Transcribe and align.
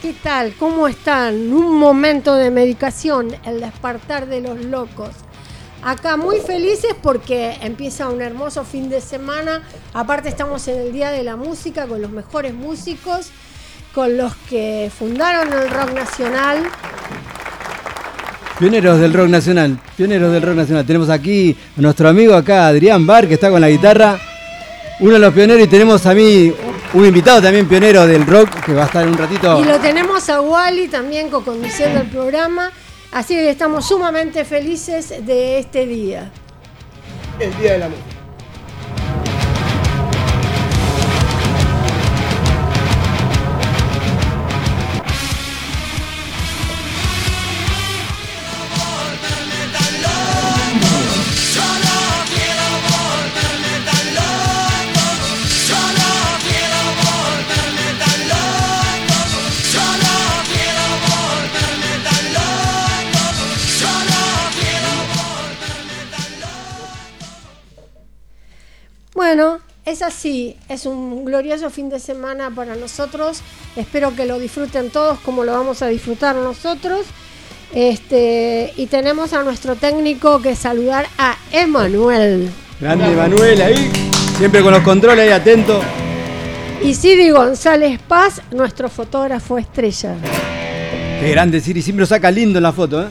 ¿qué 0.00 0.14
tal? 0.22 0.54
¿Cómo 0.58 0.88
están? 0.88 1.52
Un 1.52 1.78
momento 1.78 2.34
de 2.34 2.50
medicación, 2.50 3.34
el 3.44 3.60
despertar 3.60 4.26
de 4.26 4.40
los 4.40 4.64
locos. 4.64 5.10
Acá 5.82 6.16
muy 6.16 6.38
felices 6.38 6.94
porque 7.02 7.56
empieza 7.60 8.08
un 8.08 8.22
hermoso 8.22 8.64
fin 8.64 8.88
de 8.88 9.00
semana. 9.00 9.62
Aparte 9.94 10.28
estamos 10.28 10.66
en 10.68 10.80
el 10.80 10.92
Día 10.92 11.10
de 11.10 11.24
la 11.24 11.36
Música 11.36 11.86
con 11.86 12.00
los 12.00 12.10
mejores 12.10 12.54
músicos, 12.54 13.30
con 13.94 14.16
los 14.16 14.34
que 14.48 14.90
fundaron 14.96 15.52
el 15.52 15.70
rock 15.70 15.92
nacional. 15.92 16.62
Pioneros 18.58 19.00
del 19.00 19.12
rock 19.12 19.28
nacional, 19.28 19.78
pioneros 19.96 20.32
del 20.32 20.42
rock 20.42 20.54
nacional. 20.56 20.86
Tenemos 20.86 21.10
aquí 21.10 21.56
a 21.76 21.80
nuestro 21.80 22.08
amigo 22.08 22.34
acá, 22.34 22.68
Adrián 22.68 23.06
Bar, 23.06 23.26
que 23.26 23.34
está 23.34 23.50
con 23.50 23.60
la 23.60 23.68
guitarra. 23.68 24.18
Uno 25.00 25.14
de 25.14 25.18
los 25.18 25.34
pioneros 25.34 25.64
y 25.64 25.68
tenemos 25.68 26.06
a 26.06 26.14
mí 26.14 26.52
un 26.94 27.06
invitado 27.06 27.40
también 27.40 27.66
pionero 27.66 28.06
del 28.06 28.26
rock 28.26 28.64
que 28.64 28.74
va 28.74 28.82
a 28.82 28.86
estar 28.86 29.06
un 29.06 29.16
ratito. 29.16 29.60
Y 29.60 29.64
lo 29.64 29.78
tenemos 29.78 30.28
a 30.28 30.40
Wally 30.40 30.88
también 30.88 31.30
co-conduciendo 31.30 32.00
el 32.00 32.08
programa. 32.08 32.70
Así 33.12 33.34
que 33.34 33.50
estamos 33.50 33.86
sumamente 33.86 34.44
felices 34.44 35.14
de 35.24 35.58
este 35.58 35.86
día. 35.86 36.30
El 37.38 37.56
Día 37.58 37.72
de 37.72 37.78
la 37.78 37.88
Música. 37.88 38.11
Bueno, 69.34 69.60
es 69.86 70.02
así, 70.02 70.56
es 70.68 70.84
un 70.84 71.24
glorioso 71.24 71.70
fin 71.70 71.88
de 71.88 71.98
semana 72.00 72.50
para 72.54 72.76
nosotros. 72.76 73.40
Espero 73.76 74.14
que 74.14 74.26
lo 74.26 74.38
disfruten 74.38 74.90
todos 74.90 75.18
como 75.20 75.42
lo 75.42 75.52
vamos 75.52 75.80
a 75.80 75.86
disfrutar 75.86 76.36
nosotros. 76.36 77.06
Este, 77.72 78.74
y 78.76 78.88
tenemos 78.88 79.32
a 79.32 79.42
nuestro 79.42 79.74
técnico 79.74 80.42
que 80.42 80.54
saludar 80.54 81.06
a 81.16 81.38
Emanuel. 81.50 82.50
Grande 82.78 83.06
Emanuel 83.06 83.62
ahí, 83.62 83.90
siempre 84.36 84.60
con 84.60 84.70
los 84.70 84.82
controles 84.82 85.24
ahí 85.24 85.32
atento. 85.32 85.80
Y 86.82 86.92
Siri 86.94 87.30
González 87.30 87.98
Paz, 88.06 88.42
nuestro 88.50 88.90
fotógrafo 88.90 89.56
estrella. 89.56 90.14
Qué 91.20 91.30
grande 91.30 91.58
Siri, 91.62 91.80
siempre 91.80 92.02
lo 92.02 92.06
saca 92.06 92.30
lindo 92.30 92.58
en 92.58 92.64
la 92.64 92.72
foto, 92.74 93.00
¿eh? 93.00 93.06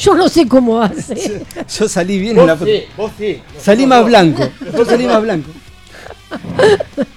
Yo 0.00 0.14
no 0.14 0.28
sé 0.28 0.48
cómo 0.48 0.80
hace. 0.82 1.42
Yo 1.78 1.88
salí 1.88 2.18
bien 2.18 2.38
en 2.38 2.46
la 2.46 2.54
Vos 2.54 2.60
foto. 2.60 2.70
sí, 2.70 2.84
vos 2.96 3.12
sí. 3.18 3.42
Salí 3.60 3.86
más 3.86 4.04
blanco. 4.04 4.48
Yo 4.76 4.84
salí 4.84 5.06
más 5.06 5.20
blanco. 5.22 5.50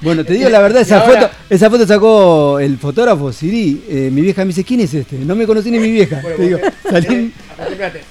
Bueno, 0.02 0.26
te 0.26 0.34
digo 0.34 0.50
la 0.50 0.60
verdad, 0.60 0.82
esa 0.82 1.00
ahora- 1.02 1.22
foto, 1.30 1.34
esa 1.50 1.70
foto 1.70 1.86
sacó 1.88 2.60
el 2.60 2.78
fotógrafo 2.78 3.32
Siri. 3.32 3.84
eh, 3.88 4.10
mi 4.12 4.22
vieja 4.22 4.42
me 4.44 4.50
dice, 4.50 4.64
¿quién 4.64 4.80
es 4.82 4.94
este? 4.94 5.18
No 5.18 5.36
me 5.36 5.46
conocí 5.46 5.70
ni 5.72 5.80
mi 5.80 5.92
vieja. 5.92 6.20
Bueno, 6.22 6.38
Te 6.38 6.44
digo, 6.44 6.60
vos 6.60 6.74
salí, 6.92 7.34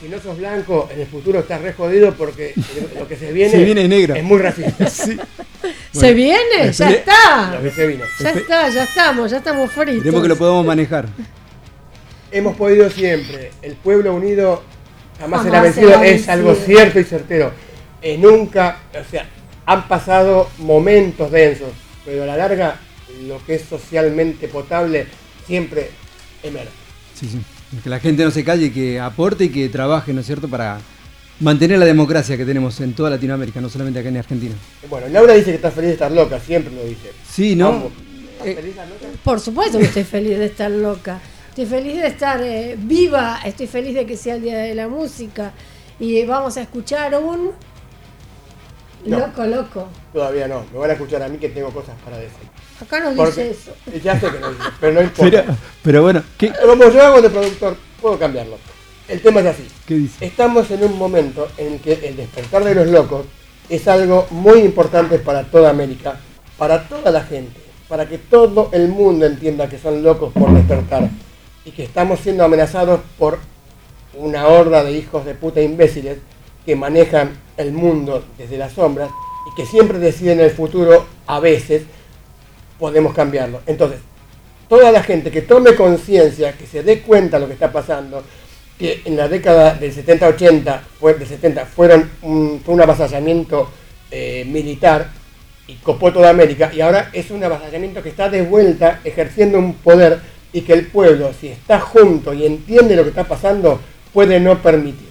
si 0.01 0.09
no 0.09 0.21
sos 0.21 0.39
blanco, 0.39 0.89
en 0.95 1.01
el 1.01 1.07
futuro 1.09 1.41
estás 1.41 1.61
re 1.61 1.73
jodido 1.73 2.15
porque 2.15 2.55
lo 2.99 3.07
que 3.09 3.17
se 3.17 3.33
viene, 3.33 3.51
Se 3.51 3.65
viene 3.65 3.89
negro. 3.89 4.15
es 4.15 4.23
muy 4.25 4.39
racista. 4.39 4.87
sí. 4.89 5.19
¿Se 5.93 6.15
viene? 6.15 6.73
Ya 6.73 6.91
está. 6.91 7.53
Lo 7.57 7.63
que 7.63 7.71
se 7.73 7.87
vino. 7.87 8.05
Ya 8.21 8.31
está, 8.31 8.69
ya 8.71 8.85
estamos, 8.85 9.31
ya 9.31 9.37
estamos 9.39 9.71
fritos. 9.73 9.97
Esperemos 9.97 10.23
que 10.23 10.29
lo 10.29 10.37
podamos 10.37 10.65
manejar. 10.65 11.09
Hemos 12.33 12.57
podido 12.57 12.89
siempre. 12.91 13.51
El 13.63 13.75
pueblo 13.75 14.15
unido 14.15 14.63
jamás, 15.19 15.41
Jamás 15.43 15.45
será 15.45 15.63
vencido. 15.63 15.89
será 15.91 16.07
Es 16.07 16.29
algo 16.29 16.55
cierto 16.55 16.99
y 17.01 17.05
certero. 17.05 17.53
Eh, 18.01 18.17
nunca, 18.19 18.79
o 18.99 19.09
sea, 19.11 19.27
han 19.67 19.87
pasado 19.87 20.49
momentos 20.59 21.31
densos, 21.31 21.69
pero 22.05 22.25
a 22.25 22.27
la 22.27 22.37
larga, 22.37 22.77
lo 23.27 23.45
que 23.45 23.57
es 23.57 23.63
socialmente 23.63 24.49
potable 24.49 25.07
siempre 25.47 25.91
emerge. 26.43 26.71
Sí, 27.15 27.29
sí. 27.29 27.41
Que 27.83 27.89
la 27.89 28.01
gente 28.01 28.25
no 28.25 28.31
se 28.31 28.45
calle, 28.45 28.73
que 28.73 28.99
aporte 28.99 29.45
y 29.45 29.49
que 29.51 29.69
trabaje, 29.69 30.13
¿no 30.13 30.21
es 30.21 30.27
cierto?, 30.27 30.49
para 30.49 30.79
mantener 31.41 31.79
la 31.79 31.87
democracia 31.87 32.37
que 32.37 32.45
tenemos 32.45 32.81
en 32.81 32.93
toda 32.93 33.11
Latinoamérica, 33.11 33.61
no 33.61 33.69
solamente 33.69 34.01
acá 34.01 34.09
en 34.09 34.17
Argentina. 34.19 34.55
Bueno, 34.91 35.09
Laura 35.09 35.35
dice 35.35 35.51
que 35.51 35.57
está 35.57 35.71
feliz 35.71 35.89
de 35.89 35.95
estar 35.95 36.11
loca, 36.13 36.39
siempre 36.41 36.75
lo 36.75 36.85
dice. 36.85 37.13
Sí, 37.31 37.55
¿no? 37.57 37.71
Vamos. 37.73 37.93
¿Estás 38.33 38.47
Eh, 38.49 38.55
feliz 38.55 38.65
de 38.65 38.71
estar 38.71 38.89
loca? 38.89 39.07
Por 39.25 39.41
supuesto 39.41 39.79
que 39.79 39.85
estoy 39.85 40.05
feliz 40.05 40.39
de 40.39 40.47
estar 40.47 40.71
loca. 40.71 41.21
Estoy 41.53 41.67
feliz 41.67 42.01
de 42.01 42.07
estar 42.07 42.41
eh, 42.41 42.77
viva. 42.79 43.39
Estoy 43.45 43.67
feliz 43.67 43.95
de 43.95 44.07
que 44.07 44.17
sea 44.17 44.37
el 44.37 44.43
Día 44.43 44.57
de 44.57 44.75
la 44.75 44.89
Música. 44.89 45.53
Y 46.01 46.25
vamos 46.25 46.57
a 46.57 46.63
escuchar 46.63 47.15
un... 47.17 47.51
No. 49.05 49.19
Loco, 49.19 49.45
loco. 49.45 49.89
Todavía 50.15 50.49
no, 50.49 50.65
me 50.73 50.79
van 50.79 50.89
a 50.89 50.93
escuchar 50.95 51.23
a 51.23 51.29
mí 51.29 51.37
que 51.37 51.51
tengo 51.51 51.69
cosas 51.69 51.95
para 52.03 52.17
decir. 52.17 52.49
Acá 52.81 53.01
nos 53.01 53.15
Porque 53.15 53.49
dice 53.49 53.51
eso. 53.51 53.75
ya 54.03 54.19
sé 54.19 54.31
que 54.31 54.41
no 54.41 54.49
dice, 54.49 54.65
pero 54.81 54.93
no 54.95 55.03
importa. 55.03 55.43
Pero, 55.43 55.57
pero 55.83 56.03
bueno, 56.03 56.23
¿qué, 56.39 56.51
Como 56.65 56.89
yo 56.89 57.03
hago 57.03 57.21
de 57.21 57.29
productor, 57.29 57.77
puedo 58.01 58.19
cambiarlo. 58.19 58.57
El 59.07 59.21
tema 59.21 59.41
es 59.41 59.47
así. 59.49 59.69
qué 59.85 59.95
dice? 59.97 60.25
Estamos 60.25 60.71
en 60.71 60.85
un 60.85 60.97
momento 60.97 61.49
en 61.59 61.81
que 61.81 61.93
el 61.93 62.17
despertar 62.17 62.65
de 62.65 62.77
los 62.77 62.87
locos 62.87 63.27
es 63.69 63.87
algo 63.89 64.27
muy 64.31 64.61
importante 64.61 65.19
para 65.19 65.45
toda 65.45 65.69
América, 65.69 66.19
para 66.57 66.89
toda 66.89 67.11
la 67.11 67.25
gente, 67.25 67.61
para 67.91 68.09
que 68.09 68.17
todo 68.17 68.71
el 68.73 68.89
mundo 68.89 69.27
entienda 69.27 69.69
que 69.69 69.79
son 69.79 70.03
locos 70.03 70.33
por 70.33 70.51
despertar 70.55 71.11
y 71.65 71.71
que 71.71 71.85
estamos 71.85 72.21
siendo 72.21 72.45
amenazados 72.45 73.01
por 73.19 73.39
una 74.15 74.47
horda 74.49 74.85
de 74.85 74.93
hijos 74.93 75.25
de 75.25 75.35
puta 75.35 75.61
imbéciles 75.61 76.19
que 76.67 76.77
manejan 76.77 77.39
el 77.57 77.73
mundo 77.73 78.25
desde 78.39 78.59
las 78.59 78.73
sombras 78.73 79.11
y 79.51 79.55
que 79.55 79.67
siempre 79.67 79.99
deciden 79.99 80.41
el 80.41 80.51
futuro, 80.51 81.07
a 81.27 81.41
veces 81.41 81.83
podemos 82.79 83.15
cambiarlo. 83.15 83.61
Entonces, 83.67 84.01
toda 84.69 84.93
la 84.93 85.03
gente 85.03 85.31
que 85.31 85.43
tome 85.43 85.75
conciencia, 85.75 86.57
que 86.57 86.67
se 86.67 86.83
dé 86.83 87.01
cuenta 87.01 87.37
de 87.37 87.43
lo 87.43 87.47
que 87.49 87.55
está 87.55 87.73
pasando, 87.73 88.23
que 88.79 89.03
en 89.05 89.17
la 89.17 89.29
década 89.29 89.75
del 89.75 89.95
70-80, 89.95 90.81
fue, 90.99 91.15
del 91.15 91.29
70, 91.29 91.67
fueron 91.67 92.11
un, 92.23 92.61
fue 92.65 92.75
un 92.75 92.81
avasallamiento 92.81 93.69
eh, 94.11 94.45
militar 94.47 95.11
y 95.67 95.75
copó 95.77 96.13
toda 96.13 96.31
América, 96.31 96.71
y 96.75 96.81
ahora 96.81 97.11
es 97.13 97.31
un 97.31 97.43
avasallamiento 97.43 98.03
que 98.03 98.09
está 98.09 98.29
de 98.29 98.43
vuelta 98.43 99.01
ejerciendo 99.05 99.59
un 99.59 99.75
poder 99.75 100.21
y 100.53 100.61
que 100.63 100.73
el 100.75 100.87
pueblo, 100.87 101.33
si 101.39 101.49
está 101.49 101.81
junto 101.81 102.33
y 102.35 102.45
entiende 102.47 102.97
lo 102.97 103.03
que 103.05 103.11
está 103.11 103.25
pasando, 103.25 103.81
puede 104.13 104.39
no 104.41 104.61
permitir. 104.61 105.11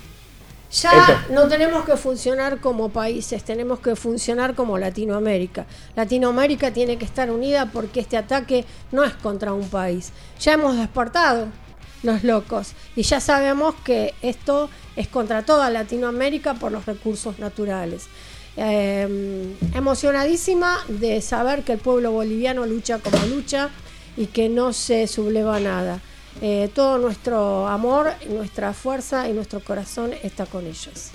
Ya 0.71 0.91
Entonces- 0.93 1.29
no 1.31 1.47
tenemos 1.49 1.83
que 1.83 1.97
funcionar 1.97 2.59
como 2.61 2.89
países, 2.89 3.43
tenemos 3.43 3.79
que 3.79 3.95
funcionar 3.97 4.55
como 4.55 4.77
Latinoamérica. 4.77 5.65
Latinoamérica 5.95 6.71
tiene 6.71 6.97
que 6.97 7.03
estar 7.03 7.29
unida 7.29 7.65
porque 7.73 7.99
este 7.99 8.15
ataque 8.15 8.63
no 8.91 9.03
es 9.03 9.13
contra 9.13 9.51
un 9.51 9.67
país. 9.67 10.13
Ya 10.39 10.53
hemos 10.53 10.77
despertado 10.77 11.47
los 12.03 12.23
locos 12.23 12.71
y 12.95 13.03
ya 13.03 13.19
sabemos 13.19 13.75
que 13.83 14.13
esto 14.21 14.69
es 14.95 15.07
contra 15.09 15.43
toda 15.43 15.69
Latinoamérica 15.69 16.53
por 16.53 16.71
los 16.71 16.85
recursos 16.85 17.37
naturales. 17.39 18.05
Eh, 18.57 19.55
emocionadísima 19.73 20.77
de 20.87 21.21
saber 21.21 21.63
que 21.63 21.73
el 21.73 21.79
pueblo 21.79 22.11
boliviano 22.11 22.65
lucha 22.65 22.99
como 22.99 23.17
lucha 23.27 23.69
y 24.17 24.27
que 24.27 24.49
no 24.49 24.73
se 24.73 25.07
subleva 25.07 25.59
nada. 25.59 25.99
Eh, 26.41 26.69
todo 26.73 26.97
nuestro 26.97 27.67
amor, 27.67 28.07
nuestra 28.29 28.71
fuerza 28.73 29.27
y 29.29 29.33
nuestro 29.33 29.59
corazón 29.59 30.11
está 30.23 30.45
con 30.45 30.65
ellos. 30.65 31.11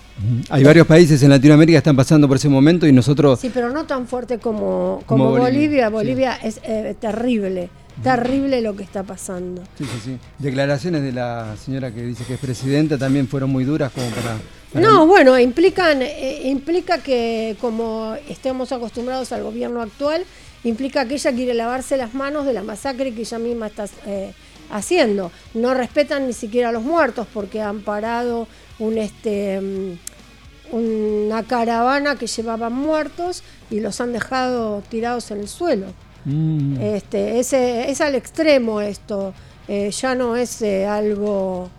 Hay 0.51 0.63
varios 0.63 0.87
países 0.87 1.23
en 1.23 1.31
Latinoamérica 1.31 1.77
que 1.77 1.79
están 1.79 1.97
pasando 1.97 2.29
por 2.29 2.37
ese 2.37 2.49
momento 2.51 2.87
y 2.87 2.93
nosotros... 2.93 3.41
Sí, 3.41 3.51
pero 3.53 3.71
no 3.71 3.87
tan 3.87 4.07
fuerte 4.07 4.39
como, 4.39 5.03
Como 5.07 5.25
como 5.27 5.39
Bolivia, 5.39 5.89
Bolivia. 5.89 5.91
Bolivia 5.91 6.37
es 6.43 6.61
eh, 6.65 6.95
terrible, 7.01 7.71
terrible 8.03 8.61
lo 8.61 8.77
que 8.77 8.83
está 8.83 9.03
pasando. 9.05 9.63
Sí, 9.79 9.85
sí, 9.85 10.01
sí. 10.05 10.19
Declaraciones 10.39 11.03
de 11.03 11.13
la 11.13 11.55
señora 11.65 11.91
que 11.93 12.03
dice 12.03 12.25
que 12.25 12.35
es 12.35 12.41
presidenta 12.41 12.99
también 12.99 13.27
fueron 13.27 13.49
muy 13.51 13.65
duras 13.65 13.93
como 13.93 14.07
para... 14.11 14.37
para- 14.73 14.87
No, 14.87 15.07
bueno, 15.07 15.39
implican, 15.39 16.03
eh, 16.03 16.43
implica 16.45 16.99
que 16.99 17.57
como 17.61 18.15
estemos 18.29 18.71
acostumbrados 18.71 19.33
al 19.33 19.43
gobierno 19.43 19.81
actual, 19.81 20.25
implica 20.67 21.07
que 21.07 21.15
ella 21.15 21.33
quiere 21.33 21.55
lavarse 21.55 21.97
las 21.97 22.15
manos 22.15 22.45
de 22.45 22.53
la 22.53 22.63
masacre 22.63 23.15
que 23.15 23.21
ella 23.21 23.39
misma 23.39 23.69
está 23.69 23.87
eh, 24.07 24.33
haciendo. 24.71 25.31
No 25.55 25.75
respetan 25.75 26.27
ni 26.27 26.33
siquiera 26.33 26.71
a 26.71 26.73
los 26.73 26.83
muertos 26.83 27.27
porque 27.33 27.63
han 27.63 27.83
parado 27.83 28.49
un 28.79 28.99
este 28.99 29.61
mm, 29.61 29.99
una 30.73 31.45
caravana 31.45 32.17
que 32.17 32.27
llevaba 32.27 32.71
muertos 32.71 33.45
y 33.71 33.79
los 33.79 34.01
han 34.01 34.13
dejado 34.13 34.83
tirados 34.89 35.31
en 35.31 35.41
el 35.41 35.49
suelo. 35.49 35.87
Mm. 36.25 36.81
Este, 36.81 37.39
ese, 37.39 37.89
es 37.89 38.01
al 38.01 38.17
extremo 38.17 38.81
esto, 38.81 39.33
eh, 39.69 39.93
ya 39.93 40.17
no 40.17 40.35
es 40.35 40.61
eh, 40.63 40.85
algo 40.85 41.71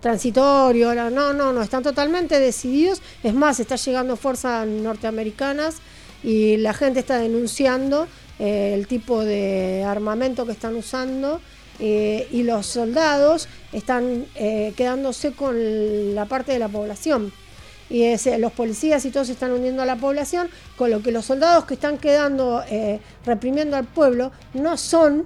transitorio, 0.00 0.94
no, 0.94 1.10
no, 1.10 1.32
no, 1.32 1.52
no, 1.52 1.62
están 1.62 1.82
totalmente 1.82 2.38
decididos. 2.38 3.02
Es 3.24 3.34
más, 3.34 3.58
está 3.58 3.74
llegando 3.74 4.14
fuerzas 4.16 4.66
norteamericanas 4.68 5.80
y 6.22 6.56
la 6.58 6.72
gente 6.74 7.00
está 7.00 7.18
denunciando 7.18 8.06
eh, 8.38 8.72
el 8.74 8.86
tipo 8.86 9.24
de 9.24 9.84
armamento 9.84 10.46
que 10.46 10.52
están 10.52 10.76
usando 10.76 11.40
eh, 11.78 12.28
y 12.30 12.42
los 12.42 12.66
soldados 12.66 13.48
están 13.72 14.26
eh, 14.34 14.72
quedándose 14.76 15.32
con 15.32 16.14
la 16.14 16.26
parte 16.26 16.52
de 16.52 16.58
la 16.58 16.68
población. 16.68 17.32
Y 17.88 18.02
es, 18.04 18.26
eh, 18.26 18.38
los 18.38 18.52
policías 18.52 19.04
y 19.04 19.10
todos 19.10 19.26
se 19.26 19.32
están 19.32 19.50
uniendo 19.50 19.82
a 19.82 19.84
la 19.86 19.96
población, 19.96 20.48
con 20.76 20.90
lo 20.90 21.02
que 21.02 21.10
los 21.10 21.24
soldados 21.24 21.64
que 21.64 21.74
están 21.74 21.98
quedando 21.98 22.62
eh, 22.70 23.00
reprimiendo 23.26 23.76
al 23.76 23.84
pueblo 23.86 24.30
no 24.54 24.76
son 24.76 25.24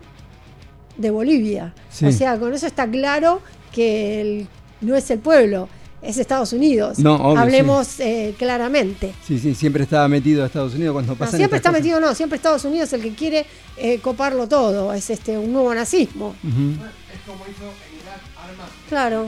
de 0.96 1.10
Bolivia. 1.10 1.74
Sí. 1.90 2.06
O 2.06 2.12
sea, 2.12 2.38
con 2.38 2.54
eso 2.54 2.66
está 2.66 2.88
claro 2.90 3.42
que 3.72 4.20
el- 4.20 4.48
no 4.80 4.94
es 4.96 5.10
el 5.10 5.18
pueblo, 5.18 5.68
es 6.04 6.18
Estados 6.18 6.52
Unidos. 6.52 6.98
No, 6.98 7.14
obvio, 7.16 7.40
Hablemos 7.40 7.98
eh, 8.00 8.34
claramente. 8.38 9.14
Sí, 9.26 9.38
sí, 9.38 9.54
siempre 9.54 9.82
estaba 9.84 10.06
metido 10.08 10.42
a 10.42 10.46
Estados 10.46 10.74
Unidos 10.74 10.92
cuando 10.92 11.12
No, 11.12 11.18
pasan 11.18 11.38
siempre 11.38 11.56
está 11.56 11.70
cosas. 11.70 11.82
metido, 11.82 12.00
no, 12.00 12.14
siempre 12.14 12.36
Estados 12.36 12.64
Unidos 12.64 12.88
es 12.88 12.92
el 12.94 13.02
que 13.02 13.14
quiere 13.14 13.46
eh, 13.76 13.98
coparlo 14.00 14.46
todo, 14.48 14.92
es 14.92 15.08
este 15.10 15.36
un 15.38 15.52
nuevo 15.52 15.74
nazismo. 15.74 16.34
Es 16.42 17.20
como 17.26 17.44
hizo 17.44 17.64
en 17.64 18.00
Irak 18.00 18.20
armas. 18.36 18.68
Claro. 18.88 19.26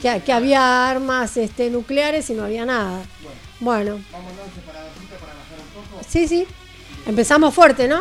Que, 0.00 0.22
que 0.24 0.32
había 0.32 0.88
armas 0.90 1.36
este, 1.36 1.68
nucleares 1.70 2.30
y 2.30 2.34
no 2.34 2.44
había 2.44 2.64
nada. 2.64 3.02
Bueno, 3.60 3.98
Vamos 4.12 4.30
entonces 4.32 4.62
para 4.64 4.78
para 5.20 5.34
bajar 5.34 5.58
un 5.58 5.90
poco. 5.90 6.02
sí, 6.08 6.26
sí. 6.26 6.46
Empezamos 7.06 7.54
fuerte, 7.54 7.86
¿no? 7.88 8.00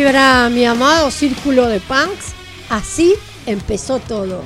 Mi 0.00 0.64
amado 0.64 1.10
círculo 1.10 1.66
de 1.66 1.78
punks, 1.78 2.32
así 2.70 3.16
empezó 3.44 3.98
todo. 3.98 4.42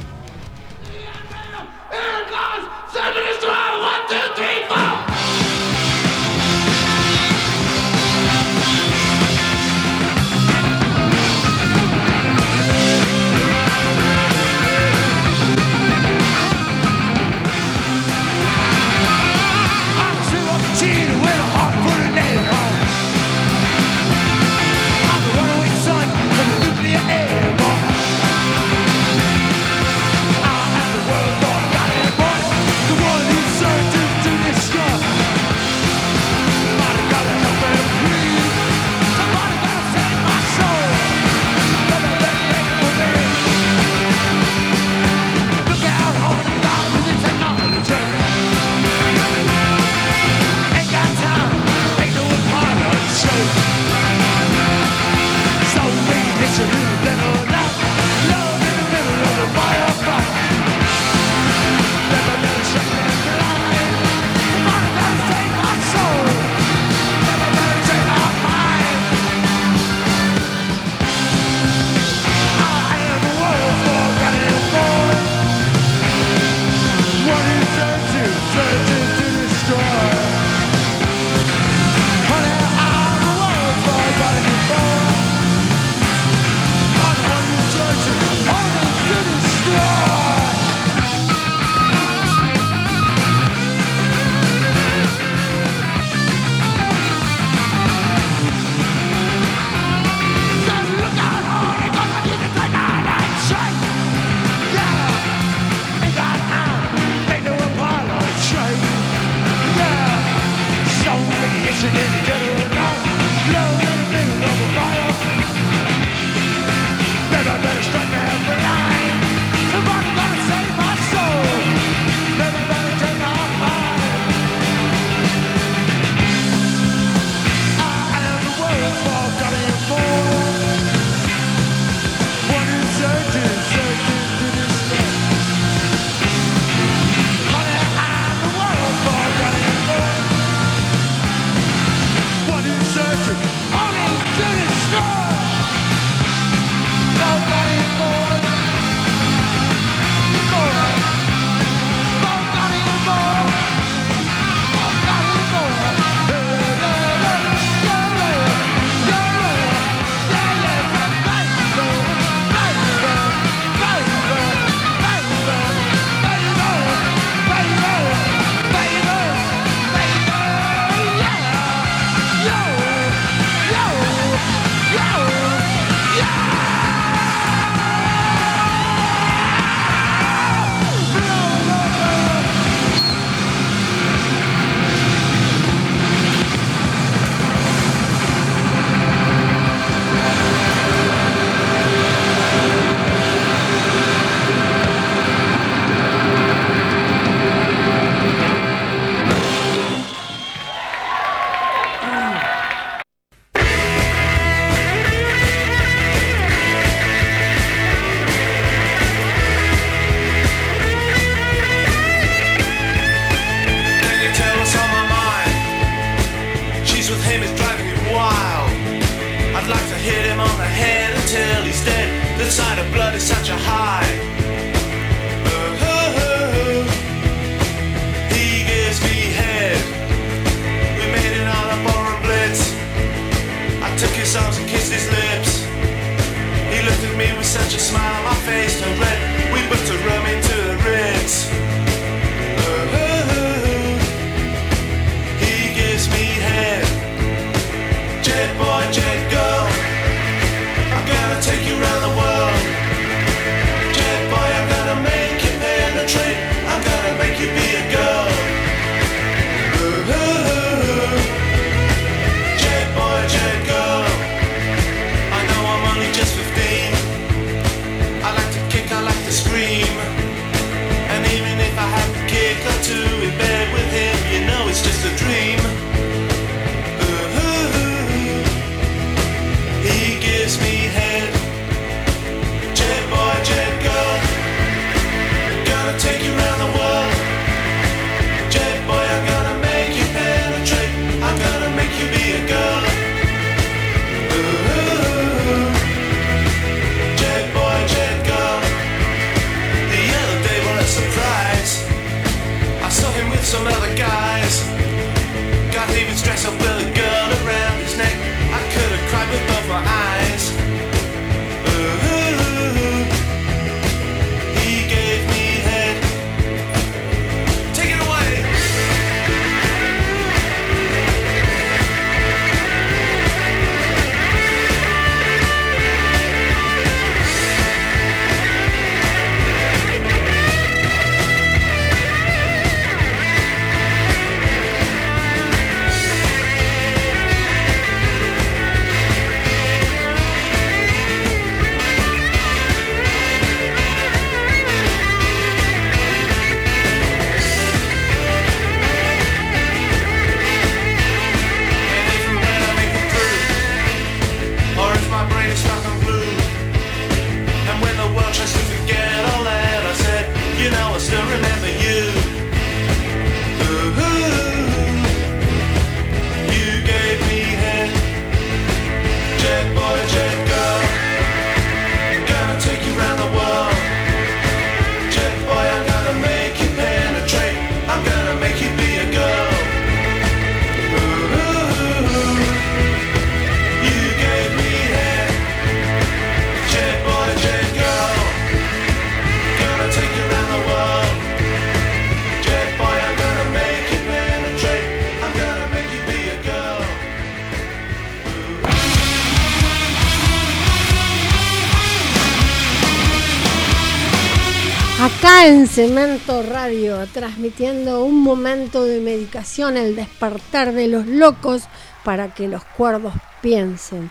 Cemento 405.74 406.44
Radio, 406.44 407.04
transmitiendo 407.12 408.04
un 408.04 408.22
momento 408.22 408.84
de 408.84 409.00
medicación, 409.00 409.76
el 409.76 409.96
despertar 409.96 410.72
de 410.72 410.86
los 410.86 411.04
locos 411.08 411.64
para 412.04 412.32
que 412.32 412.46
los 412.46 412.62
cuerdos 412.62 413.12
piensen. 413.42 414.08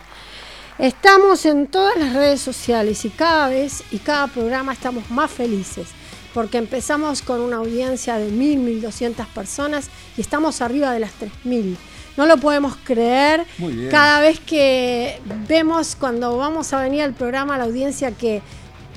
Estamos 0.78 1.46
en 1.46 1.66
todas 1.66 1.96
las 1.96 2.12
redes 2.12 2.42
sociales 2.42 3.06
y 3.06 3.08
cada 3.08 3.48
vez 3.48 3.82
y 3.90 3.96
cada 3.96 4.26
programa 4.26 4.74
estamos 4.74 5.10
más 5.10 5.30
felices 5.30 5.88
porque 6.34 6.58
empezamos 6.58 7.22
con 7.22 7.40
una 7.40 7.56
audiencia 7.56 8.18
de 8.18 8.28
1.000, 8.28 8.82
1.200 8.82 9.26
personas 9.28 9.88
y 10.18 10.20
estamos 10.20 10.60
arriba 10.60 10.92
de 10.92 11.00
las 11.00 11.12
3.000. 11.18 11.76
No 12.18 12.26
lo 12.26 12.36
podemos 12.36 12.76
creer. 12.84 13.46
Cada 13.90 14.20
vez 14.20 14.38
que 14.38 15.18
vemos 15.48 15.96
cuando 15.96 16.36
vamos 16.36 16.74
a 16.74 16.82
venir 16.82 17.02
al 17.02 17.14
programa 17.14 17.56
la 17.56 17.64
audiencia 17.64 18.12
que 18.12 18.42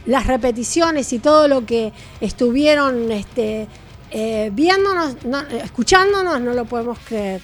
las 0.08 0.26
repeticiones 0.26 1.14
y 1.14 1.20
todo 1.20 1.48
lo 1.48 1.66
que 1.66 1.92
estuvieron 2.22 3.12
este, 3.12 3.68
eh, 4.12 4.50
viéndonos, 4.54 5.24
no- 5.26 5.42
escuchándonos, 5.64 6.42
no 6.42 6.54
lo 6.54 6.66
podemos 6.66 6.98
creer. 7.08 7.42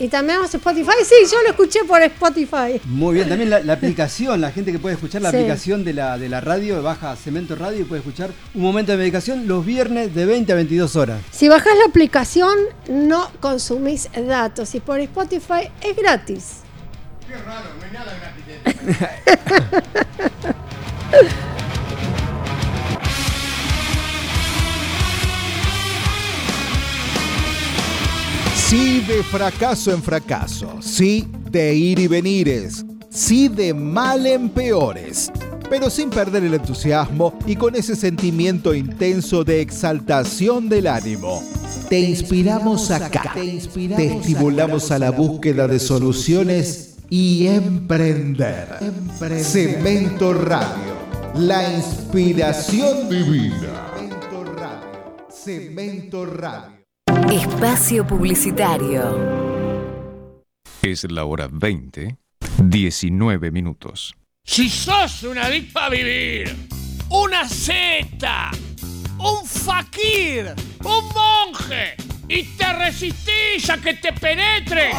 Y 0.00 0.08
también 0.08 0.38
tenemos 0.38 0.54
Spotify, 0.54 0.92
sí, 1.04 1.14
yo 1.30 1.42
lo 1.42 1.50
escuché 1.50 1.80
por 1.86 2.00
Spotify. 2.00 2.80
Muy 2.84 3.16
bien, 3.16 3.28
también 3.28 3.50
la, 3.50 3.60
la 3.60 3.74
aplicación, 3.74 4.40
la 4.40 4.50
gente 4.50 4.72
que 4.72 4.78
puede 4.78 4.94
escuchar 4.94 5.20
la 5.20 5.30
Sí. 5.30 5.36
aplicación 5.36 5.84
de 5.84 5.92
la, 5.92 6.16
de 6.16 6.28
la 6.30 6.40
radio, 6.40 6.82
baja 6.82 7.14
Cemento 7.16 7.54
Radio 7.54 7.80
y 7.80 7.84
puede 7.84 8.00
escuchar 8.00 8.30
un 8.54 8.62
momento 8.62 8.92
de 8.92 8.98
medicación 8.98 9.46
los 9.46 9.64
viernes 9.64 10.14
de 10.14 10.24
20 10.24 10.52
a 10.52 10.54
22 10.56 10.96
horas. 10.96 11.20
Si 11.30 11.48
bajás 11.48 11.76
la 11.76 11.84
aplicación, 11.84 12.56
no 12.88 13.30
consumís 13.40 14.08
datos 14.26 14.74
y 14.74 14.80
por 14.80 15.00
Spotify 15.00 15.70
es 15.82 15.94
gratis. 15.96 16.44
Qué 17.28 17.36
raro, 17.36 17.68
no 17.78 17.84
hay 17.84 17.92
nada 17.92 18.16
gratis. 18.18 18.96
Sí 28.70 29.00
de 29.00 29.24
fracaso 29.24 29.90
en 29.90 30.00
fracaso, 30.00 30.80
sí 30.80 31.26
de 31.50 31.74
ir 31.74 31.98
y 31.98 32.06
venires, 32.06 32.86
sí 33.10 33.48
de 33.48 33.74
mal 33.74 34.24
en 34.24 34.48
peores. 34.48 35.32
pero 35.68 35.90
sin 35.90 36.08
perder 36.08 36.44
el 36.44 36.54
entusiasmo 36.54 37.36
y 37.46 37.56
con 37.56 37.74
ese 37.74 37.96
sentimiento 37.96 38.72
intenso 38.72 39.42
de 39.42 39.60
exaltación 39.60 40.68
del 40.68 40.86
ánimo. 40.86 41.42
Te 41.88 41.98
inspiramos 41.98 42.92
acá, 42.92 43.34
te 43.34 44.06
estimulamos 44.06 44.92
a 44.92 45.00
la 45.00 45.10
búsqueda 45.10 45.66
de 45.66 45.80
soluciones 45.80 46.94
y 47.08 47.48
emprender. 47.48 48.68
Cemento 49.42 50.32
Radio, 50.32 50.94
la 51.34 51.74
inspiración 51.74 53.08
divina. 53.08 53.90
Cemento 53.96 54.44
Radio, 54.44 55.26
Cemento 55.28 56.26
Radio. 56.26 56.79
Espacio 57.30 58.04
Publicitario. 58.04 59.04
Es 60.82 61.08
la 61.08 61.24
hora 61.24 61.48
20, 61.48 62.16
19 62.58 63.52
minutos. 63.52 64.16
Si 64.44 64.68
sos 64.68 65.22
un 65.22 65.38
adicto 65.38 65.78
a 65.78 65.88
vivir, 65.90 66.56
una 67.08 67.48
seta, 67.48 68.50
un 69.18 69.46
fakir, 69.46 70.54
un 70.80 71.04
monje, 71.14 71.94
y 72.28 72.42
te 72.56 72.72
resistís 72.72 73.70
a 73.70 73.76
que 73.76 73.94
te 73.94 74.12
penetre, 74.12 74.90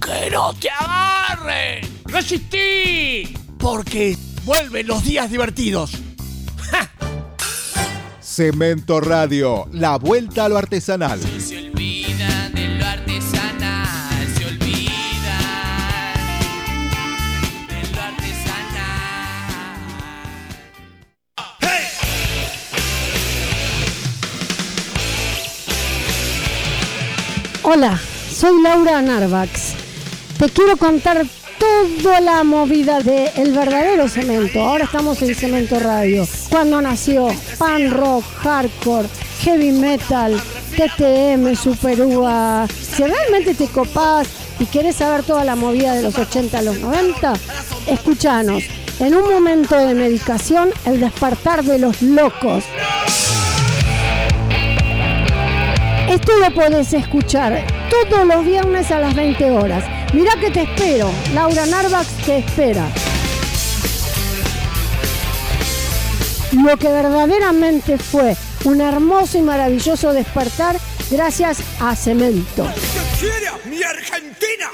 que 0.00 0.30
no 0.32 0.52
te 0.54 0.68
agarre, 0.68 1.80
resistí, 2.06 3.38
porque 3.56 4.16
vuelven 4.44 4.88
los 4.88 5.04
días 5.04 5.30
divertidos. 5.30 5.92
Cemento 8.34 9.00
Radio, 9.00 9.68
la 9.70 9.96
vuelta 9.96 10.46
a 10.46 10.48
lo 10.48 10.58
artesanal. 10.58 11.20
Se 11.20 11.56
olvida 11.56 12.50
de 12.52 12.66
lo 12.66 12.84
artesanal, 12.84 14.26
se 14.36 14.44
olvida 14.46 15.38
de 17.68 17.94
lo 17.94 18.02
artesanal. 18.02 18.74
Hola, 27.62 28.00
soy 28.32 28.60
Laura 28.64 29.00
Narvax. 29.00 29.74
Te 30.40 30.48
quiero 30.48 30.76
contar 30.76 31.24
toda 31.58 32.20
la 32.20 32.44
movida 32.44 33.00
de 33.00 33.30
El 33.36 33.52
verdadero 33.52 34.08
cemento. 34.08 34.62
Ahora 34.62 34.84
estamos 34.84 35.20
en 35.22 35.34
Cemento 35.34 35.78
Radio. 35.78 36.26
Cuando 36.50 36.80
nació 36.80 37.28
pan 37.58 37.90
rock, 37.90 38.24
hardcore, 38.42 39.08
heavy 39.40 39.72
metal, 39.72 40.40
TTM, 40.76 41.54
Super 41.56 42.00
Uva. 42.02 42.66
Si 42.68 43.02
realmente 43.02 43.54
te 43.54 43.66
copás 43.66 44.28
y 44.58 44.66
querés 44.66 44.96
saber 44.96 45.24
toda 45.24 45.44
la 45.44 45.56
movida 45.56 45.94
de 45.94 46.02
los 46.02 46.18
80 46.18 46.58
a 46.58 46.62
los 46.62 46.78
90, 46.78 47.34
escúchanos. 47.86 48.64
En 49.00 49.14
un 49.14 49.28
momento 49.28 49.76
de 49.76 49.94
medicación, 49.94 50.70
el 50.84 51.00
despertar 51.00 51.64
de 51.64 51.78
los 51.78 52.00
locos. 52.00 52.64
Esto 56.08 56.32
lo 56.38 56.54
podés 56.54 56.92
escuchar 56.92 57.66
todos 57.90 58.24
los 58.26 58.44
viernes 58.44 58.90
a 58.92 59.00
las 59.00 59.14
20 59.14 59.50
horas. 59.50 60.03
Mirá 60.14 60.36
que 60.38 60.48
te 60.48 60.62
espero. 60.62 61.10
Laura 61.34 61.66
Narvax 61.66 62.06
te 62.24 62.38
espera. 62.38 62.86
Lo 66.52 66.76
que 66.76 66.88
verdaderamente 66.88 67.98
fue 67.98 68.36
un 68.64 68.80
hermoso 68.80 69.38
y 69.38 69.42
maravilloso 69.42 70.12
despertar 70.12 70.76
gracias 71.10 71.58
a 71.80 71.96
Cemento. 71.96 72.64
¡Mi 73.68 73.82
Argentina! 73.82 74.68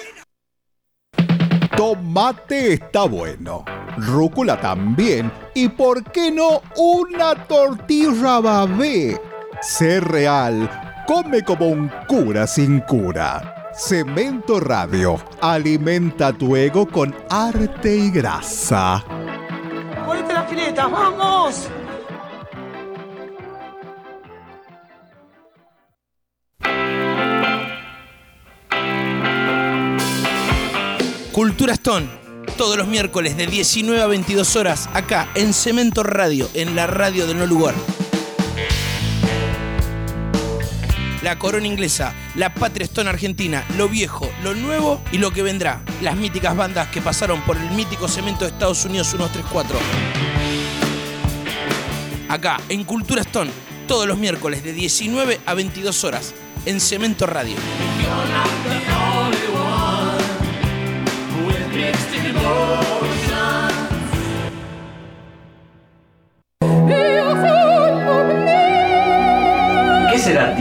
Tomate 1.74 2.74
está 2.74 3.05
bueno, 3.05 3.64
rúcula 3.96 4.61
también, 4.61 5.33
y 5.55 5.70
por 5.70 6.05
qué 6.12 6.31
no 6.31 6.61
una 6.76 7.46
tortilla 7.46 8.40
babé. 8.40 9.18
Sé 9.62 10.00
real, 10.00 10.68
come 11.07 11.42
como 11.42 11.68
un 11.68 11.90
cura 12.07 12.46
sin 12.46 12.81
cura. 12.81 13.60
Cemento 13.72 14.59
Radio, 14.59 15.16
alimenta 15.40 16.33
tu 16.33 16.56
ego 16.56 16.88
con 16.88 17.14
arte 17.30 17.96
y 17.96 18.11
grasa. 18.11 19.04
¡Ponete 20.04 20.33
las 20.33 20.50
filetas, 20.50 20.90
vamos! 20.90 21.68
Cultura 31.33 31.74
Stone, 31.74 32.09
todos 32.59 32.76
los 32.76 32.88
miércoles 32.88 33.37
de 33.37 33.46
19 33.46 34.02
a 34.02 34.06
22 34.09 34.56
horas, 34.56 34.88
acá 34.94 35.28
en 35.35 35.54
Cemento 35.54 36.02
Radio, 36.02 36.48
en 36.54 36.74
la 36.74 36.88
radio 36.88 37.26
de 37.26 37.35
No 37.35 37.46
Lugar. 37.46 37.74
La 41.22 41.38
corona 41.38 41.66
inglesa, 41.66 42.14
la 42.35 42.54
patria 42.54 42.85
Stone 42.85 43.11
argentina, 43.11 43.62
lo 43.76 43.90
viejo, 43.90 44.30
lo 44.42 44.54
nuevo 44.54 45.02
y 45.12 45.18
lo 45.18 45.30
que 45.33 45.42
vendrá. 45.42 45.83
Las 46.00 46.16
míticas 46.16 46.56
bandas 46.56 46.88
que 46.88 47.02
pasaron 47.02 47.42
por 47.42 47.59
el 47.59 47.70
mítico 47.72 48.09
cemento 48.09 48.46
de 48.46 48.52
Estados 48.52 48.87
Unidos 48.87 49.09
134. 49.09 49.78
Acá, 52.28 52.59
en 52.70 52.85
Cultura 52.85 53.20
Stone, 53.20 53.50
todos 53.87 54.06
los 54.06 54.16
miércoles 54.16 54.64
de 54.64 54.72
19 54.72 55.40
a 55.44 55.52
22 55.52 56.04
horas, 56.04 56.35
en 56.64 56.80
Cemento 56.80 57.26
Radio. 57.26 57.56
¿Qué 62.12 63.29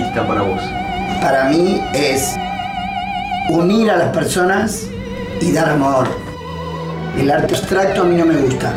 artista 0.10 0.28
para 0.28 0.42
vos? 0.42 0.62
Para 1.22 1.46
mí 1.46 1.82
es 1.94 2.36
unir 3.50 3.92
a 3.92 3.98
las 3.98 4.10
personas 4.10 4.88
y 5.42 5.52
dar 5.52 5.70
amor. 5.70 6.08
El 7.18 7.30
arte 7.32 7.56
abstracto 7.56 8.02
a 8.02 8.06
mí 8.06 8.16
no 8.16 8.26
me 8.26 8.36
gusta. 8.36 8.72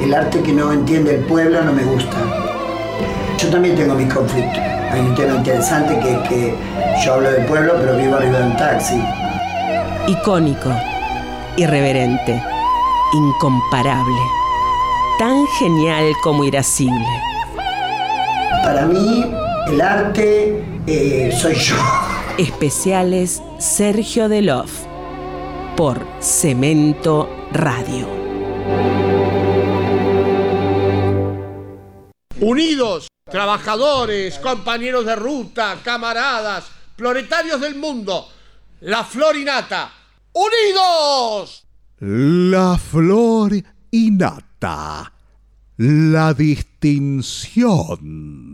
El 0.00 0.14
arte 0.14 0.42
que 0.42 0.52
no 0.52 0.72
entiende 0.72 1.16
el 1.16 1.24
pueblo 1.24 1.62
no 1.62 1.72
me 1.72 1.84
gusta. 1.84 2.16
Yo 3.38 3.48
también 3.48 3.76
tengo 3.76 3.94
mis 3.94 4.12
conflictos. 4.12 4.62
Hay 4.90 5.00
un 5.00 5.14
tema 5.14 5.36
interesante 5.36 5.98
que 6.00 6.12
es 6.12 6.28
que 6.28 6.54
yo 7.04 7.14
hablo 7.14 7.30
del 7.30 7.44
pueblo 7.46 7.74
pero 7.78 7.96
vivo 7.96 8.16
arriba 8.16 8.38
de 8.38 8.44
un 8.44 8.56
taxi. 8.56 9.02
Icónico, 10.06 10.70
irreverente, 11.56 12.42
incomparable, 13.12 14.22
tan 15.18 15.46
genial 15.58 16.04
como 16.22 16.44
irascible. 16.44 17.06
Para 18.62 18.86
mí 18.86 19.30
el 19.68 19.80
arte 19.80 20.77
eh, 20.90 21.30
soy 21.32 21.54
yo. 21.54 21.76
Especiales 22.38 23.42
Sergio 23.58 24.30
Delof 24.30 24.86
por 25.76 26.06
Cemento 26.18 27.28
Radio. 27.52 28.08
Unidos, 32.40 33.08
trabajadores, 33.30 34.38
compañeros 34.38 35.04
de 35.04 35.14
ruta, 35.14 35.78
camaradas, 35.84 36.70
proletarios 36.96 37.60
del 37.60 37.74
mundo, 37.74 38.26
la 38.80 39.04
florinata. 39.04 39.92
¡Unidos! 40.32 41.66
La 42.00 42.78
flor 42.78 43.52
innata. 43.90 45.12
La 45.76 46.32
distinción. 46.32 48.47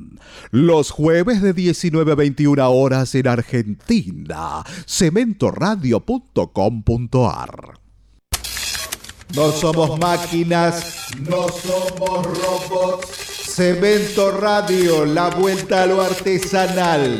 Los 0.54 0.90
jueves 0.92 1.42
de 1.42 1.52
19 1.52 2.12
a 2.12 2.14
21 2.14 2.70
horas 2.70 3.12
en 3.16 3.26
Argentina. 3.26 4.62
Cementoradio.com.ar. 4.86 7.80
No 9.34 9.50
somos 9.50 9.98
máquinas, 9.98 11.08
no 11.28 11.48
somos 11.48 12.24
robots. 12.24 13.08
Cemento 13.48 14.30
Radio, 14.30 15.04
la 15.04 15.30
vuelta 15.30 15.82
a 15.82 15.86
lo 15.86 16.00
artesanal. 16.00 17.18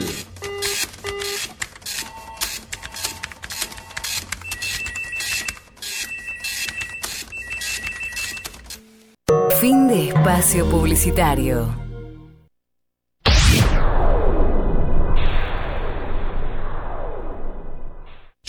Fin 9.60 9.88
de 9.88 10.10
espacio 10.10 10.70
publicitario. 10.70 11.83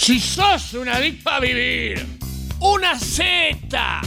Si 0.06 0.20
sos 0.20 0.76
un 0.76 0.88
adicto 0.88 1.32
a 1.32 1.40
vivir, 1.40 2.06
una 2.60 2.94
seta, 3.00 4.02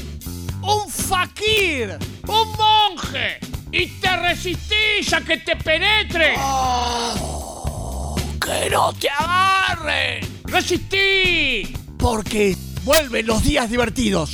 un 0.62 0.88
fakir, 0.88 1.98
un 2.28 2.52
monje, 2.52 3.40
y 3.72 3.88
te 4.00 4.16
resistís 4.16 5.12
a 5.12 5.20
que 5.22 5.38
te 5.38 5.56
penetre. 5.56 6.34
Oh, 6.38 8.14
¡Que 8.40 8.70
no 8.70 8.92
te 8.92 9.08
agarren! 9.10 10.20
¡Resistí! 10.44 11.76
Porque 11.98 12.56
vuelven 12.84 13.26
los 13.26 13.42
días 13.42 13.68
divertidos. 13.68 14.30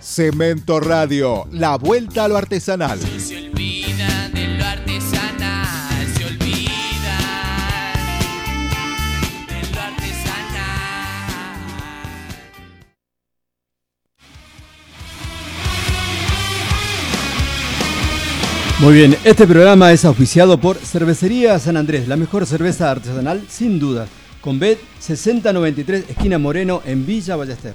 Cemento 0.00 0.80
Radio, 0.80 1.46
la 1.52 1.76
vuelta 1.76 2.24
a 2.24 2.28
lo 2.28 2.36
artesanal. 2.38 2.98
Muy 18.80 18.94
bien, 18.94 19.16
este 19.24 19.44
programa 19.44 19.90
es 19.90 20.04
auspiciado 20.04 20.60
por 20.60 20.76
Cervecería 20.76 21.58
San 21.58 21.76
Andrés, 21.76 22.06
la 22.06 22.16
mejor 22.16 22.46
cerveza 22.46 22.88
artesanal 22.88 23.44
sin 23.48 23.80
duda, 23.80 24.06
con 24.40 24.60
BED 24.60 24.78
6093, 25.00 26.04
esquina 26.10 26.38
Moreno, 26.38 26.80
en 26.86 27.04
Villa 27.04 27.34
Ballester. 27.34 27.74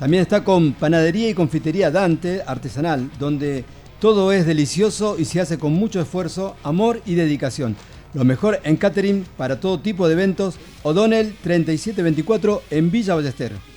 También 0.00 0.22
está 0.22 0.42
con 0.42 0.72
Panadería 0.72 1.30
y 1.30 1.34
Confitería 1.34 1.92
Dante, 1.92 2.42
artesanal, 2.44 3.08
donde 3.20 3.64
todo 4.00 4.32
es 4.32 4.44
delicioso 4.44 5.14
y 5.16 5.26
se 5.26 5.40
hace 5.40 5.58
con 5.58 5.74
mucho 5.74 6.00
esfuerzo, 6.00 6.56
amor 6.64 7.00
y 7.06 7.14
dedicación. 7.14 7.76
Lo 8.12 8.24
mejor 8.24 8.58
en 8.64 8.76
catering 8.76 9.24
para 9.36 9.60
todo 9.60 9.78
tipo 9.78 10.08
de 10.08 10.14
eventos, 10.14 10.56
O'Donnell 10.82 11.36
3724 11.40 12.64
en 12.70 12.90
Villa 12.90 13.14
Ballester. 13.14 13.71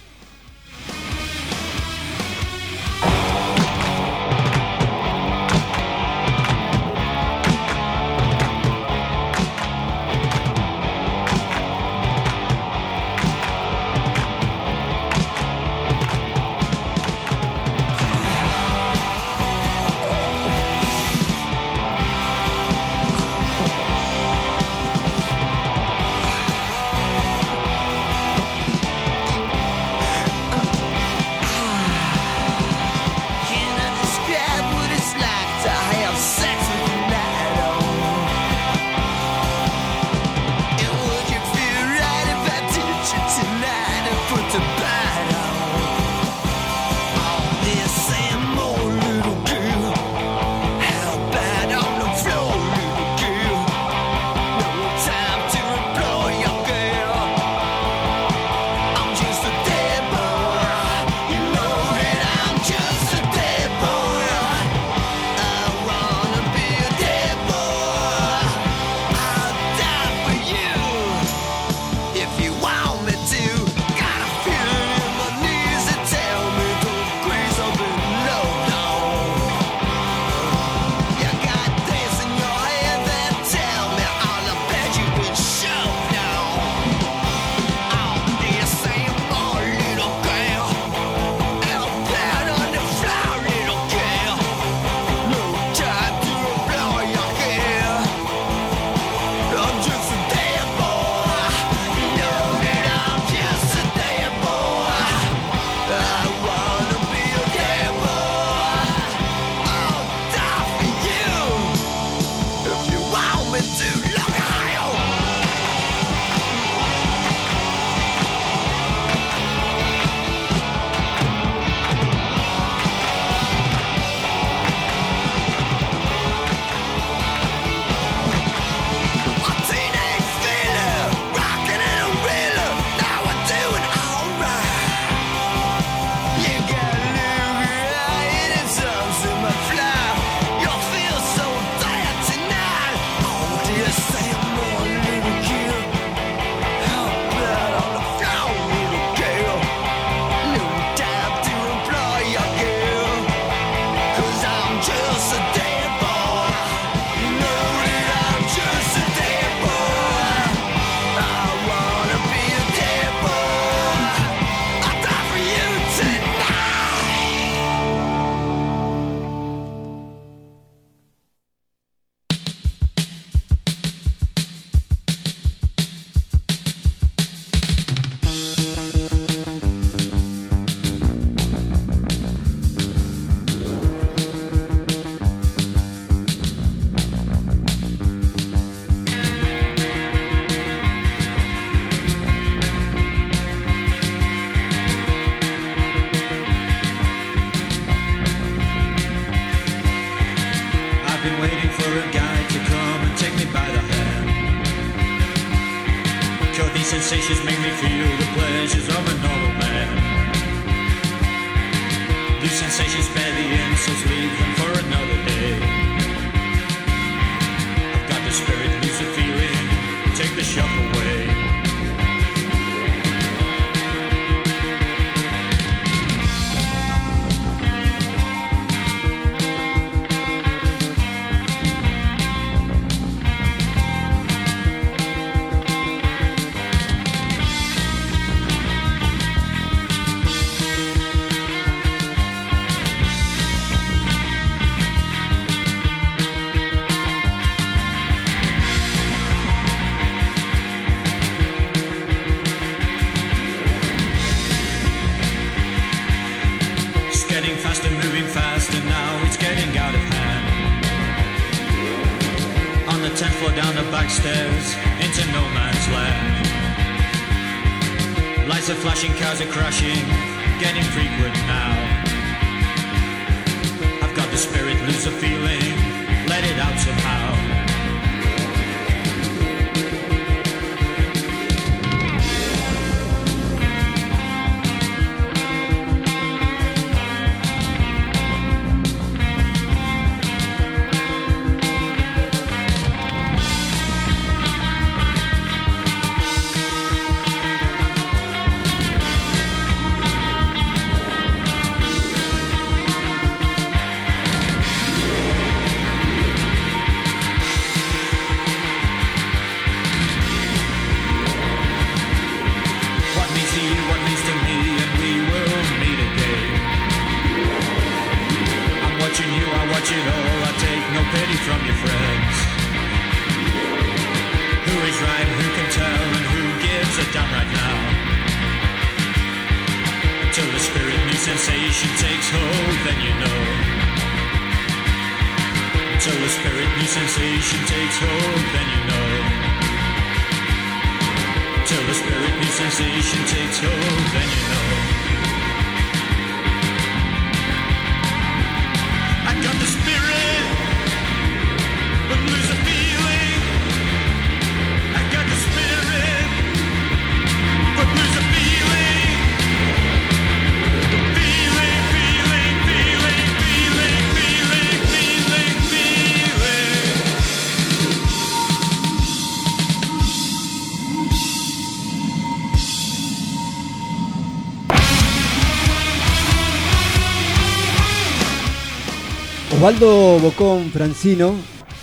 Osvaldo 379.66 380.20
Bocón 380.20 380.70
Francino 380.70 381.34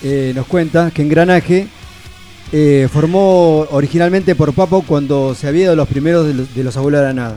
eh, 0.04 0.30
nos 0.36 0.46
cuenta 0.46 0.92
que 0.92 1.02
Engranaje 1.02 1.66
eh, 2.52 2.88
formó 2.88 3.66
originalmente 3.72 4.36
por 4.36 4.52
Papo 4.52 4.84
cuando 4.86 5.34
se 5.34 5.48
había 5.48 5.64
ido 5.64 5.74
los 5.74 5.88
primeros 5.88 6.28
de 6.54 6.62
los, 6.62 6.76
abuelos 6.76 7.00
de 7.00 7.06
la 7.08 7.12
nada. 7.12 7.34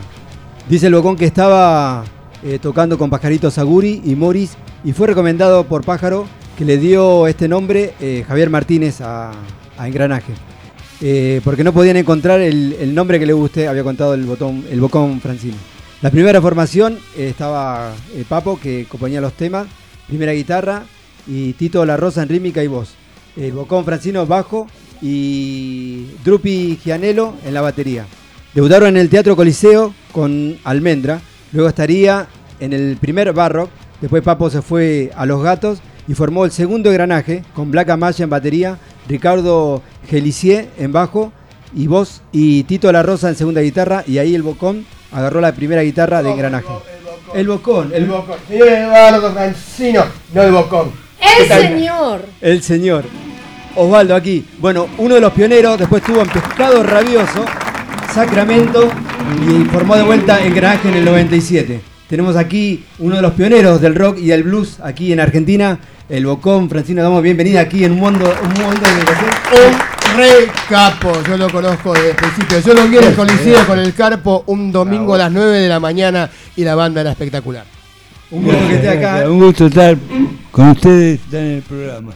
Dice 0.69 0.85
el 0.85 0.93
Bocón 0.93 1.15
que 1.15 1.25
estaba 1.25 2.03
eh, 2.43 2.59
tocando 2.61 2.99
con 2.99 3.09
Pajarito 3.09 3.49
Saguri 3.49 4.03
y 4.05 4.13
Morris 4.13 4.55
y 4.83 4.93
fue 4.93 5.07
recomendado 5.07 5.63
por 5.63 5.83
Pájaro 5.83 6.27
que 6.55 6.63
le 6.63 6.77
dio 6.77 7.25
este 7.25 7.47
nombre 7.47 7.95
Javier 8.27 8.51
Martínez 8.51 9.01
a, 9.01 9.31
Engranaje. 9.79 10.33
Porque 11.43 11.63
no 11.63 11.73
podían 11.73 11.97
encontrar 11.97 12.39
el, 12.39 12.93
nombre 12.93 13.19
que 13.19 13.25
le 13.25 13.33
guste, 13.33 13.67
había 13.67 13.83
contado 13.83 14.13
el, 14.13 14.25
botón, 14.25 14.63
el 14.69 14.79
Bocón 14.79 15.19
Francino. 15.21 15.57
La 16.03 16.11
primera 16.11 16.39
formación 16.39 16.99
estaba 17.17 17.93
Papo, 18.29 18.59
que 18.59 18.85
componía 18.87 19.21
los 19.21 19.33
temas, 19.33 19.65
primera 20.07 20.33
guitarra, 20.33 20.83
y 21.27 21.53
Tito 21.53 21.85
La 21.85 21.97
Rosa 21.97 22.23
en 22.23 22.29
rítmica 22.29 22.63
y 22.63 22.67
voz. 22.67 22.93
El 23.35 23.51
Bocón 23.51 23.85
Francino 23.85 24.25
bajo 24.25 24.67
y 25.01 26.05
Drupi 26.23 26.79
Gianello 26.81 27.33
en 27.45 27.53
la 27.53 27.61
batería. 27.61 28.05
Debutaron 28.53 28.89
en 28.89 28.97
el 28.97 29.09
Teatro 29.09 29.35
Coliseo 29.35 29.93
con 30.11 30.57
Almendra, 30.63 31.19
luego 31.51 31.67
estaría 31.67 32.27
en 32.59 32.71
el 32.71 32.97
primer 32.97 33.33
Barrock, 33.33 33.69
después 33.99 34.23
Papo 34.23 34.49
se 34.49 34.61
fue 34.61 35.11
a 35.15 35.25
Los 35.25 35.43
Gatos 35.43 35.79
y 36.07 36.13
formó 36.13 36.45
el 36.45 36.51
segundo 36.51 36.89
engranaje 36.89 37.43
con 37.53 37.71
Black 37.71 37.89
Amaya 37.89 38.23
en 38.23 38.29
batería, 38.29 38.77
Ricardo 39.09 39.81
Gelicier 40.07 40.69
en 40.77 40.93
bajo 40.93 41.33
y 41.75 41.87
voz 41.87 42.21
y 42.31 42.63
Tito 42.63 42.91
La 42.91 43.03
Rosa 43.03 43.27
en 43.27 43.35
segunda 43.35 43.61
guitarra 43.61 44.03
y 44.07 44.19
ahí 44.19 44.33
el 44.33 44.43
Bocón 44.43 44.85
agarró 45.11 45.41
la 45.41 45.53
primera 45.53 45.81
guitarra 45.81 46.23
de 46.23 46.31
engranaje. 46.31 46.94
El 47.33 47.47
Bocón, 47.47 47.91
el, 47.93 48.03
El 48.03 48.09
Bocón. 48.09 48.37
Señor 48.47 48.67
Eduardo 48.67 49.33
Francino, 49.33 50.05
no 50.33 50.43
el 50.43 50.51
Bocón. 50.51 50.91
El 51.19 51.47
señor. 51.47 52.25
el 52.41 52.63
señor. 52.63 53.05
Osvaldo 53.75 54.15
aquí. 54.15 54.45
Bueno, 54.59 54.87
uno 54.97 55.15
de 55.15 55.21
los 55.21 55.33
pioneros, 55.33 55.77
después 55.77 56.01
estuvo 56.01 56.21
en 56.21 56.29
Pescado 56.29 56.81
Rabioso, 56.83 57.45
Sacramento 58.13 58.89
y 59.49 59.65
formó 59.65 59.95
de 59.95 60.03
vuelta 60.03 60.45
Engranaje 60.45 60.87
en 60.87 60.95
el 60.95 61.05
97. 61.05 61.81
Tenemos 62.07 62.35
aquí 62.35 62.85
uno 62.99 63.15
de 63.15 63.21
los 63.21 63.33
pioneros 63.33 63.81
del 63.81 63.95
rock 63.95 64.19
y 64.19 64.27
del 64.27 64.43
blues 64.43 64.79
aquí 64.81 65.11
en 65.11 65.19
Argentina, 65.19 65.79
el 66.07 66.25
Bocón 66.25 66.69
Francino. 66.69 67.01
Damos 67.01 67.23
bienvenida 67.23 67.61
aquí 67.61 67.83
en 67.83 67.93
un 67.93 67.99
mundo, 67.99 68.33
un 68.43 68.49
mundo 68.49 68.79
de 68.79 68.91
educación. 68.91 69.31
Un 69.71 69.94
re 70.15 70.47
capo, 70.69 71.11
yo 71.27 71.37
lo 71.37 71.49
conozco 71.49 71.93
desde 71.93 72.11
el 72.11 72.15
principio. 72.15 72.59
Yo 72.59 72.73
lo 72.73 72.87
vi 72.87 72.97
en 72.97 73.03
el 73.05 73.15
Coliseo 73.15 73.65
con 73.67 73.79
el 73.79 73.93
Carpo 73.93 74.43
un 74.47 74.71
domingo 74.71 75.13
a 75.13 75.17
las 75.17 75.31
9 75.31 75.59
de 75.59 75.69
la 75.69 75.79
mañana 75.79 76.29
y 76.55 76.63
la 76.63 76.75
banda 76.75 77.01
era 77.01 77.11
espectacular. 77.11 77.65
Un 78.31 78.43
gusto 78.43 78.67
que 78.67 78.75
esté 78.75 78.89
acá. 78.89 79.29
Un 79.29 79.39
gusto 79.39 79.65
estar 79.67 79.97
con 80.51 80.69
ustedes, 80.69 81.19
estar 81.19 81.39
en 81.39 81.51
el 81.51 81.61
programa. 81.61 82.13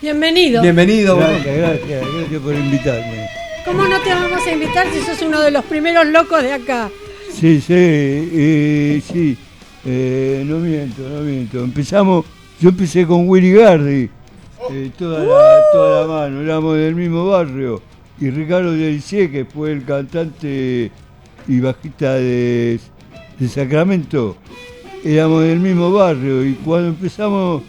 Bienvenido. 0.00 0.62
Bienvenido. 0.62 1.16
Gracias, 1.16 1.56
gracias, 1.56 2.04
gracias 2.14 2.42
por 2.42 2.54
invitarme. 2.54 3.28
¿Cómo 3.64 3.86
no 3.86 4.00
te 4.00 4.10
vamos 4.10 4.46
a 4.46 4.50
invitar 4.50 4.86
si 4.92 5.00
sos 5.00 5.20
uno 5.22 5.40
de 5.40 5.50
los 5.50 5.64
primeros 5.64 6.06
locos 6.06 6.42
de 6.42 6.52
acá? 6.54 6.88
Sí, 7.30 7.60
sí, 7.60 7.74
eh, 7.74 9.02
sí, 9.06 9.36
eh, 9.84 10.42
no 10.46 10.58
miento, 10.58 11.02
no 11.02 11.20
miento. 11.20 11.62
Empezamos, 11.62 12.24
yo 12.60 12.70
empecé 12.70 13.06
con 13.06 13.28
Willy 13.28 13.52
Gardi, 13.52 14.08
eh, 14.70 14.90
toda, 14.98 15.20
la, 15.24 15.60
toda 15.72 16.00
la 16.02 16.06
mano, 16.06 16.40
éramos 16.42 16.76
del 16.76 16.94
mismo 16.94 17.26
barrio. 17.28 17.82
Y 18.20 18.30
Ricardo 18.30 18.72
Delicier, 18.72 19.30
que 19.30 19.44
fue 19.44 19.72
el 19.72 19.84
cantante 19.84 20.90
y 21.46 21.60
bajista 21.60 22.14
de, 22.14 22.80
de 23.38 23.48
Sacramento, 23.48 24.36
éramos 25.04 25.44
del 25.44 25.60
mismo 25.60 25.92
barrio. 25.92 26.44
Y 26.44 26.54
cuando 26.54 26.88
empezamos, 26.88 27.62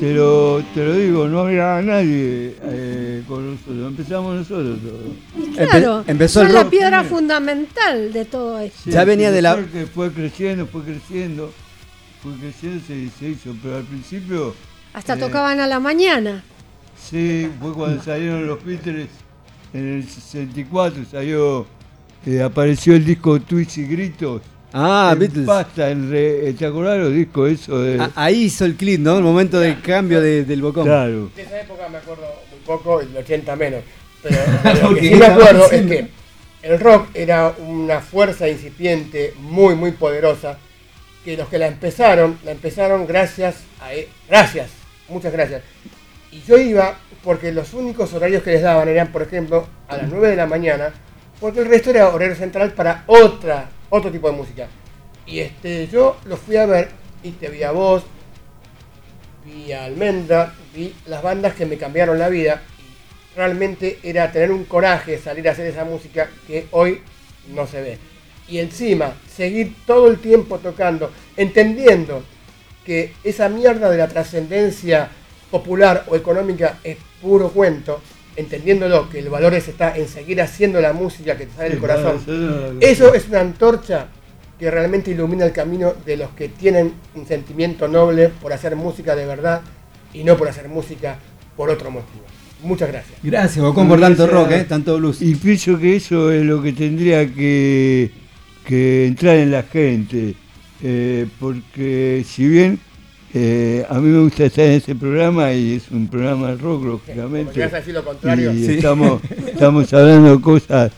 te 0.00 0.12
lo, 0.14 0.62
te 0.74 0.84
lo 0.84 0.92
digo, 0.94 1.28
no 1.28 1.40
había 1.40 1.80
nadie 1.80 2.56
eh, 2.60 3.22
con 3.28 3.52
nosotros, 3.52 3.86
empezamos 3.88 4.34
nosotros 4.36 4.78
todos. 4.80 5.68
Claro, 5.70 6.04
empezó 6.06 6.40
son 6.40 6.48
el 6.48 6.54
la 6.54 6.62
rock. 6.62 6.70
piedra 6.70 7.04
fundamental 7.04 8.12
de 8.12 8.24
todo 8.24 8.58
esto. 8.58 8.90
Ya 8.90 9.04
venía 9.04 9.30
de 9.30 9.42
la- 9.42 9.54
Fue 9.54 9.66
que 9.70 9.86
fue 9.86 10.12
creciendo, 10.12 10.66
fue 10.66 10.82
creciendo, 10.82 11.52
fue 12.22 12.32
creciendo, 12.40 12.80
se, 12.84 13.08
se 13.10 13.28
hizo, 13.30 13.54
pero 13.62 13.76
al 13.76 13.84
principio, 13.84 14.54
Hasta 14.96 15.14
eh, 15.14 15.18
tocaban 15.18 15.60
a 15.60 15.66
la 15.66 15.78
mañana. 15.78 16.42
sí, 16.98 17.48
fue 17.60 17.72
cuando 17.74 18.02
salieron 18.02 18.46
los 18.46 18.64
Beatles 18.64 19.08
en 19.74 19.96
el 19.98 20.08
64, 20.08 21.04
salió, 21.10 21.66
eh, 22.24 22.42
apareció 22.42 22.94
el 22.94 23.04
disco 23.04 23.38
Twist 23.40 23.76
y 23.78 23.86
Gritos. 23.86 24.40
Ah, 24.72 25.10
en 25.12 25.18
Beatles. 25.18 25.46
Pasta, 25.46 25.90
en 25.90 26.10
re- 26.10 26.52
¿te 26.54 26.66
acordás 26.66 26.98
los 26.98 27.12
discos 27.12 27.50
eso 27.50 27.78
de...? 27.80 28.00
A- 28.00 28.10
Ahí 28.16 28.44
hizo 28.44 28.64
el 28.64 28.74
clip, 28.74 29.00
¿no? 29.00 29.16
El 29.18 29.22
momento 29.24 29.60
del 29.60 29.80
cambio 29.80 30.20
de- 30.20 30.44
del 30.44 30.60
Bocón. 30.62 30.84
Claro. 30.84 31.30
De 31.36 31.42
esa 31.42 31.60
época 31.60 31.88
me 31.88 31.98
acuerdo 31.98 32.24
muy 32.50 32.60
poco, 32.66 33.00
el 33.00 33.14
80 33.16 33.54
menos. 33.56 33.80
Pero 34.22 34.36
lo 34.82 34.94
que 34.94 35.00
sí 35.08 35.14
me 35.14 35.26
acuerdo 35.26 35.70
es 35.70 35.86
que 35.86 36.08
el 36.62 36.80
rock 36.80 37.08
era 37.14 37.54
una 37.58 38.00
fuerza 38.00 38.48
incipiente 38.48 39.34
muy, 39.38 39.74
muy 39.74 39.92
poderosa. 39.92 40.58
Que 41.24 41.36
los 41.36 41.48
que 41.48 41.58
la 41.58 41.66
empezaron, 41.68 42.38
la 42.44 42.52
empezaron 42.52 43.06
gracias 43.06 43.56
a. 43.80 43.94
e- 43.94 44.08
Gracias, 44.28 44.70
muchas 45.08 45.32
gracias. 45.32 45.62
Y 46.30 46.42
yo 46.42 46.58
iba 46.58 46.98
porque 47.22 47.52
los 47.52 47.74
únicos 47.74 48.12
horarios 48.12 48.42
que 48.42 48.52
les 48.52 48.62
daban 48.62 48.88
eran, 48.88 49.10
por 49.12 49.22
ejemplo, 49.22 49.66
a 49.88 49.96
las 49.96 50.08
9 50.08 50.30
de 50.30 50.36
la 50.36 50.46
mañana, 50.46 50.92
porque 51.40 51.60
el 51.60 51.66
resto 51.66 51.90
era 51.90 52.08
horario 52.08 52.36
central 52.36 52.72
para 52.72 53.04
otra, 53.06 53.68
otro 53.90 54.10
tipo 54.10 54.30
de 54.30 54.36
música. 54.36 54.68
Y 55.26 55.40
este, 55.40 55.88
yo 55.88 56.18
lo 56.24 56.36
fui 56.36 56.56
a 56.56 56.66
ver 56.66 56.88
y 57.22 57.32
te 57.32 57.48
vi 57.48 57.62
a 57.62 57.72
vos, 57.72 58.04
vi 59.44 59.72
a 59.72 59.84
Almendra, 59.84 60.54
vi 60.74 60.94
las 61.06 61.22
bandas 61.22 61.54
que 61.54 61.66
me 61.66 61.76
cambiaron 61.76 62.18
la 62.18 62.28
vida. 62.28 62.62
Realmente 63.34 63.98
era 64.02 64.30
tener 64.30 64.52
un 64.52 64.64
coraje 64.64 65.18
salir 65.18 65.48
a 65.48 65.52
hacer 65.52 65.66
esa 65.66 65.84
música 65.84 66.28
que 66.46 66.66
hoy 66.70 67.02
no 67.54 67.66
se 67.66 67.82
ve. 67.82 67.98
Y 68.48 68.58
encima, 68.58 69.14
seguir 69.28 69.74
todo 69.86 70.08
el 70.08 70.18
tiempo 70.18 70.58
tocando, 70.58 71.10
entendiendo 71.36 72.22
que 72.86 73.12
esa 73.24 73.48
mierda 73.48 73.90
de 73.90 73.98
la 73.98 74.06
trascendencia 74.06 75.08
popular 75.50 76.04
o 76.08 76.14
económica 76.14 76.78
es 76.84 76.96
puro 77.20 77.50
cuento, 77.50 78.00
entendiéndolo 78.36 79.10
que 79.10 79.18
el 79.18 79.28
valor 79.28 79.54
es 79.54 79.66
está 79.66 79.96
en 79.96 80.06
seguir 80.06 80.40
haciendo 80.40 80.80
la 80.80 80.92
música 80.92 81.36
que 81.36 81.46
te 81.46 81.56
sale 81.56 81.70
del 81.70 81.78
corazón. 81.80 82.78
eso 82.80 83.12
es 83.12 83.28
una 83.28 83.40
antorcha 83.40 84.06
que 84.58 84.70
realmente 84.70 85.10
ilumina 85.10 85.44
el 85.44 85.52
camino 85.52 85.94
de 86.06 86.16
los 86.16 86.30
que 86.30 86.48
tienen 86.48 86.94
un 87.14 87.26
sentimiento 87.26 87.88
noble 87.88 88.28
por 88.28 88.52
hacer 88.52 88.76
música 88.76 89.16
de 89.16 89.26
verdad 89.26 89.60
y 90.14 90.22
no 90.24 90.36
por 90.36 90.48
hacer 90.48 90.68
música 90.68 91.18
por 91.56 91.68
otro 91.68 91.90
motivo. 91.90 92.24
Muchas 92.62 92.88
gracias. 92.88 93.18
Gracias, 93.22 93.62
Bocón, 93.62 93.88
por 93.88 94.00
tanto 94.00 94.26
rock, 94.26 94.50
¿eh? 94.52 94.64
tanto 94.64 94.96
blues. 94.96 95.20
Y 95.20 95.34
pienso 95.34 95.78
que 95.78 95.96
eso 95.96 96.32
es 96.32 96.42
lo 96.42 96.62
que 96.62 96.72
tendría 96.72 97.26
que, 97.26 98.10
que 98.64 99.06
entrar 99.06 99.36
en 99.36 99.50
la 99.50 99.64
gente. 99.64 100.34
Eh, 100.82 101.26
porque 101.40 102.24
si 102.26 102.48
bien 102.48 102.78
eh, 103.34 103.84
a 103.88 103.98
mí 104.00 104.08
me 104.08 104.20
gusta 104.20 104.44
estar 104.46 104.64
en 104.64 104.72
este 104.72 104.94
programa 104.94 105.52
y 105.52 105.74
es 105.74 105.90
un 105.90 106.08
programa 106.08 106.48
de 106.48 106.56
rock, 106.56 106.84
lógicamente. 106.84 107.52
llegas 107.54 107.74
a 107.74 107.76
decir 107.76 107.94
lo 107.94 108.04
contrario. 108.04 108.52
Y 108.52 108.64
Sí. 108.64 108.72
estamos, 108.74 109.20
estamos 109.46 109.92
hablando 109.92 110.36
de 110.36 110.40
cosas 110.42 110.92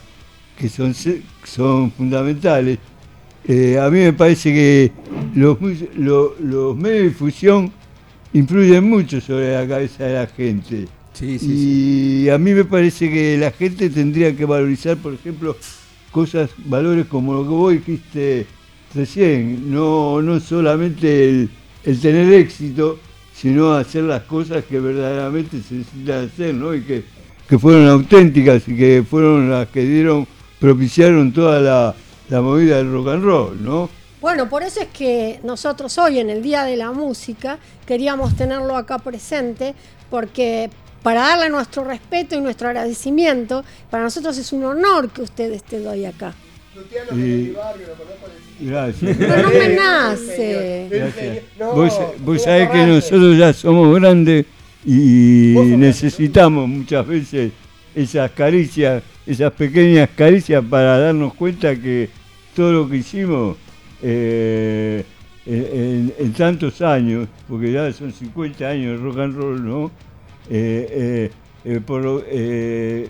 que 0.57 0.69
son, 0.69 0.93
son 1.43 1.91
fundamentales. 1.91 2.77
Eh, 3.47 3.79
a 3.79 3.89
mí 3.89 3.99
me 3.99 4.13
parece 4.13 4.53
que 4.53 4.91
los 5.35 5.59
medios 5.59 6.79
de 6.83 7.03
difusión 7.03 7.71
influyen 8.33 8.83
mucho 8.87 9.19
sobre 9.21 9.53
la 9.53 9.67
cabeza 9.67 10.03
de 10.05 10.13
la 10.13 10.27
gente. 10.27 10.87
y 11.21 12.29
a 12.29 12.37
mí 12.37 12.53
me 12.53 12.63
parece 12.63 13.09
que 13.09 13.37
la 13.37 13.51
gente 13.51 13.89
tendría 13.89 14.35
que 14.35 14.45
valorizar, 14.45 14.97
por 14.97 15.13
ejemplo, 15.13 15.57
cosas, 16.11 16.49
valores 16.57 17.07
como 17.07 17.33
lo 17.33 17.43
que 17.43 17.49
vos 17.49 17.73
dijiste 17.73 18.45
recién, 18.93 19.71
no, 19.71 20.21
no 20.21 20.39
solamente 20.39 21.47
el, 21.83 21.99
tener 22.01 22.33
éxito, 22.33 22.99
sino 23.33 23.73
hacer 23.73 24.03
las 24.03 24.23
cosas 24.23 24.65
que 24.65 24.79
verdaderamente 24.79 25.61
se 25.61 25.75
necesitan 25.75 26.25
hacer, 26.25 26.53
¿no? 26.53 26.73
Y 26.73 26.81
que, 26.81 27.03
que 27.47 27.57
fueron 27.57 27.87
auténticas 27.87 28.67
y 28.67 28.75
que 28.75 29.03
fueron 29.09 29.49
las 29.49 29.67
que 29.69 29.83
dieron, 29.83 30.27
propiciaron 30.59 31.31
toda 31.31 31.61
la, 31.61 31.95
la 32.29 32.41
movida 32.41 32.77
del 32.77 32.91
rock 32.91 33.07
and 33.09 33.23
roll, 33.23 33.63
¿no? 33.63 33.89
Bueno, 34.21 34.49
por 34.49 34.63
eso 34.63 34.81
es 34.81 34.87
que 34.87 35.39
nosotros 35.43 35.97
hoy 35.97 36.19
en 36.19 36.29
el 36.29 36.41
Día 36.41 36.65
de 36.65 36.75
la 36.75 36.91
Música 36.91 37.57
queríamos 37.85 38.35
tenerlo 38.35 38.75
acá 38.75 38.99
presente, 38.99 39.75
porque 40.09 40.69
para 41.03 41.21
darle 41.21 41.49
nuestro 41.49 41.85
respeto 41.85 42.35
y 42.35 42.41
nuestro 42.41 42.67
agradecimiento, 42.67 43.63
para 43.89 44.03
nosotros 44.03 44.37
es 44.37 44.51
un 44.51 44.65
honor 44.65 45.09
que 45.09 45.21
usted 45.21 45.51
esté 45.53 45.87
hoy 45.87 46.03
acá. 46.03 46.33
Y- 47.15 47.53
gracias. 48.61 49.17
Pero 49.17 49.41
no 49.43 49.49
me 49.49 49.75
nace. 49.75 50.91
Vos, 51.75 51.93
vos 52.19 52.43
sabés 52.43 52.69
que 52.69 52.85
nosotros 52.87 53.37
ya 53.37 53.53
somos 53.53 53.99
grandes 53.99 54.45
y 54.85 55.53
necesitamos 55.77 56.67
muchas 56.67 57.05
veces 57.07 57.51
esas 57.95 58.31
caricias, 58.31 59.03
esas 59.25 59.51
pequeñas 59.53 60.09
caricias 60.15 60.63
para 60.69 60.97
darnos 60.99 61.33
cuenta 61.33 61.75
que 61.75 62.09
todo 62.55 62.71
lo 62.71 62.89
que 62.89 62.97
hicimos 62.97 63.57
eh, 64.01 65.03
en, 65.45 66.13
en 66.17 66.33
tantos 66.33 66.81
años, 66.81 67.27
porque 67.47 67.71
ya 67.71 67.91
son 67.91 68.11
50 68.13 68.67
años 68.67 68.97
de 68.99 69.03
rock 69.05 69.17
and 69.19 69.35
roll, 69.35 69.65
¿no? 69.65 69.91
Eh, 70.49 70.87
eh, 70.91 71.31
eh, 71.65 71.79
por 71.85 72.01
lo- 72.03 72.23
eh, 72.27 73.07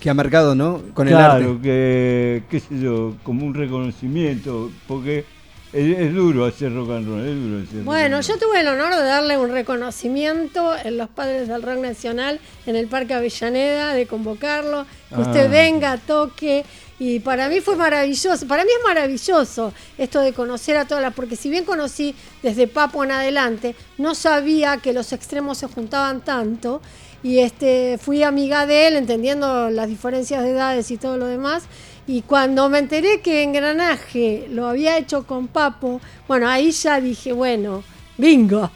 Que 0.00 0.08
ha 0.10 0.14
marcado, 0.14 0.54
¿no? 0.54 0.80
Con 0.94 1.08
el 1.08 1.14
claro, 1.14 1.50
arte. 1.50 1.62
que, 1.62 2.42
qué 2.50 2.60
sé 2.60 2.80
yo, 2.80 3.14
como 3.22 3.44
un 3.44 3.54
reconocimiento, 3.54 4.70
porque 4.88 5.24
es, 5.72 5.98
es 5.98 6.14
duro 6.14 6.46
hacer 6.46 6.74
rock 6.74 6.90
and 6.92 7.06
roll, 7.06 7.20
es 7.20 7.34
duro 7.36 7.62
hacer 7.62 7.76
rock 7.76 7.84
Bueno, 7.84 8.16
and 8.16 8.24
yo 8.26 8.38
tuve 8.38 8.60
el 8.60 8.68
honor 8.68 8.94
de 8.96 9.04
darle 9.04 9.36
un 9.36 9.50
reconocimiento 9.50 10.72
en 10.84 10.96
los 10.96 11.08
Padres 11.10 11.48
del 11.48 11.62
Rock 11.62 11.78
Nacional 11.78 12.40
en 12.66 12.76
el 12.76 12.86
Parque 12.86 13.14
Avellaneda, 13.14 13.92
de 13.94 14.06
convocarlo, 14.06 14.84
que 15.10 15.14
Ah. 15.16 15.20
usted 15.20 15.50
venga, 15.50 15.96
toque. 15.98 16.64
Y 16.98 17.20
para 17.20 17.48
mí 17.48 17.60
fue 17.60 17.76
maravilloso, 17.76 18.46
para 18.46 18.62
mí 18.62 18.70
es 18.78 18.84
maravilloso 18.86 19.72
esto 19.96 20.20
de 20.20 20.34
conocer 20.34 20.76
a 20.76 20.84
todas 20.86 21.02
las, 21.02 21.14
porque 21.14 21.34
si 21.34 21.48
bien 21.48 21.64
conocí 21.64 22.14
desde 22.42 22.66
Papo 22.66 23.04
en 23.04 23.10
adelante, 23.12 23.74
no 23.96 24.14
sabía 24.14 24.76
que 24.78 24.92
los 24.92 25.12
extremos 25.14 25.56
se 25.58 25.66
juntaban 25.66 26.20
tanto. 26.22 26.82
Y 27.22 27.40
este, 27.40 27.98
fui 27.98 28.22
amiga 28.22 28.66
de 28.66 28.88
él, 28.88 28.96
entendiendo 28.96 29.70
las 29.70 29.88
diferencias 29.88 30.42
de 30.42 30.50
edades 30.50 30.90
y 30.90 30.96
todo 30.96 31.18
lo 31.18 31.26
demás. 31.26 31.64
Y 32.06 32.22
cuando 32.22 32.68
me 32.68 32.78
enteré 32.78 33.20
que 33.20 33.42
Engranaje 33.42 34.46
lo 34.50 34.66
había 34.66 34.98
hecho 34.98 35.26
con 35.26 35.48
Papo, 35.48 36.00
bueno, 36.26 36.48
ahí 36.48 36.70
ya 36.70 37.00
dije, 37.00 37.32
bueno, 37.32 37.84
bingo. 38.16 38.70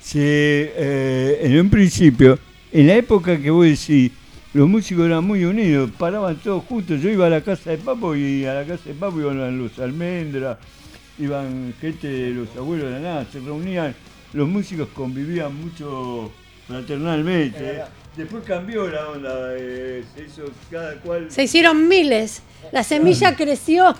Sí, 0.00 0.20
eh, 0.22 1.40
en 1.42 1.60
un 1.60 1.68
principio, 1.68 2.38
en 2.72 2.86
la 2.86 2.94
época 2.94 3.38
que 3.38 3.50
vos 3.50 3.66
decís, 3.66 4.12
los 4.54 4.66
músicos 4.66 5.04
eran 5.04 5.22
muy 5.24 5.44
unidos, 5.44 5.90
paraban 5.98 6.36
todos 6.36 6.64
juntos. 6.64 7.00
Yo 7.02 7.10
iba 7.10 7.26
a 7.26 7.30
la 7.30 7.42
casa 7.42 7.70
de 7.70 7.78
Papo 7.78 8.16
y 8.16 8.46
a 8.46 8.54
la 8.54 8.64
casa 8.64 8.84
de 8.86 8.94
Papo 8.94 9.20
iban 9.20 9.58
los 9.58 9.78
almendras, 9.78 10.58
iban 11.18 11.74
gente 11.80 12.08
de 12.08 12.30
los 12.30 12.48
abuelos 12.56 12.86
de 12.86 12.92
la 12.92 13.00
nada, 13.00 13.26
se 13.30 13.40
reunían, 13.40 13.94
los 14.32 14.48
músicos 14.48 14.88
convivían 14.94 15.54
mucho 15.54 16.30
verdad. 16.68 17.88
Después 18.16 18.42
cambió 18.44 18.88
la 18.88 19.08
onda, 19.10 19.30
eh, 19.56 20.02
se 20.14 20.24
hizo 20.24 20.42
cada 20.70 20.94
cual. 20.96 21.30
Se 21.30 21.44
hicieron 21.44 21.86
miles, 21.86 22.42
la 22.72 22.82
semilla 22.82 23.36
creció 23.36 23.94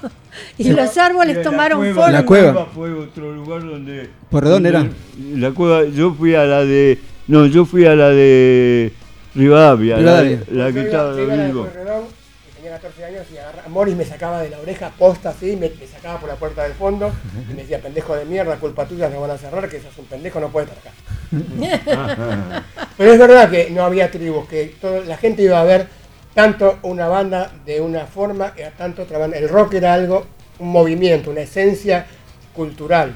y 0.58 0.70
los 0.72 0.98
árboles 0.98 1.36
la 1.36 1.42
tomaron 1.42 1.78
cueva- 1.78 1.94
forma. 1.94 2.10
La 2.12 2.24
cueva. 2.26 2.66
fue 2.74 2.92
otro 2.92 3.32
lugar 3.32 3.62
donde. 3.64 4.10
¿Por 4.28 4.44
dónde 4.44 4.70
era? 4.70 4.86
La 5.36 5.52
cueva, 5.52 5.84
yo 5.84 6.12
fui 6.14 6.34
a 6.34 6.44
la 6.44 6.64
de. 6.64 6.98
No, 7.28 7.46
yo 7.46 7.64
fui 7.64 7.84
a 7.86 7.94
la 7.94 8.08
de 8.08 8.92
Rivadavia, 9.36 9.98
la- 9.98 10.22
Rivadavia. 10.22 10.42
La, 10.50 10.72
que 10.72 10.80
estaba 10.80 11.14
vivo. 11.14 11.68
Pueyrredón, 12.80 12.90
que 12.90 13.00
tenía 13.00 13.02
14 13.02 13.04
años 13.04 13.26
y 13.32 13.38
agarra- 13.38 13.68
Morris 13.68 13.96
me 13.96 14.04
sacaba 14.04 14.40
de 14.42 14.50
la 14.50 14.58
oreja 14.58 14.90
posta 14.98 15.30
así, 15.30 15.56
me, 15.56 15.70
me 15.70 15.86
sacaba 15.86 16.20
por 16.20 16.28
la 16.28 16.36
puerta 16.36 16.62
del 16.64 16.72
fondo 16.72 17.12
y 17.50 17.54
me 17.54 17.62
decía, 17.62 17.80
pendejo 17.80 18.14
de 18.16 18.24
mierda, 18.24 18.56
culpa 18.56 18.86
tuya, 18.86 19.08
nos 19.08 19.20
van 19.20 19.30
a 19.32 19.38
cerrar, 19.38 19.68
que 19.68 19.80
sos 19.80 19.96
un 19.98 20.06
pendejo, 20.06 20.40
no 20.40 20.48
puedes 20.50 20.68
estar 20.70 20.92
acá. 20.92 20.96
Pero 22.96 23.12
es 23.12 23.18
verdad 23.18 23.50
que 23.50 23.70
no 23.70 23.84
había 23.84 24.10
tribus, 24.10 24.48
que 24.48 24.74
todo- 24.80 25.04
la 25.04 25.16
gente 25.16 25.42
iba 25.42 25.60
a 25.60 25.64
ver 25.64 25.86
tanto 26.34 26.78
una 26.82 27.08
banda 27.08 27.52
de 27.64 27.80
una 27.80 28.06
forma 28.06 28.52
y 28.56 28.62
a 28.62 28.70
tanto 28.70 29.02
otra 29.02 29.18
banda. 29.18 29.36
El 29.38 29.48
rock 29.48 29.74
era 29.74 29.94
algo, 29.94 30.26
un 30.58 30.68
movimiento, 30.70 31.30
una 31.30 31.40
esencia 31.40 32.06
cultural, 32.54 33.14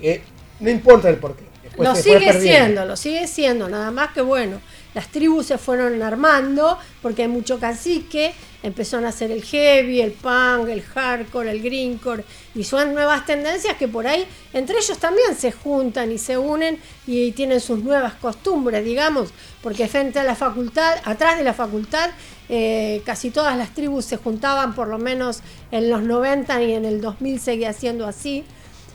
que 0.00 0.22
no 0.60 0.70
importa 0.70 1.08
el 1.08 1.16
porqué. 1.16 1.44
después 1.62 1.88
Lo 1.88 1.94
sigue 1.94 2.14
perdiendo. 2.26 2.40
siendo, 2.40 2.84
lo 2.84 2.96
sigue 2.96 3.26
siendo, 3.26 3.68
nada 3.68 3.90
más 3.90 4.10
que 4.12 4.20
bueno, 4.22 4.60
las 4.94 5.08
tribus 5.08 5.46
se 5.46 5.58
fueron 5.58 6.02
armando 6.02 6.78
porque 7.02 7.22
hay 7.22 7.28
mucho 7.28 7.58
cacique, 7.58 8.32
empezaron 8.62 9.06
a 9.06 9.10
hacer 9.10 9.30
el 9.30 9.42
heavy, 9.42 10.00
el 10.00 10.12
punk, 10.12 10.68
el 10.68 10.82
hardcore, 10.82 11.50
el 11.50 11.62
greencore, 11.62 12.24
y 12.54 12.64
son 12.64 12.92
nuevas 12.94 13.24
tendencias 13.24 13.76
que 13.76 13.88
por 13.88 14.06
ahí 14.06 14.26
entre 14.52 14.78
ellos 14.78 14.98
también 14.98 15.34
se 15.36 15.52
juntan 15.52 16.10
y 16.12 16.18
se 16.18 16.36
unen 16.36 16.78
y 17.06 17.32
tienen 17.32 17.60
sus 17.60 17.82
nuevas 17.82 18.14
costumbres, 18.14 18.84
digamos, 18.84 19.30
porque 19.62 19.88
frente 19.88 20.18
a 20.18 20.24
la 20.24 20.34
facultad, 20.34 20.98
atrás 21.04 21.38
de 21.38 21.44
la 21.44 21.54
facultad, 21.54 22.10
eh, 22.48 23.02
casi 23.06 23.30
todas 23.30 23.56
las 23.56 23.74
tribus 23.74 24.04
se 24.04 24.16
juntaban 24.16 24.74
por 24.74 24.88
lo 24.88 24.98
menos 24.98 25.40
en 25.70 25.88
los 25.88 26.02
90 26.02 26.62
y 26.62 26.72
en 26.72 26.84
el 26.84 27.00
2000 27.00 27.40
seguía 27.40 27.72
siendo 27.72 28.06
así 28.06 28.44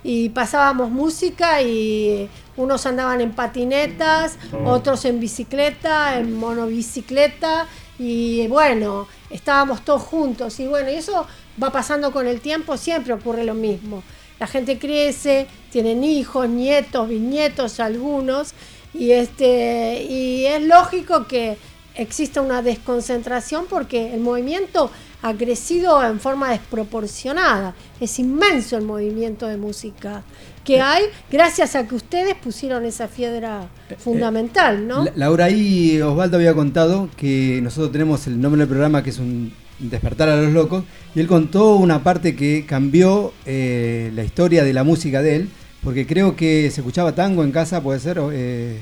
y 0.08 0.30
pasábamos 0.30 0.92
música 0.92 1.64
y 1.64 2.30
unos 2.58 2.86
andaban 2.86 3.22
en 3.22 3.32
patinetas, 3.32 4.38
otros 4.64 5.04
en 5.06 5.20
bicicleta, 5.20 6.20
en 6.20 6.38
monobicicleta 6.38 7.66
y 7.98 8.46
bueno, 8.46 9.08
estábamos 9.32 9.84
todos 9.84 10.04
juntos 10.04 10.60
y 10.60 10.68
bueno, 10.68 10.92
y 10.92 10.94
eso 10.94 11.26
va 11.62 11.72
pasando 11.72 12.12
con 12.12 12.28
el 12.28 12.40
tiempo, 12.40 12.78
siempre 12.78 13.14
ocurre 13.14 13.44
lo 13.44 13.56
mismo. 13.56 14.04
La 14.40 14.46
gente 14.46 14.78
crece, 14.78 15.48
tienen 15.72 16.04
hijos, 16.04 16.48
nietos, 16.50 17.10
bisnietos, 17.10 17.80
algunos 17.80 18.54
y 18.94 19.10
este 19.10 20.04
y 20.08 20.46
es 20.46 20.62
lógico 20.62 21.26
que 21.26 21.58
exista 21.96 22.42
una 22.42 22.62
desconcentración 22.62 23.66
porque 23.68 24.14
el 24.14 24.20
movimiento 24.20 24.92
ha 25.22 25.34
crecido 25.34 26.04
en 26.04 26.20
forma 26.20 26.52
desproporcionada. 26.52 27.74
Es 28.00 28.20
inmenso 28.20 28.78
el 28.78 28.84
movimiento 28.84 29.48
de 29.48 29.58
música 29.58 30.24
que 30.64 30.82
hay 30.82 31.04
gracias 31.32 31.76
a 31.76 31.88
que 31.88 31.96
ustedes 31.96 32.36
pusieron 32.36 32.86
esa 32.86 33.08
piedra 33.08 33.68
fundamental, 34.00 34.88
¿no? 34.88 35.06
La- 35.06 35.12
Laura, 35.16 35.46
ahí 35.46 36.02
Osvaldo 36.02 36.38
había 36.38 36.54
contado 36.54 37.10
que 37.18 37.60
nosotros 37.62 37.92
tenemos 37.92 38.26
el 38.28 38.40
nombre 38.42 38.60
del 38.60 38.68
programa 38.70 39.04
que 39.04 39.10
es 39.12 39.20
un 39.20 39.54
Despertar 39.78 40.30
a 40.30 40.38
los 40.38 40.54
locos, 40.54 40.86
y 41.14 41.20
él 41.20 41.28
contó 41.28 41.76
una 41.76 42.02
parte 42.02 42.34
que 42.34 42.66
cambió 42.66 43.34
eh, 43.46 44.10
la 44.16 44.24
historia 44.24 44.64
de 44.64 44.72
la 44.72 44.86
música 44.86 45.22
de 45.22 45.36
él, 45.36 45.50
porque 45.84 46.08
creo 46.08 46.38
que 46.38 46.72
se 46.72 46.80
escuchaba 46.80 47.14
tango 47.14 47.44
en 47.44 47.52
casa, 47.52 47.84
puede 47.84 48.00
ser, 48.00 48.18
eh, 48.32 48.80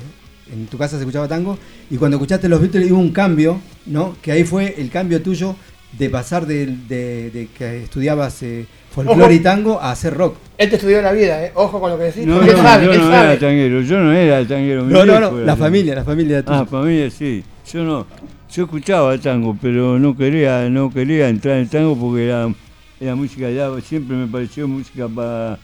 en 0.53 0.67
tu 0.67 0.77
casa 0.77 0.97
se 0.97 1.01
escuchaba 1.01 1.27
tango, 1.27 1.57
y 1.89 1.97
cuando 1.97 2.17
escuchaste 2.17 2.47
los 2.47 2.61
Beatles 2.61 2.91
hubo 2.91 2.99
un 2.99 3.11
cambio, 3.11 3.59
¿no? 3.87 4.15
Que 4.21 4.33
ahí 4.33 4.43
fue 4.43 4.75
el 4.77 4.91
cambio 4.91 5.19
tuyo 5.23 5.55
de 5.97 6.09
pasar 6.09 6.45
de, 6.45 6.65
de- 6.87 7.29
de 7.31 7.47
que 7.57 7.83
estudiabas 7.83 8.41
eh, 8.43 8.65
folclore 8.93 9.21
Ojo. 9.23 9.31
y 9.33 9.39
tango 9.39 9.79
a 9.79 9.91
hacer 9.91 10.13
rock. 10.13 10.35
Él 10.57 10.69
te 10.69 10.75
estudió 10.77 11.01
la 11.01 11.11
vida, 11.11 11.43
¿eh? 11.45 11.51
Ojo 11.55 11.79
con 11.79 11.91
lo 11.91 11.97
que 11.97 12.05
decís, 12.05 12.25
No, 12.25 12.35
no, 12.41 12.43
él 12.43 12.55
sabe, 12.57 12.85
yo 12.85 12.91
él 12.93 12.99
no 12.99 13.11
sabe. 13.11 13.31
era 13.31 13.39
tanguero, 13.39 13.81
yo 13.81 13.99
no 13.99 14.11
era 14.13 14.47
tanguero. 14.47 14.83
No, 14.85 15.05
no, 15.05 15.19
no, 15.19 15.39
la 15.39 15.55
familia, 15.55 15.95
la 15.95 16.03
familia 16.03 16.43
tuya. 16.43 16.59
Ah, 16.59 16.65
familia 16.65 17.09
sí. 17.09 17.43
Yo 17.71 17.83
no, 17.83 18.05
yo 18.53 18.63
escuchaba 18.65 19.17
tango, 19.17 19.57
pero 19.61 19.97
no 19.99 20.15
quería, 20.17 20.69
no 20.69 20.91
quería 20.91 21.29
entrar 21.29 21.57
en 21.57 21.67
tango 21.69 21.95
porque 21.97 22.25
era, 22.25 22.53
era 22.99 23.15
música 23.15 23.49
ya, 23.49 23.69
siempre 23.81 24.15
me 24.15 24.27
pareció 24.27 24.67
música 24.67 25.07
para, 25.07 25.57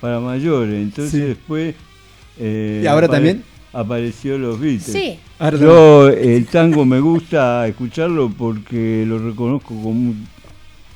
para 0.00 0.20
mayores. 0.20 0.74
Entonces 0.74 1.12
Sí. 1.12 1.20
después 1.20 1.74
eh, 2.38 2.80
¿Y 2.84 2.86
ahora 2.86 3.08
también? 3.08 3.42
Apareció 3.80 4.38
los 4.38 4.58
Beatles. 4.58 4.84
Sí. 4.84 5.18
Yo 5.60 6.08
el 6.08 6.46
tango 6.46 6.84
me 6.84 6.98
gusta 7.00 7.66
escucharlo 7.68 8.30
porque 8.30 9.04
lo 9.06 9.18
reconozco 9.18 9.74
como, 9.74 10.14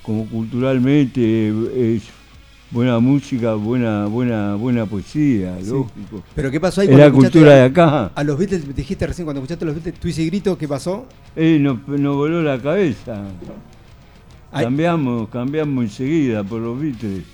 como 0.03 0.27
culturalmente 0.27 1.49
es 1.97 2.03
buena 2.71 2.99
música, 3.01 3.55
buena, 3.55 4.07
buena, 4.07 4.55
buena 4.55 4.87
poesía, 4.87 5.59
Sí. 5.61 5.71
lógico. 5.71 6.23
Pero 6.35 6.51
¿qué 6.51 6.61
pasó 6.61 6.81
ahí 6.81 6.89
Es 6.89 6.97
la 6.97 7.11
cultura 7.11 7.51
a- 7.53 7.55
de 7.57 7.63
acá. 7.65 8.13
A 8.15 8.25
los 8.25 8.39
Beatles, 8.39 8.75
dijiste 8.75 9.07
recién 9.07 9.27
cuando 9.27 9.41
escuchaste 9.41 9.65
a 9.65 9.67
los 9.67 9.75
Beatles, 9.75 10.01
tu 10.01 10.09
ese 10.09 10.25
grito, 10.27 10.57
¿qué 10.57 10.67
pasó? 10.69 11.07
Eh, 11.37 11.59
nos, 11.61 11.87
nos 11.87 12.17
voló 12.17 12.43
la 12.43 12.59
cabeza. 12.61 13.25
Ay. 14.53 14.65
Cambiamos, 14.65 15.29
cambiamos 15.29 15.85
enseguida 15.85 16.43
por 16.43 16.61
los 16.61 16.81
Beatles. 16.81 17.25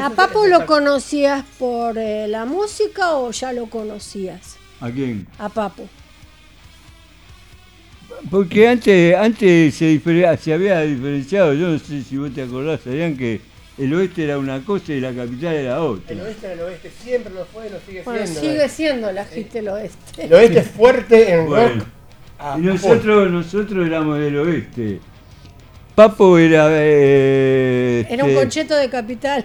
¿A 0.00 0.10
Papo 0.10 0.46
lo 0.46 0.66
conocías 0.66 1.44
por 1.58 1.96
eh, 1.98 2.26
la 2.28 2.44
música 2.44 3.14
o 3.16 3.30
ya 3.30 3.52
lo 3.52 3.66
conocías? 3.66 4.56
¿A 4.80 4.90
quién? 4.90 5.26
A 5.38 5.48
Papo. 5.48 5.88
Porque 8.30 8.68
antes, 8.68 9.14
antes 9.16 9.74
se, 9.74 9.86
difere- 9.98 10.36
se 10.38 10.52
había 10.54 10.80
diferenciado, 10.80 11.52
yo 11.54 11.68
no 11.68 11.78
sé 11.78 12.02
si 12.02 12.16
vos 12.16 12.32
te 12.32 12.42
acordás, 12.42 12.80
sabían 12.82 13.16
que 13.16 13.40
el 13.76 13.92
oeste 13.94 14.24
era 14.24 14.38
una 14.38 14.64
cosa 14.64 14.92
y 14.92 15.00
la 15.00 15.12
capital 15.12 15.54
era 15.54 15.76
El 15.76 15.82
otra. 15.82 16.16
oeste 16.22 16.46
era 16.46 16.54
el 16.54 16.60
oeste, 16.60 16.90
siempre 17.02 17.34
lo 17.34 17.44
fue 17.46 17.66
y 17.66 17.70
lo 17.70 17.80
sigue 17.80 18.02
Bueno, 18.02 18.26
siendo. 18.26 18.40
sigue 18.40 18.64
¿eh? 18.64 18.68
siendo 18.68 19.12
la 19.12 19.24
hit 19.26 19.52
del 19.52 19.68
oeste. 19.68 20.24
El 20.24 20.32
oeste 20.34 20.58
es 20.60 20.68
fuerte 20.68 21.32
en 21.34 21.46
Bueno. 21.46 21.84
rock. 22.40 22.58
Y 22.58 22.60
nosotros, 22.60 23.30
nosotros 23.30 23.86
éramos 23.86 24.18
del 24.18 24.36
oeste. 24.38 25.00
Papo 25.94 26.38
era... 26.38 26.66
eh, 26.70 28.06
Era 28.10 28.24
un 28.24 28.30
este, 28.30 28.40
concheto 28.42 28.74
de 28.76 28.88
capital. 28.90 29.44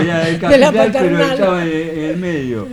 Era 0.00 0.28
el 0.28 0.40
De 0.40 0.58
la 0.58 0.66
capital, 0.72 0.92
pero 0.92 1.16
paternal. 1.18 1.32
estaba 1.32 1.64
en, 1.64 1.70
en 1.70 2.04
el 2.10 2.16
medio. 2.18 2.68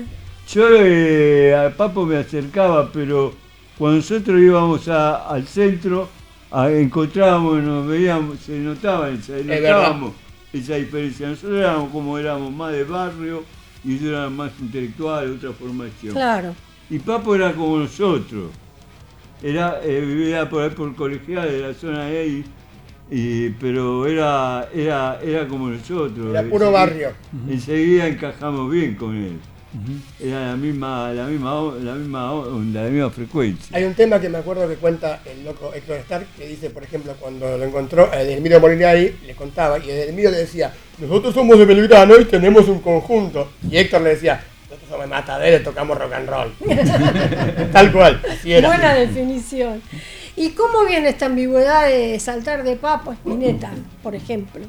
Yo 0.50 0.68
eh, 0.76 1.56
a 1.56 1.70
Papo 1.76 2.06
me 2.06 2.18
acercaba, 2.18 2.92
pero 2.92 3.34
cuando 3.78 3.98
nosotros 3.98 4.40
íbamos 4.42 4.88
a- 4.90 5.28
al 5.30 5.48
centro, 5.48 6.10
a- 6.52 6.70
encontrábamos, 6.70 7.62
nos 7.64 7.88
veíamos, 7.88 8.40
se 8.40 8.58
notaba 8.60 9.10
esa, 9.10 9.34
verdad. 9.34 9.56
notábamos 9.62 10.14
esa 10.54 10.76
diferencia. 10.76 11.28
Nosotros 11.30 11.60
éramos 11.60 11.90
como 11.92 12.18
éramos 12.18 12.52
más 12.54 12.72
de 12.74 12.84
barrio 12.84 13.44
y 13.84 13.94
ellos 13.96 14.10
eran 14.10 14.36
más 14.36 14.52
intelectuales, 14.60 15.32
otra 15.38 15.52
formación. 15.54 16.14
Claro. 16.14 16.54
Y 16.90 17.00
Papo 17.00 17.36
era 17.36 17.54
como 17.54 17.78
nosotros. 17.80 18.52
Era, 19.44 19.80
eh, 19.84 20.00
vivía 20.02 20.50
por 20.50 20.64
ahí 20.64 20.70
por 20.72 20.96
colegial 20.96 21.48
de 21.52 21.60
la 21.60 21.74
zona 21.74 22.06
de 22.06 22.18
ahí, 22.18 22.46
y- 23.12 23.50
pero 23.52 24.06
era, 24.08 24.68
era, 24.74 25.20
era 25.24 25.48
como 25.48 25.70
nosotros. 25.70 26.30
Era 26.32 26.44
puro 26.44 26.66
Enseguida- 26.68 26.72
barrio. 26.72 27.10
Enseguida 27.50 28.08
encajamos 28.08 28.72
bien 28.72 28.96
con 28.96 29.16
él. 29.16 29.40
Era 30.20 30.48
la 30.48 30.56
misma, 30.56 31.12
la 31.14 31.26
misma, 31.26 31.54
o- 31.62 31.78
la 31.78 31.94
misma 31.94 32.32
onda, 32.34 32.84
la 32.84 32.90
misma 32.90 33.10
frecuencia. 33.12 33.78
Hay 33.78 33.84
un 33.84 33.94
tema 33.94 34.20
que 34.20 34.28
me 34.28 34.40
acuerdo 34.40 34.68
que 34.68 34.76
cuenta 34.76 35.20
el 35.26 35.44
loco 35.46 35.72
Héctor 35.74 35.98
Stark, 35.98 36.26
que 36.38 36.48
dice, 36.48 36.70
por 36.72 36.84
ejemplo, 36.84 37.14
cuando 37.20 37.58
lo 37.58 37.64
encontró, 37.64 38.10
a 38.12 38.22
Edelmiro 38.22 38.60
Molinari 38.60 39.14
le 39.28 39.36
contaba, 39.36 39.78
y 39.78 39.90
Edelmiro 39.90 40.32
le 40.32 40.38
decía, 40.38 40.74
nosotros 40.98 41.34
somos 41.36 41.60
de 41.60 41.66
Belgrano 41.66 42.18
y 42.20 42.26
tenemos 42.26 42.68
un 42.70 42.80
conjunto. 42.80 43.50
Y 43.70 43.78
Héctor 43.78 44.02
le 44.02 44.10
decía, 44.12 44.42
nosotros 44.64 44.90
somos 44.90 45.06
de 45.06 45.10
Matadero 45.12 45.58
y 45.58 45.64
tocamos 45.64 45.98
rock 45.98 46.14
and 46.14 46.30
roll. 46.30 46.52
Tal 47.72 47.92
cual, 47.92 48.22
así 48.32 48.54
era. 48.54 48.70
Buena 48.70 48.94
definición. 48.96 49.82
¿Y 50.40 50.52
cómo 50.52 50.86
viene 50.88 51.10
esta 51.10 51.26
ambigüedad 51.26 51.88
de 51.88 52.20
saltar 52.20 52.64
de 52.64 52.76
Papo 52.76 53.10
a 53.10 53.16
Spinetta, 53.16 53.72
por 54.04 54.14
ejemplo? 54.14 54.62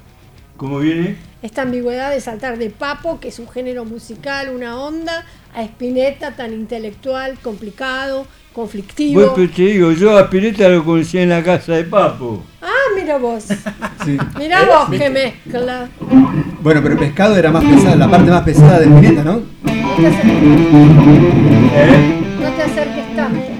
¿Cómo 0.56 0.78
viene? 0.78 1.16
Esta 1.42 1.60
ambigüedad 1.60 2.10
de 2.10 2.22
saltar 2.22 2.56
de 2.56 2.70
Papo, 2.70 3.20
que 3.20 3.28
es 3.28 3.38
un 3.38 3.50
género 3.50 3.84
musical, 3.84 4.48
una 4.48 4.80
onda, 4.80 5.26
a 5.54 5.62
Spinetta 5.62 6.34
tan 6.34 6.54
intelectual, 6.54 7.38
complicado, 7.42 8.26
conflictivo. 8.54 9.20
Bueno, 9.20 9.34
pero 9.36 9.50
te 9.50 9.62
digo, 9.62 9.92
yo 9.92 10.16
a 10.16 10.30
Pireta 10.30 10.70
lo 10.70 10.82
conocí 10.82 11.18
en 11.18 11.28
la 11.28 11.44
casa 11.44 11.74
de 11.74 11.84
Papo. 11.84 12.42
Ah, 12.62 12.94
mira 12.96 13.18
vos. 13.18 13.44
Sí. 14.06 14.16
Mira 14.38 14.64
vos 14.64 14.88
qué 14.98 15.10
mezcla. 15.10 15.90
Bueno, 16.62 16.80
pero 16.82 16.98
pescado 16.98 17.36
era 17.36 17.50
más 17.50 17.62
pesada, 17.62 17.94
la 17.94 18.10
parte 18.10 18.30
más 18.30 18.42
pesada 18.42 18.78
de 18.78 18.86
Spinetta, 18.86 19.22
¿no? 19.22 19.34
No 19.34 19.96
te 19.96 20.06
acerques, 20.06 20.32
¿Eh? 21.74 22.20
no 22.40 22.50
te 22.52 22.62
acerques 22.62 23.16
tanto. 23.16 23.57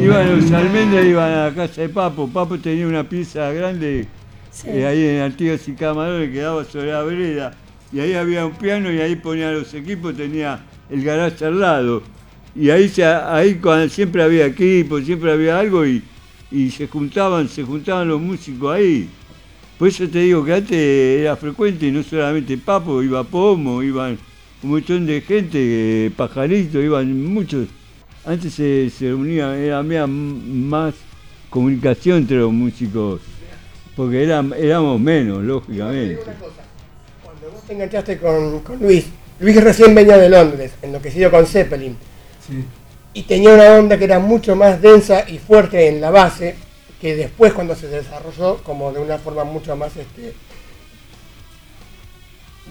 Iban 0.00 0.36
los 0.40 0.52
almendras, 0.52 1.04
iban 1.06 1.32
a 1.32 1.48
la 1.48 1.54
casa 1.54 1.80
de 1.82 1.88
Papo. 1.88 2.28
Papo 2.28 2.58
tenía 2.58 2.86
una 2.86 3.08
pieza 3.08 3.50
grande 3.52 4.06
Sí. 4.50 4.68
eh, 4.70 4.86
ahí 4.86 5.04
en 5.04 5.20
Artigas 5.20 5.66
y 5.68 5.72
Camarones 5.72 6.30
que 6.30 6.38
daba 6.40 6.64
sobre 6.64 6.92
la 6.92 7.02
vereda. 7.02 7.54
Y 7.92 8.00
ahí 8.00 8.14
había 8.14 8.46
un 8.46 8.52
piano 8.52 8.90
y 8.92 8.98
ahí 9.00 9.16
ponía 9.16 9.50
los 9.52 9.72
equipos, 9.74 10.16
tenía 10.16 10.60
el 10.90 11.02
garaje 11.04 11.44
al 11.44 11.60
lado. 11.60 12.02
Y 12.54 12.70
ahí, 12.70 12.88
se, 12.88 13.04
ahí 13.04 13.56
cuando, 13.56 13.88
siempre 13.88 14.22
había 14.22 14.46
equipos, 14.46 15.04
siempre 15.04 15.30
había 15.32 15.58
algo 15.58 15.86
y, 15.86 16.02
y 16.50 16.70
se 16.70 16.86
juntaban, 16.88 17.48
se 17.48 17.62
juntaban 17.64 18.08
los 18.08 18.20
músicos 18.20 18.74
ahí. 18.74 19.08
Por 19.78 19.88
eso 19.88 20.08
te 20.08 20.20
digo 20.20 20.42
que 20.44 20.54
antes 20.54 21.20
era 21.20 21.36
frecuente, 21.36 21.90
no 21.90 22.02
solamente 22.02 22.56
Papo, 22.56 23.02
iba 23.02 23.22
Pomo, 23.24 23.82
iban 23.82 24.18
un 24.62 24.70
montón 24.70 25.04
de 25.06 25.20
gente, 25.20 25.58
eh, 26.06 26.10
Pajarito, 26.16 26.80
iban 26.80 27.24
muchos. 27.24 27.68
Antes 28.26 28.54
se, 28.54 28.90
se 28.90 29.04
reunían, 29.04 29.54
era 29.54 29.78
había 29.78 30.04
más 30.08 30.94
comunicación 31.48 32.18
entre 32.18 32.38
los 32.38 32.52
músicos, 32.52 33.20
porque 33.94 34.24
eran, 34.24 34.52
éramos 34.52 35.00
menos, 35.00 35.44
lógicamente. 35.44 36.20
una 36.24 36.32
cosa, 36.34 36.62
cuando 37.22 37.50
vos 37.52 37.62
te 37.64 37.72
enganchaste 37.74 38.18
con, 38.18 38.60
con 38.60 38.80
Luis, 38.80 39.06
Luis 39.38 39.62
recién 39.62 39.94
venía 39.94 40.18
de 40.18 40.28
Londres, 40.28 40.72
enloquecido 40.82 41.30
con 41.30 41.46
Zeppelin, 41.46 41.96
y 43.14 43.22
tenía 43.22 43.54
una 43.54 43.70
onda 43.74 43.96
que 43.96 44.04
era 44.04 44.18
mucho 44.18 44.56
más 44.56 44.82
densa 44.82 45.24
y 45.30 45.38
fuerte 45.38 45.86
en 45.86 46.00
la 46.00 46.10
base, 46.10 46.56
que 47.00 47.14
después 47.14 47.52
cuando 47.52 47.76
se 47.76 47.86
desarrolló 47.86 48.56
como 48.64 48.92
de 48.92 48.98
una 48.98 49.18
forma 49.18 49.44
mucho 49.44 49.76
más, 49.76 49.96
este, 49.96 50.34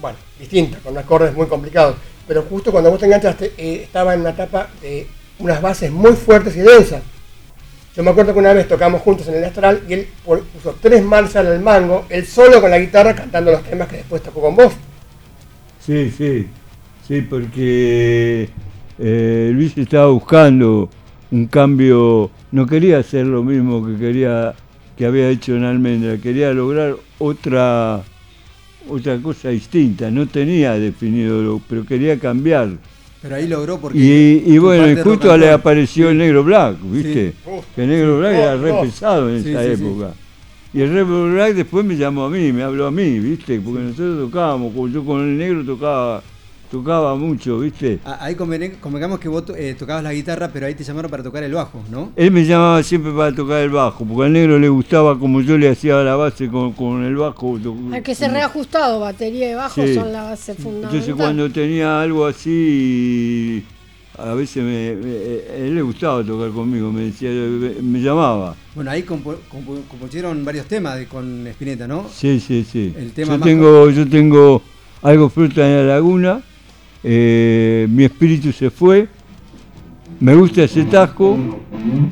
bueno, 0.02 0.18
distinta, 0.38 0.78
con 0.80 0.98
acordes 0.98 1.34
muy 1.34 1.46
complicados. 1.46 1.96
Pero 2.28 2.42
justo 2.42 2.70
cuando 2.70 2.90
vos 2.90 3.00
te 3.00 3.06
enganchaste, 3.06 3.54
eh, 3.56 3.80
estaba 3.84 4.12
en 4.12 4.20
una 4.20 4.30
etapa 4.30 4.68
de 4.82 5.06
unas 5.38 5.60
bases 5.60 5.90
muy 5.90 6.12
fuertes 6.12 6.56
y 6.56 6.60
densas. 6.60 7.02
Yo 7.96 8.02
me 8.02 8.10
acuerdo 8.10 8.32
que 8.34 8.38
una 8.40 8.52
vez 8.52 8.68
tocamos 8.68 9.00
juntos 9.00 9.26
en 9.28 9.36
el 9.36 9.44
Astral 9.44 9.82
y 9.88 9.94
él 9.94 10.06
pu- 10.26 10.42
puso 10.42 10.76
tres 10.80 11.02
Marshall 11.02 11.46
al 11.46 11.60
mango, 11.60 12.04
él 12.10 12.26
solo 12.26 12.60
con 12.60 12.70
la 12.70 12.78
guitarra 12.78 13.14
cantando 13.14 13.50
los 13.52 13.62
temas 13.62 13.88
que 13.88 13.96
después 13.96 14.22
tocó 14.22 14.42
con 14.42 14.54
vos. 14.54 14.72
Sí, 15.80 16.10
sí, 16.10 16.46
sí, 17.06 17.22
porque 17.22 18.48
eh, 18.98 19.50
Luis 19.54 19.76
estaba 19.78 20.08
buscando 20.08 20.90
un 21.30 21.46
cambio, 21.46 22.30
no 22.52 22.66
quería 22.66 22.98
hacer 22.98 23.24
lo 23.26 23.42
mismo 23.42 23.86
que 23.86 23.96
quería 23.96 24.54
que 24.96 25.04
había 25.06 25.28
hecho 25.28 25.54
en 25.54 25.64
Almendra, 25.64 26.16
quería 26.18 26.52
lograr 26.52 26.96
otra 27.18 28.02
otra 28.88 29.18
cosa 29.18 29.48
distinta, 29.50 30.10
no 30.10 30.26
tenía 30.26 30.74
definido, 30.74 31.60
pero 31.68 31.84
quería 31.84 32.18
cambiar. 32.18 32.68
Pero 33.26 33.36
ahí 33.36 33.48
logró 33.48 33.78
porque. 33.80 33.98
Y, 33.98 34.54
y 34.54 34.58
bueno, 34.58 35.02
justo 35.02 35.36
le 35.36 35.50
apareció 35.50 36.10
el 36.10 36.18
negro 36.18 36.44
black, 36.44 36.76
¿viste? 36.82 37.32
Sí. 37.44 37.50
Que 37.74 37.82
el 37.82 37.88
negro 37.88 38.18
black 38.18 38.32
era 38.34 38.54
Vos, 38.54 38.62
re 38.62 38.72
pesado 38.82 39.28
en 39.30 39.42
Sí, 39.42 39.50
esa 39.50 39.62
sí, 39.64 39.76
sí. 39.76 39.84
época. 39.84 40.14
Y 40.72 40.80
el 40.82 40.94
negro 40.94 41.32
black 41.32 41.54
después 41.54 41.84
me 41.84 41.96
llamó 41.96 42.26
a 42.26 42.30
mí, 42.30 42.52
me 42.52 42.62
habló 42.62 42.86
a 42.86 42.90
mí, 42.90 43.18
¿viste? 43.18 43.60
Porque 43.60 43.80
nosotros 43.80 44.30
tocábamos, 44.30 44.72
yo 44.92 45.04
con 45.04 45.22
el 45.22 45.36
negro 45.36 45.64
tocaba, 45.64 46.22
tocaba 46.70 47.14
mucho, 47.16 47.58
¿viste? 47.60 47.98
Ah, 48.04 48.18
Ahí 48.22 48.34
convengamos 48.34 49.18
que 49.20 49.28
vos 49.28 49.44
eh, 49.56 49.74
tocabas 49.78 50.02
la 50.02 50.12
guitarra, 50.12 50.50
pero 50.52 50.66
ahí 50.66 50.74
te 50.74 50.84
llamaron 50.84 51.10
para 51.10 51.22
tocar 51.22 51.42
el 51.42 51.52
bajo, 51.52 51.82
¿no? 51.90 52.12
Él 52.16 52.30
me 52.30 52.44
llamaba 52.44 52.82
siempre 52.82 53.12
para 53.12 53.34
tocar 53.34 53.60
el 53.62 53.70
bajo, 53.70 54.04
porque 54.04 54.24
al 54.26 54.32
negro 54.32 54.58
le 54.58 54.68
gustaba 54.68 55.18
como 55.18 55.40
yo 55.40 55.56
le 55.58 55.68
hacía 55.70 55.96
la 56.02 56.16
base 56.16 56.48
con, 56.48 56.72
con 56.72 57.04
el 57.04 57.16
bajo. 57.16 57.58
Al 57.92 58.02
que 58.02 58.14
se 58.14 58.28
reajustado, 58.28 59.00
batería 59.00 59.50
y 59.50 59.54
bajo 59.54 59.82
Sí. 59.86 59.94
son 59.94 60.12
la 60.12 60.22
base 60.24 60.54
fundamental. 60.54 60.90
Entonces 60.94 61.14
cuando 61.14 61.50
tenía 61.50 62.00
algo 62.00 62.26
así, 62.26 63.64
a 64.18 64.34
veces 64.34 64.62
me, 64.62 64.94
me- 64.94 65.52
a 65.52 65.56
él 65.56 65.74
le 65.74 65.82
gustaba 65.82 66.24
tocar 66.24 66.50
conmigo, 66.50 66.90
me 66.90 67.02
decía, 67.02 67.28
me 67.82 68.00
llamaba. 68.00 68.54
Bueno, 68.74 68.90
ahí 68.90 69.02
compu- 69.02 69.36
compu- 69.52 69.82
compusieron 69.88 70.44
varios 70.44 70.66
temas 70.66 70.96
de- 70.98 71.06
con 71.06 71.46
Spinetta, 71.48 71.86
¿no? 71.86 72.06
Sí, 72.12 72.40
sí, 72.40 72.64
sí. 72.70 72.94
El 72.96 73.12
tema 73.12 73.32
yo 73.34 73.38
más 73.38 73.46
tengo, 73.46 73.90
yo 73.90 74.08
tengo 74.08 74.62
algo 75.02 75.28
fruta 75.28 75.66
en 75.68 75.86
la 75.86 75.94
laguna, 75.94 76.40
eh, 77.08 77.86
mi 77.88 78.02
espíritu 78.04 78.50
se 78.50 78.68
fue, 78.68 79.06
me 80.18 80.34
gusta 80.34 80.64
ese 80.64 80.84
tajo 80.86 81.38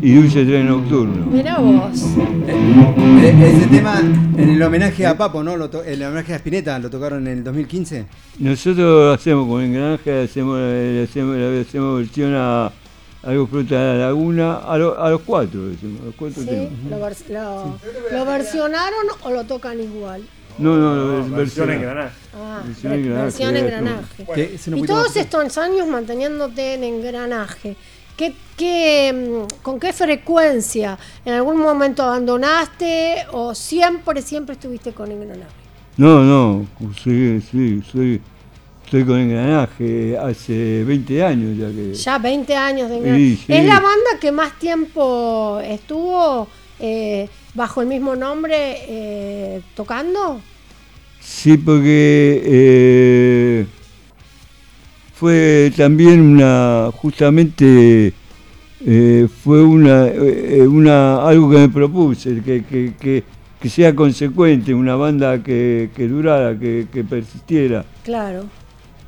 y 0.01 0.15
dulce 0.15 0.45
tren 0.45 0.69
nocturno. 0.69 1.27
Mirá 1.27 1.59
vos. 1.59 2.01
Eh, 2.47 3.53
Ese 3.57 3.67
tema, 3.67 3.99
en 4.01 4.51
el 4.51 4.63
homenaje 4.63 5.05
a 5.07 5.17
Papo, 5.17 5.43
¿no? 5.43 5.57
Lo 5.57 5.69
el 5.83 6.01
homenaje 6.05 6.35
a 6.35 6.37
Spinetta, 6.37 6.79
lo 6.79 6.91
tocaron 6.91 7.27
en 7.27 7.39
el 7.39 7.45
2015. 7.45 8.07
Nosotros 8.39 9.19
hacemos 9.19 9.49
con 9.49 9.63
engranaje, 9.63 10.23
hacemos, 10.23 10.59
le 10.61 11.03
hacemos, 11.05 11.37
le 11.37 11.61
hacemos 11.63 11.99
versión 11.99 12.35
a 12.37 12.71
algo 13.25 13.47
fruta 13.49 13.81
de 13.81 13.99
la 13.99 14.07
laguna, 14.07 14.57
a, 14.59 14.77
lo- 14.79 15.01
a 15.03 15.11
los 15.11 15.23
cuatro, 15.23 15.67
decimos, 15.71 16.03
a 16.03 16.05
los 16.05 16.15
cuatro 16.15 16.43
¿Sí? 16.43 16.49
temas. 16.49 17.25
¿Lo, 17.31 17.39
lo- 17.39 18.19
lo 18.19 18.25
versionaron 18.27 19.07
o 19.23 19.31
lo 19.33 19.45
tocan 19.45 19.81
igual? 19.81 20.23
No, 20.59 20.77
no, 20.77 20.95
no, 20.95 21.19
es 21.25 21.31
versión 21.31 21.37
versión. 21.37 21.71
engranaje. 21.71 22.15
Ah, 22.37 22.63
Versión 22.65 22.93
engranaje, 23.57 24.25
versión 24.37 24.79
y 24.79 24.83
todos 24.83 25.17
estos 25.17 25.59
años 25.59 25.87
manteniéndote 25.89 26.75
en 26.75 26.85
engranaje. 26.85 27.77
¿Qué, 28.17 28.33
qué, 28.57 29.13
mm, 29.13 29.63
¿Con 29.63 29.81
qué 29.81 29.93
frecuencia? 29.93 30.97
¿En 31.25 31.35
algún 31.35 31.57
momento 31.59 32.05
abandonaste 32.05 33.27
o 33.33 33.55
siempre, 33.55 34.23
siempre 34.23 34.55
estuviste 34.55 34.93
con 34.93 35.11
engranaje? 35.11 35.51
No, 35.97 36.23
no, 36.23 36.67
sí, 37.03 37.41
sí, 37.41 37.83
soy, 37.91 38.21
estoy 38.85 39.05
con 39.05 39.19
engranaje 39.19 40.17
hace 40.19 40.85
20 40.85 41.25
años 41.25 41.57
ya 41.59 41.69
que... 41.69 41.95
Ya 41.95 42.19
20 42.19 42.57
años 42.57 42.91
de 42.91 42.97
engranaje. 42.99 43.21
Sí, 43.25 43.43
sí. 43.47 43.53
¿Es 43.53 43.65
la 43.65 43.81
banda 43.81 44.11
que 44.21 44.31
más 44.33 44.59
tiempo 44.61 45.61
estuvo 45.65 46.47
eh, 46.79 47.29
bajo 47.55 47.81
el 47.83 47.89
mismo 47.89 48.17
nombre 48.17 48.55
eh, 48.89 49.61
tocando? 49.75 50.41
Sí, 51.21 51.57
porque 51.57 52.43
eh, 52.45 53.67
fue 55.15 55.73
también 55.77 56.21
una, 56.21 56.91
justamente 56.93 58.13
eh, 58.85 59.29
fue 59.43 59.63
una, 59.63 60.07
eh, 60.09 60.67
una 60.69 61.27
algo 61.27 61.51
que 61.51 61.57
me 61.59 61.69
propuse, 61.69 62.43
que, 62.43 62.65
que, 62.65 62.93
que, 63.01 63.23
que 63.61 63.69
sea 63.71 63.95
consecuente, 63.95 64.75
una 64.75 64.97
banda 64.97 65.43
que, 65.43 65.91
que 65.95 66.09
durara, 66.09 66.59
que, 66.59 66.89
que 66.93 67.05
persistiera, 67.05 67.85
Claro. 68.03 68.45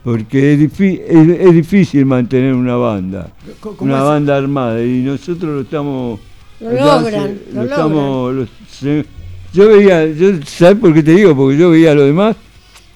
porque 0.03 0.55
es, 0.55 0.81
es, 0.81 1.29
es 1.41 1.53
difícil 1.55 2.07
mantener 2.07 2.55
una 2.55 2.77
banda, 2.77 3.29
¿Cómo- 3.61 3.77
cómo 3.77 3.93
una 3.93 4.01
es? 4.03 4.09
banda 4.09 4.37
armada, 4.39 4.83
y 4.83 5.03
nosotros 5.03 5.53
lo 5.55 5.61
estamos... 5.63 6.21
Lo 6.61 6.73
logran, 6.73 7.39
lo 7.53 7.63
estamos, 7.65 8.35
lo- 8.35 8.47
se- 8.71 9.05
yo 9.53 9.69
veía, 9.69 10.07
yo, 10.07 10.31
¿sabes 10.47 10.79
por 10.79 10.93
qué 10.95 11.03
te 11.03 11.13
digo? 11.13 11.37
Porque 11.37 11.59
yo 11.59 11.71
veía 11.71 11.93
a 11.93 11.95
los 11.95 12.07
demás 12.07 12.37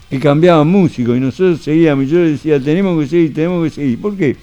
que 0.08 0.18
cambiaban 0.18 0.66
músicos 0.68 1.16
y 1.16 1.20
nosotros 1.20 1.60
seguíamos. 1.60 2.08
Yo 2.08 2.18
decía, 2.18 2.58
tenemos 2.60 2.98
que 3.02 3.08
seguir, 3.08 3.34
tenemos 3.34 3.64
que 3.64 3.70
seguir. 3.70 4.00
¿Por 4.00 4.16
qué? 4.16 4.36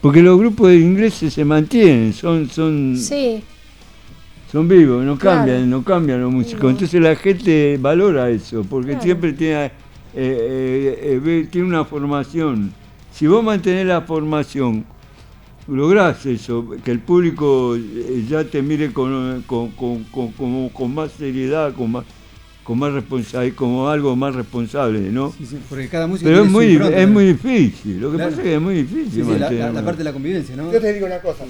Porque 0.00 0.20
los 0.22 0.38
grupos 0.38 0.68
de 0.68 0.76
ingleses 0.78 1.32
se 1.32 1.44
mantienen, 1.44 2.12
son, 2.12 2.48
son, 2.50 2.96
Sí. 2.98 3.42
son 4.52 4.68
vivos, 4.68 5.04
no 5.04 5.16
Claro. 5.16 5.38
cambian, 5.38 5.70
no 5.70 5.82
cambian 5.82 6.20
los 6.20 6.32
músicos. 6.32 6.70
Entonces 6.72 7.00
la 7.00 7.16
gente 7.16 7.78
valora 7.80 8.28
eso, 8.30 8.64
porque 8.68 8.88
Claro. 8.90 9.02
siempre 9.02 9.32
tiene, 9.32 9.64
eh, 9.64 9.70
eh, 10.14 11.20
eh, 11.24 11.48
tiene 11.50 11.66
una 11.68 11.84
formación. 11.84 12.72
Si 13.12 13.26
vos 13.26 13.42
mantenés 13.42 13.86
la 13.86 14.02
formación, 14.02 14.84
lográs 15.68 16.26
eso, 16.26 16.68
que 16.84 16.90
el 16.90 17.00
público 17.00 17.74
eh, 17.76 18.24
ya 18.28 18.44
te 18.44 18.62
mire 18.62 18.92
con, 18.92 19.42
con, 19.46 19.70
con- 19.70 20.68
con- 20.70 20.94
más 20.94 21.12
seriedad, 21.12 21.72
con 21.74 21.92
más 21.92 22.04
con 22.62 22.78
más 22.78 22.92
responsabilidad, 22.94 23.54
como 23.56 23.90
algo 23.90 24.16
más 24.16 24.34
responsable, 24.34 24.98
¿no? 25.10 25.34
Sí, 25.36 25.44
sí, 25.44 25.58
porque 25.68 25.86
cada 25.86 26.06
músico 26.06 26.30
Pero 26.30 26.44
es 26.44 26.50
muy, 26.50 26.72
impronta, 26.72 26.98
es 26.98 27.06
¿no? 27.06 27.12
muy 27.12 27.24
difícil, 27.26 28.00
lo 28.00 28.10
que 28.10 28.16
Claro. 28.16 28.30
pasa 28.30 28.40
es 28.42 28.48
que 28.48 28.54
es 28.54 28.60
muy 28.60 28.74
difícil. 28.74 29.10
Sí, 29.12 29.32
sí, 29.32 29.38
la, 29.38 29.50
la- 29.50 29.72
la 29.72 29.84
parte 29.84 29.98
de 29.98 30.04
la 30.04 30.12
convivencia, 30.14 30.56
¿no? 30.56 30.72
Yo 30.72 30.80
te 30.80 30.92
digo 30.94 31.04
una 31.04 31.18
cosa, 31.18 31.44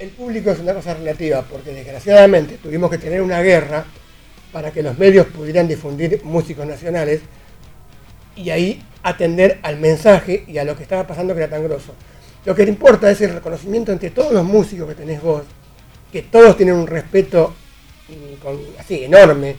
el 0.00 0.08
público 0.10 0.50
es 0.50 0.58
una 0.58 0.74
cosa 0.74 0.94
relativa, 0.94 1.42
porque 1.42 1.70
desgraciadamente 1.72 2.58
tuvimos 2.60 2.90
que 2.90 2.98
tener 2.98 3.22
una 3.22 3.40
guerra 3.42 3.84
para 4.52 4.72
que 4.72 4.82
los 4.82 4.98
medios 4.98 5.26
pudieran 5.28 5.68
difundir 5.68 6.20
músicos 6.24 6.66
nacionales 6.66 7.20
y 8.36 8.50
ahí 8.50 8.82
atender 9.04 9.60
al 9.62 9.78
mensaje 9.78 10.44
y 10.48 10.58
a 10.58 10.64
lo 10.64 10.76
que 10.76 10.82
estaba 10.82 11.06
pasando 11.06 11.32
que 11.34 11.42
era 11.42 11.50
tan 11.50 11.62
grosso. 11.62 11.94
Lo 12.44 12.54
que 12.54 12.64
le 12.64 12.70
importa 12.70 13.10
es 13.10 13.20
el 13.22 13.32
reconocimiento 13.34 13.92
entre 13.92 14.10
todos 14.10 14.32
los 14.32 14.44
músicos 14.44 14.88
que 14.88 14.94
tenés 14.94 15.22
vos, 15.22 15.42
que 16.12 16.22
todos 16.22 16.56
tienen 16.56 16.74
un 16.74 16.86
respeto 16.86 17.54
mm, 18.08 18.42
con- 18.42 18.60
así 18.78 19.04
enorme 19.04 19.56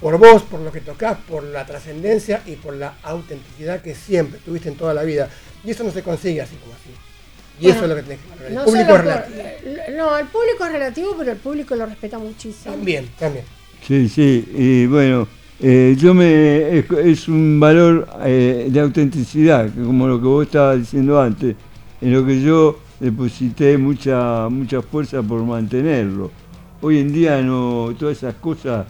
por 0.00 0.16
vos, 0.18 0.42
por 0.42 0.60
lo 0.60 0.70
que 0.70 0.80
tocás, 0.80 1.18
por 1.28 1.42
la 1.44 1.64
trascendencia 1.66 2.42
y 2.46 2.52
por 2.56 2.74
la 2.74 2.94
autenticidad 3.02 3.80
que 3.82 3.94
siempre 3.94 4.38
tuviste 4.44 4.68
en 4.68 4.76
toda 4.76 4.94
la 4.94 5.02
vida. 5.02 5.28
Y 5.64 5.70
eso 5.72 5.82
no 5.84 5.90
se 5.90 6.02
consigue 6.02 6.40
así 6.40 6.54
como 6.56 6.72
así. 6.74 6.90
Y 7.60 7.62
Bueno, 7.64 7.74
eso 7.76 7.84
es 7.84 7.88
lo 7.90 7.96
que 7.96 8.02
tenés 8.02 8.18
que 8.20 8.28
valorar. 8.30 8.48
El 8.50 8.54
No 8.54 8.64
público 8.64 8.84
es 8.84 8.88
por- 8.88 9.00
relativo. 9.00 9.96
No, 9.96 10.18
el 10.18 10.26
público 10.26 10.64
es 10.66 10.72
relativo, 10.72 11.14
pero 11.18 11.32
el 11.32 11.38
público 11.38 11.74
lo 11.76 11.86
respeta 11.86 12.18
muchísimo. 12.18 12.74
También, 12.74 13.08
también. 13.18 13.44
Sí, 13.86 14.08
sí, 14.08 14.48
y 14.56 14.86
bueno, 14.86 15.26
eh, 15.60 15.96
yo 15.98 16.14
me 16.14 16.78
es, 16.78 16.84
es 17.04 17.26
un 17.28 17.58
valor 17.58 18.08
eh, 18.24 18.68
de 18.70 18.80
autenticidad, 18.80 19.68
como 19.74 20.06
lo 20.06 20.20
que 20.20 20.26
vos 20.26 20.46
estabas 20.46 20.78
diciendo 20.78 21.20
antes, 21.20 21.56
en 22.00 22.12
lo 22.12 22.24
que 22.24 22.40
yo 22.40 22.78
deposité 23.00 23.78
mucha 23.78 24.48
mucha 24.48 24.82
fuerza 24.82 25.22
por 25.22 25.42
mantenerlo. 25.42 26.30
Hoy 26.80 26.98
en 26.98 27.12
día 27.12 27.40
no 27.42 27.94
todas 27.98 28.18
esas 28.18 28.34
cosas, 28.34 28.86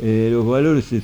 eh, 0.00 0.28
los 0.32 0.46
valores 0.46 0.84
se, 0.86 1.02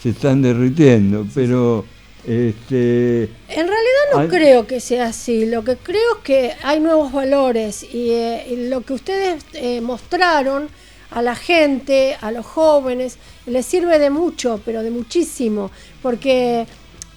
se 0.00 0.10
están 0.10 0.42
derritiendo, 0.42 1.26
pero 1.34 1.84
este 2.26 3.24
En 3.48 3.66
realidad 3.66 4.00
no 4.14 4.28
creo 4.28 4.66
que 4.66 4.80
sea 4.80 5.06
así. 5.06 5.46
Lo 5.46 5.64
que 5.64 5.76
creo 5.76 6.16
es 6.18 6.22
que 6.24 6.52
hay 6.62 6.80
nuevos 6.80 7.12
valores 7.12 7.82
y, 7.82 8.10
eh, 8.10 8.46
y 8.50 8.68
lo 8.68 8.82
que 8.82 8.94
ustedes 8.94 9.44
eh, 9.54 9.80
mostraron 9.80 10.68
a 11.10 11.22
la 11.22 11.34
gente, 11.34 12.16
a 12.20 12.30
los 12.30 12.46
jóvenes, 12.46 13.18
les 13.46 13.66
sirve 13.66 13.98
de 13.98 14.10
mucho, 14.10 14.60
pero 14.64 14.82
de 14.82 14.90
muchísimo, 14.90 15.70
porque 16.02 16.66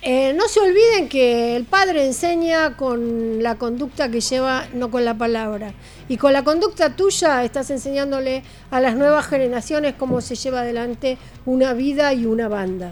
eh, 0.04 0.34
no 0.36 0.47
se 0.47 0.60
olviden 0.60 1.08
que 1.10 1.56
el 1.56 1.64
padre 1.66 2.06
enseña 2.06 2.76
con 2.78 3.41
la 3.41 3.56
conducta 3.56 4.10
que 4.12 4.20
lleva, 4.22 4.66
no 4.74 4.91
con 4.91 5.06
la 5.06 5.18
palabra. 5.18 5.74
Y 6.10 6.18
con 6.18 6.34
la 6.34 6.43
conducta 6.43 6.95
tuya 6.95 7.43
estás 7.43 7.70
enseñándole 7.72 8.43
a 8.72 8.80
las 8.82 8.95
nuevas 8.95 9.26
generaciones 9.28 9.95
cómo 9.97 10.20
se 10.22 10.36
lleva 10.36 10.62
adelante 10.62 11.18
una 11.45 11.74
vida 11.74 12.14
y 12.14 12.26
una 12.26 12.47
banda. 12.49 12.91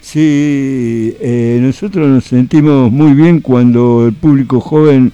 Sí, 0.00 1.14
eh, 1.20 1.58
nosotros 1.60 2.08
nos 2.08 2.24
sentimos 2.24 2.90
muy 2.90 3.12
bien 3.12 3.40
cuando 3.40 4.06
el 4.06 4.14
público 4.14 4.60
joven 4.60 5.12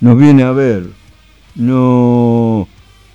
nos 0.00 0.18
viene 0.18 0.42
a 0.42 0.52
ver. 0.52 0.86
No, 1.54 2.68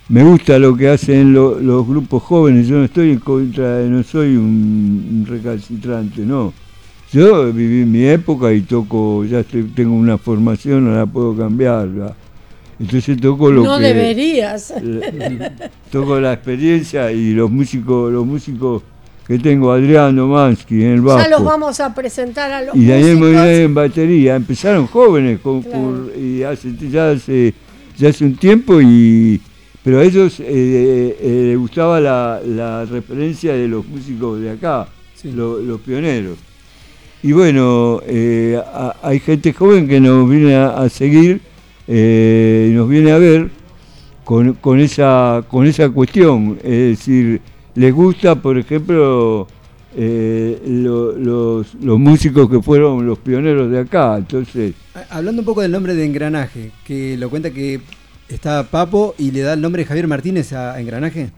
me 0.08 0.24
gusta 0.24 0.58
lo 0.58 0.76
que 0.76 0.88
hacen 0.88 1.32
lo- 1.32 1.60
los 1.60 1.86
grupos 1.86 2.22
jóvenes. 2.24 2.66
Yo 2.66 2.76
no 2.78 2.84
estoy 2.84 3.10
en 3.12 3.18
contra, 3.20 3.80
no 3.82 4.02
soy 4.02 4.36
un, 4.36 4.44
un 5.20 5.26
recalcitrante, 5.28 6.22
no. 6.22 6.52
Yo 7.12 7.52
viví 7.52 7.84
mi 7.84 8.04
época 8.06 8.52
y 8.52 8.62
toco, 8.62 9.24
ya 9.24 9.40
estoy- 9.40 9.64
tengo 9.74 9.94
una 9.94 10.16
formación, 10.16 10.84
no 10.84 10.96
la 10.96 11.04
puedo 11.06 11.36
cambiar. 11.36 11.88
Entonces 12.80 13.20
toco 13.20 13.50
lo 13.50 13.62
no 13.64 13.76
que 13.78 13.84
deberías. 13.84 14.72
toco 15.92 16.18
la 16.18 16.32
experiencia 16.32 17.12
y 17.12 17.32
los 17.34 17.50
músicos, 17.50 18.10
los 18.12 18.24
músicos 18.24 18.82
que 19.26 19.38
tengo, 19.38 19.70
Adrián 19.72 20.16
Domansky 20.16 20.82
en 20.82 20.92
el 20.92 21.00
bajo. 21.02 21.20
Ya 21.22 21.28
los 21.28 21.44
vamos 21.44 21.78
a 21.80 21.94
presentar 21.94 22.50
a 22.50 22.62
los 22.62 22.74
Y 22.74 22.86
Daniel 22.86 23.16
músicos. 23.18 23.20
Molina 23.20 23.52
en 23.52 23.74
batería, 23.74 24.36
empezaron 24.36 24.86
jóvenes 24.86 25.38
con, 25.40 25.62
por- 25.62 26.12
y 26.18 26.42
hace, 26.42 26.74
ya, 26.90 27.10
hace, 27.10 27.52
ya 27.98 28.08
hace 28.08 28.24
un 28.24 28.36
tiempo, 28.36 28.80
y 28.80 29.40
pero 29.84 29.98
a 30.00 30.04
ellos 30.04 30.40
eh, 30.40 30.44
eh, 31.20 31.44
les 31.50 31.58
gustaba 31.58 32.00
la, 32.00 32.40
la 32.44 32.84
referencia 32.86 33.52
de 33.52 33.68
los 33.68 33.86
músicos 33.86 34.40
de 34.40 34.50
acá, 34.50 34.88
lo- 35.24 35.58
los 35.60 35.80
pioneros. 35.82 36.38
Y 37.22 37.32
bueno, 37.32 38.00
eh, 38.06 38.60
hay 39.02 39.20
gente 39.20 39.52
joven 39.52 39.86
que 39.86 40.00
nos 40.00 40.28
viene 40.28 40.56
a, 40.56 40.88
seguir, 40.88 41.40
eh, 41.86 42.72
nos 42.74 42.88
viene 42.88 43.12
a 43.12 43.18
ver 43.18 43.48
con, 44.24 44.54
con, 44.54 44.80
esa, 44.80 45.44
con 45.48 45.66
esa 45.66 45.88
cuestión, 45.90 46.58
es 46.62 46.98
decir, 46.98 47.40
les 47.76 47.94
gusta, 47.94 48.34
por 48.34 48.58
ejemplo, 48.58 49.46
eh, 49.96 50.60
lo- 50.66 51.12
los, 51.12 51.74
los 51.74 51.98
músicos 51.98 52.50
que 52.50 52.60
fueron 52.60 53.06
los 53.06 53.18
pioneros 53.18 53.70
de 53.70 53.80
acá. 53.80 54.16
Entonces, 54.18 54.74
Hablando 55.10 55.42
un 55.42 55.46
poco 55.46 55.60
del 55.62 55.70
nombre 55.70 55.94
de 55.94 56.04
Engranaje, 56.04 56.72
que 56.84 57.16
lo 57.16 57.30
cuenta 57.30 57.50
que 57.50 57.80
está 58.28 58.64
Papo 58.64 59.14
y 59.18 59.30
le 59.30 59.40
da 59.42 59.52
el 59.52 59.60
nombre 59.60 59.82
de 59.82 59.86
Javier 59.86 60.08
Martínez 60.08 60.52
a 60.54 60.80
Engranaje. 60.80 61.30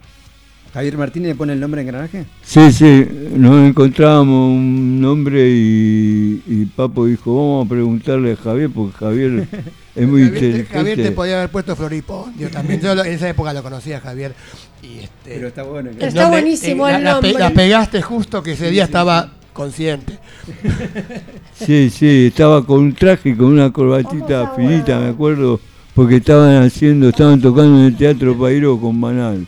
Javier 0.74 0.98
Martínez 0.98 1.28
le 1.28 1.34
pone 1.36 1.52
el 1.52 1.60
nombre 1.60 1.82
en 1.82 1.86
engranaje. 1.86 2.24
Sí, 2.42 2.72
sí, 2.72 3.06
nos 3.36 3.64
encontrábamos 3.68 4.50
un 4.50 5.00
nombre 5.00 5.48
y, 5.48 6.42
y 6.48 6.64
Papo 6.66 7.06
dijo, 7.06 7.32
vamos 7.36 7.66
a 7.66 7.68
preguntarle 7.68 8.32
a 8.32 8.36
Javier, 8.36 8.70
porque 8.74 8.96
Javier 8.98 9.46
es 9.94 10.08
muy 10.08 10.22
Javier, 10.24 10.34
inteligente. 10.44 10.74
Javier 10.74 10.96
te 11.00 11.12
podía 11.12 11.36
haber 11.38 11.50
puesto 11.50 11.76
Floripondio 11.76 12.50
también. 12.50 12.80
Yo 12.80 12.90
en 12.90 13.06
esa 13.06 13.28
época 13.28 13.52
lo 13.52 13.62
conocía 13.62 14.00
Javier. 14.00 14.34
Y 14.82 14.98
este, 14.98 15.10
Pero 15.36 15.46
está 15.46 15.62
bueno. 15.62 15.90
el 15.90 16.02
Está 16.02 16.28
buenísimo 16.28 16.88
la, 16.88 16.96
el 16.96 17.04
la 17.04 17.12
nombre. 17.12 17.32
la 17.34 17.50
pegaste 17.50 18.02
justo 18.02 18.42
que 18.42 18.52
ese 18.54 18.66
Sí, 18.66 18.72
día 18.72 18.82
sí, 18.82 18.88
estaba 18.88 19.32
consciente. 19.52 20.18
Sí, 21.54 21.88
sí, 21.88 22.26
estaba 22.26 22.66
con 22.66 22.80
un 22.80 22.94
traje 22.94 23.28
y 23.30 23.34
con 23.36 23.46
una 23.46 23.72
corbatita 23.72 24.52
finita, 24.56 24.98
me 24.98 25.10
acuerdo, 25.10 25.60
porque 25.94 26.16
estaban 26.16 26.64
haciendo, 26.64 27.10
estaban 27.10 27.40
tocando 27.40 27.78
en 27.78 27.84
el 27.86 27.96
Teatro 27.96 28.36
Pairo 28.36 28.76
con 28.80 28.98
Manal 28.98 29.46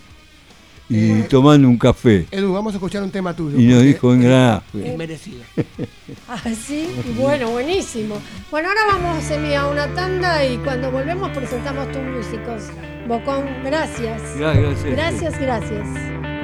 y 0.89 1.23
tomando 1.23 1.69
un 1.69 1.79
café. 1.79 2.27
Edu, 2.31 2.53
vamos 2.53 2.73
a 2.73 2.77
escuchar 2.77 3.03
un 3.03 3.11
tema 3.11 3.35
tuyo. 3.35 3.59
Y 3.59 3.67
nos 3.67 3.83
dijo 3.83 4.13
engranaje. 4.13 4.93
Es 4.93 4.97
merecido. 4.97 5.43
Ah, 6.29 6.41
sí, 6.55 6.89
bueno, 7.17 7.51
buenísimo. 7.51 8.21
Bueno, 8.51 8.69
ahora 8.69 8.81
vamos 8.89 9.31
Emi, 9.31 9.55
a 9.55 9.67
una 9.67 9.93
tanda 9.95 10.45
y 10.45 10.57
cuando 10.59 10.91
volvemos 10.91 11.31
presentamos 11.31 11.91
tus 11.93 12.03
músicos. 12.03 12.65
Bocón, 13.07 13.45
gracias. 13.65 14.23
Gracias, 14.37 14.85
gracias. 14.85 14.93
Gracias, 14.93 15.41
gracias. 15.41 16.36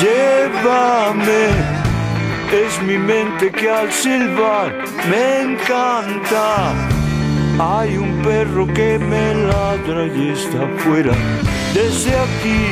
Llévame. 0.00 1.48
Es 2.52 2.82
mi 2.82 2.96
mente 2.96 3.50
que 3.50 3.70
al 3.70 3.92
silbar 3.92 4.72
me 5.10 5.40
encanta. 5.42 6.72
Hay 7.58 7.96
un 7.96 8.22
perro 8.22 8.66
que 8.66 8.98
me 8.98 9.34
ladra 9.34 10.06
y 10.06 10.30
está 10.30 10.64
afuera. 10.64 11.12
Desde 11.74 12.10
aquí. 12.26 12.70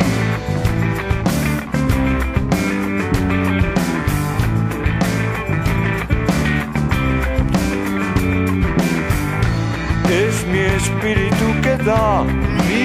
Es 10.09 10.47
mi 10.47 10.61
espíritu 10.61 11.47
que 11.63 11.77
da 11.85 12.25
y 12.71 12.76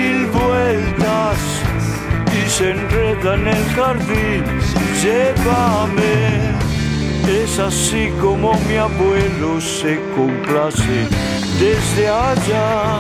enreda 2.70 3.36
en 3.36 3.48
el 3.48 3.66
jardín. 3.76 4.44
Llévame. 5.02 6.52
Es 7.28 7.60
así 7.60 8.12
como 8.22 8.54
mi 8.68 8.76
abuelo 8.78 9.62
se 9.62 10.00
complace 10.16 11.08
desde 11.60 12.08
allá. 12.08 13.00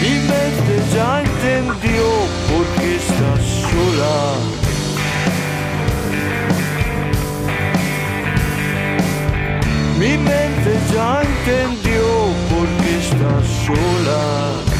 Mi 0.00 0.14
mente 0.30 0.74
ya 0.94 1.22
entendió 1.22 2.06
por 2.48 2.66
qué 2.76 2.96
estás 2.96 3.42
sola. 3.70 4.62
Mi 9.98 10.18
mente 10.18 10.70
ya 10.92 11.22
entendió 11.22 12.04
por 12.50 12.66
qué 12.82 12.98
estás 12.98 13.46
sola. 13.66 14.71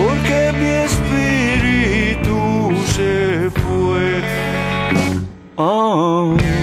Porque 0.00 0.52
mi 0.58 0.70
espíritu 0.88 2.38
se 2.86 3.50
fue. 3.50 4.22
Ah. 5.58 6.59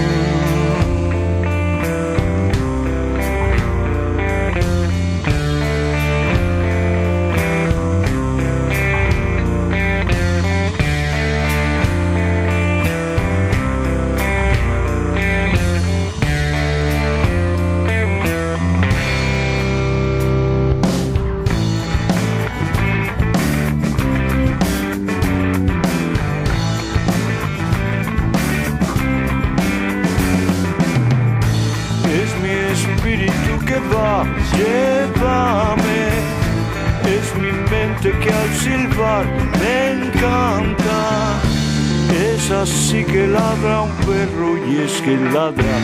Que 45.07 45.15
ladra 45.15 45.75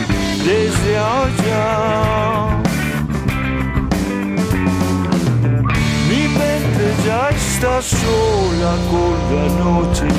desde 0.44 0.98
allá. 0.98 2.60
Mi 6.10 6.28
mente 6.28 6.84
ya 7.06 7.30
está 7.30 7.80
sola 7.80 8.72
con 8.90 9.14
la 9.34 9.46
noche. 9.64 10.13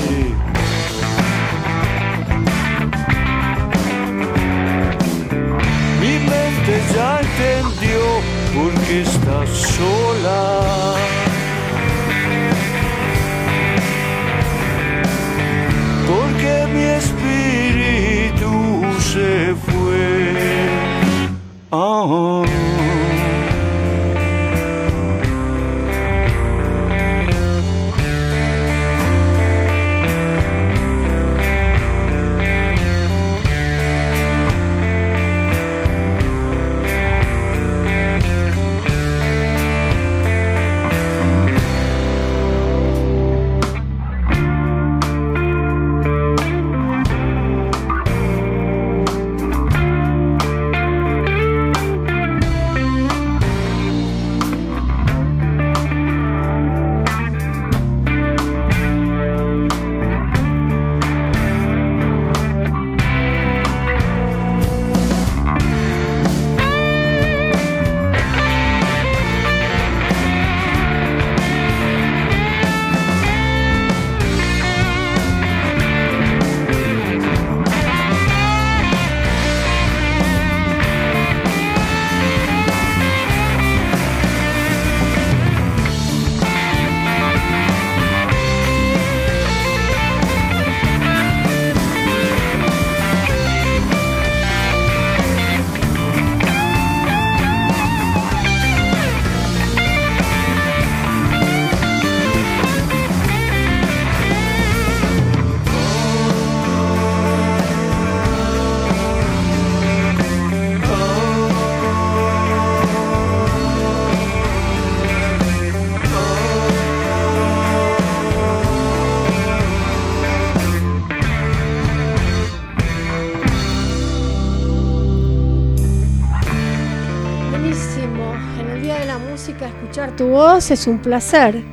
Voz, 130.36 130.70
es 130.70 130.86
un 130.86 131.00
placer. 131.00 131.64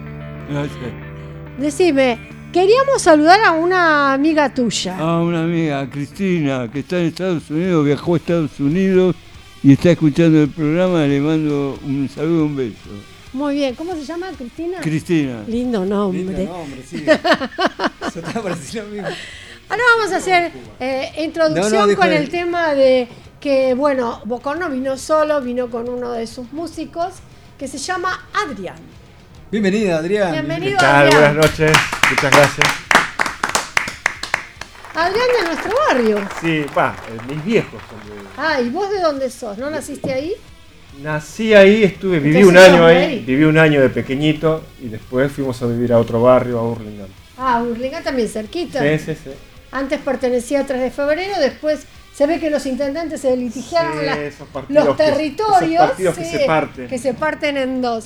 Gracias. 0.49 0.93
Decime, 1.59 2.17
queríamos 2.53 3.03
saludar 3.03 3.41
a 3.45 3.53
una 3.53 4.13
amiga 4.13 4.55
tuya. 4.55 4.97
A 4.99 5.21
una 5.21 5.43
amiga, 5.43 5.91
Cristina, 5.91 6.71
que 6.73 6.79
está 6.79 7.01
en 7.01 7.07
Estados 7.07 7.51
Unidos, 7.51 7.85
viajó 7.85 8.15
a 8.15 8.17
Estados 8.19 8.61
Unidos 8.61 9.17
y 9.65 9.73
está 9.73 9.91
escuchando 9.91 10.43
el 10.43 10.49
programa. 10.49 11.05
Le 11.07 11.21
mando 11.21 11.77
un 11.85 12.09
saludo, 12.09 12.45
un 12.45 12.57
beso. 12.57 12.91
Muy 13.33 13.57
bien, 13.57 13.75
¿cómo 13.75 13.95
se 13.95 14.05
llama 14.05 14.29
Cristina? 14.39 14.79
Cristina. 14.81 15.43
Lindo 15.49 15.85
nombre. 15.85 16.23
Lindo 16.23 16.53
nombre, 16.53 16.83
sí. 16.89 16.99
Mismo. 18.93 19.09
Ahora 19.69 19.83
vamos 19.97 20.13
a 20.13 20.17
hacer 20.19 20.53
eh, 20.79 21.11
introducción 21.19 21.73
No, 21.73 21.81
no, 21.81 21.87
dijo 21.89 22.01
con 22.01 22.13
el 22.13 22.29
tema 22.29 22.75
de 22.75 23.09
que, 23.41 23.75
bueno, 23.75 24.21
Bocón 24.25 24.61
no 24.61 24.71
vino 24.71 24.97
solo, 24.99 25.41
vino 25.41 25.69
con 25.69 25.89
uno 25.89 26.13
de 26.13 26.29
sus 26.29 26.53
músicos 26.53 27.15
que 27.63 27.69
se 27.69 27.79
llama 27.79 28.27
Adrián. 28.35 28.75
Bienvenida, 29.49 29.99
Adrián. 29.99 30.33
Bienvenido, 30.33 30.79
¿Qué 30.79 30.85
tal? 30.85 31.07
Adrián. 31.07 31.37
Buenas 31.37 31.47
noches, 31.47 31.73
muchas 32.11 32.33
gracias. 32.33 32.67
Adrián 34.93 35.27
de 35.39 35.47
nuestro 35.47 35.73
barrio. 35.87 36.29
Sí, 36.41 36.67
va, 36.77 36.97
eh, 37.09 37.33
mis 37.33 37.45
viejos 37.45 37.81
son 37.89 38.01
de... 38.01 38.21
Ah, 38.37 38.61
¿y 38.61 38.69
vos 38.69 38.91
de 38.91 38.99
dónde 38.99 39.31
sos? 39.31 39.59
¿No 39.59 39.71
naciste 39.71 40.13
ahí? 40.13 40.35
Nací 41.05 41.55
ahí, 41.55 41.85
estuve, 41.85 42.19
viví 42.19 42.39
Entonces 42.41 42.69
un 42.69 42.75
año 42.75 42.85
ahí, 42.85 42.97
ahí. 42.97 43.25
viví 43.25 43.45
un 43.45 43.59
año 43.59 43.81
de 43.81 43.91
pequeñito 43.91 44.65
y 44.81 44.89
después 44.89 45.31
fuimos 45.31 45.63
a 45.63 45.67
vivir 45.67 45.93
a 45.93 46.01
otro 46.01 46.21
barrio, 46.21 46.59
a 46.59 46.69
Hurlingham. 46.69 47.11
Ah, 47.39 47.63
Urlinga 47.63 48.03
también 48.03 48.29
cerquita. 48.29 48.81
Sí, 48.81 48.99
sí, 48.99 49.15
sí. 49.23 49.31
Antes 49.71 50.01
pertenecía 50.01 50.63
a 50.63 50.67
3 50.67 50.81
de 50.81 50.91
febrero, 50.91 51.39
después 51.39 51.87
se 52.23 52.27
ve 52.29 52.39
que 52.39 52.51
los 52.51 52.65
intendentes 52.67 53.21
se 53.21 53.35
Sí, 53.51 53.61
partidos 54.53 54.87
los 54.87 54.97
territorios 54.97 55.91
que 55.97 56.25
se 56.25 56.45
parten. 56.47 56.87
que 56.89 56.99
se 56.99 57.15
parten 57.15 57.57
en 57.57 57.83
dos. 57.83 58.05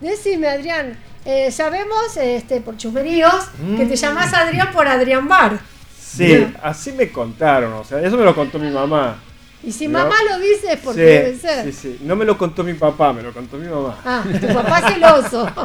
Decime, 0.00 0.46
Adrián, 0.48 0.96
eh, 1.24 1.50
sabemos 1.50 2.16
este, 2.16 2.60
por 2.60 2.76
chusmeríos 2.76 3.34
que 3.76 3.86
te 3.86 3.94
Mm. 3.94 3.96
llamás 3.96 4.32
Adrián 4.34 4.70
por 4.72 4.86
Adrián 4.86 5.26
Bar. 5.26 5.58
Sí, 6.00 6.46
así 6.62 6.92
me 6.92 7.10
contaron, 7.10 7.72
o 7.72 7.82
sea, 7.84 8.00
eso 8.00 8.16
me 8.16 8.24
lo 8.24 8.34
contó 8.36 8.58
mi 8.60 8.70
mamá. 8.70 9.16
Y 9.64 9.72
si 9.72 9.88
¿No? 9.88 9.98
mamá 9.98 10.14
lo 10.30 10.38
dice 10.38 10.74
es 10.74 10.78
porque 10.78 11.00
Sí, 11.00 11.06
debe 11.06 11.36
ser. 11.36 11.64
Sí, 11.64 11.72
sí, 11.72 11.98
no 12.04 12.14
me 12.14 12.24
lo 12.24 12.38
contó 12.38 12.62
mi 12.62 12.74
papá, 12.74 13.12
me 13.12 13.22
lo 13.22 13.32
contó 13.32 13.56
mi 13.56 13.66
mamá. 13.66 13.98
Ah, 14.04 14.22
tu 14.40 14.46
papá 14.54 14.80
celoso. 14.92 15.50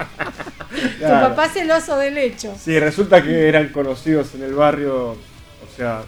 Tu 0.71 0.97
Claro. 0.99 1.29
papá 1.29 1.49
celoso 1.49 1.97
del 1.97 2.17
hecho. 2.17 2.55
Sí, 2.57 2.79
resulta 2.79 3.21
que 3.21 3.47
eran 3.49 3.67
conocidos 3.69 4.33
en 4.35 4.43
el 4.43 4.53
barrio, 4.55 5.09
o 5.11 5.17
sea, 5.77 6.01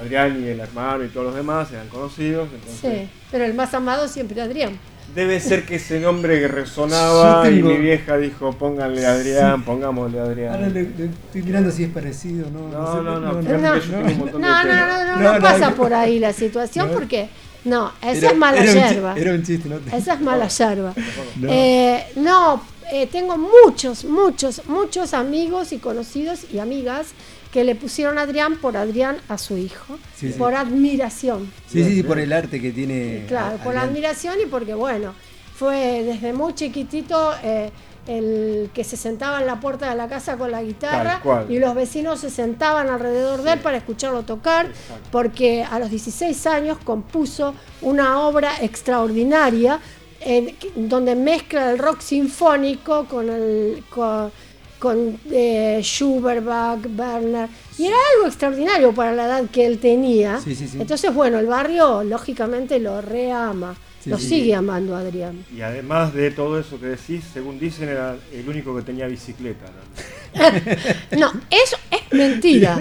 Adrián 0.00 0.42
y 0.42 0.48
el 0.48 0.60
hermano 0.60 1.04
y 1.04 1.08
todos 1.08 1.26
los 1.26 1.34
demás 1.34 1.70
eran 1.72 1.88
conocidos, 1.88 2.48
entonces 2.52 2.80
Sí, 2.80 3.10
pero 3.30 3.44
el 3.44 3.54
más 3.54 3.74
amado 3.74 4.06
siempre 4.08 4.40
Adrián. 4.40 4.78
debe 5.14 5.40
ser 5.40 5.64
que 5.66 5.76
ese 5.76 5.98
nombre 6.00 6.38
que 6.40 6.48
resonaba 6.48 7.48
y 7.50 7.62
mi 7.62 7.76
vieja 7.76 8.16
dijo, 8.16 8.52
pónganle 8.52 9.04
Adrián, 9.06 9.64
pongámosle 9.64 10.20
Adrián. 10.20 10.54
Ahora 10.54 10.68
le, 10.68 10.82
le 10.82 11.04
estoy 11.06 11.42
mirando 11.42 11.70
si 11.70 11.84
es 11.84 11.90
parecido, 11.90 12.48
¿no? 12.50 12.68
No, 12.68 13.02
no, 13.02 13.18
no, 13.18 13.32
No, 13.32 13.42
no, 13.42 13.42
no, 13.42 13.58
no, 13.58 13.58
no, 13.58 14.38
no, 14.38 14.38
No, 14.38 15.20
no 15.20 15.32
no, 15.34 15.40
pasa 15.40 15.70
no. 15.70 15.76
por 15.76 15.92
ahí 15.94 16.18
la 16.18 16.32
situación 16.32 16.88
No. 16.88 16.94
porque 16.94 17.28
no, 17.64 17.92
esa 18.02 18.12
Era- 18.12 18.30
es 18.30 18.36
mala 18.36 18.62
era 18.62 18.72
un 18.72 18.78
chi- 18.88 18.94
yerba. 18.94 19.14
Era 19.18 19.32
un 19.32 19.42
chiste, 19.42 19.68
¿no? 19.68 19.76
Esa 19.96 20.14
es 20.14 20.20
mala 20.20 20.48
yerba. 20.48 20.94
No. 21.36 21.48
Eh, 21.50 22.04
no, 22.16 22.62
eh, 22.92 23.06
tengo 23.10 23.36
muchos, 23.36 24.04
muchos, 24.04 24.62
muchos 24.66 25.12
amigos 25.12 25.72
y 25.72 25.78
conocidos 25.78 26.40
y 26.52 26.58
amigas 26.60 27.08
que 27.52 27.64
le 27.64 27.74
pusieron 27.74 28.18
Adrián 28.18 28.56
por 28.58 28.76
Adrián 28.76 29.16
a 29.28 29.38
su 29.38 29.56
hijo, 29.56 29.98
Sí, 30.14 30.32
sí. 30.32 30.38
por 30.38 30.54
admiración. 30.54 31.50
Sí, 31.66 31.82
sí, 31.84 31.94
sí, 31.96 32.02
por 32.02 32.18
el 32.18 32.32
arte 32.32 32.60
que 32.60 32.72
tiene. 32.72 33.24
Claro, 33.28 33.56
por 33.64 33.76
admiración 33.76 34.36
y 34.42 34.46
porque, 34.46 34.74
bueno, 34.74 35.14
fue 35.54 36.02
desde 36.04 36.32
muy 36.32 36.54
chiquitito 36.54 37.32
eh, 37.42 37.70
el 38.06 38.70
que 38.72 38.84
se 38.84 38.96
sentaba 38.96 39.40
en 39.40 39.46
la 39.46 39.60
puerta 39.60 39.88
de 39.90 39.96
la 39.96 40.08
casa 40.08 40.36
con 40.36 40.50
la 40.50 40.62
guitarra 40.62 41.20
y 41.48 41.58
los 41.58 41.74
vecinos 41.74 42.20
se 42.20 42.30
sentaban 42.30 42.88
alrededor 42.88 43.42
de 43.42 43.52
él 43.54 43.58
para 43.60 43.76
escucharlo 43.78 44.22
tocar, 44.22 44.68
porque 45.10 45.62
a 45.64 45.78
los 45.78 45.90
16 45.90 46.46
años 46.46 46.78
compuso 46.84 47.54
una 47.82 48.20
obra 48.20 48.52
extraordinaria 48.62 49.80
en- 50.20 50.54
donde 50.76 51.14
mezcla 51.14 51.70
el 51.70 51.78
rock 51.78 52.00
sinfónico 52.00 53.04
con 53.06 53.28
el... 53.30 53.84
Con, 53.90 54.30
con 54.78 55.18
eh, 55.30 55.80
Schubert, 55.82 56.44
Bach, 56.44 56.78
Werner, 56.96 57.48
y 57.78 57.86
era 57.86 57.96
algo 58.14 58.26
extraordinario 58.26 58.92
para 58.92 59.12
la 59.12 59.26
edad 59.26 59.44
que 59.50 59.66
él 59.66 59.78
tenía. 59.78 60.40
Sí, 60.40 60.54
sí, 60.54 60.68
sí. 60.68 60.78
Entonces, 60.80 61.12
bueno, 61.14 61.38
el 61.38 61.46
barrio 61.46 62.02
lógicamente 62.04 62.78
lo 62.78 63.00
reama, 63.00 63.76
Sí, 64.08 64.10
lo 64.10 64.18
sí. 64.18 64.28
sigue 64.28 64.54
amando 64.54 64.96
Adrián. 64.96 65.44
Y 65.54 65.60
además 65.60 66.14
de 66.14 66.30
todo 66.30 66.58
eso 66.58 66.80
que 66.80 66.86
decís, 66.86 67.24
según 67.32 67.58
dicen, 67.58 67.88
era 67.88 68.16
el 68.32 68.48
único 68.48 68.74
que 68.74 68.82
tenía 68.82 69.06
bicicleta. 69.06 69.66
¿no? 69.66 70.38
No, 71.18 71.32
eso 71.50 71.76
es 71.90 72.16
mentira. 72.16 72.78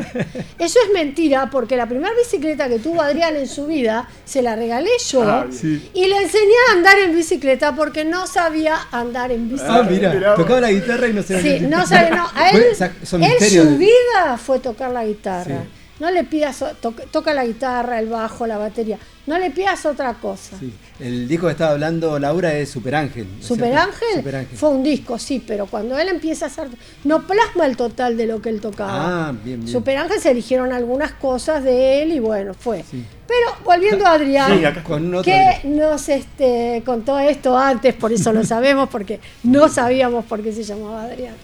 Eso 0.59 0.79
es 0.85 0.93
mentira 0.93 1.49
porque 1.49 1.75
la 1.75 1.87
primera 1.87 2.13
bicicleta 2.13 2.67
que 2.67 2.79
tuvo 2.79 3.01
Adrián 3.01 3.35
en 3.35 3.47
su 3.47 3.67
vida 3.67 4.07
se 4.25 4.41
la 4.41 4.55
regalé 4.55 4.89
yo 5.09 5.23
Ah, 5.23 5.47
y 5.93 6.07
le 6.07 6.17
enseñé 6.17 6.53
a 6.69 6.73
andar 6.73 6.99
en 6.99 7.15
bicicleta 7.15 7.75
porque 7.75 8.05
no 8.05 8.27
sabía 8.27 8.77
andar 8.91 9.31
en 9.31 9.49
bicicleta. 9.49 9.79
Ah, 9.79 9.87
mira, 9.89 10.35
tocaba 10.35 10.61
la 10.61 10.71
guitarra 10.71 11.07
y 11.07 11.13
no 11.13 11.23
se 11.23 11.41
Sí, 11.41 11.65
no 11.65 11.85
sabe, 11.85 12.11
no. 12.15 12.27
A 12.33 12.51
él, 12.51 12.63
él 12.63 13.49
su 13.49 13.77
vida 13.77 14.37
fue 14.37 14.59
tocar 14.59 14.91
la 14.91 15.05
guitarra. 15.05 15.63
Sí. 15.97 16.03
No 16.03 16.11
le 16.11 16.23
pidas, 16.23 16.63
to- 16.81 16.93
toca 17.11 17.33
la 17.33 17.45
guitarra, 17.45 17.99
el 17.99 18.07
bajo, 18.07 18.45
la 18.45 18.57
batería. 18.57 18.97
No 19.25 19.37
le 19.39 19.51
pidas 19.51 19.85
otra 19.85 20.13
cosa. 20.13 20.55
Sí. 20.59 20.71
El 20.99 21.27
disco 21.27 21.47
que 21.47 21.51
estaba 21.51 21.71
hablando 21.71 22.17
Laura 22.17 22.53
es 22.53 22.69
Super 22.69 22.95
Ángel. 22.95 23.27
¿no 23.29 23.39
es 23.39 23.45
Super 23.45 23.67
cierto? 23.71 23.85
Ángel 23.87 24.15
Super 24.15 24.35
Ángel. 24.37 24.57
fue 24.57 24.69
un 24.69 24.83
disco, 24.83 25.19
sí, 25.19 25.43
pero 25.45 25.65
cuando 25.65 25.97
él 25.99 26.07
empieza 26.07 26.45
a 26.45 26.47
hacer. 26.47 26.67
No 27.03 27.27
plasma 27.27 27.65
el 27.65 27.75
total 27.75 28.15
de 28.15 28.25
lo 28.25 28.41
que 28.41 28.49
él 28.49 28.61
tocaba. 28.61 29.27
Ah, 29.29 29.31
bien, 29.43 29.59
bien. 29.59 29.67
Super 29.71 29.97
Ángel 29.97 30.21
se 30.21 30.31
eligieron 30.31 30.71
algunas 30.71 31.11
cosas 31.13 31.63
de 31.63 32.03
él 32.03 32.13
y 32.13 32.19
bueno, 32.19 32.53
fue. 32.53 32.85
Pero 33.27 33.49
volviendo 33.65 34.05
a 34.05 34.13
Adrián, 34.13 34.57
Sí, 34.57 34.63
acá 34.63 34.81
con 34.83 35.13
otro 35.13 35.23
que 35.23 35.59
nos 35.67 36.07
este, 36.07 36.81
contó 36.85 37.19
esto 37.19 37.57
antes, 37.57 37.93
por 37.95 38.13
eso 38.13 38.31
lo 38.31 38.45
sabemos, 38.45 38.87
porque 38.87 39.19
no 39.43 39.67
sabíamos 39.67 40.23
por 40.25 40.41
qué 40.41 40.53
se 40.53 40.63
llamaba 40.63 41.03
Adrián. 41.03 41.35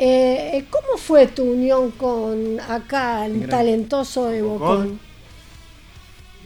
Eh, 0.00 0.64
¿Cómo 0.70 0.96
fue 0.96 1.26
tu 1.26 1.42
unión 1.42 1.90
con 1.90 2.60
acá, 2.60 3.26
el 3.26 3.38
Gran- 3.40 3.50
talentoso 3.50 4.26
de 4.26 4.42
Bocón? 4.42 5.00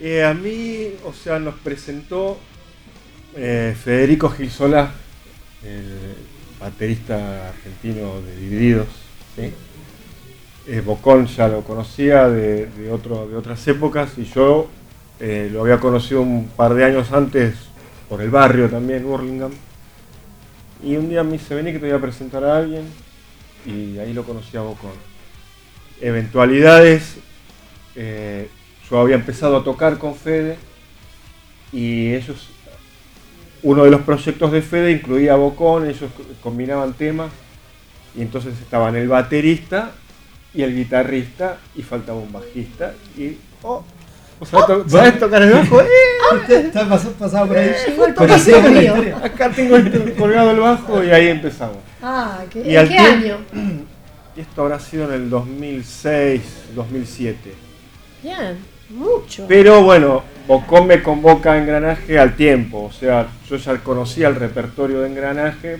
Eh, 0.00 0.24
a 0.24 0.32
mí, 0.32 0.88
o 1.04 1.12
sea, 1.12 1.38
nos 1.38 1.56
presentó 1.56 2.38
eh, 3.36 3.76
Federico 3.78 4.30
Gilsola, 4.30 4.90
el 5.62 6.14
baterista 6.58 7.48
argentino 7.50 8.22
de 8.22 8.36
Divididos. 8.36 8.88
¿sí? 9.36 9.52
Eh, 10.66 10.80
Bocón 10.80 11.26
ya 11.26 11.46
lo 11.48 11.60
conocía 11.62 12.28
de, 12.30 12.66
de 12.66 12.90
otro, 12.90 13.28
de 13.28 13.36
otras 13.36 13.66
épocas 13.68 14.12
y 14.16 14.24
yo 14.24 14.68
lo 15.20 15.60
había 15.62 15.78
conocido 15.78 16.20
un 16.22 16.48
par 16.48 16.74
de 16.74 16.84
años 16.84 17.12
antes 17.12 17.54
por 18.08 18.20
el 18.22 18.30
barrio 18.30 18.68
también, 18.68 19.04
Hurlingham. 19.04 19.52
Y 20.82 20.96
un 20.96 21.08
día 21.08 21.22
me 21.22 21.32
dice, 21.34 21.54
vení 21.54 21.70
que 21.72 21.78
te 21.78 21.86
voy 21.86 21.94
a 21.96 22.00
presentar 22.00 22.42
a 22.42 22.56
alguien 22.56 22.82
y 23.66 23.98
ahí 23.98 24.12
lo 24.12 24.24
conocí 24.24 24.56
a 24.56 24.60
Bocón. 24.62 24.90
Eventualidades, 26.00 27.16
eh, 27.94 28.48
yo 28.90 29.00
había 29.00 29.14
empezado 29.14 29.56
a 29.58 29.64
tocar 29.64 29.98
con 29.98 30.14
Fede 30.16 30.56
y 31.72 32.12
ellos, 32.14 32.48
uno 33.62 33.84
de 33.84 33.90
los 33.90 34.00
proyectos 34.02 34.50
de 34.52 34.62
Fede 34.62 34.90
incluía 34.92 35.34
a 35.34 35.36
Bocón, 35.36 35.86
ellos 35.88 36.10
combinaban 36.42 36.92
temas 36.94 37.30
y 38.16 38.22
entonces 38.22 38.54
estaban 38.60 38.96
el 38.96 39.08
baterista 39.08 39.92
y 40.54 40.62
el 40.62 40.74
guitarrista 40.74 41.58
y 41.76 41.82
faltaba 41.82 42.18
un 42.18 42.32
bajista 42.32 42.94
y 43.16 43.36
oh, 43.62 43.84
¿vos 44.40 44.48
sabés, 44.48 44.66
to- 44.66 44.88
sabés 44.88 45.18
tocar 45.18 45.42
el 45.42 45.52
bajo? 45.52 45.80
¡Eh! 45.82 45.86
Está 46.48 46.88
pas- 46.88 47.12
pasado 47.18 47.46
por 47.46 47.56
ahí. 47.58 47.70
Historia. 48.36 49.16
Acá 49.24 49.50
tengo 49.50 49.76
colgado 50.18 50.50
el 50.50 50.60
bajo 50.60 51.04
y 51.04 51.10
ahí 51.10 51.28
empezamos. 51.28 51.76
Ah, 52.02 52.44
¿qué, 52.50 52.60
Y 52.68 52.76
¿en 52.76 52.88
qué 52.88 52.98
año? 52.98 53.38
Esto 54.36 54.62
habrá 54.62 54.80
sido 54.80 55.04
en 55.08 55.12
el 55.22 55.30
2006, 55.30 56.42
2007. 56.74 57.52
Bien, 58.22 58.58
mucho. 58.90 59.44
Pero 59.46 59.82
bueno, 59.82 60.22
Bocón 60.46 60.86
me 60.86 61.02
convoca 61.02 61.52
a 61.52 61.58
Engranaje 61.58 62.18
al 62.18 62.34
tiempo, 62.34 62.84
o 62.84 62.92
sea, 62.92 63.28
yo 63.48 63.56
ya 63.56 63.76
conocía 63.78 64.28
el 64.28 64.36
repertorio 64.36 65.00
de 65.00 65.08
Engranaje 65.08 65.78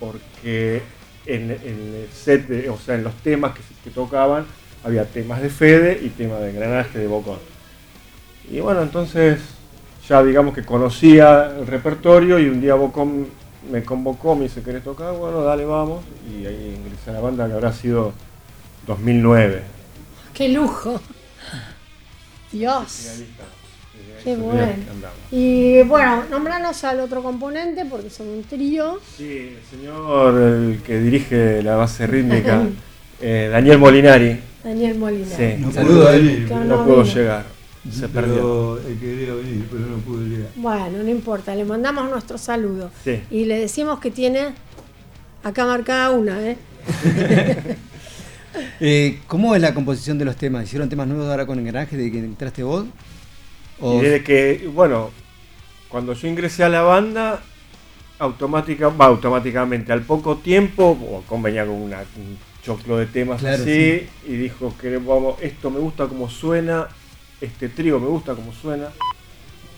porque 0.00 0.82
en, 1.26 1.50
en 1.52 1.94
el 2.02 2.08
set, 2.12 2.48
de- 2.48 2.68
o 2.68 2.76
sea, 2.76 2.96
en 2.96 3.04
los 3.04 3.14
temas 3.22 3.52
que, 3.54 3.60
que 3.84 3.90
tocaban, 3.90 4.44
había 4.84 5.04
temas 5.04 5.40
de 5.40 5.48
Fede 5.48 6.00
y 6.02 6.08
temas 6.08 6.40
de 6.40 6.50
Engranaje 6.50 6.98
de 6.98 7.06
Bocón. 7.06 7.38
Y 8.50 8.58
bueno, 8.60 8.82
entonces 8.82 9.38
ya 10.08 10.22
digamos 10.24 10.54
que 10.54 10.64
conocía 10.64 11.52
el 11.56 11.66
repertorio 11.68 12.40
y 12.40 12.48
un 12.48 12.60
día 12.60 12.74
Bocón 12.74 13.28
me 13.70 13.82
convocó, 13.84 14.34
me 14.34 14.44
dice, 14.44 14.62
¿querés 14.62 14.82
tocar? 14.84 15.14
Bueno, 15.14 15.42
dale, 15.42 15.64
vamos. 15.64 16.04
Y 16.28 16.46
ahí 16.46 16.74
ingresé 16.76 17.10
a 17.10 17.14
la 17.14 17.20
banda 17.20 17.46
que 17.46 17.52
habrá 17.54 17.72
sido 17.72 18.12
2009. 18.86 19.62
¡Qué 20.34 20.48
lujo! 20.48 21.00
Dios. 22.50 23.22
Qué 24.22 24.36
bueno. 24.36 24.72
Y 25.30 25.82
bueno, 25.82 26.24
nombranos 26.30 26.84
al 26.84 27.00
otro 27.00 27.22
componente 27.22 27.84
porque 27.86 28.10
son 28.10 28.28
un 28.28 28.44
trío. 28.44 29.00
Sí, 29.16 29.56
el 29.56 29.78
señor 29.78 30.34
el 30.40 30.82
que 30.84 30.98
dirige 31.00 31.62
la 31.62 31.76
base 31.76 32.06
rítmica, 32.06 32.62
eh, 33.20 33.48
Daniel 33.50 33.78
Molinari. 33.78 34.38
Daniel 34.62 34.96
Molina. 34.96 35.26
Sí, 35.26 35.54
No 35.58 35.72
saludo 35.72 35.94
pudo 36.02 36.08
a 36.08 36.14
él. 36.14 36.22
venir, 36.46 36.52
No, 36.66 36.84
pudo 36.84 37.02
llegar. 37.02 37.44
Se 37.90 38.08
perdió. 38.08 38.78
Pero 38.84 39.00
quería 39.00 39.34
venir, 39.34 39.66
pero 39.70 39.86
no 39.86 39.96
pudo 39.98 40.22
llegar. 40.24 40.48
Bueno, 40.56 41.02
no 41.02 41.08
importa, 41.10 41.54
le 41.54 41.64
mandamos 41.64 42.08
nuestro 42.10 42.38
saludo. 42.38 42.90
Sí. 43.04 43.20
Y 43.30 43.44
le 43.46 43.58
decimos 43.58 43.98
que 43.98 44.10
tiene 44.10 44.52
acá 45.42 45.66
marcada 45.66 46.10
una, 46.10 46.40
¿eh? 46.42 46.56
Eh, 48.80 49.20
¿Cómo 49.28 49.54
es 49.54 49.62
la 49.62 49.72
composición 49.72 50.18
de 50.18 50.26
los 50.26 50.36
temas? 50.36 50.64
¿Hicieron 50.64 50.88
temas 50.88 51.06
nuevos 51.08 51.26
ahora 51.30 51.46
con 51.46 51.58
Engranaje 51.58 51.96
de 51.96 52.12
que 52.12 52.18
entraste 52.18 52.62
vos? 52.62 52.84
O- 53.80 53.98
Y 53.98 54.02
desde 54.02 54.22
que, 54.22 54.68
bueno, 54.74 55.10
cuando 55.88 56.12
yo 56.12 56.28
ingresé 56.28 56.62
a 56.64 56.68
la 56.68 56.82
banda, 56.82 57.42
automática, 58.18 58.88
va, 58.88 59.06
automáticamente, 59.06 59.90
al 59.92 60.02
poco 60.02 60.36
tiempo, 60.36 60.94
Bocón 60.94 61.42
venía 61.42 61.64
con 61.64 61.76
una- 61.76 62.00
un 62.00 62.36
choclo 62.62 62.98
de 62.98 63.06
temas 63.06 63.40
Claro, 63.40 63.62
así, 63.62 64.06
y 64.28 64.32
dijo 64.34 64.74
que 64.78 64.98
vamos, 64.98 65.36
esto 65.40 65.70
me 65.70 65.78
gusta 65.80 66.06
como 66.06 66.28
suena, 66.28 66.88
este 67.42 67.68
trío 67.68 67.98
me 68.00 68.06
gusta 68.06 68.34
como 68.34 68.52
suena. 68.52 68.88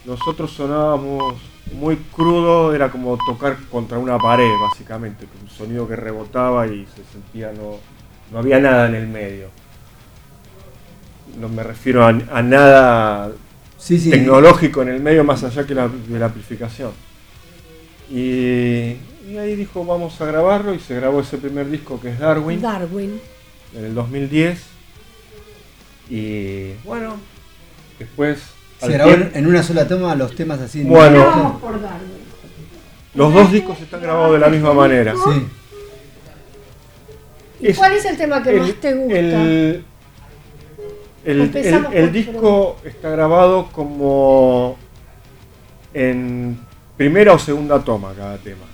Nosotros 0.05 0.53
sonábamos 0.53 1.35
muy 1.73 1.97
crudo, 1.97 2.75
era 2.75 2.91
como 2.91 3.17
tocar 3.27 3.57
contra 3.71 3.99
una 3.99 4.19
pared, 4.19 4.51
básicamente, 4.71 5.27
un 5.43 5.49
sonido 5.49 5.89
que 5.89 5.97
rebotaba 5.97 6.67
y 6.67 6.87
se 6.87 7.03
sentía, 7.11 7.53
no, 7.53 7.79
no 8.31 8.39
había 8.39 8.61
nada 8.61 8.87
en 8.89 8.95
el 8.97 9.09
medio. 9.09 9.49
No 11.41 11.49
me 11.49 11.62
refiero 11.62 12.05
a, 12.05 12.09
a 12.09 12.43
nada 12.43 13.33
Sí, 13.79 13.99
sí. 13.99 14.11
tecnológico 14.11 14.83
en 14.83 14.89
el 14.89 15.01
medio 15.01 15.25
más 15.25 15.43
allá 15.43 15.67
que 15.67 15.75
la, 15.75 15.89
de 15.89 16.19
la 16.19 16.27
amplificación. 16.27 16.93
Y, 18.11 18.97
y 19.27 19.39
ahí 19.39 19.57
dijo 19.57 19.85
vamos 19.87 20.21
a 20.21 20.27
grabarlo 20.27 20.75
y 20.75 20.79
se 20.79 20.95
grabó 20.95 21.21
ese 21.21 21.39
primer 21.39 21.69
disco 21.71 21.99
que 22.01 22.11
es 22.11 22.19
Darwin 22.19 22.61
Darwin. 22.61 23.19
en 23.75 23.85
el 23.87 23.95
2010. 23.95 24.62
Y 26.11 26.73
bueno, 26.85 27.17
después... 27.99 28.39
¿Se 28.81 28.93
grabó 28.93 29.13
en, 29.13 29.47
una 29.47 29.63
sola 29.63 29.87
toma 29.89 30.15
los 30.15 30.35
temas 30.35 30.61
así? 30.61 30.83
en- 30.83 30.89
Bueno. 30.89 31.25
Vamos 31.25 31.61
por 31.61 31.81
Darwin. 31.81 32.09
los 33.15 33.33
dos 33.33 33.51
discos 33.53 33.81
están 33.81 34.03
grabados 34.03 34.33
de 34.35 34.39
la 34.41 34.49
misma 34.49 34.75
manera. 34.75 35.15
Sí. 35.15 35.47
¿Y 37.61 37.73
cuál 37.73 37.93
es 37.93 38.05
el 38.05 38.17
tema 38.17 38.43
que 38.43 38.53
más 38.59 38.73
te 38.75 38.93
gusta? 38.95 39.19
El, 39.19 39.85
el- 41.25 41.57
el- 41.93 42.13
disco 42.13 42.77
está 42.85 43.09
grabado 43.11 43.69
como 43.73 44.77
en 45.95 46.59
primera 46.97 47.33
o 47.33 47.39
segunda 47.39 47.83
toma 47.83 48.13
cada 48.15 48.37
tema, 48.37 48.65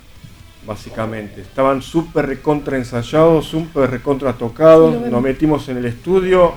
básicamente. 0.65 1.39
Estaban 1.41 1.81
súper 1.81 2.25
recontra 2.25 2.75
ensayados, 2.75 3.45
súper 3.45 3.89
recontra 3.91 4.33
tocados. 4.33 5.09
Nos 5.09 5.21
metimos 5.21 5.69
en 5.69 5.77
el 5.77 5.85
estudio, 5.85 6.53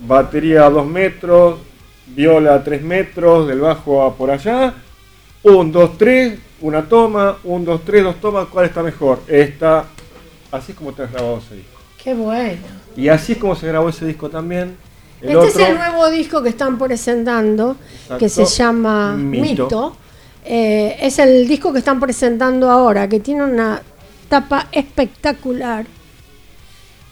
batería 0.00 0.66
a 0.66 0.70
2 0.70 0.86
metros, 0.86 1.58
viola 2.14 2.54
a 2.54 2.64
3 2.64 2.82
metros, 2.82 3.46
del 3.48 3.60
bajo 3.60 4.02
a 4.02 4.14
por 4.14 4.30
allá. 4.30 4.74
1, 5.42 5.72
2, 5.72 5.98
3, 5.98 6.38
una 6.60 6.88
toma, 6.88 7.38
1, 7.44 7.64
2, 7.64 7.84
3, 7.84 8.04
dos 8.04 8.16
tomas. 8.20 8.48
¿Cuál 8.48 8.66
está 8.66 8.82
mejor? 8.82 9.20
Esta. 9.28 9.84
Así 10.50 10.72
es 10.72 10.78
como 10.78 10.90
está 10.90 11.06
grabado 11.06 11.38
ese 11.38 11.56
disco. 11.56 11.78
Qué 12.02 12.14
bueno. 12.14 12.62
Y 12.96 13.08
así 13.08 13.32
es 13.32 13.38
como 13.38 13.54
se 13.54 13.68
grabó 13.68 13.88
ese 13.88 14.06
disco 14.06 14.28
también. 14.28 14.76
El 15.20 15.28
este 15.28 15.36
otro, 15.36 15.48
es 15.48 15.68
el 15.68 15.76
nuevo 15.76 16.10
disco 16.10 16.42
que 16.42 16.48
están 16.48 16.78
presentando, 16.78 17.76
que 18.18 18.28
se 18.28 18.44
llama 18.44 19.14
Mito. 19.14 19.64
Mito. 19.64 19.96
Eh, 20.44 20.96
es 21.00 21.18
el 21.18 21.46
disco 21.46 21.72
que 21.72 21.80
están 21.80 22.00
presentando 22.00 22.70
ahora, 22.70 23.08
que 23.08 23.20
tiene 23.20 23.44
una 23.44 23.82
tapa 24.28 24.68
espectacular. 24.72 25.86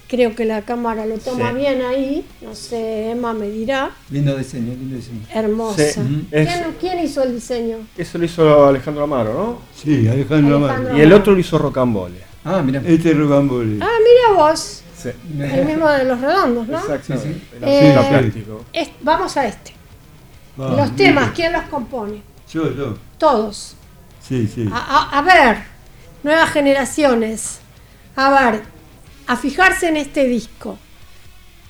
Creo 0.09 0.37
que 0.37 0.45
la 0.45 0.63
cámara 0.63 1.05
lo 1.05 1.19
toma 1.19 1.51
Sí. 1.51 1.57
bien 1.57 1.83
ahí. 1.83 2.25
No 2.41 2.55
sé, 2.55 3.11
Emma 3.11 3.33
me 3.35 3.49
dirá. 3.49 3.91
Lindo 4.11 4.37
diseño, 4.37 4.73
lindo 4.73 4.95
diseño. 4.97 5.23
Hermosa. 5.35 5.83
Sí, 5.93 6.27
¿Quién, 6.31 6.77
quién 6.81 6.99
hizo 7.05 7.25
el 7.25 7.35
diseño? 7.35 7.79
Eso 7.99 8.17
lo 8.19 8.25
hizo 8.25 8.67
Alejandro 8.69 9.03
Amaro, 9.05 9.35
¿no? 9.35 9.59
Sí, 9.75 10.07
Alejandro 10.07 10.57
Amaro. 10.59 10.97
Y 10.97 11.01
el 11.01 11.13
otro 11.13 11.33
lo 11.33 11.41
hizo 11.41 11.59
Rocambole. 11.59 12.21
Ah, 12.45 12.63
mira. 12.65 12.81
Este 12.87 13.11
es 13.11 13.19
Rocambole. 13.19 13.79
Ah, 13.81 13.89
mira 13.99 14.41
vos. 14.41 14.83
Sí. 14.97 15.11
El 15.41 15.67
mismo 15.67 15.89
de 15.91 16.05
los 16.05 16.21
redondos, 16.21 16.69
¿no? 16.69 16.79
Exactamente. 16.79 17.41
El 17.61 17.69
Eh. 17.69 18.33
Es- 18.73 18.91
vamos 19.03 19.37
a 19.37 19.47
este. 19.47 19.73
Vamos, 20.57 20.77
los 20.79 20.97
temas. 20.97 21.33
¿quién 21.35 21.53
los 21.53 21.65
compone? 21.65 22.23
Yo, 22.53 22.73
yo. 22.75 22.97
Todos. 23.19 23.75
Sí, 24.27 24.47
sí. 24.53 24.69
A, 24.73 24.77
a- 25.11 25.19
a 25.19 25.23
ver, 25.23 25.59
nuevas 26.23 26.51
generaciones. 26.51 27.59
A 28.15 28.31
ver, 28.51 28.63
a 29.27 29.37
fijarse 29.37 29.89
en 29.89 29.97
este 29.97 30.24
disco. 30.24 30.79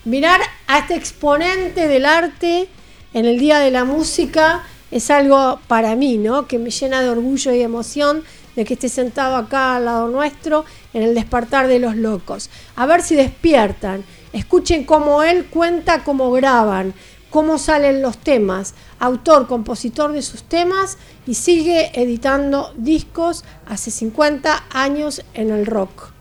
Mirar 0.04 0.40
a 0.66 0.78
este 0.78 0.94
exponente 0.94 1.88
del 1.88 2.06
arte 2.06 2.68
en 3.12 3.24
el 3.24 3.38
Día 3.38 3.58
de 3.58 3.70
la 3.70 3.84
Música 3.84 4.62
es 4.90 5.10
algo 5.10 5.60
para 5.66 5.96
mí, 5.96 6.18
¿no? 6.18 6.46
Que 6.46 6.58
me 6.58 6.70
llena 6.70 7.02
de 7.02 7.10
orgullo 7.10 7.52
y 7.52 7.62
emoción 7.62 8.22
de 8.54 8.64
que 8.64 8.74
esté 8.74 8.88
sentado 8.88 9.36
acá 9.36 9.76
al 9.76 9.84
lado 9.84 10.08
nuestro 10.08 10.64
en 10.94 11.02
el 11.02 11.14
despertar 11.14 11.66
de 11.66 11.78
los 11.78 11.96
locos. 11.96 12.50
A 12.76 12.86
ver 12.86 13.02
si 13.02 13.14
despiertan. 13.14 14.04
Escuchen 14.32 14.84
cómo 14.84 15.22
él 15.22 15.46
cuenta 15.46 16.04
cómo 16.04 16.30
graban, 16.30 16.94
cómo 17.30 17.58
salen 17.58 18.02
los 18.02 18.18
temas. 18.18 18.74
Autor, 18.98 19.46
compositor 19.46 20.12
de 20.12 20.22
sus 20.22 20.42
temas 20.42 20.98
y 21.26 21.34
sigue 21.34 21.90
editando 22.00 22.72
discos 22.76 23.44
hace 23.66 23.90
50 23.90 24.64
años 24.70 25.22
en 25.34 25.50
el 25.50 25.66
rock. 25.66 26.15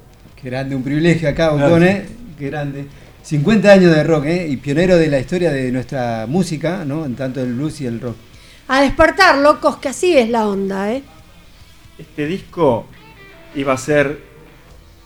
Grande, 0.46 0.76
un 0.76 0.84
privilegio 0.84 1.28
acá, 1.28 1.50
Bocón, 1.50 1.84
¿eh? 1.84 2.06
Qué 2.38 2.52
grande. 2.52 2.86
50 3.24 3.72
años 3.72 3.96
de 3.96 4.04
rock, 4.04 4.26
¿eh? 4.26 4.48
Y 4.48 4.58
pionero 4.58 4.96
de 4.96 5.08
la 5.08 5.18
historia 5.18 5.52
de 5.52 5.72
nuestra 5.72 6.28
música, 6.28 6.86
¿no? 6.86 7.04
En 7.04 7.16
tanto 7.16 7.42
el 7.42 7.56
blues 7.56 7.82
y 7.82 7.88
el 7.88 8.00
rock. 8.00 8.16
A 8.68 8.82
despertar, 8.82 9.40
locos, 9.40 9.78
que 9.78 9.90
así 9.90 10.16
es 10.16 10.30
la 10.30 10.48
onda, 10.48 10.94
¿eh? 10.94 11.02
Este 11.98 12.28
disco 12.28 12.86
iba 13.56 13.74
a 13.74 13.78
ser. 13.78 14.20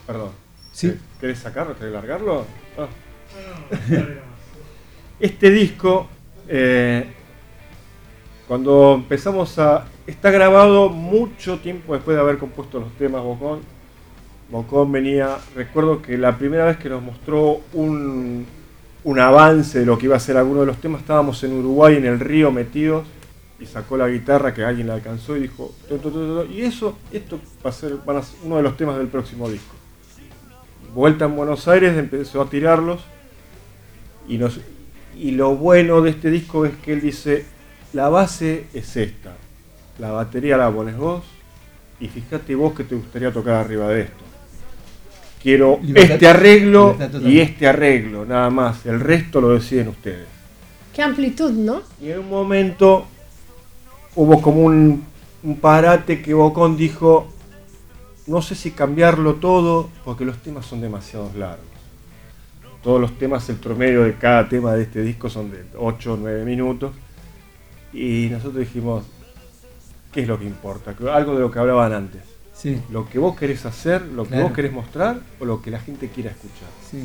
Perdón. 0.05 0.31
Sí. 0.73 0.97
¿Querés 1.21 1.39
sacarlo? 1.39 1.73
¿Querés 1.77 1.93
largarlo? 1.93 2.45
Ah. 2.77 2.87
Este 5.21 5.51
disco, 5.51 6.09
eh, 6.49 7.05
cuando 8.45 8.95
empezamos 8.95 9.57
a. 9.57 9.85
Está 10.05 10.31
grabado 10.31 10.89
mucho 10.89 11.59
tiempo 11.59 11.93
después 11.93 12.17
de 12.17 12.21
haber 12.21 12.39
compuesto 12.39 12.81
los 12.81 12.91
temas 12.97 13.23
Bocón. 13.23 13.78
Bocón 14.51 14.91
venía. 14.91 15.37
Recuerdo 15.55 16.01
que 16.01 16.17
la 16.17 16.37
primera 16.37 16.65
vez 16.65 16.77
que 16.77 16.89
nos 16.89 17.03
mostró 17.03 17.61
un, 17.73 18.45
un 19.03 19.19
avance 19.19 19.79
de 19.79 19.85
lo 19.85 19.97
que 19.97 20.05
iba 20.05 20.15
a 20.15 20.19
ser 20.19 20.37
alguno 20.37 20.61
de 20.61 20.65
los 20.65 20.77
temas, 20.77 21.01
estábamos 21.01 21.43
en 21.43 21.53
Uruguay, 21.53 21.95
en 21.95 22.05
el 22.05 22.19
río 22.19 22.51
metidos, 22.51 23.05
y 23.59 23.65
sacó 23.65 23.97
la 23.97 24.07
guitarra 24.07 24.53
que 24.53 24.63
alguien 24.63 24.87
la 24.87 24.95
alcanzó 24.95 25.37
y 25.37 25.41
dijo. 25.41 25.73
Y 26.51 26.61
eso, 26.61 26.97
esto 27.11 27.39
va 27.63 27.69
a 27.69 27.73
ser 27.73 27.97
van 28.05 28.17
a 28.17 28.23
ser 28.23 28.39
uno 28.43 28.57
de 28.57 28.63
los 28.63 28.77
temas 28.77 28.97
del 28.97 29.07
próximo 29.07 29.49
disco. 29.49 29.75
Vuelta 30.93 31.25
en 31.25 31.35
Buenos 31.35 31.67
Aires, 31.67 31.97
empezó 31.97 32.41
a 32.41 32.49
tirarlos. 32.49 33.01
Y, 34.27 34.37
nos, 34.37 34.59
y 35.17 35.31
lo 35.31 35.55
bueno 35.55 36.01
de 36.01 36.11
este 36.11 36.29
disco 36.29 36.65
es 36.65 36.75
que 36.77 36.93
él 36.93 37.01
dice, 37.01 37.45
la 37.93 38.09
base 38.09 38.67
es 38.73 38.95
esta, 38.95 39.35
la 39.97 40.11
batería 40.11 40.55
la 40.55 40.71
pones 40.71 40.95
vos 40.95 41.23
y 41.99 42.07
fíjate 42.07 42.53
vos 42.53 42.73
que 42.73 42.83
te 42.83 42.95
gustaría 42.95 43.31
tocar 43.31 43.55
arriba 43.55 43.87
de 43.87 44.01
esto. 44.01 44.28
Quiero 45.41 45.79
Libertad- 45.81 46.13
este 46.15 46.27
arreglo 46.27 46.97
y 47.25 47.39
este 47.39 47.67
arreglo, 47.67 48.25
nada 48.25 48.49
más. 48.49 48.85
El 48.85 48.99
resto 48.99 49.39
lo 49.39 49.49
deciden 49.49 49.87
ustedes. 49.89 50.27
Qué 50.93 51.01
amplitud, 51.01 51.51
¿no? 51.51 51.81
Y 52.01 52.09
en 52.09 52.19
un 52.19 52.29
momento 52.29 53.05
hubo 54.15 54.41
como 54.41 54.63
un, 54.63 55.05
un 55.43 55.55
parate 55.57 56.21
que 56.21 56.33
Bocón 56.33 56.75
dijo, 56.75 57.27
no 58.27 58.41
sé 58.41 58.55
si 58.55 58.71
cambiarlo 58.71 59.35
todo 59.35 59.89
porque 60.03 60.25
los 60.25 60.37
temas 60.39 60.65
son 60.65 60.81
demasiado 60.81 61.31
largos. 61.37 61.65
Todos 62.83 62.99
los 62.99 63.17
temas, 63.17 63.47
el 63.49 63.57
promedio 63.57 64.03
de 64.03 64.15
cada 64.15 64.47
tema 64.47 64.73
de 64.73 64.83
este 64.83 65.01
disco 65.01 65.29
son 65.29 65.51
de 65.51 65.63
8 65.77 66.13
o 66.13 66.17
9 66.17 66.45
minutos. 66.45 66.91
Y 67.93 68.27
nosotros 68.31 68.59
dijimos, 68.59 69.05
¿qué 70.13 70.21
es 70.21 70.27
lo 70.27 70.37
que 70.39 70.45
importa? 70.45 70.95
Algo 71.13 71.33
de 71.35 71.39
lo 71.41 71.51
que 71.51 71.59
hablaban 71.59 71.91
antes. 71.93 72.21
Sí. 72.61 72.77
Lo 72.91 73.07
que 73.07 73.19
vos 73.19 73.37
querés 73.37 73.65
hacer, 73.65 74.01
lo 74.01 74.23
que 74.23 74.29
Claro. 74.31 74.43
vos 74.45 74.53
querés 74.53 74.73
mostrar 74.73 75.19
o 75.39 75.45
lo 75.45 75.61
que 75.61 75.71
la 75.71 75.79
gente 75.79 76.09
quiera 76.09 76.31
escuchar. 76.31 76.67
Sí. 76.91 77.03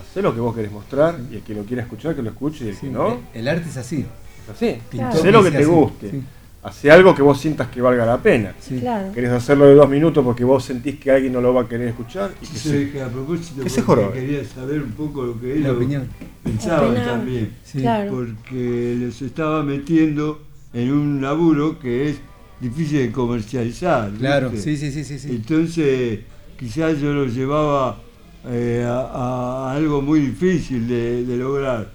Hacé 0.00 0.20
lo 0.20 0.34
que 0.34 0.40
vos 0.40 0.54
querés 0.54 0.70
mostrar 0.70 1.18
y 1.30 1.36
el 1.36 1.42
que 1.42 1.54
lo 1.54 1.62
quiera 1.64 1.82
escuchar 1.82 2.14
que 2.14 2.22
lo 2.22 2.30
escuche 2.30 2.66
y 2.66 2.68
el 2.68 2.74
Sí, 2.74 2.86
que 2.88 2.92
no, 2.92 3.20
El 3.32 3.48
arte 3.48 3.68
es 3.70 3.76
así. 3.78 4.04
es 4.44 4.48
así. 4.50 4.78
Hacé 5.00 5.32
lo 5.32 5.42
que 5.42 5.50
te 5.50 5.64
guste. 5.64 6.10
Sí. 6.10 6.22
Hacé 6.64 6.90
algo 6.92 7.12
que 7.14 7.22
vos 7.22 7.40
sientas 7.40 7.68
que 7.68 7.80
valga 7.80 8.04
la 8.06 8.18
pena. 8.18 8.54
Sí. 8.60 8.78
Claro. 8.78 9.12
Querés 9.12 9.30
hacerlo 9.32 9.64
de 9.66 9.74
dos 9.74 9.88
minutos 9.88 10.22
porque 10.24 10.44
vos 10.44 10.62
sentís 10.64 11.00
que 11.00 11.10
alguien 11.10 11.32
no 11.32 11.40
lo 11.40 11.52
va 11.54 11.62
a 11.62 11.68
querer 11.68 11.88
escuchar 11.88 12.30
y 12.40 12.46
que 12.46 12.58
Sí, 12.58 12.68
se- 12.68 12.90
que 12.92 13.02
a 13.02 13.08
propósito, 13.08 13.62
porque 13.86 14.10
quería 14.20 14.44
saber 14.44 14.82
un 14.82 14.92
poco 14.92 15.24
lo 15.24 15.40
que 15.40 15.48
La 15.48 15.54
ellos 15.54 15.76
opinión. 15.76 16.08
pensaban 16.44 16.94
también. 16.94 17.52
Sí. 17.64 17.80
Claro. 17.80 18.10
Porque 18.12 18.96
les 18.98 19.22
estaba 19.22 19.62
metiendo 19.64 20.42
en 20.74 20.92
un 20.92 21.20
laburo 21.22 21.78
que 21.80 22.10
es 22.10 22.16
difícil 22.62 22.98
de 22.98 23.12
comercializar. 23.12 24.10
Claro, 24.12 24.50
¿viste? 24.50 24.76
sí, 24.76 24.90
sí, 24.90 25.04
sí, 25.04 25.18
sí. 25.18 25.28
Entonces, 25.30 26.20
quizás 26.58 27.00
yo 27.00 27.12
lo 27.12 27.26
llevaba 27.26 27.98
eh, 28.46 28.84
a, 28.86 29.68
a 29.70 29.72
algo 29.72 30.00
muy 30.00 30.20
difícil 30.20 30.86
de, 30.88 31.24
de 31.24 31.36
lograr. 31.36 31.90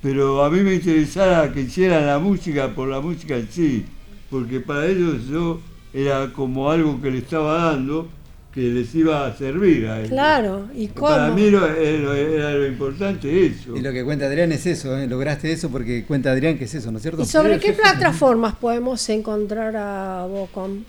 Pero 0.00 0.44
a 0.44 0.50
mí 0.50 0.60
me 0.60 0.74
interesaba 0.74 1.52
que 1.52 1.62
hicieran 1.62 2.06
la 2.06 2.18
música 2.18 2.74
por 2.74 2.88
la 2.88 3.00
música 3.00 3.36
en 3.36 3.48
sí, 3.50 3.84
porque 4.30 4.60
para 4.60 4.86
ellos 4.86 5.26
yo 5.26 5.60
era 5.92 6.32
como 6.32 6.70
algo 6.70 7.00
que 7.00 7.10
le 7.10 7.18
estaba 7.18 7.70
dando 7.72 8.08
que 8.54 8.60
les 8.60 8.94
iba 8.94 9.26
a 9.26 9.36
servir 9.36 9.86
a 9.88 9.98
ellos. 9.98 10.10
Claro, 10.10 10.68
¿y 10.74 10.86
Para 10.86 11.26
cómo? 11.26 11.34
mí 11.36 11.50
lo- 11.50 11.66
era, 11.68 12.16
era 12.18 12.50
lo 12.52 12.66
importante 12.68 13.46
eso. 13.46 13.76
Y 13.76 13.80
lo 13.80 13.92
que 13.92 14.04
cuenta 14.04 14.26
Adrián 14.26 14.52
es 14.52 14.64
eso, 14.66 14.96
¿eh? 14.96 15.08
lograste 15.08 15.50
eso 15.50 15.70
porque 15.70 16.04
cuenta 16.04 16.30
Adrián 16.30 16.56
que 16.56 16.64
es 16.64 16.74
eso, 16.74 16.92
¿no 16.92 16.98
es 16.98 17.02
cierto? 17.02 17.22
¿Y 17.22 17.26
sobre 17.26 17.58
qué 17.58 17.72
plataformas 17.72 18.54
podemos 18.54 19.08
encontrar 19.08 19.74
a 19.76 20.26
Bocom? 20.26 20.84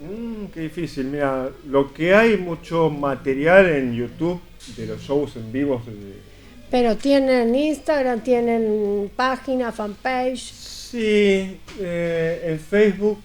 Mm, 0.00 0.46
qué 0.52 0.60
difícil, 0.62 1.06
mira, 1.06 1.48
lo 1.68 1.94
que 1.94 2.12
hay 2.14 2.36
mucho 2.36 2.90
material 2.90 3.66
en 3.70 3.94
YouTube 3.94 4.40
de 4.76 4.86
los 4.86 5.00
shows 5.00 5.36
en 5.36 5.52
vivos 5.52 5.86
de, 5.86 5.92
Pero 6.70 6.96
tienen 6.96 7.54
Instagram, 7.54 8.20
tienen 8.22 9.08
página, 9.14 9.70
fanpage. 9.70 10.52
Sí, 10.52 11.58
eh, 11.80 12.42
en 12.48 12.58
Facebook. 12.58 13.18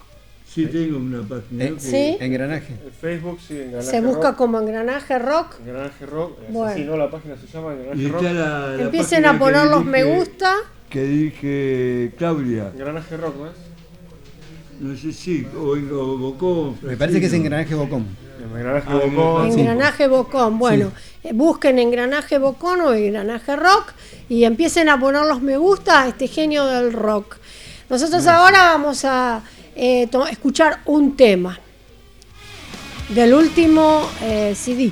Sí, 0.65 0.71
tengo 0.71 0.97
una 0.97 1.21
página. 1.21 1.65
Eh, 1.65 1.73
¿Sí? 1.77 2.17
Engranaje. 2.19 2.73
En 2.73 2.91
Facebook, 2.99 3.39
sí, 3.47 3.57
Engranaje 3.59 3.89
Se 3.89 4.01
busca 4.01 4.29
Rock. 4.29 4.37
como 4.37 4.59
engranaje 4.59 5.19
rock. 5.19 5.55
Engranaje 5.65 6.05
Rock. 6.05 6.37
es 6.47 6.53
Bueno. 6.53 6.71
así, 6.71 6.83
¿no? 6.83 6.97
La 6.97 7.09
página 7.09 7.35
se 7.37 7.47
llama 7.47 7.73
Engranaje 7.73 8.01
Y 8.01 8.07
Rock. 8.07 8.21
está 8.23 8.33
la, 8.33 8.67
la 8.77 8.83
Empiecen 8.83 9.25
a 9.25 9.39
poner 9.39 9.65
los 9.67 9.85
me 9.85 10.03
gusta. 10.03 10.53
Que 10.89 11.03
dije 11.03 12.11
Claudia. 12.17 12.71
Engranaje 12.73 13.17
Rock, 13.17 13.35
¿no 13.37 13.45
es? 13.47 13.53
No 14.79 14.95
sé 14.97 15.11
si, 15.11 15.45
o, 15.57 15.71
o 15.71 16.17
Bocón. 16.17 16.77
Me 16.81 16.95
parece 16.95 17.19
que 17.19 17.25
es 17.25 17.33
Engranaje 17.33 17.75
Bocón. 17.75 18.05
Engranaje 18.55 18.87
Ah, 18.89 18.99
Bocón. 19.05 19.51
sí. 19.53 19.59
Engranaje 19.59 20.07
Bocón. 20.07 20.57
Bueno, 20.57 20.91
eh, 21.23 21.31
busquen 21.33 21.77
engranaje 21.79 22.37
Bocón 22.37 22.79
o 22.81 22.93
engranaje 22.93 23.55
rock 23.57 23.91
y 24.29 24.45
empiecen 24.45 24.87
a 24.89 24.97
poner 24.99 25.25
los 25.25 25.41
me 25.41 25.57
gusta 25.57 26.03
a 26.03 26.07
este 26.07 26.27
genio 26.27 26.65
del 26.65 26.93
rock. 26.93 27.35
Nosotros 27.89 28.25
ahora 28.27 28.59
vamos 28.71 29.03
a 29.03 29.41
eh, 29.81 30.09
escuchar 30.29 30.81
un 30.85 31.15
tema 31.15 31.57
del 33.07 33.33
último 33.33 34.09
eh, 34.21 34.53
CD. 34.53 34.91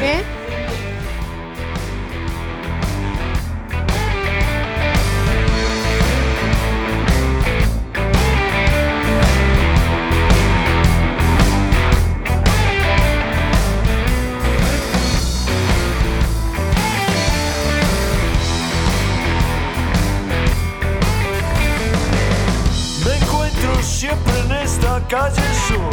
¿Qué? 0.00 0.43
Esta 25.14 25.30
calle 25.30 25.54
solo, 25.68 25.90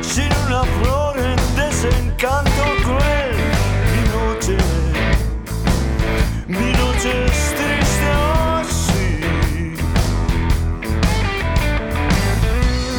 sin 0.00 0.30
una 0.46 0.62
flor 0.64 1.18
en 1.18 1.36
desencanto 1.56 2.64
cruel. 2.82 3.36
Mi 3.92 4.02
noche, 4.08 4.56
mi 6.46 6.72
noche 6.72 7.24
es 7.26 7.54
triste 7.54 8.08
así. 8.60 9.14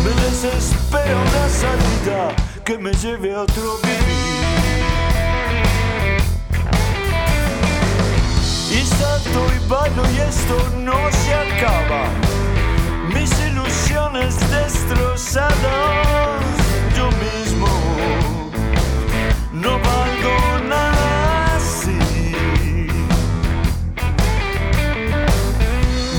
Me 0.04 0.12
desespera 0.26 1.16
una 1.16 1.50
salida 1.50 2.36
que 2.64 2.78
me 2.78 2.94
lleve 2.94 3.34
a 3.34 3.42
otro 3.42 3.80
vivir. 3.84 4.04
Y 8.72 8.86
salto 8.86 9.40
y 9.56 9.70
bailo 9.70 10.04
y 10.12 10.20
esto 10.20 10.56
no 10.80 11.12
se 11.12 11.34
acaba. 11.34 12.43
Mis 14.14 14.20
ilusiones 14.20 14.36
destrozadas, 14.52 15.56
yo 16.96 17.10
mismo 17.24 17.68
no 19.52 19.72
valgo 19.80 20.60
nada 20.70 21.56
así. 21.56 21.98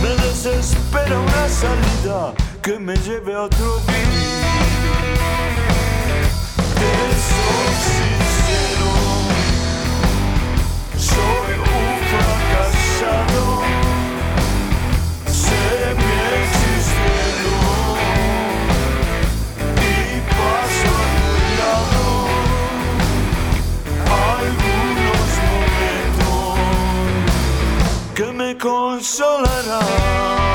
Me 0.03 0.09
desespera 0.09 1.19
una 1.21 1.49
salida 1.49 2.35
que 2.63 2.79
me 2.79 2.97
lleve 2.97 3.35
a 3.35 3.43
otro 3.43 3.81
vivir. 3.87 4.45
Te 6.75 6.93
soy 7.29 7.75
sincero, 7.91 8.91
soy 10.99 11.55
un 11.59 11.99
fracasado. 12.11 13.45
Sé 15.27 15.95
mi 15.97 16.64
momentos 28.59 29.21
que 29.21 30.54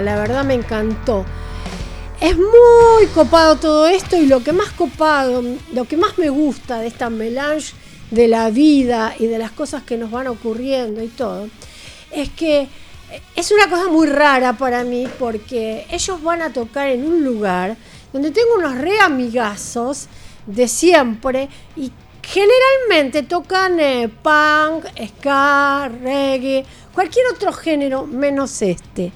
La 0.00 0.16
verdad 0.16 0.44
me 0.44 0.54
encantó. 0.54 1.24
es 2.20 2.36
muy 2.36 3.06
copado 3.14 3.56
todo 3.56 3.86
esto 3.86 4.16
y 4.16 4.26
lo 4.26 4.42
que 4.42 4.52
más 4.52 4.70
copado, 4.70 5.42
lo 5.72 5.84
que 5.84 5.96
más 5.96 6.18
me 6.18 6.30
gusta 6.30 6.78
de 6.78 6.86
esta 6.86 7.10
melange 7.10 7.74
de 8.10 8.28
la 8.28 8.50
vida 8.50 9.14
y 9.18 9.26
de 9.26 9.38
las 9.38 9.50
cosas 9.50 9.82
que 9.82 9.96
nos 9.96 10.10
van 10.10 10.28
ocurriendo 10.28 11.02
y 11.02 11.08
todo, 11.08 11.48
es 12.10 12.28
que 12.30 12.68
es 13.34 13.50
una 13.50 13.68
cosa 13.68 13.88
muy 13.88 14.06
rara 14.06 14.52
para 14.52 14.84
mí 14.84 15.08
porque 15.18 15.86
ellos 15.90 16.22
van 16.22 16.42
a 16.42 16.52
tocar 16.52 16.88
en 16.88 17.04
un 17.04 17.24
lugar 17.24 17.76
donde 18.12 18.30
tengo 18.30 18.54
unos 18.56 18.78
re 18.78 19.00
amigazos 19.00 20.06
de 20.46 20.68
siempre 20.68 21.48
y 21.76 21.90
generalmente 22.22 23.22
tocan 23.22 23.80
eh, 23.80 24.08
punk, 24.08 24.86
ska, 25.18 25.90
reggae, 26.02 26.64
cualquier 26.94 27.26
otro 27.34 27.52
género 27.52 28.06
menos 28.06 28.62
este, 28.62 29.12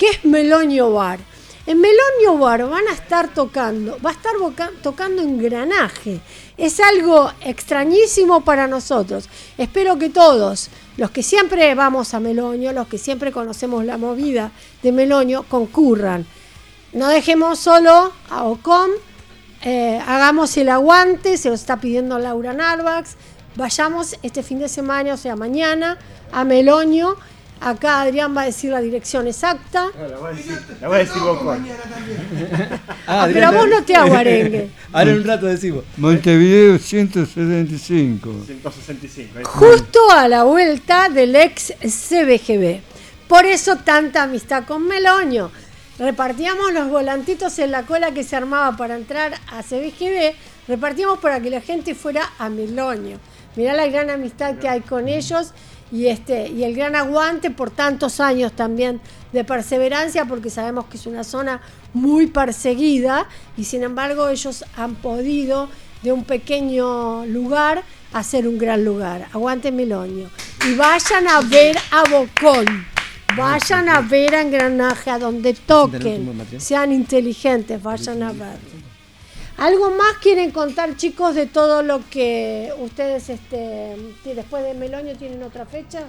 que 0.00 0.08
es 0.08 0.24
Melonio 0.24 0.90
Bar. 0.94 1.20
En 1.66 1.78
Melonio 1.78 2.38
Bar 2.38 2.66
van 2.66 2.88
a 2.88 2.92
estar 2.94 3.28
tocando, 3.34 3.98
va 4.04 4.08
a 4.10 4.12
estar 4.14 4.32
boca- 4.38 4.70
tocando 4.82 5.20
engranaje. 5.20 6.20
Es 6.56 6.80
algo 6.80 7.30
extrañísimo 7.42 8.40
para 8.40 8.66
nosotros. 8.66 9.28
Espero 9.58 9.98
que 9.98 10.08
todos, 10.08 10.70
los 10.96 11.10
que 11.10 11.22
siempre 11.22 11.74
vamos 11.74 12.14
a 12.14 12.18
Melonio, 12.20 12.72
los 12.72 12.88
que 12.88 12.96
siempre 12.96 13.30
conocemos 13.30 13.84
la 13.84 13.98
movida 13.98 14.52
de 14.82 14.90
Melonio, 14.90 15.44
concurran. 15.48 16.24
No 16.94 17.08
dejemos 17.08 17.58
solo 17.58 18.10
a 18.30 18.44
Ocom, 18.44 18.90
eh, 19.62 20.00
hagamos 20.06 20.56
el 20.56 20.70
aguante, 20.70 21.36
se 21.36 21.50
lo 21.50 21.54
está 21.54 21.76
pidiendo 21.76 22.18
Laura 22.18 22.54
Narvax. 22.54 23.16
Vayamos 23.56 24.16
este 24.22 24.42
fin 24.42 24.60
de 24.60 24.68
semana, 24.70 25.12
o 25.12 25.16
sea, 25.18 25.36
mañana, 25.36 25.98
a 26.32 26.42
Melonio. 26.44 27.16
Acá 27.60 28.00
Adrián 28.00 28.34
va 28.34 28.42
a 28.42 28.44
decir 28.46 28.70
la 28.70 28.80
dirección 28.80 29.26
exacta. 29.26 29.90
La 29.98 30.16
voy 30.16 30.32
a 30.32 30.34
decir, 30.34 30.58
la 30.80 30.88
voy 30.88 30.96
a 30.96 31.00
decir 31.00 31.22
Bocón. 31.22 31.66
Ah, 33.06 33.28
pero 33.30 33.48
a 33.48 33.50
vos 33.50 33.68
no 33.68 33.82
te 33.84 33.94
hago 33.94 34.14
arengue. 34.14 34.70
Ahora 34.92 35.10
en 35.10 35.18
un 35.18 35.24
rato 35.24 35.46
decimos. 35.46 35.84
Montevideo 35.98 36.78
175. 36.78 38.30
165. 38.46 39.32
ahí 39.36 39.42
está. 39.42 39.50
Justo 39.50 40.10
a 40.10 40.26
la 40.26 40.44
vuelta 40.44 41.08
del 41.10 41.36
ex 41.36 41.74
CBGB. 41.82 42.80
Por 43.28 43.44
eso 43.44 43.76
tanta 43.76 44.22
amistad 44.22 44.64
con 44.64 44.86
Melonio. 44.86 45.52
Repartíamos 45.98 46.72
los 46.72 46.88
volantitos 46.88 47.58
en 47.58 47.72
la 47.72 47.82
cola 47.82 48.12
que 48.12 48.24
se 48.24 48.36
armaba 48.36 48.74
para 48.74 48.96
entrar 48.96 49.34
a 49.48 49.62
CBGB. 49.62 50.34
Repartíamos 50.66 51.18
para 51.18 51.40
que 51.40 51.50
la 51.50 51.60
gente 51.60 51.94
fuera 51.94 52.22
a 52.38 52.48
Melonio. 52.48 53.18
Mirá 53.54 53.74
la 53.74 53.86
gran 53.86 54.08
amistad 54.08 54.56
que 54.56 54.68
hay 54.68 54.80
con 54.80 55.08
ellos 55.08 55.52
y, 55.92 56.06
este, 56.06 56.48
y 56.48 56.64
el 56.64 56.74
gran 56.74 56.94
aguante 56.94 57.50
por 57.50 57.70
tantos 57.70 58.20
años 58.20 58.52
también 58.52 59.00
de 59.32 59.44
perseverancia, 59.44 60.24
porque 60.24 60.50
sabemos 60.50 60.86
que 60.86 60.96
es 60.96 61.06
una 61.06 61.24
zona 61.24 61.60
muy 61.92 62.26
perseguida 62.26 63.28
y 63.56 63.64
sin 63.64 63.82
embargo 63.82 64.28
ellos 64.28 64.64
han 64.76 64.94
podido 64.94 65.68
de 66.02 66.12
un 66.12 66.24
pequeño 66.24 67.26
lugar 67.26 67.82
hacer 68.12 68.48
un 68.48 68.58
gran 68.58 68.84
lugar. 68.84 69.28
Aguante 69.32 69.70
Melonio. 69.70 70.30
Y 70.66 70.74
vayan 70.74 71.28
a 71.28 71.40
ver 71.40 71.76
a 71.90 72.08
Bocón. 72.08 72.86
Vayan 73.36 73.88
a 73.88 74.00
ver 74.00 74.34
a 74.34 74.40
Engranaje, 74.40 75.10
a 75.10 75.18
donde 75.18 75.54
toquen. 75.54 76.42
Sean 76.58 76.92
inteligentes, 76.92 77.80
vayan 77.80 78.22
a 78.22 78.32
ver. 78.32 78.89
¿Algo 79.60 79.90
más 79.90 80.16
quieren 80.22 80.52
contar, 80.52 80.96
chicos, 80.96 81.34
de 81.34 81.44
todo 81.44 81.82
lo 81.82 82.00
que 82.08 82.72
ustedes, 82.78 83.28
este, 83.28 83.94
después 84.24 84.64
de 84.64 84.72
Melonio, 84.72 85.14
tienen 85.18 85.42
otra 85.42 85.66
fecha? 85.66 86.00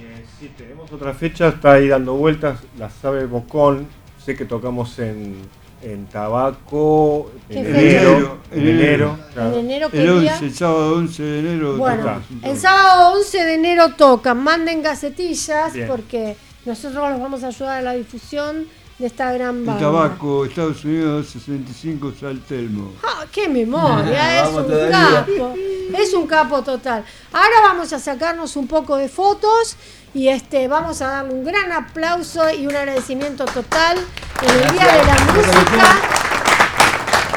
Eh, 0.00 0.24
sí, 0.40 0.50
tenemos 0.56 0.90
otra 0.90 1.12
fecha, 1.12 1.48
está 1.48 1.72
ahí 1.72 1.88
dando 1.88 2.14
vueltas, 2.14 2.60
la 2.78 2.88
sabe 2.88 3.26
Bocón. 3.26 3.86
Sé 4.24 4.34
que 4.34 4.46
tocamos 4.46 4.98
en, 5.00 5.36
en 5.82 6.06
Tabaco, 6.06 7.30
en 7.50 7.62
¿Qué 7.62 7.70
enero. 7.70 8.38
En 8.50 8.66
enero. 8.66 9.18
claro. 9.34 9.52
En 9.52 9.58
enero, 9.66 9.90
¿qué 9.90 10.02
El 10.02 10.20
día? 10.22 10.32
11, 10.32 10.44
el 10.46 10.54
sábado 10.54 10.96
11 10.96 11.22
de 11.22 11.38
enero. 11.40 11.76
Bueno, 11.76 11.98
tocamos. 11.98 12.24
el 12.42 12.56
sábado 12.56 13.12
11 13.18 13.44
de 13.44 13.54
enero 13.54 13.94
tocan, 13.96 14.42
manden 14.42 14.82
gacetillas 14.82 15.74
Bien. 15.74 15.88
porque 15.88 16.36
nosotros 16.64 17.10
los 17.10 17.20
vamos 17.20 17.44
a 17.44 17.48
ayudar 17.48 17.80
a 17.80 17.82
la 17.82 17.92
difusión 17.92 18.66
de 18.98 19.06
esta 19.06 19.32
gran 19.32 19.64
banda. 19.66 19.80
Tabaco, 19.80 20.44
Estados 20.44 20.84
Unidos 20.84 21.26
65, 21.28 22.12
Saltelmo. 22.20 22.92
Ah, 23.02 23.24
¡Qué 23.32 23.48
memoria! 23.48 24.42
es 24.48 24.48
un 24.50 24.66
todavía. 24.66 25.26
capo. 25.26 25.54
Es 25.98 26.14
un 26.14 26.26
capo 26.26 26.62
total. 26.62 27.04
Ahora 27.32 27.56
vamos 27.64 27.92
a 27.92 27.98
sacarnos 27.98 28.56
un 28.56 28.66
poco 28.66 28.96
de 28.96 29.08
fotos 29.08 29.76
y 30.14 30.28
este 30.28 30.68
vamos 30.68 31.02
a 31.02 31.08
darle 31.08 31.34
un 31.34 31.44
gran 31.44 31.72
aplauso 31.72 32.48
y 32.52 32.66
un 32.66 32.74
agradecimiento 32.76 33.44
total 33.44 33.98
en 34.42 34.50
el 34.50 34.72
Día 34.72 34.86
de 34.86 35.04
la 35.04 35.14
Música. 35.32 35.96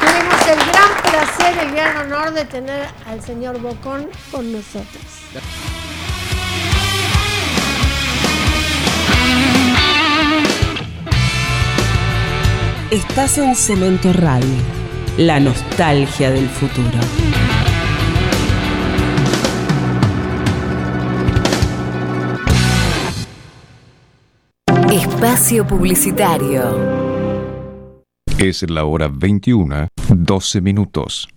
Tenemos 0.00 0.46
el 0.46 0.58
gran 0.72 1.02
placer, 1.02 1.58
el 1.66 1.72
gran 1.74 1.96
honor 2.12 2.32
de 2.32 2.44
tener 2.44 2.86
al 3.06 3.22
señor 3.22 3.58
Bocón 3.60 4.08
con 4.30 4.52
nosotros. 4.52 5.02
Estás 12.92 13.36
en 13.38 13.56
Cemento 13.56 14.12
Radio, 14.12 14.46
la 15.18 15.40
nostalgia 15.40 16.30
del 16.30 16.48
futuro. 16.48 17.00
Espacio 24.88 25.66
Publicitario. 25.66 26.62
Es 28.38 28.62
la 28.70 28.84
hora 28.84 29.08
21, 29.12 29.88
12 30.08 30.60
minutos. 30.60 31.28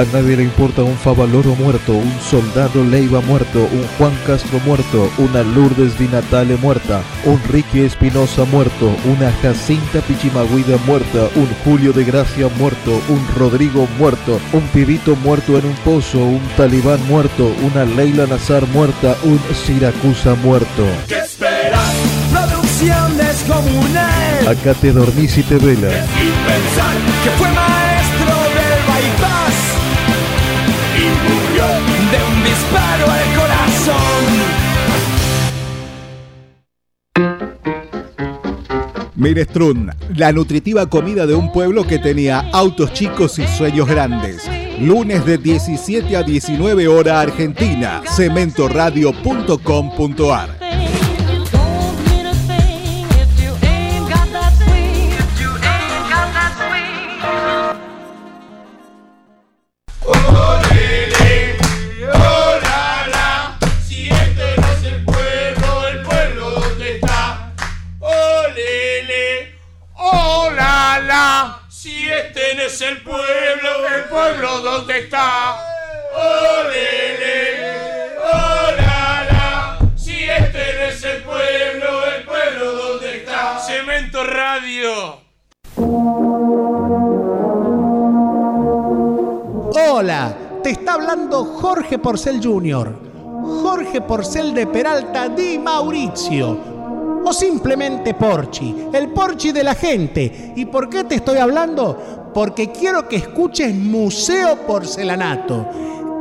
A 0.00 0.04
nadie 0.14 0.34
le 0.34 0.44
importa 0.44 0.82
un 0.82 0.96
Favaloro 0.96 1.54
muerto, 1.56 1.92
un 1.92 2.18
soldado 2.22 2.82
Leiva 2.82 3.20
muerto, 3.20 3.58
un 3.70 3.86
Juan 3.98 4.16
Castro 4.26 4.58
muerto, 4.64 5.10
una 5.18 5.42
Lourdes 5.42 5.98
Di 5.98 6.08
Natale 6.08 6.56
muerta, 6.56 7.02
un 7.26 7.38
Ricky 7.50 7.80
Espinosa 7.80 8.46
muerto, 8.46 8.96
una 9.04 9.30
Jacinta 9.42 10.00
Pichimagüida 10.00 10.78
muerta, 10.86 11.28
un 11.34 11.46
Julio 11.62 11.92
de 11.92 12.04
Gracia 12.04 12.48
muerto, 12.56 12.98
un 13.10 13.22
Rodrigo 13.36 13.86
muerto, 13.98 14.40
un 14.54 14.62
Pibito 14.68 15.16
muerto 15.16 15.58
en 15.58 15.66
un 15.66 15.74
pozo, 15.84 16.24
un 16.24 16.40
Talibán 16.56 17.06
muerto, 17.06 17.54
una 17.62 17.84
Leila 17.84 18.26
Nazar 18.26 18.66
muerta, 18.68 19.14
un 19.22 19.38
Siracusa 19.52 20.34
muerto. 20.36 20.86
¿Qué 21.08 21.18
esperas? 21.18 21.92
Producción 22.32 23.18
descomunal. 23.18 24.48
Acá 24.48 24.72
te 24.72 24.92
dormís 24.92 25.36
y 25.36 25.42
te 25.42 25.58
velas. 25.58 25.92
Sin 25.92 26.32
pensar 26.32 26.96
que 27.22 27.30
fue 27.36 27.48
disparo 32.44 33.10
al 33.10 33.34
corazón. 33.34 34.24
Minestrun, 39.14 39.90
la 40.16 40.32
nutritiva 40.32 40.88
comida 40.88 41.26
de 41.26 41.34
un 41.34 41.52
pueblo 41.52 41.86
que 41.86 41.98
tenía 41.98 42.48
autos 42.52 42.94
chicos 42.94 43.38
y 43.38 43.46
sueños 43.46 43.86
grandes. 43.86 44.48
Lunes 44.80 45.26
de 45.26 45.36
17 45.36 46.16
a 46.16 46.22
19 46.22 46.88
hora 46.88 47.20
Argentina. 47.20 48.00
Cementoradio.com.ar 48.06 50.59
Jorge 91.90 92.04
Porcel 92.04 92.40
Jr. 92.40 92.94
Jorge 93.64 94.00
Porcel 94.02 94.54
de 94.54 94.64
Peralta 94.64 95.28
Di 95.28 95.58
Mauricio. 95.58 96.56
O 97.24 97.32
simplemente 97.32 98.14
Porchi, 98.14 98.86
el 98.92 99.08
Porchi 99.08 99.50
de 99.50 99.64
la 99.64 99.74
gente. 99.74 100.52
¿Y 100.54 100.66
por 100.66 100.88
qué 100.88 101.02
te 101.02 101.16
estoy 101.16 101.38
hablando? 101.38 102.30
Porque 102.32 102.70
quiero 102.70 103.08
que 103.08 103.16
escuches 103.16 103.74
Museo 103.74 104.54
Porcelanato, 104.68 105.66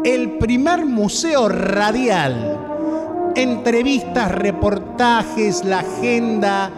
el 0.03 0.39
primer 0.39 0.87
museo 0.87 1.47
radial. 1.47 3.31
Entrevistas, 3.35 4.31
reportajes, 4.31 5.63
la 5.63 5.81
agenda, 5.81 6.71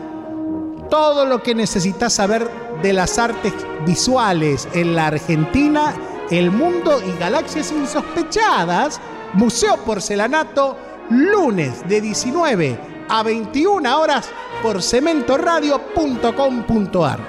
todo 0.89 1.25
lo 1.25 1.41
que 1.41 1.55
necesitas 1.55 2.11
saber 2.11 2.45
de 2.83 2.91
las 2.91 3.17
artes 3.17 3.53
visuales 3.85 4.67
en 4.73 4.97
la 4.97 5.07
Argentina, 5.07 5.95
el 6.31 6.49
mundo 6.49 6.99
y 7.05 7.11
galaxias 7.19 7.71
insospechadas. 7.71 8.99
Museo 9.33 9.77
Porcelanato, 9.77 10.75
lunes 11.09 11.87
de 11.87 12.01
19 12.01 12.79
a 13.07 13.23
21 13.23 13.99
horas 13.99 14.29
por 14.63 14.81
cementoradio.com.ar. 14.81 17.19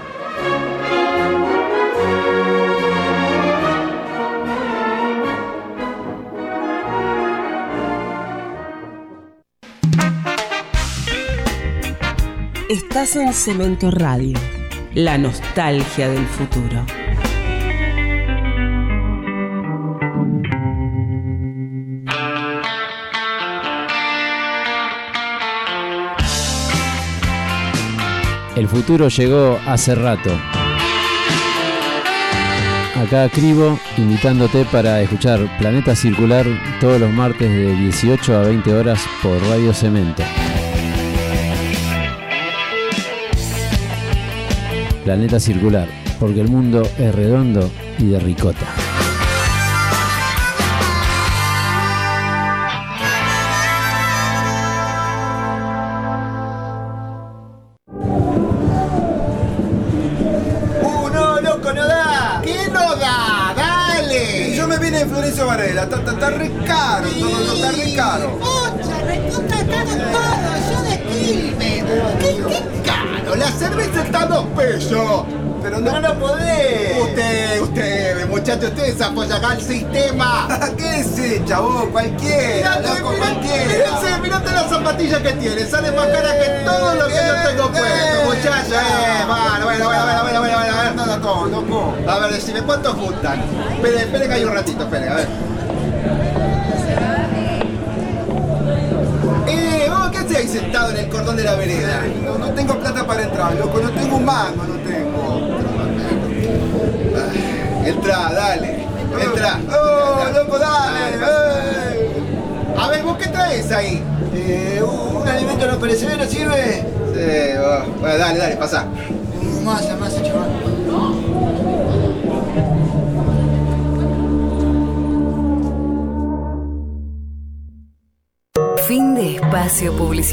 Estás 12.69 13.16
en 13.16 13.35
Cemento 13.35 13.91
Radio, 13.91 14.39
la 14.95 15.19
nostalgia 15.19 16.09
del 16.09 16.24
futuro. 16.27 17.02
El 28.62 28.68
futuro 28.68 29.09
llegó 29.09 29.59
hace 29.66 29.93
rato. 29.93 30.30
Acá 32.94 33.28
Cribo, 33.28 33.76
invitándote 33.97 34.64
para 34.66 35.02
escuchar 35.02 35.40
Planeta 35.59 35.97
Circular 35.97 36.47
todos 36.80 37.01
los 37.01 37.10
martes 37.10 37.51
de 37.51 37.74
18 37.74 38.36
a 38.36 38.43
20 38.43 38.72
horas 38.72 39.05
por 39.20 39.36
Radio 39.48 39.74
Cemento. 39.74 40.22
Planeta 45.02 45.40
Circular, 45.40 45.89
porque 46.20 46.40
el 46.40 46.48
mundo 46.48 46.82
es 47.01 47.12
redondo 47.12 47.68
y 47.98 48.10
de 48.10 48.20
ricota. 48.20 48.82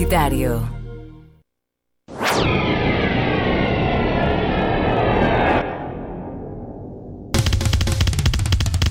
Publicitario. 0.09 0.69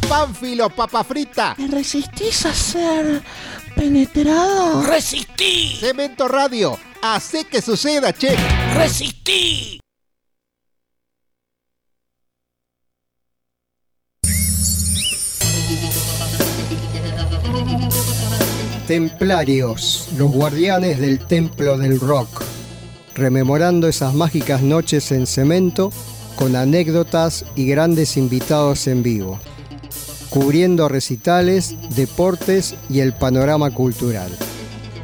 Pánfilo, 0.09 0.71
papa 0.71 1.05
frita. 1.05 1.55
¿Me 1.59 1.69
resistís 1.69 2.47
a 2.47 2.55
ser 2.55 3.23
penetrado? 3.75 4.83
¡Resistí! 4.83 5.77
Cemento 5.79 6.29
Radio, 6.29 6.79
hace 7.03 7.45
que 7.45 7.61
suceda, 7.61 8.13
che. 8.13 8.37
¡Resistí! 8.75 9.78
Templarios, 18.89 20.09
los 20.17 20.33
guardianes 20.33 20.99
del 20.99 21.19
templo 21.19 21.77
del 21.77 22.01
rock, 22.01 22.43
rememorando 23.15 23.87
esas 23.87 24.15
mágicas 24.15 24.63
noches 24.63 25.13
en 25.13 25.27
cemento 25.27 25.93
con 26.37 26.57
anécdotas 26.57 27.45
y 27.55 27.67
grandes 27.67 28.17
invitados 28.17 28.87
en 28.87 29.03
vivo, 29.03 29.39
cubriendo 30.31 30.89
recitales, 30.89 31.77
deportes 31.95 32.77
y 32.89 33.01
el 33.01 33.13
panorama 33.13 33.71
cultural. 33.73 34.31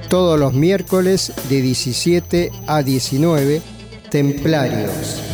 Todos 0.09 0.41
los 0.41 0.55
miércoles 0.55 1.35
de 1.51 1.61
17 1.61 2.53
a 2.67 2.83
19, 2.83 3.61
Templarios. 4.09 5.34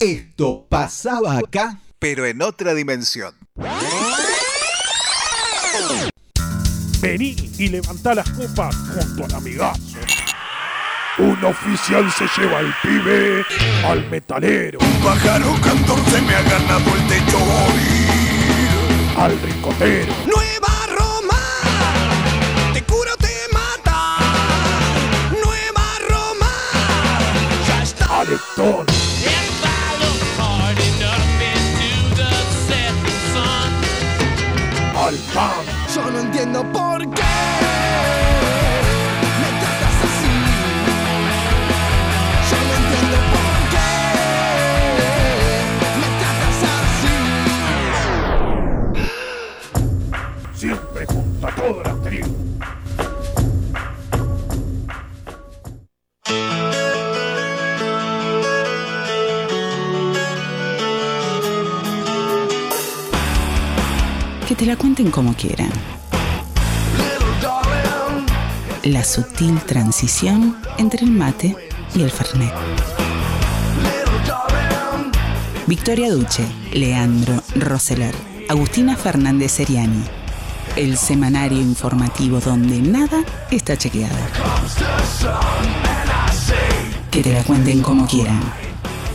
Esto 0.00 0.66
pasaba 0.66 1.36
acá, 1.36 1.78
pero 1.98 2.24
en 2.24 2.40
otra 2.40 2.72
dimensión. 2.72 3.34
Vení 7.02 7.36
y 7.58 7.68
levantá 7.68 8.14
las 8.14 8.30
copas 8.30 8.74
junto 8.76 9.26
al 9.26 9.34
amigazo. 9.34 9.98
Un 11.18 11.44
oficial 11.44 12.10
se 12.12 12.24
lleva 12.34 12.60
al 12.60 12.74
pibe 12.80 13.44
al 13.84 14.08
metalero. 14.08 14.78
Un 14.80 15.04
pájaro 15.04 15.54
cantor 15.62 15.98
se 16.10 16.22
me 16.22 16.34
ha 16.34 16.42
ganado 16.44 16.96
el 16.96 17.06
techo 17.06 17.36
hoy. 17.36 19.18
Al 19.18 19.38
ricotero. 19.42 20.14
Nueva 20.24 20.86
Roma, 20.96 22.72
te 22.72 22.82
curo, 22.84 23.14
te 23.18 23.36
mata. 23.52 24.16
Nueva 25.30 25.98
Roma, 26.08 26.52
ya 27.68 27.82
está. 27.82 28.20
Al 28.20 28.28
Yo 35.12 36.08
no 36.08 36.20
entiendo 36.20 36.62
por 36.72 37.00
qué 37.10 37.59
te 64.60 64.66
la 64.66 64.76
cuenten 64.76 65.10
como 65.10 65.32
quieran. 65.32 65.70
La 68.82 69.02
sutil 69.02 69.58
transición 69.60 70.54
entre 70.76 71.06
el 71.06 71.12
mate 71.12 71.56
y 71.94 72.02
el 72.02 72.10
fernet. 72.10 72.52
Victoria 75.66 76.12
Duche, 76.12 76.44
Leandro 76.74 77.42
Roseler, 77.54 78.14
Agustina 78.50 78.96
Fernández 78.98 79.52
Seriani. 79.52 80.04
El 80.76 80.98
semanario 80.98 81.58
informativo 81.58 82.38
donde 82.38 82.82
nada 82.82 83.24
está 83.50 83.78
chequeado. 83.78 84.14
Que 87.10 87.22
te 87.22 87.32
la 87.32 87.42
cuenten 87.44 87.80
como 87.80 88.06
quieran. 88.06 88.42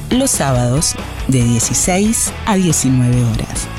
Los 0.10 0.32
sábados 0.32 0.96
de 1.28 1.44
16 1.44 2.34
a 2.48 2.56
19 2.56 3.26
horas. 3.26 3.75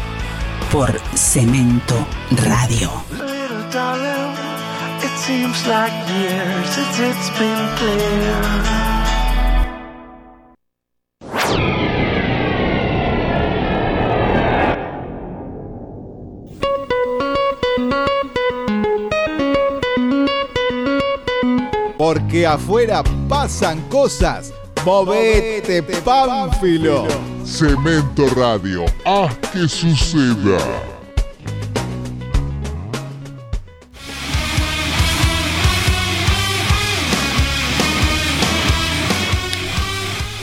Por 0.70 1.00
Cemento 1.14 2.06
Radio. 2.30 2.90
Little 3.12 3.70
darling. 3.72 4.36
seems 5.26 5.66
like 5.66 5.92
years 6.08 6.68
since 6.68 7.00
it's 7.00 7.30
been 7.38 7.76
clear. 7.76 8.86
Porque 21.98 22.46
afuera 22.46 23.02
pasan 23.28 23.80
cosas. 23.88 24.52
Movete, 24.86 25.82
Pánfilo. 25.82 27.08
Cemento 27.44 28.28
Radio, 28.36 28.84
haz 29.04 29.36
que 29.50 29.66
suceda. 29.68 30.60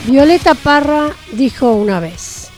Violeta 0.08 0.56
Parra 0.56 1.12
dijo 1.32 1.72
una 1.72 2.02
vez, 2.02 2.50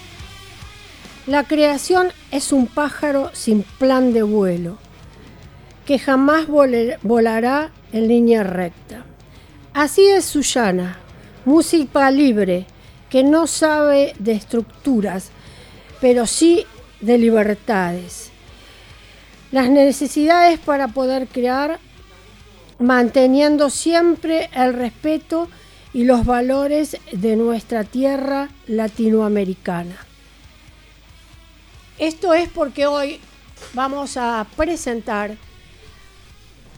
la 1.27 1.43
creación 1.43 2.07
es 2.31 2.51
un 2.51 2.65
pájaro 2.65 3.29
sin 3.33 3.61
plan 3.61 4.11
de 4.11 4.23
vuelo, 4.23 4.79
que 5.85 5.99
jamás 5.99 6.47
volará 6.47 7.69
en 7.93 8.07
línea 8.07 8.41
recta. 8.41 9.05
Así 9.75 10.07
es 10.07 10.25
Sullana, 10.25 11.04
música 11.45 12.11
libre, 12.11 12.65
que 13.09 13.23
no 13.23 13.47
sabe 13.47 14.13
de 14.19 14.33
estructuras, 14.33 15.29
pero 16.01 16.25
sí 16.25 16.65
de 17.01 17.17
libertades. 17.17 18.31
Las 19.51 19.69
necesidades 19.69 20.59
para 20.59 20.89
poder 20.89 21.27
crear, 21.27 21.79
manteniendo 22.79 23.69
siempre 23.69 24.49
el 24.53 24.73
respeto 24.73 25.47
y 25.93 26.03
los 26.03 26.25
valores 26.25 26.97
de 27.13 27.37
nuestra 27.37 27.85
tierra 27.85 28.49
latinoamericana. 28.67 29.95
Esto 31.97 32.33
es 32.33 32.49
porque 32.49 32.85
hoy 32.85 33.21
vamos 33.73 34.17
a 34.17 34.45
presentar 34.57 35.37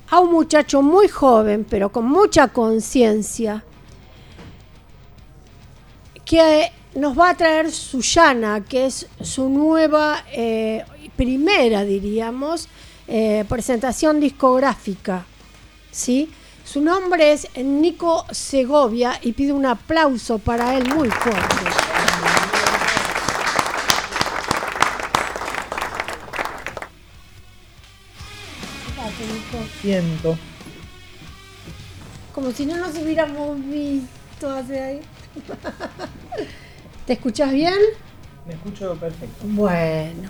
a 0.09 0.19
un 0.19 0.31
muchacho 0.31 0.83
muy 0.83 1.07
joven, 1.07 1.65
pero 1.67 1.91
con 1.91 2.05
mucha 2.05 2.49
conciencia, 2.49 3.63
que 6.27 6.73
nos 6.95 7.17
va 7.17 7.29
a 7.29 7.37
traer 7.37 7.71
Sullana, 7.71 8.65
que 8.65 8.85
es 8.85 9.07
su 9.21 9.49
nueva, 9.49 10.25
eh, 10.31 10.83
primera, 11.15 11.85
diríamos, 11.85 12.67
eh, 13.07 13.45
presentación 13.47 14.19
discográfica. 14.19 15.25
¿sí? 15.89 16.29
Su 16.65 16.81
nombre 16.81 17.31
es 17.31 17.47
Nico 17.55 18.25
Segovia 18.31 19.17
y 19.21 19.31
pido 19.31 19.55
un 19.55 19.65
aplauso 19.65 20.37
para 20.37 20.75
él 20.75 20.93
muy 20.93 21.09
fuerte. 21.09 21.55
Siento. 29.81 30.37
Como 32.35 32.51
si 32.51 32.65
no 32.65 32.75
nos 32.75 32.95
hubiéramos 32.97 33.57
visto 33.65 34.49
hace 34.49 34.79
ahí. 34.79 35.01
¿Te 37.05 37.13
escuchas 37.13 37.51
bien? 37.51 37.79
Me 38.45 38.53
escucho 38.53 38.95
perfecto. 38.95 39.45
Bueno. 39.45 40.29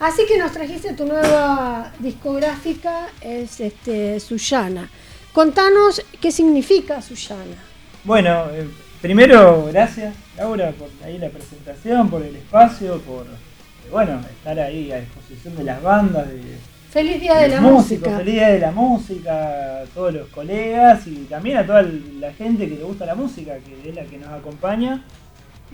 Así 0.00 0.22
que 0.26 0.36
nos 0.36 0.52
trajiste 0.52 0.94
tu 0.94 1.06
nueva 1.06 1.92
discográfica, 2.00 3.08
es 3.20 3.60
este 3.60 4.18
Sullana. 4.18 4.88
Contanos 5.32 6.02
qué 6.20 6.32
significa 6.32 7.00
Sullana. 7.00 7.56
Bueno, 8.04 8.46
eh, 8.50 8.68
primero, 9.00 9.66
gracias 9.66 10.14
Laura 10.36 10.72
por 10.72 10.88
ahí 11.04 11.18
la 11.18 11.28
presentación, 11.28 12.10
por 12.10 12.22
el 12.22 12.34
espacio, 12.34 12.98
por 13.02 13.26
eh, 13.26 13.90
bueno, 13.90 14.20
estar 14.28 14.58
ahí 14.58 14.90
a 14.90 15.00
disposición 15.00 15.56
de 15.56 15.64
las 15.64 15.80
bandas, 15.80 16.28
de, 16.28 16.58
Feliz 16.92 17.22
Día 17.22 17.38
de 17.38 17.48
la 17.48 17.60
músicos, 17.62 18.10
Música. 18.10 18.18
Feliz 18.18 18.34
Día 18.34 18.48
de 18.48 18.58
la 18.58 18.70
Música, 18.70 19.80
a 19.80 19.84
todos 19.94 20.12
los 20.12 20.28
colegas 20.28 21.06
y 21.06 21.24
también 21.24 21.56
a 21.56 21.64
toda 21.66 21.80
la 21.80 22.34
gente 22.34 22.68
que 22.68 22.76
le 22.76 22.84
gusta 22.84 23.06
la 23.06 23.14
música, 23.14 23.54
que 23.60 23.88
es 23.88 23.94
la 23.94 24.04
que 24.04 24.18
nos 24.18 24.28
acompaña 24.28 25.02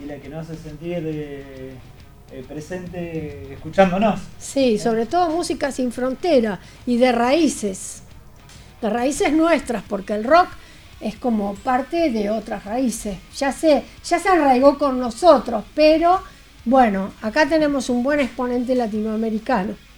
y 0.01 0.05
la 0.05 0.15
que 0.15 0.29
nos 0.29 0.49
hace 0.49 0.55
sentir 0.55 1.03
eh, 1.05 1.73
eh, 2.31 2.45
presente 2.47 3.53
escuchándonos. 3.53 4.21
Sí, 4.37 4.77
sobre 4.77 5.07
todo 5.07 5.29
música 5.29 5.73
sin 5.73 5.91
frontera 5.91 6.57
y 6.85 6.95
de 6.95 7.11
raíces. 7.11 8.03
De 8.81 8.89
raíces 8.89 9.33
nuestras, 9.33 9.83
porque 9.83 10.13
el 10.13 10.23
rock 10.23 10.47
es 11.01 11.17
como 11.17 11.53
parte 11.55 12.11
de 12.11 12.29
otras 12.29 12.63
raíces. 12.63 13.17
Ya 13.35 13.51
se, 13.51 13.83
ya 14.05 14.19
se 14.19 14.29
arraigó 14.29 14.77
con 14.77 14.97
nosotros, 14.97 15.65
pero 15.75 16.21
bueno, 16.63 17.11
acá 17.21 17.45
tenemos 17.45 17.89
un 17.89 18.03
buen 18.03 18.21
exponente 18.21 18.73
latinoamericano. 18.73 19.88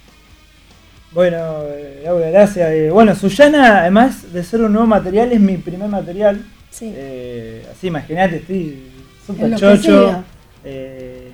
Bueno, 1.14 1.62
eh, 1.68 2.00
Laura, 2.04 2.30
gracias. 2.30 2.70
Eh, 2.70 2.90
bueno, 2.90 3.14
Sullana, 3.14 3.80
además 3.80 4.32
de 4.32 4.42
ser 4.42 4.62
un 4.62 4.72
nuevo 4.72 4.86
material, 4.86 5.32
es 5.32 5.40
mi 5.40 5.58
primer 5.58 5.88
material. 5.88 6.42
Sí. 6.70 6.92
Eh, 6.94 7.66
así, 7.70 7.88
imagínate, 7.88 8.36
estoy 8.36 8.82
súper 9.26 9.50
chocho. 9.56 10.24
Eh, 10.64 11.28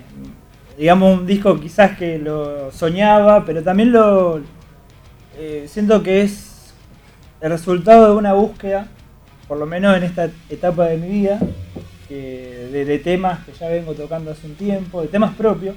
digamos, 0.77 1.19
un 1.19 1.25
disco 1.25 1.59
quizás 1.59 1.97
que 1.97 2.17
lo 2.19 2.71
soñaba, 2.71 3.45
pero 3.45 3.63
también 3.63 3.91
lo 3.91 4.41
siento 5.67 6.03
que 6.03 6.21
es 6.23 6.73
el 7.39 7.49
resultado 7.51 8.09
de 8.11 8.15
una 8.17 8.33
búsqueda, 8.33 8.87
por 9.47 9.57
lo 9.57 9.65
menos 9.65 9.95
en 9.95 10.03
esta 10.03 10.29
etapa 10.49 10.85
de 10.87 10.97
mi 10.97 11.07
vida, 11.07 11.39
que- 12.09 12.67
de, 12.73 12.83
de 12.85 12.99
temas 12.99 13.45
que 13.45 13.53
ya 13.53 13.69
vengo 13.69 13.93
tocando 13.93 14.31
hace 14.31 14.45
un 14.47 14.55
tiempo, 14.55 15.01
de 15.01 15.07
temas 15.07 15.33
propios, 15.35 15.75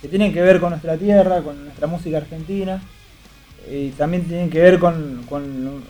que 0.00 0.08
tienen 0.08 0.32
que 0.32 0.40
ver 0.40 0.60
con 0.60 0.70
nuestra 0.70 0.96
tierra, 0.96 1.42
con 1.42 1.64
nuestra 1.64 1.86
música 1.86 2.18
argentina, 2.18 2.82
y 3.70 3.90
también 3.90 4.24
tienen 4.24 4.50
que 4.50 4.60
ver 4.60 4.78
con, 4.78 5.24
con 5.28 5.82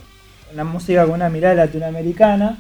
una 0.52 0.64
música 0.64 1.04
con 1.04 1.14
una 1.14 1.28
mirada 1.28 1.54
latinoamericana, 1.54 2.58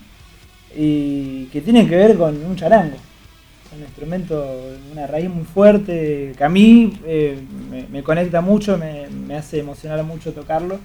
y 0.76 1.46
que 1.46 1.60
tienen 1.60 1.88
que 1.88 1.96
ver 1.96 2.16
con 2.16 2.44
un 2.44 2.56
charango. 2.56 2.96
Es 2.96 3.72
un 3.76 3.80
instrumento, 3.80 4.60
una 4.92 5.06
raíz 5.06 5.28
muy 5.28 5.44
fuerte, 5.44 6.34
que 6.36 6.44
a 6.44 6.48
mí 6.48 6.98
eh, 7.06 7.38
me, 7.70 7.86
me 7.88 8.02
conecta 8.02 8.40
mucho, 8.40 8.78
me, 8.78 9.08
me 9.08 9.36
hace 9.36 9.58
emocionar 9.60 10.02
mucho 10.04 10.32
tocarlo, 10.32 10.78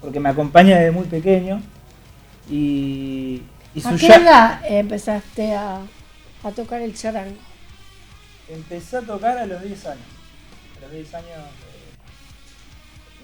porque 0.00 0.20
me 0.20 0.28
acompaña 0.28 0.76
desde 0.76 0.90
muy 0.92 1.06
pequeño. 1.06 1.60
Y, 2.48 3.42
y 3.74 3.80
¿A 3.84 3.90
su 3.90 3.96
qué 3.96 4.06
edad 4.06 4.60
empezaste 4.68 5.54
a, 5.54 5.80
a 6.44 6.50
tocar 6.52 6.80
el 6.80 6.94
charango? 6.94 7.36
Empecé 8.48 8.98
a 8.98 9.02
tocar 9.02 9.36
a 9.38 9.46
los 9.46 9.62
10 9.62 9.86
años. 9.86 10.04
A 10.78 10.80
los 10.82 10.90
10 10.92 11.14
años. 11.14 11.28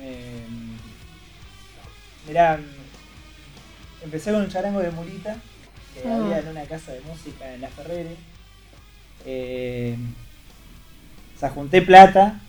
Eh, 0.01 0.44
me- 0.51 2.28
mirá, 2.28 2.59
empecé 4.03 4.32
con 4.32 4.43
un 4.43 4.49
charango 4.49 4.81
de 4.81 4.90
Murita, 4.90 5.36
que 5.94 6.09
Ah. 6.09 6.16
había 6.16 6.39
en 6.40 6.49
una 6.49 6.65
casa 6.65 6.93
de 6.93 7.01
música 7.03 7.55
en 7.55 7.61
La 7.61 7.69
Ferrere. 7.69 8.16
Eh, 9.24 9.97
o 11.36 11.39
sea, 11.39 11.51
junté 11.51 11.82
plata, 11.82 12.40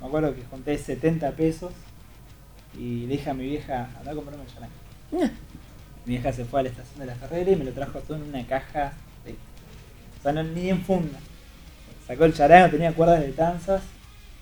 me 0.00 0.06
acuerdo 0.06 0.34
que 0.34 0.42
junté 0.44 0.76
70 0.76 1.30
pesos 1.32 1.72
y 2.76 3.06
le 3.06 3.16
dije 3.16 3.30
a 3.30 3.34
mi 3.34 3.44
vieja, 3.44 3.88
anda 3.98 4.12
a 4.12 4.14
comprarme 4.14 4.44
el 4.44 4.52
charango. 4.52 4.74
Mi 6.06 6.14
vieja 6.14 6.32
se 6.32 6.44
fue 6.44 6.60
a 6.60 6.62
la 6.64 6.68
estación 6.70 6.98
de 7.00 7.06
La 7.06 7.14
Ferrere 7.14 7.52
y 7.52 7.56
me 7.56 7.64
lo 7.64 7.72
trajo 7.72 8.00
todo 8.00 8.16
en 8.18 8.24
una 8.24 8.46
caja, 8.46 8.92
de- 9.24 9.32
o 10.18 10.22
sea, 10.22 10.32
no, 10.32 10.42
ni 10.42 10.68
en 10.68 10.82
funda. 10.82 11.18
Sacó 12.10 12.24
el 12.24 12.34
charango, 12.34 12.70
tenía 12.72 12.92
cuerdas 12.92 13.20
de 13.20 13.28
tanzas 13.28 13.82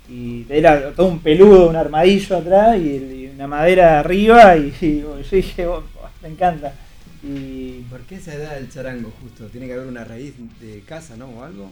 y 0.09 0.47
era 0.49 0.91
todo 0.93 1.09
un 1.09 1.19
peludo, 1.19 1.69
un 1.69 1.77
armadillo 1.77 2.39
atrás 2.39 2.79
y, 2.79 3.31
una 3.35 3.47
madera 3.47 4.01
arriba 4.01 4.57
y, 4.57 4.73
y 4.81 5.01
yo 5.03 5.19
dije, 5.31 5.67
"Oh, 5.67 5.83
me 6.23 6.29
encanta. 6.31 6.73
Y 7.23 7.83
¿Por 7.91 8.01
qué 8.03 8.15
esa 8.15 8.33
edad 8.33 8.55
del 8.55 8.71
charango 8.71 9.13
justo? 9.21 9.49
¿Tiene 9.49 9.67
que 9.67 9.75
haber 9.75 9.87
una 9.87 10.03
raíz 10.05 10.33
de 10.61 10.81
casa, 10.89 11.15
no? 11.19 11.27
¿O 11.27 11.43
algo? 11.45 11.71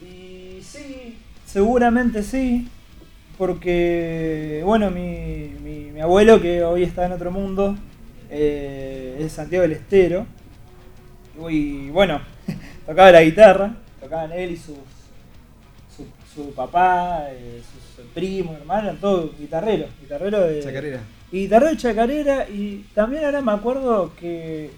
Y 0.00 0.62
sí, 0.62 1.16
seguramente 1.44 2.22
sí, 2.22 2.68
porque, 3.36 4.62
bueno, 4.64 4.92
mi, 4.92 5.50
mi- 5.64 5.90
mi 5.90 6.00
abuelo, 6.00 6.40
que 6.40 6.62
hoy 6.62 6.84
está 6.84 7.06
en 7.06 7.12
otro 7.12 7.32
mundo, 7.32 7.76
eh, 8.30 9.16
es 9.18 9.32
Santiago 9.32 9.62
del 9.62 9.72
Estero, 9.72 10.24
y 11.48 11.88
bueno, 11.90 12.20
tocaba 12.86 13.10
la 13.10 13.22
guitarra, 13.22 13.74
tocaban 14.00 14.32
él 14.32 14.52
y 14.52 14.56
sus, 14.56 14.76
su, 16.34 16.44
su 16.44 16.52
papá, 16.54 17.26
eh, 17.30 17.60
sus 17.96 18.04
primos, 18.14 18.56
hermanos, 18.58 18.84
eran 18.84 18.96
todos 19.00 19.38
guitarreros, 19.38 19.88
guitarreros 20.00 20.48
de... 20.48 20.62
Chacarera. 20.62 21.00
Y 21.32 21.40
guitarrero 21.42 21.70
de 21.72 21.76
chacarera, 21.76 22.48
y 22.48 22.86
también 22.94 23.24
ahora 23.24 23.40
me 23.40 23.52
acuerdo 23.52 24.12
que 24.18 24.70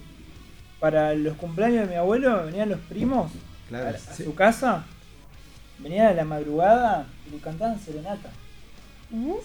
para 0.79 1.13
los 1.13 1.35
cumpleaños 1.37 1.87
de 1.87 1.93
mi 1.93 1.95
abuelo 1.95 2.45
venían 2.45 2.69
los 2.69 2.79
primos 2.81 3.31
Claro, 3.69 3.87
a, 3.87 3.89
a 3.91 3.97
sí. 3.97 4.23
su 4.23 4.35
casa, 4.35 4.83
venían 5.79 6.07
a 6.07 6.13
la 6.13 6.25
madrugada 6.25 7.07
y 7.27 7.31
le 7.31 7.37
cantaban 7.37 7.79
serenata. 7.79 8.29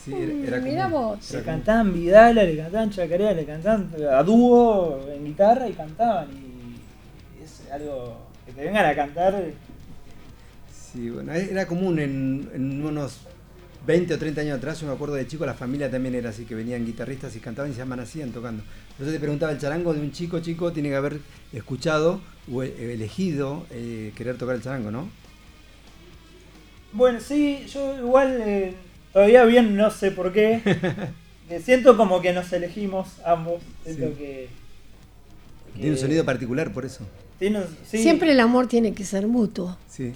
Sí, 0.02 0.12
era- 0.14 0.48
era 0.56 0.56
Mira 0.60 0.84
común. 0.90 1.00
vos. 1.18 1.30
Le 1.32 1.42
cantaban 1.42 1.92
Vidala, 1.92 2.42
le 2.42 2.56
cantaban 2.56 2.90
Chacarera, 2.90 3.32
le 3.32 3.44
cantaban 3.44 3.90
a 4.12 4.22
dúo 4.22 5.06
en 5.14 5.24
guitarra 5.26 5.68
y 5.68 5.72
cantaban. 5.74 6.28
Y 6.32 7.44
es 7.44 7.70
algo 7.70 8.16
que 8.46 8.52
te 8.52 8.64
vengan 8.64 8.86
a 8.86 8.94
cantar. 8.94 9.34
Sí, 10.92 11.10
bueno, 11.10 11.32
era 11.32 11.66
común 11.66 11.98
en, 11.98 12.48
en 12.54 12.84
unos 12.84 13.18
20 13.86 14.14
o 14.14 14.18
30 14.18 14.40
años 14.40 14.58
atrás, 14.58 14.80
yo 14.80 14.86
me 14.86 14.92
acuerdo 14.92 15.14
de 15.14 15.26
chico, 15.26 15.44
la 15.46 15.54
familia 15.54 15.90
también 15.90 16.14
era 16.14 16.30
así, 16.30 16.44
que 16.44 16.54
venían 16.54 16.84
guitarristas 16.84 17.34
y 17.36 17.40
cantaban 17.40 17.70
y 17.70 17.74
se 17.74 17.82
amanecían 17.82 18.32
tocando. 18.32 18.62
Entonces 18.92 19.14
te 19.14 19.20
preguntaba, 19.20 19.52
el 19.52 19.58
charango 19.58 19.92
de 19.94 20.00
un 20.00 20.12
chico 20.12 20.40
chico 20.40 20.72
tiene 20.72 20.88
que 20.90 20.96
haber 20.96 21.20
escuchado 21.52 22.20
o 22.52 22.62
e- 22.62 22.94
elegido 22.94 23.66
eh, 23.70 24.12
querer 24.16 24.36
tocar 24.36 24.56
el 24.56 24.62
charango, 24.62 24.90
¿no? 24.90 25.08
Bueno, 26.92 27.20
sí, 27.20 27.66
yo 27.72 27.96
igual 27.98 28.40
eh, 28.44 28.74
todavía 29.12 29.44
bien 29.44 29.76
no 29.76 29.90
sé 29.90 30.10
por 30.10 30.32
qué. 30.32 30.60
que 31.48 31.60
siento 31.60 31.96
como 31.96 32.20
que 32.20 32.32
nos 32.32 32.52
elegimos 32.52 33.08
ambos. 33.24 33.62
Siento 33.84 34.08
Sí. 34.08 34.14
que. 34.18 34.48
Tiene 35.74 35.90
un 35.92 35.98
sonido 35.98 36.24
particular 36.24 36.72
por 36.72 36.84
eso. 36.84 37.06
tiene 37.38 37.58
un- 37.60 37.66
sí. 37.86 37.98
Siempre 38.02 38.32
el 38.32 38.40
amor 38.40 38.66
tiene 38.68 38.94
que 38.94 39.04
ser 39.04 39.26
mutuo. 39.26 39.76
Sí. 39.88 40.12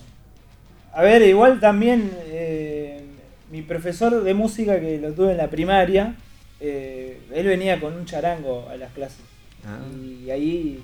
A 0.93 1.02
ver, 1.02 1.23
igual 1.23 1.59
también 1.60 2.10
eh, 2.27 3.02
mi 3.51 3.62
profesor 3.62 4.23
de 4.23 4.35
música 4.35 4.78
que 4.81 4.98
lo 4.98 5.12
tuve 5.12 5.32
en 5.32 5.39
la 5.39 5.48
primaria, 5.48 6.14
eh, 6.60 7.20
él 7.32 7.47
venía 7.47 7.81
con 7.81 7.94
un 7.94 8.05
charango 8.05 8.69
a 8.69 8.77
las 8.77 8.93
clases. 8.93 9.20
Ah. 9.66 9.78
Y 9.94 10.31
ahí 10.31 10.82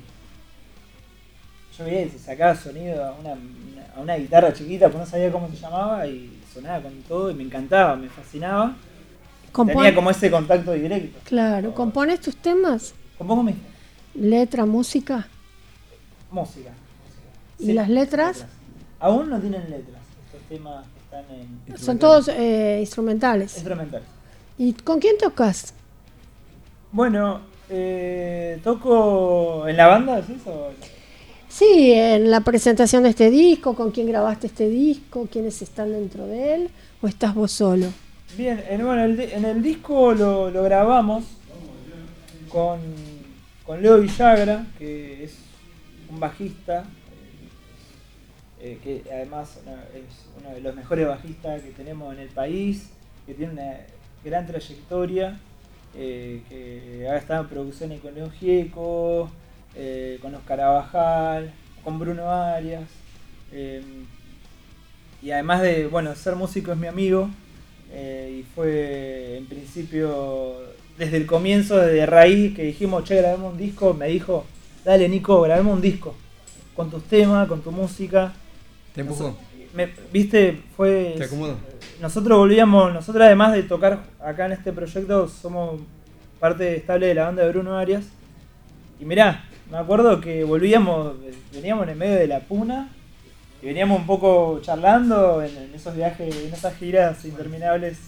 yo 1.77 1.85
veía 1.85 2.05
que 2.05 2.11
se 2.11 2.19
sacaba 2.19 2.55
sonido 2.55 3.05
a 3.05 3.13
una, 3.13 3.33
una- 3.33 3.87
a 3.97 4.01
una 4.01 4.17
guitarra 4.17 4.53
chiquita, 4.53 4.87
pero 4.89 5.01
no 5.01 5.07
sabía 5.07 5.31
cómo 5.31 5.49
se 5.49 5.57
llamaba 5.57 6.07
y 6.07 6.39
sonaba 6.53 6.83
con 6.83 6.93
todo 7.03 7.31
y 7.31 7.35
me 7.35 7.43
encantaba, 7.43 7.97
me 7.97 8.09
fascinaba. 8.09 8.77
Compon- 9.53 9.75
Tenía 9.75 9.95
como 9.95 10.11
ese 10.11 10.31
contacto 10.31 10.73
directo. 10.73 11.19
Claro, 11.25 11.75
¿compones 11.75 12.21
tus 12.21 12.37
temas? 12.37 12.95
¿Compongo 13.19 13.43
mis 13.43 13.57
Letra, 14.15 14.65
música. 14.67 15.27
música? 16.31 16.71
¿Y 17.59 17.67
Sí, 17.67 17.73
las 17.73 17.89
letras? 17.89 18.47
Aún 19.01 19.31
no 19.31 19.39
tienen 19.41 19.63
letras. 19.71 19.98
Temas 20.49 20.85
están 21.05 21.25
en 21.35 21.79
Son 21.79 21.99
todos 21.99 22.29
eh, 22.29 22.79
instrumentales. 22.81 23.55
instrumentales. 23.55 24.07
¿Y 24.57 24.73
con 24.73 24.99
quién 24.99 25.17
tocas? 25.19 25.75
Bueno, 26.91 27.41
eh, 27.69 28.61
toco 28.65 29.69
en 29.69 29.77
la 29.77 29.87
banda, 29.89 30.19
¿es 30.19 30.31
eso? 30.31 30.71
Sí, 31.49 31.93
en 31.93 32.31
la 32.31 32.41
presentación 32.41 33.03
de 33.03 33.11
este 33.11 33.31
disco, 33.31 33.75
con 33.75 33.91
quién 33.91 34.07
grabaste 34.07 34.47
este 34.49 34.69
disco, 34.69 35.29
quiénes 35.31 35.61
están 35.63 35.93
dentro 35.93 36.27
de 36.27 36.55
él, 36.55 36.71
o 37.03 37.09
estás 37.09 37.35
vos 37.35 37.53
solo. 37.53 37.87
Bien, 38.37 38.63
en, 38.69 38.85
bueno, 38.85 39.05
el, 39.05 39.19
en 39.21 39.45
el 39.45 39.63
disco 39.63 40.13
lo, 40.13 40.51
lo 40.51 40.63
grabamos 40.63 41.25
con, 42.49 42.79
con 43.65 43.81
Leo 43.83 43.99
Villagra, 43.99 44.67
que 44.79 45.25
es 45.25 45.35
un 46.11 46.21
bajista, 46.21 46.85
eh, 48.61 48.79
que 48.83 49.05
además 49.13 49.61
es 49.95 50.27
uno 50.41 50.53
de 50.53 50.61
los 50.61 50.75
mejores 50.75 51.07
bajistas 51.07 51.63
que 51.63 51.71
tenemos 51.71 52.13
en 52.13 52.21
el 52.21 52.29
país, 52.29 52.91
que 53.25 53.35
tiene 53.35 53.53
una 53.53 53.77
gran 54.25 54.47
trayectoria, 54.47 55.39
eh, 55.95 56.43
que 56.49 57.09
ha 57.09 57.17
estado 57.17 57.43
en 57.43 57.49
producciones 57.49 58.01
con 58.01 58.15
León 58.15 58.33
Gieco, 58.33 59.31
eh, 59.77 60.19
con 60.21 60.35
Oscar 60.35 60.61
Abajal, 60.61 61.53
con 61.85 62.01
Bruno 62.01 62.31
Arias. 62.31 62.89
y 65.23 65.31
además 65.31 65.63
de, 65.63 65.87
bueno, 65.87 66.15
ser 66.15 66.35
músico 66.35 66.73
es 66.73 66.79
mi 66.79 66.89
amigo. 66.89 67.31
y 67.91 68.43
fue 68.55 69.39
en 69.39 69.47
principio, 69.47 70.57
desde 70.99 71.17
el 71.17 71.27
comienzo, 71.27 71.79
desde 71.79 72.07
raíz, 72.07 72.55
que 72.57 72.65
dijimos, 72.65 73.05
che, 73.05 73.17
grabemos 73.17 73.53
un 73.53 73.59
disco, 73.59 73.95
me 73.95 74.09
dijo, 74.09 74.45
dale 74.85 75.09
Nico, 75.09 75.41
grabemos 75.43 75.75
un 75.77 75.81
disco. 75.81 76.15
Con 76.75 76.91
tus 76.91 77.05
temas, 77.05 77.49
con 77.49 77.63
tu 77.63 77.71
música. 77.71 78.35
¿Te 78.99 79.03
empujó? 79.03 79.39
Me- 79.75 79.91
Viste, 80.13 80.61
fue... 80.77 81.15
Nosotros 82.01 82.37
volvíamos, 82.37 82.93
nosotros 82.93 83.25
además 83.25 83.53
de 83.53 83.63
tocar 83.63 84.01
acá 84.19 84.47
en 84.47 84.53
este 84.53 84.73
proyecto, 84.73 85.29
somos 85.29 85.81
parte 86.41 86.75
estable 86.77 87.07
de 87.07 87.15
la 87.15 87.27
banda 87.27 87.45
de 87.45 87.49
Bruno 87.51 87.79
Arias. 87.79 88.07
Y 88.99 89.05
mirá, 89.05 89.45
me 89.71 89.77
acuerdo 89.79 90.21
que 90.21 90.43
volvíamos, 90.43 91.13
veníamos 91.53 91.85
en 91.85 91.91
el 91.91 91.97
medio 91.97 92.17
de 92.17 92.27
la 92.27 92.41
puna 92.41 92.89
y 93.63 93.67
veníamos 93.67 94.01
un 94.01 94.07
poco 94.07 94.59
charlando 94.63 95.43
en, 95.43 95.57
en 95.57 95.73
esos 95.75 95.95
viajes, 95.95 96.35
en 96.35 96.53
esas 96.53 96.75
giras 96.77 97.25
interminables 97.25 97.99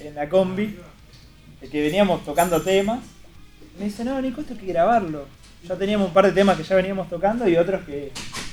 en 0.00 0.14
la 0.14 0.28
combi, 0.28 0.76
de 1.60 1.68
que 1.68 1.82
veníamos 1.82 2.24
tocando 2.24 2.62
temas. 2.62 3.00
Me 3.80 3.86
dice, 3.86 4.04
no, 4.04 4.20
Nico, 4.22 4.42
esto 4.42 4.52
hay 4.54 4.60
que 4.60 4.66
grabarlo. 4.66 5.24
Ya 5.66 5.74
teníamos 5.74 6.06
un 6.06 6.14
par 6.14 6.26
de 6.26 6.30
temas 6.32 6.56
que 6.56 6.62
ya 6.62 6.76
veníamos 6.76 7.08
tocando 7.08 7.48
y 7.48 7.56
otros 7.56 7.82
que, 7.84 8.12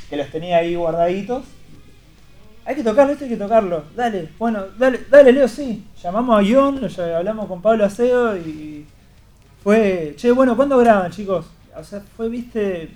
que 0.09 0.17
los 0.17 0.29
tenía 0.31 0.57
ahí 0.57 0.73
guardaditos. 0.73 1.43
Hay 2.65 2.75
que 2.75 2.83
tocarlo, 2.83 3.11
esto 3.13 3.25
hay 3.25 3.29
que 3.31 3.37
tocarlo. 3.37 3.83
Dale, 3.95 4.29
bueno, 4.39 4.63
dale, 4.77 5.01
dale, 5.09 5.31
Leo, 5.33 5.47
sí. 5.47 5.83
Llamamos 6.01 6.39
a 6.39 6.41
ll- 6.41 7.15
hablamos 7.15 7.47
con 7.47 7.61
Pablo 7.61 7.83
Aceo 7.85 8.37
y 8.37 8.85
fue, 9.63 10.13
che, 10.17 10.31
bueno, 10.31 10.55
¿cuándo 10.55 10.77
graban, 10.77 11.11
chicos? 11.11 11.45
O 11.75 11.83
sea, 11.83 12.01
fue, 12.15 12.29
viste, 12.29 12.89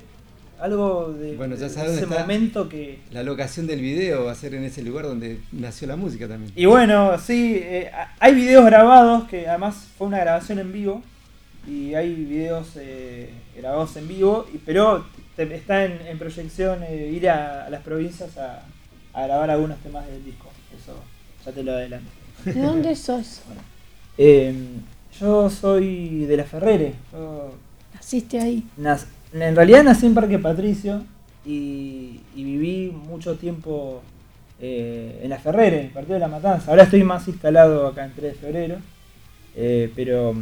algo 0.59 1.11
de, 1.13 1.35
Bueno, 1.35 1.55
ya 1.55 1.67
sabes 1.69 1.93
ese 1.93 2.03
está 2.03 2.19
momento 2.19 2.69
que... 2.69 2.99
La 3.11 3.23
locación 3.23 3.67
del 3.67 3.81
video 3.81 4.25
va 4.25 4.31
a 4.31 4.35
ser 4.35 4.53
en 4.53 4.63
ese 4.63 4.81
lugar 4.83 5.05
donde 5.05 5.39
nació 5.51 5.87
la 5.87 5.95
música 5.97 6.27
también. 6.27 6.51
Y 6.55 6.65
bueno, 6.65 7.17
sí, 7.19 7.59
eh, 7.61 7.91
hay 8.19 8.35
videos 8.35 8.65
grabados, 8.65 9.27
que 9.27 9.47
además 9.49 9.87
fue 9.97 10.07
una 10.07 10.19
grabación 10.19 10.59
en 10.59 10.71
vivo, 10.71 11.01
y 11.67 11.93
hay 11.93 12.13
videos 12.15 12.69
eh, 12.77 13.31
grabados 13.57 13.97
en 13.97 14.07
vivo, 14.07 14.45
pero 14.65 15.05
está 15.37 15.83
en, 15.83 15.99
en 16.07 16.17
proyección 16.17 16.83
eh, 16.83 17.11
ir 17.13 17.29
a, 17.29 17.65
a 17.65 17.69
las 17.69 17.81
provincias 17.81 18.37
a, 18.37 18.63
a 19.17 19.27
grabar 19.27 19.49
algunos 19.49 19.77
temas 19.79 20.05
del 20.07 20.23
disco. 20.23 20.47
Eso 20.77 20.93
ya 21.45 21.51
te 21.51 21.63
lo 21.63 21.71
adelanto. 21.73 22.09
¿De 22.45 22.53
dónde 22.61 22.95
sos? 23.07 23.41
Eh, 24.17 24.53
yo 25.19 25.49
soy 25.49 26.25
de 26.25 26.37
la 26.37 26.43
Ferrere. 26.43 26.93
Yo 27.11 27.53
Naciste 27.93 28.39
ahí. 28.39 28.63
nac- 28.79 29.05
en 29.33 29.55
realidad 29.55 29.83
nací 29.83 30.05
en 30.05 30.13
Parque 30.13 30.39
Patricio 30.39 31.03
y, 31.45 32.19
y 32.35 32.43
viví 32.43 32.91
mucho 32.91 33.35
tiempo 33.37 34.01
eh, 34.61 35.19
en 35.23 35.29
la 35.29 35.37
Ferrere, 35.39 35.89
partido 35.93 36.13
de 36.15 36.19
la 36.19 36.27
Matanza. 36.27 36.69
Ahora 36.71 36.83
estoy 36.83 37.03
más 37.03 37.27
instalado 37.27 37.87
acá 37.87 38.05
en 38.05 38.13
3 38.13 38.33
de 38.33 38.39
febrero, 38.39 38.75
eh, 39.55 39.91
pero 39.95 40.33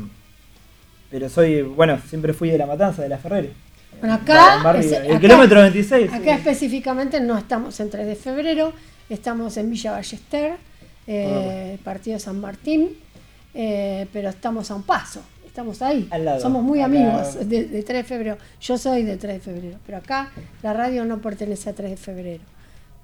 pero 1.09 1.29
soy, 1.29 1.61
bueno, 1.61 1.97
siempre 2.09 2.33
fui 2.33 2.49
de 2.49 2.57
la 2.57 2.65
Matanza, 2.65 3.01
de 3.01 3.09
la 3.09 3.17
Ferrere. 3.17 3.51
Bueno, 3.99 4.15
acá, 4.15 4.77
es- 4.79 4.91
el 4.91 5.11
acá- 5.11 5.19
kilómetro 5.19 5.61
26. 5.61 6.11
Acá 6.13 6.23
sí. 6.23 6.29
específicamente 6.29 7.19
no 7.19 7.37
estamos 7.37 7.79
en 7.79 7.89
3 7.89 8.05
de 8.07 8.15
febrero, 8.15 8.73
estamos 9.09 9.57
en 9.57 9.69
Villa 9.71 9.91
Ballester, 9.91 10.53
eh, 11.07 11.77
partido 11.83 12.19
San 12.19 12.39
Martín, 12.39 12.89
eh, 13.53 14.07
pero 14.11 14.29
estamos 14.29 14.69
a 14.71 14.75
un 14.75 14.83
paso, 14.83 15.21
estamos 15.45 15.81
ahí. 15.81 16.07
Al 16.11 16.25
lado. 16.25 16.41
Somos 16.41 16.63
muy 16.63 16.81
amigos 16.81 17.47
de, 17.47 17.65
de 17.65 17.83
3 17.83 17.99
de 17.99 18.03
febrero. 18.03 18.37
Yo 18.61 18.77
soy 18.77 19.03
de 19.03 19.17
3 19.17 19.35
de 19.35 19.39
febrero, 19.39 19.77
pero 19.85 19.97
acá 19.99 20.31
la 20.61 20.73
radio 20.73 21.05
no 21.05 21.19
pertenece 21.19 21.69
a 21.69 21.73
3 21.73 21.91
de 21.91 21.97
febrero. 21.97 22.43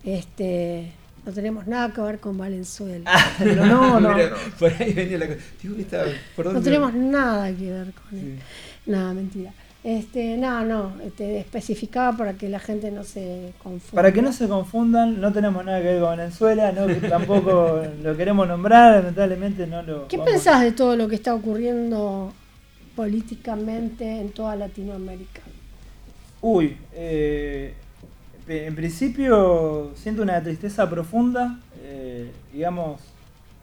Este, 0.03 0.91
no 1.26 1.31
tenemos 1.31 1.68
nada 1.68 1.93
que 1.93 2.01
ver 2.01 2.19
con 2.19 2.38
Valenzuela. 2.38 3.11
Pero 3.38 3.65
no, 3.68 3.99
no, 3.99 4.13
Mira. 4.15 4.31
Por 4.57 4.73
ahí 4.73 4.93
venía 4.93 5.19
la 5.19 5.27
cosa. 5.27 5.39
Digo, 5.61 5.76
esta- 5.77 6.05
¿por 6.35 6.51
No 6.51 6.59
tenemos 6.61 6.93
nada 6.95 7.51
que 7.55 7.72
ver 7.72 7.93
con 7.93 8.18
él. 8.19 8.39
Nada, 8.88 9.13
mentira. 9.13 9.53
Este, 9.83 10.37
no, 10.37 10.63
no, 10.63 10.93
te 11.17 11.39
especificaba 11.39 12.15
para 12.15 12.33
que 12.33 12.47
la 12.49 12.59
gente 12.59 12.91
no 12.91 13.03
se 13.03 13.51
confunda. 13.63 13.95
Para 13.95 14.13
que 14.13 14.21
no 14.21 14.31
se 14.31 14.47
confundan, 14.47 15.19
no 15.19 15.33
tenemos 15.33 15.65
nada 15.65 15.79
que 15.81 15.87
ver 15.87 16.01
con 16.01 16.17
Venezuela, 16.17 16.71
no 16.71 16.85
tampoco 17.09 17.81
lo 18.03 18.15
queremos 18.15 18.47
nombrar, 18.47 18.97
lamentablemente 18.99 19.65
no 19.65 19.81
lo. 19.81 20.07
¿Qué 20.07 20.17
vamos- 20.17 20.31
pensás 20.33 20.61
de 20.61 20.71
todo 20.73 20.95
lo 20.95 21.07
que 21.07 21.15
está 21.15 21.33
ocurriendo 21.33 22.31
políticamente 22.95 24.19
en 24.21 24.29
toda 24.29 24.55
Latinoamérica? 24.55 25.41
Uy, 26.41 26.77
eh, 26.93 27.73
en 28.47 28.75
principio 28.75 29.91
siento 29.95 30.21
una 30.21 30.41
tristeza 30.43 30.87
profunda. 30.89 31.59
eh, 31.83 32.31
digamos, 32.53 33.01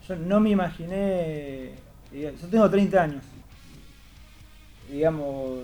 yo 0.08 0.16
no 0.16 0.40
me 0.40 0.50
imaginé. 0.50 1.70
Yo 2.12 2.48
tengo 2.50 2.68
30 2.68 3.02
años. 3.02 3.22
Digamos, 4.90 5.60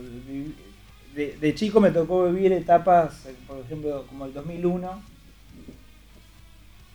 de, 1.15 1.55
chico 1.55 1.81
me 1.81 1.91
tocó 1.91 2.25
vivir 2.31 2.53
etapas, 2.53 3.27
por 3.47 3.59
ejemplo, 3.59 4.05
como 4.09 4.27
el 4.27 4.35
2001. 4.35 5.03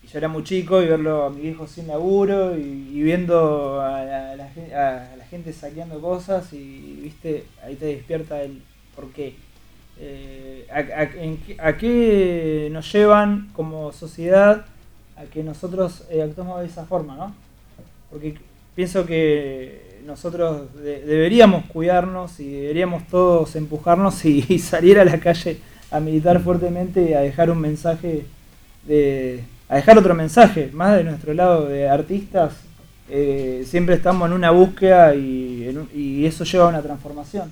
Y 0.04 0.08
yo 0.08 0.18
era 0.18 0.28
muy 0.28 0.44
chico 0.44 0.82
y 0.82 0.88
verlo 0.88 1.26
a 1.26 1.30
mi 1.30 1.42
viejo 1.42 1.68
sin 1.68 1.88
laburo 1.88 2.58
y, 2.58 3.02
viendo 3.02 3.82
a 3.82 4.36
la, 4.36 5.26
gente 5.30 5.54
saqueando 5.54 6.02
cosas 6.02 6.52
y, 6.54 7.00
viste, 7.04 7.46
ahí 7.64 7.76
te 7.76 7.86
despierta 7.86 8.42
el 8.42 8.62
por 8.96 9.12
qué. 9.12 9.36
Eh, 10.02 10.66
a, 10.72 11.68
a 11.68 11.78
qué 11.78 12.70
nos 12.72 12.92
llevan 12.92 13.50
como 13.54 13.92
sociedad 13.92 14.66
a 15.20 15.26
que 15.26 15.44
nosotros 15.44 16.06
eh, 16.10 16.22
actuemos 16.22 16.62
de 16.62 16.68
esa 16.68 16.86
forma, 16.86 17.16
¿no? 17.16 17.36
Porque 18.10 18.36
pienso 18.76 19.06
que 19.06 19.89
nosotros 20.10 20.74
de- 20.74 21.02
deberíamos 21.06 21.66
cuidarnos 21.66 22.40
y 22.40 22.50
deberíamos 22.50 23.08
todos 23.08 23.56
empujarnos 23.56 24.26
y, 24.26 24.58
salir 24.60 25.00
a 25.00 25.06
la 25.06 25.20
calle 25.20 25.60
a 25.92 26.00
militar 26.00 26.42
fuertemente 26.42 27.12
y 27.12 27.14
a 27.14 27.20
dejar 27.22 27.52
un 27.52 27.60
mensaje 27.60 28.26
de 28.88 29.44
a 29.70 29.76
dejar 29.76 30.00
otro 30.00 30.16
mensaje 30.16 30.72
más 30.74 30.98
de 30.98 31.04
nuestro 31.04 31.32
lado 31.36 31.68
de 31.68 31.88
artistas 31.88 32.54
eh, 33.08 33.64
siempre 33.68 33.94
estamos 33.96 34.28
en 34.28 34.34
una 34.34 34.50
búsqueda 34.50 35.14
y, 35.16 36.26
eso 36.26 36.44
lleva 36.44 36.66
a 36.66 36.70
una 36.70 36.82
transformación. 36.82 37.50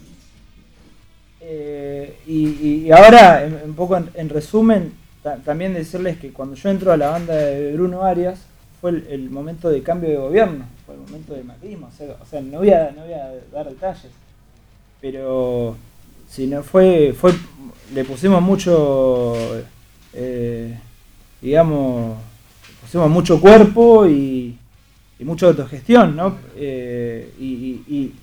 Eh, 1.42 2.16
y, 2.28 2.90
ahora 2.92 3.44
en- 3.46 3.60
un 3.66 3.74
poco 3.76 3.98
en, 3.98 4.10
en 4.16 4.30
resumen 4.30 4.94
ta- 5.24 5.38
también 5.38 5.74
decirles 5.76 6.18
que 6.18 6.32
cuando 6.34 6.56
yo 6.56 6.70
entro 6.70 6.92
a 6.92 6.98
la 6.98 7.10
banda 7.10 7.36
de 7.36 7.74
Bruno 7.74 8.04
Arias 8.04 8.40
fue 8.82 8.92
el 9.10 9.30
momento 9.30 9.70
de 9.70 9.82
cambio 9.84 10.10
de 10.10 10.18
gobierno 10.18 10.77
fue 10.88 10.96
el 10.96 11.02
momento 11.02 11.34
de 11.36 11.44
macrismo 11.44 11.88
o 11.88 11.92
sea, 11.96 12.16
o 12.20 12.26
sea, 12.26 12.42
no 12.42 12.58
voy 12.60 12.72
a 12.72 12.92
no 12.96 13.04
voy 13.04 13.14
a 13.14 13.32
dar 13.54 13.70
detalles 13.70 14.10
pero 15.02 15.76
si 16.30 16.48
no 16.48 16.64
fue 16.64 17.14
fue 17.14 17.34
le 17.94 18.04
pusimos 18.04 18.42
mucho 18.42 19.36
eh, 20.14 20.78
digamos 21.42 22.18
pusimos 22.82 23.10
mucho 23.10 23.40
cuerpo 23.40 24.08
y, 24.08 24.58
y 25.20 25.24
mucha 25.24 25.48
autogestión 25.48 26.16
no 26.16 26.36
Eh, 26.56 27.32
y, 27.40 27.46
y- 27.46 27.84
y 27.96 28.14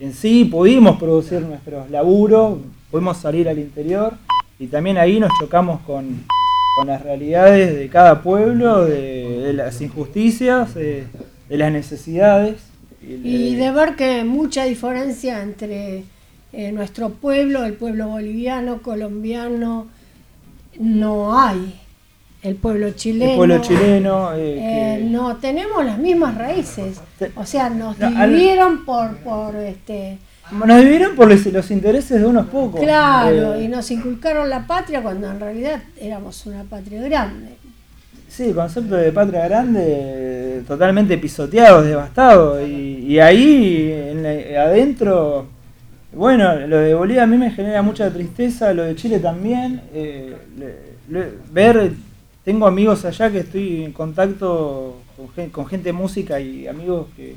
en 0.00 0.12
sí 0.12 0.44
pudimos 0.44 0.98
producir 0.98 1.40
nuestros 1.42 1.88
laburos 1.90 2.58
pudimos 2.90 3.16
salir 3.18 3.48
al 3.48 3.58
interior 3.58 4.14
y 4.58 4.66
también 4.66 4.98
ahí 4.98 5.18
nos 5.20 5.30
chocamos 5.40 5.80
con, 5.82 6.24
con 6.76 6.86
las 6.86 7.02
realidades 7.02 7.74
de 7.76 7.88
cada 7.88 8.22
pueblo 8.22 8.84
de, 8.84 9.40
de 9.46 9.52
las 9.52 9.80
injusticias 9.80 10.74
de, 10.74 11.06
de 11.48 11.58
las 11.58 11.72
necesidades 11.72 12.56
Y 13.02 13.54
de 13.56 13.70
ver 13.70 13.96
que 13.96 14.24
mucha 14.24 14.64
diferencia 14.64 15.42
entre 15.42 16.04
eh, 16.52 16.72
nuestro 16.72 17.10
pueblo, 17.10 17.64
el 17.64 17.74
pueblo 17.74 18.08
boliviano, 18.08 18.80
colombiano, 18.80 19.86
no 20.78 21.38
hay. 21.38 21.80
El 22.42 22.56
pueblo 22.56 22.90
chileno. 22.92 23.30
el 23.32 23.36
pueblo 23.38 23.58
chileno 23.62 24.32
eh, 24.34 24.58
eh, 24.58 24.98
que- 24.98 25.04
no, 25.04 25.36
tenemos 25.38 25.84
las 25.84 25.98
mismas 25.98 26.36
raíces. 26.36 27.00
O 27.36 27.46
sea, 27.46 27.70
nos 27.70 27.98
No, 27.98 28.06
al- 28.06 28.30
dividieron 28.30 28.84
por, 28.84 29.16
por 29.18 29.56
este. 29.56 30.18
Nos 30.52 30.78
dividieron 30.78 31.16
por 31.16 31.28
los, 31.28 31.44
los 31.46 31.70
intereses 31.70 32.20
de 32.20 32.26
unos 32.26 32.46
pocos. 32.48 32.80
Claro, 32.82 33.54
Eh, 33.54 33.64
y 33.64 33.68
nos 33.68 33.90
inculcaron 33.90 34.50
la 34.50 34.66
patria 34.66 35.02
cuando 35.02 35.30
en 35.30 35.40
realidad 35.40 35.82
éramos 35.98 36.44
una 36.44 36.64
patria 36.64 37.02
grande. 37.02 37.56
Sí, 38.36 38.44
el 38.48 38.54
concepto 38.54 38.96
de 38.96 39.12
patria 39.12 39.44
grande 39.46 40.62
totalmente 40.66 41.16
pisoteado, 41.18 41.82
devastado. 41.82 42.66
Y, 42.66 43.04
y 43.06 43.18
ahí 43.20 43.92
en 43.92 44.22
la- 44.22 44.62
adentro, 44.64 45.46
bueno, 46.12 46.66
lo 46.66 46.78
de 46.78 46.94
Bolivia 46.94 47.22
a 47.24 47.26
mí 47.26 47.36
me 47.36 47.50
genera 47.52 47.82
mucha 47.82 48.10
tristeza, 48.10 48.72
lo 48.74 48.82
de 48.84 48.96
Chile 48.96 49.20
también. 49.20 49.82
eh, 49.92 50.34
le- 50.58 50.94
le- 51.08 51.32
ver, 51.52 51.92
tengo 52.44 52.66
amigos 52.66 53.04
allá 53.04 53.30
que 53.30 53.38
estoy 53.40 53.84
en 53.84 53.92
contacto 53.92 54.96
con, 55.16 55.28
gen- 55.32 55.50
con 55.50 55.66
gente 55.66 55.90
de 55.90 55.92
música 55.92 56.40
y 56.40 56.66
amigos 56.66 57.06
que, 57.16 57.36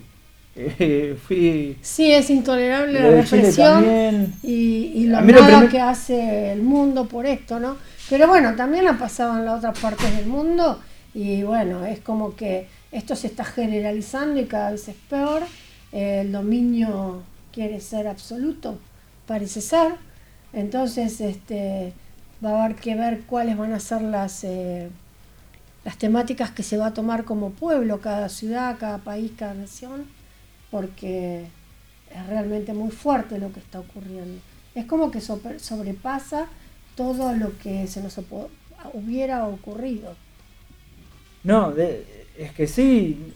fui... 1.28 1.78
Sí, 1.82 2.12
es 2.12 2.30
intolerable 2.32 3.00
la 3.00 3.22
represión 3.22 4.34
y, 4.42 5.06
lo 5.08 5.22
nada 5.22 5.48
primer- 5.48 5.70
que 5.70 5.80
hace 5.80 6.52
el 6.54 6.64
mundo 6.64 7.06
por 7.06 7.26
esto, 7.28 7.60
¿no? 7.60 7.78
Pero 8.10 8.28
bueno, 8.28 8.56
también 8.56 8.88
ha 8.88 8.98
pasado 8.98 9.38
en 9.38 9.46
las 9.46 9.58
otras 9.60 9.78
partes 9.80 10.16
del 10.18 10.26
mundo 10.26 10.80
y 11.18 11.42
bueno, 11.42 11.84
es 11.84 12.00
como 12.00 12.36
que 12.36 12.68
esto 12.92 13.16
se 13.16 13.26
está 13.26 13.44
generalizando 13.44 14.40
y 14.40 14.46
cada 14.46 14.70
vez 14.72 14.88
es 14.88 14.96
peor. 15.10 15.42
El 15.92 16.32
dominio 16.32 17.24
quiere 17.52 17.80
ser 17.80 18.08
absoluto, 18.08 18.78
parece 19.26 19.62
ser. 19.62 19.96
Entonces, 20.54 21.20
este, 21.20 21.94
va 22.46 22.52
a 22.52 22.66
haber 22.66 22.76
que 22.76 22.94
ver 22.94 23.22
cuáles 23.22 23.58
van 23.58 23.74
a 23.74 23.80
ser 23.80 24.04
las, 24.04 24.44
eh, 24.44 24.90
las 25.86 25.98
temáticas 25.98 26.52
que 26.52 26.62
se 26.62 26.78
va 26.78 26.88
a 26.88 26.94
tomar 26.94 27.24
como 27.24 27.50
pueblo, 27.50 28.00
cada 28.00 28.30
ciudad, 28.30 28.78
cada 28.78 29.00
país, 29.00 29.32
cada 29.36 29.56
nación, 29.56 30.06
porque 30.70 31.48
es 32.14 32.28
realmente 32.28 32.74
muy 32.74 32.92
fuerte 32.92 33.40
lo 33.40 33.52
que 33.52 33.60
está 33.60 33.80
ocurriendo. 33.80 34.40
Es 34.76 34.86
como 34.86 35.10
que 35.10 35.22
sobre- 35.22 35.58
sobrepasa 35.58 36.46
todo 36.96 37.34
lo 37.34 37.58
que 37.58 37.88
se 37.88 38.04
nos 38.04 38.20
hubiera 38.94 39.48
ocurrido. 39.48 40.16
No, 41.48 41.72
de- 41.72 42.06
es 42.38 42.52
que 42.52 42.68
sí. 42.68 43.34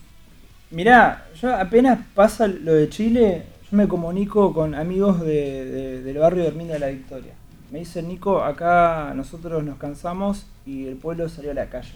Mirá, 0.69 1.27
yo 1.41 1.55
apenas 1.55 1.99
pasa 2.13 2.45
lo 2.47 2.73
de 2.73 2.89
Chile, 2.89 3.43
yo 3.71 3.77
me 3.77 3.87
comunico 3.87 4.53
con 4.53 4.75
amigos 4.75 5.21
de- 5.21 5.65
de- 5.65 6.01
del 6.03 6.17
barrio 6.17 6.43
de 6.43 6.49
Hermina 6.49 6.73
de 6.73 6.79
la 6.79 6.87
Victoria. 6.89 7.33
Me 7.71 7.79
dicen, 7.79 8.09
Nico, 8.09 8.43
acá 8.43 9.13
nosotros 9.15 9.63
nos 9.63 9.77
cansamos 9.77 10.45
y 10.65 10.87
el 10.87 10.97
pueblo 10.97 11.29
salió 11.29 11.51
a 11.51 11.53
la 11.53 11.67
calle. 11.69 11.93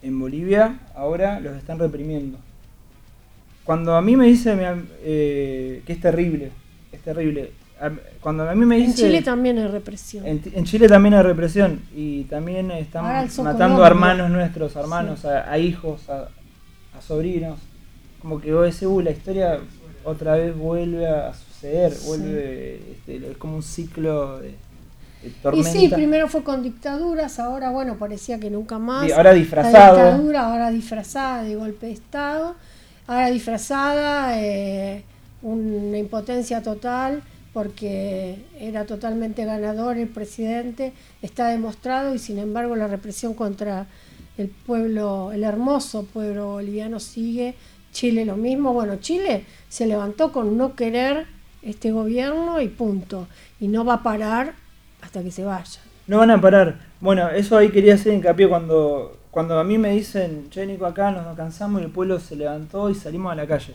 En 0.00 0.16
Bolivia 0.20 0.78
ahora 0.94 1.40
los 1.40 1.56
están 1.56 1.80
reprimiendo. 1.80 2.38
Cuando 3.64 3.96
a 3.96 4.00
mí 4.00 4.14
me 4.16 4.26
dicen 4.26 4.60
eh, 5.02 5.82
que 5.84 5.92
es 5.92 6.00
terrible, 6.00 6.52
es 6.92 7.00
terrible. 7.02 7.50
Cuando 8.20 8.48
a 8.48 8.54
mí 8.54 8.64
me 8.66 8.76
En 8.76 8.86
dicen... 8.86 9.06
Chile 9.06 9.22
también 9.22 9.58
hay 9.58 9.68
represión. 9.68 10.26
En, 10.26 10.42
en 10.52 10.64
Chile 10.64 10.88
también 10.88 11.14
hay 11.14 11.22
represión 11.22 11.80
y 11.94 12.24
también 12.24 12.70
están 12.72 13.28
matando 13.44 13.84
a 13.84 13.86
hermanos 13.86 14.30
nuestros, 14.30 14.74
hermanos, 14.76 15.24
a, 15.24 15.50
a 15.50 15.58
hijos, 15.58 16.08
a, 16.10 16.28
a 16.96 17.00
sobrinos. 17.00 17.58
Como 18.20 18.40
que 18.40 18.52
vos 18.52 18.82
"Uh, 18.82 19.00
la 19.00 19.10
historia 19.12 19.58
otra 20.04 20.34
vez 20.34 20.56
vuelve 20.56 21.06
a 21.08 21.32
suceder, 21.34 21.92
Sí. 21.92 22.06
vuelve, 22.08 22.74
este, 22.92 23.30
es 23.30 23.36
como 23.36 23.56
un 23.56 23.62
ciclo 23.62 24.38
de, 24.38 24.48
de 25.22 25.28
Y 25.28 25.30
tormenta. 25.42 25.70
sí, 25.70 25.88
primero 25.88 26.28
fue 26.28 26.42
con 26.42 26.62
dictaduras, 26.62 27.38
ahora 27.38 27.70
bueno, 27.70 27.96
parecía 27.96 28.40
que 28.40 28.50
nunca 28.50 28.78
más. 28.78 29.06
Sí, 29.06 29.12
ahora 29.12 29.30
La 29.32 29.38
disfrazado. 29.38 29.96
dictadura, 29.98 30.46
ahora 30.50 30.70
disfrazada 30.70 31.42
de 31.44 31.54
golpe 31.54 31.86
de 31.86 31.92
Estado, 31.92 32.56
ahora 33.06 33.30
disfrazada, 33.30 34.40
eh, 34.42 35.04
una 35.42 35.98
impotencia 35.98 36.62
total, 36.62 37.22
porque 37.52 38.44
era 38.58 38.84
totalmente 38.84 39.44
ganador 39.44 39.96
el 39.96 40.08
presidente, 40.08 40.92
está 41.22 41.48
demostrado, 41.48 42.14
y 42.14 42.18
sin 42.18 42.38
embargo 42.38 42.76
la 42.76 42.86
represión 42.86 43.34
contra 43.34 43.86
el 44.36 44.48
pueblo, 44.48 45.32
el 45.32 45.44
hermoso 45.44 46.04
pueblo 46.04 46.52
boliviano 46.52 47.00
sigue, 47.00 47.54
Chile 47.92 48.24
lo 48.24 48.36
mismo, 48.36 48.72
bueno, 48.72 48.96
Chile 48.96 49.44
se 49.68 49.86
levantó 49.86 50.30
con 50.30 50.56
no 50.56 50.76
querer 50.76 51.26
este 51.62 51.90
gobierno 51.90 52.60
y 52.60 52.68
punto, 52.68 53.26
y 53.58 53.68
no 53.68 53.84
va 53.84 53.94
a 53.94 54.02
parar 54.02 54.54
hasta 55.00 55.22
que 55.22 55.30
se 55.30 55.44
vaya. 55.44 55.80
No 56.06 56.18
van 56.18 56.30
a 56.30 56.40
parar. 56.40 56.78
Bueno, 57.00 57.28
eso 57.28 57.56
ahí 57.56 57.70
quería 57.70 57.94
hacer 57.94 58.14
hincapié 58.14 58.48
cuando, 58.48 59.18
cuando 59.30 59.58
a 59.58 59.64
mí 59.64 59.78
me 59.78 59.90
dicen, 59.90 60.48
che 60.50 60.64
Nico, 60.66 60.86
acá 60.86 61.10
nos 61.10 61.36
cansamos 61.36 61.80
y 61.80 61.84
el 61.84 61.90
pueblo 61.90 62.18
se 62.18 62.36
levantó 62.36 62.88
y 62.88 62.94
salimos 62.94 63.32
a 63.32 63.34
la 63.34 63.46
calle. 63.46 63.74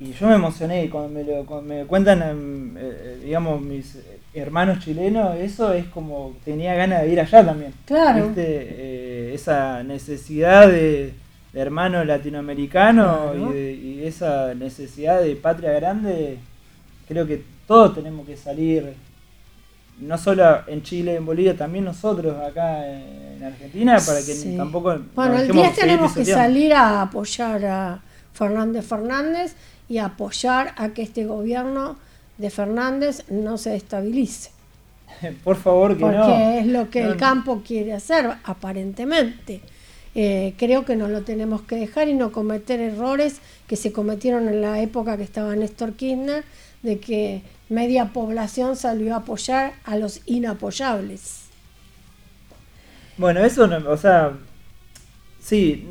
Y 0.00 0.12
yo 0.14 0.28
me 0.28 0.34
emocioné 0.36 0.88
cuando 0.88 1.10
me, 1.10 1.22
lo, 1.24 1.44
cuando 1.44 1.74
me 1.74 1.84
cuentan, 1.84 2.22
em, 2.22 2.74
eh, 2.78 3.20
digamos, 3.22 3.60
mis 3.60 3.98
hermanos 4.32 4.78
chilenos, 4.82 5.36
eso 5.36 5.72
es 5.74 5.84
como 5.88 6.36
tenía 6.44 6.74
ganas 6.74 7.02
de 7.02 7.08
ir 7.12 7.20
allá 7.20 7.44
también. 7.44 7.74
Claro. 7.84 8.26
¿Viste? 8.26 8.44
Eh, 8.46 9.32
esa 9.34 9.82
necesidad 9.82 10.68
de, 10.68 11.12
de 11.52 11.60
hermano 11.60 12.02
latinoamericano 12.04 13.32
Claro. 13.34 13.50
y, 13.50 13.54
de- 13.54 13.72
y 13.74 14.04
esa 14.06 14.54
necesidad 14.54 15.20
de 15.20 15.36
patria 15.36 15.72
grande, 15.72 16.38
creo 17.06 17.26
que 17.26 17.42
todos 17.66 17.94
tenemos 17.94 18.26
que 18.26 18.36
salir 18.38 18.94
no 20.00 20.16
solo 20.16 20.60
en 20.66 20.82
Chile, 20.82 21.16
en 21.16 21.26
Bolivia, 21.26 21.54
también 21.54 21.84
nosotros 21.84 22.34
acá 22.42 22.86
en 22.90 23.42
Argentina, 23.44 23.98
para 24.06 24.18
que 24.20 24.32
Sí. 24.32 24.56
tampoco... 24.56 24.96
Bueno, 25.14 25.36
el 25.38 25.52
día 25.52 25.70
tenemos 25.78 26.14
que 26.14 26.24
salir 26.24 26.72
a 26.72 27.02
apoyar 27.02 27.62
a 27.66 28.00
Fernández 28.32 28.86
Fernández 28.86 29.54
y 29.90 29.98
apoyar 29.98 30.72
a 30.76 30.90
que 30.90 31.02
este 31.02 31.26
gobierno 31.26 31.96
de 32.38 32.48
Fernández 32.48 33.24
no 33.28 33.58
se 33.58 33.74
estabilice. 33.74 34.52
Por 35.44 35.56
favor, 35.56 35.98
que 35.98 36.00
Porque 36.00 36.16
no. 36.16 36.60
es 36.60 36.66
lo 36.68 36.88
que 36.90 37.02
No, 37.02 37.10
el 37.10 37.16
campo 37.16 37.62
quiere 37.66 37.92
hacer, 37.92 38.30
aparentemente. 38.44 39.60
Eh, 40.14 40.54
creo 40.56 40.84
que 40.84 40.94
no 40.94 41.08
lo 41.08 41.22
tenemos 41.22 41.62
que 41.62 41.74
dejar 41.74 42.08
y 42.08 42.14
no 42.14 42.30
cometer 42.30 42.80
errores 42.80 43.40
que 43.66 43.74
se 43.76 43.92
cometieron 43.92 44.48
en 44.48 44.60
la 44.62 44.80
época 44.80 45.16
que 45.16 45.24
estaba 45.24 45.54
Néstor 45.56 45.94
Kirchner, 45.94 46.44
de 46.82 46.98
que 47.00 47.42
media 47.68 48.06
población 48.12 48.76
salió 48.76 49.14
a 49.14 49.18
apoyar 49.18 49.74
a 49.84 49.96
los 49.96 50.20
inapoyables. 50.24 51.46
Bueno, 53.18 53.44
eso, 53.44 53.66
no, 53.66 53.90
o 53.90 53.96
sea, 53.96 54.32
sí, 55.40 55.84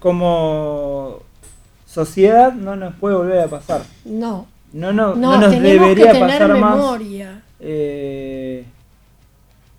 como 0.00 1.22
sociedad 1.92 2.52
no 2.52 2.74
nos 2.76 2.94
puede 2.94 3.16
volver 3.16 3.40
a 3.40 3.48
pasar. 3.48 3.82
No. 4.04 4.46
No, 4.72 4.92
no, 4.92 5.14
No, 5.14 5.32
no 5.32 5.38
nos 5.40 5.50
tenemos 5.50 5.62
que 5.62 5.94
debería 5.94 6.12
tener 6.12 6.28
pasar 6.28 6.48
más. 6.58 6.76
memoria. 6.76 7.42
Eh, 7.60 8.64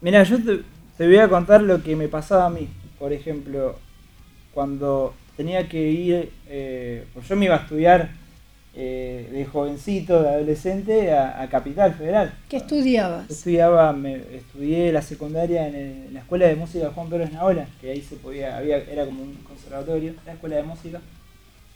mira, 0.02 0.24
yo 0.24 0.38
te, 0.44 0.62
te 0.98 1.08
voy 1.08 1.18
a 1.18 1.28
contar 1.28 1.62
lo 1.64 1.82
que 1.82 1.96
me 1.96 2.08
pasaba 2.08 2.46
a 2.46 2.50
mí. 2.50 2.68
Por 3.00 3.12
ejemplo, 3.12 3.76
cuando 4.54 5.14
tenía 5.36 5.68
que 5.68 5.82
ir, 5.90 6.32
eh, 6.48 7.06
pues 7.14 7.28
yo 7.28 7.36
me 7.36 7.46
iba 7.46 7.56
a 7.56 7.60
estudiar 7.60 8.10
eh, 8.76 9.30
de 9.32 9.46
jovencito, 9.46 10.22
de 10.22 10.30
adolescente, 10.30 11.12
a, 11.14 11.42
a 11.42 11.50
Capital 11.50 11.94
Federal. 11.96 12.34
¿Qué 12.50 12.58
estudiabas? 12.58 13.28
Yo 13.28 13.34
estudiaba, 13.34 13.92
me, 13.94 14.16
estudié 14.36 14.92
la 14.92 15.02
secundaria 15.02 15.68
en, 15.68 15.76
el- 15.76 16.06
en 16.08 16.14
la 16.14 16.20
escuela 16.20 16.46
de 16.48 16.56
música 16.56 16.92
Juan 16.94 17.10
Pedro 17.10 17.24
Esnaola, 17.24 17.68
que 17.82 17.92
ahí 17.92 18.02
se 18.02 18.16
podía, 18.16 18.58
había, 18.58 18.78
era 18.78 19.06
como 19.06 19.24
un 19.24 19.34
conservatorio, 19.48 20.14
la 20.26 20.34
escuela 20.34 20.56
de 20.58 20.64
música. 20.64 21.02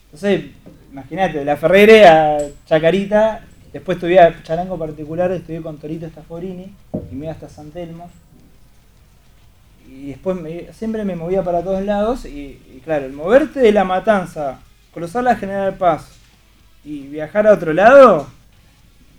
Entonces, 0.07 0.45
imagínate, 0.91 1.39
de 1.39 1.45
la 1.45 1.57
Ferrere 1.57 2.05
a 2.07 2.37
Chacarita, 2.65 3.41
después 3.73 3.97
estudié 3.97 4.19
charango 4.43 4.77
particular, 4.77 5.31
estudié 5.31 5.61
con 5.61 5.77
Torito 5.77 6.07
Staforini 6.07 6.73
y 7.11 7.15
me 7.15 7.25
iba 7.25 7.33
hasta 7.33 7.49
San 7.49 7.71
Telmo. 7.71 8.09
Y 9.89 10.07
después 10.09 10.39
me- 10.39 10.71
siempre 10.73 11.03
me 11.05 11.15
movía 11.15 11.43
para 11.43 11.61
todos 11.63 11.83
lados 11.83 12.25
y, 12.25 12.59
y 12.73 12.81
claro, 12.83 13.05
el 13.05 13.13
moverte 13.13 13.59
de 13.59 13.71
la 13.71 13.83
matanza, 13.83 14.59
cruzar 14.93 15.23
la 15.23 15.35
General 15.35 15.73
Paz 15.75 16.09
y 16.83 17.01
viajar 17.07 17.47
a 17.47 17.53
otro 17.53 17.73
lado, 17.73 18.27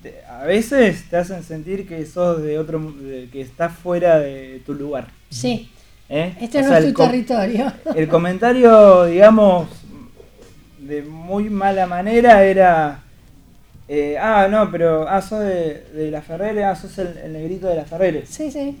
te- 0.01 0.23
a 0.25 0.43
veces 0.45 1.09
te 1.09 1.17
hacen 1.17 1.43
sentir 1.43 1.87
que 1.87 2.05
sos 2.05 2.41
de 2.41 2.57
otro 2.59 2.79
de- 2.79 3.29
que 3.31 3.41
estás 3.41 3.73
fuera 3.73 4.19
de 4.19 4.61
tu 4.65 4.73
lugar. 4.73 5.07
Sí. 5.29 5.69
¿Eh? 6.11 6.35
Este 6.41 6.59
O 6.59 6.61
no 6.63 6.67
sea, 6.69 6.79
es 6.79 6.85
tu 6.85 6.93
territorio. 7.03 7.71
El 7.95 8.07
comentario, 8.07 9.05
digamos, 9.05 9.67
de 10.89 11.01
muy 11.03 11.49
mala 11.49 11.85
manera 11.87 12.43
era. 12.43 12.99
eh, 13.87 14.17
ah, 14.19 14.47
no, 14.49 14.69
pero. 14.71 15.07
Ah, 15.07 15.21
sos 15.21 15.39
de, 15.41 15.85
de 15.93 16.11
la 16.11 16.21
Ferrere, 16.21 16.65
ah, 16.65 16.75
sos 16.75 16.97
el, 16.97 17.17
el 17.17 17.33
negrito 17.33 17.67
de 17.67 17.75
la 17.75 17.85
Ferrere. 17.85 18.25
Sí, 18.25 18.51
sí. 18.51 18.77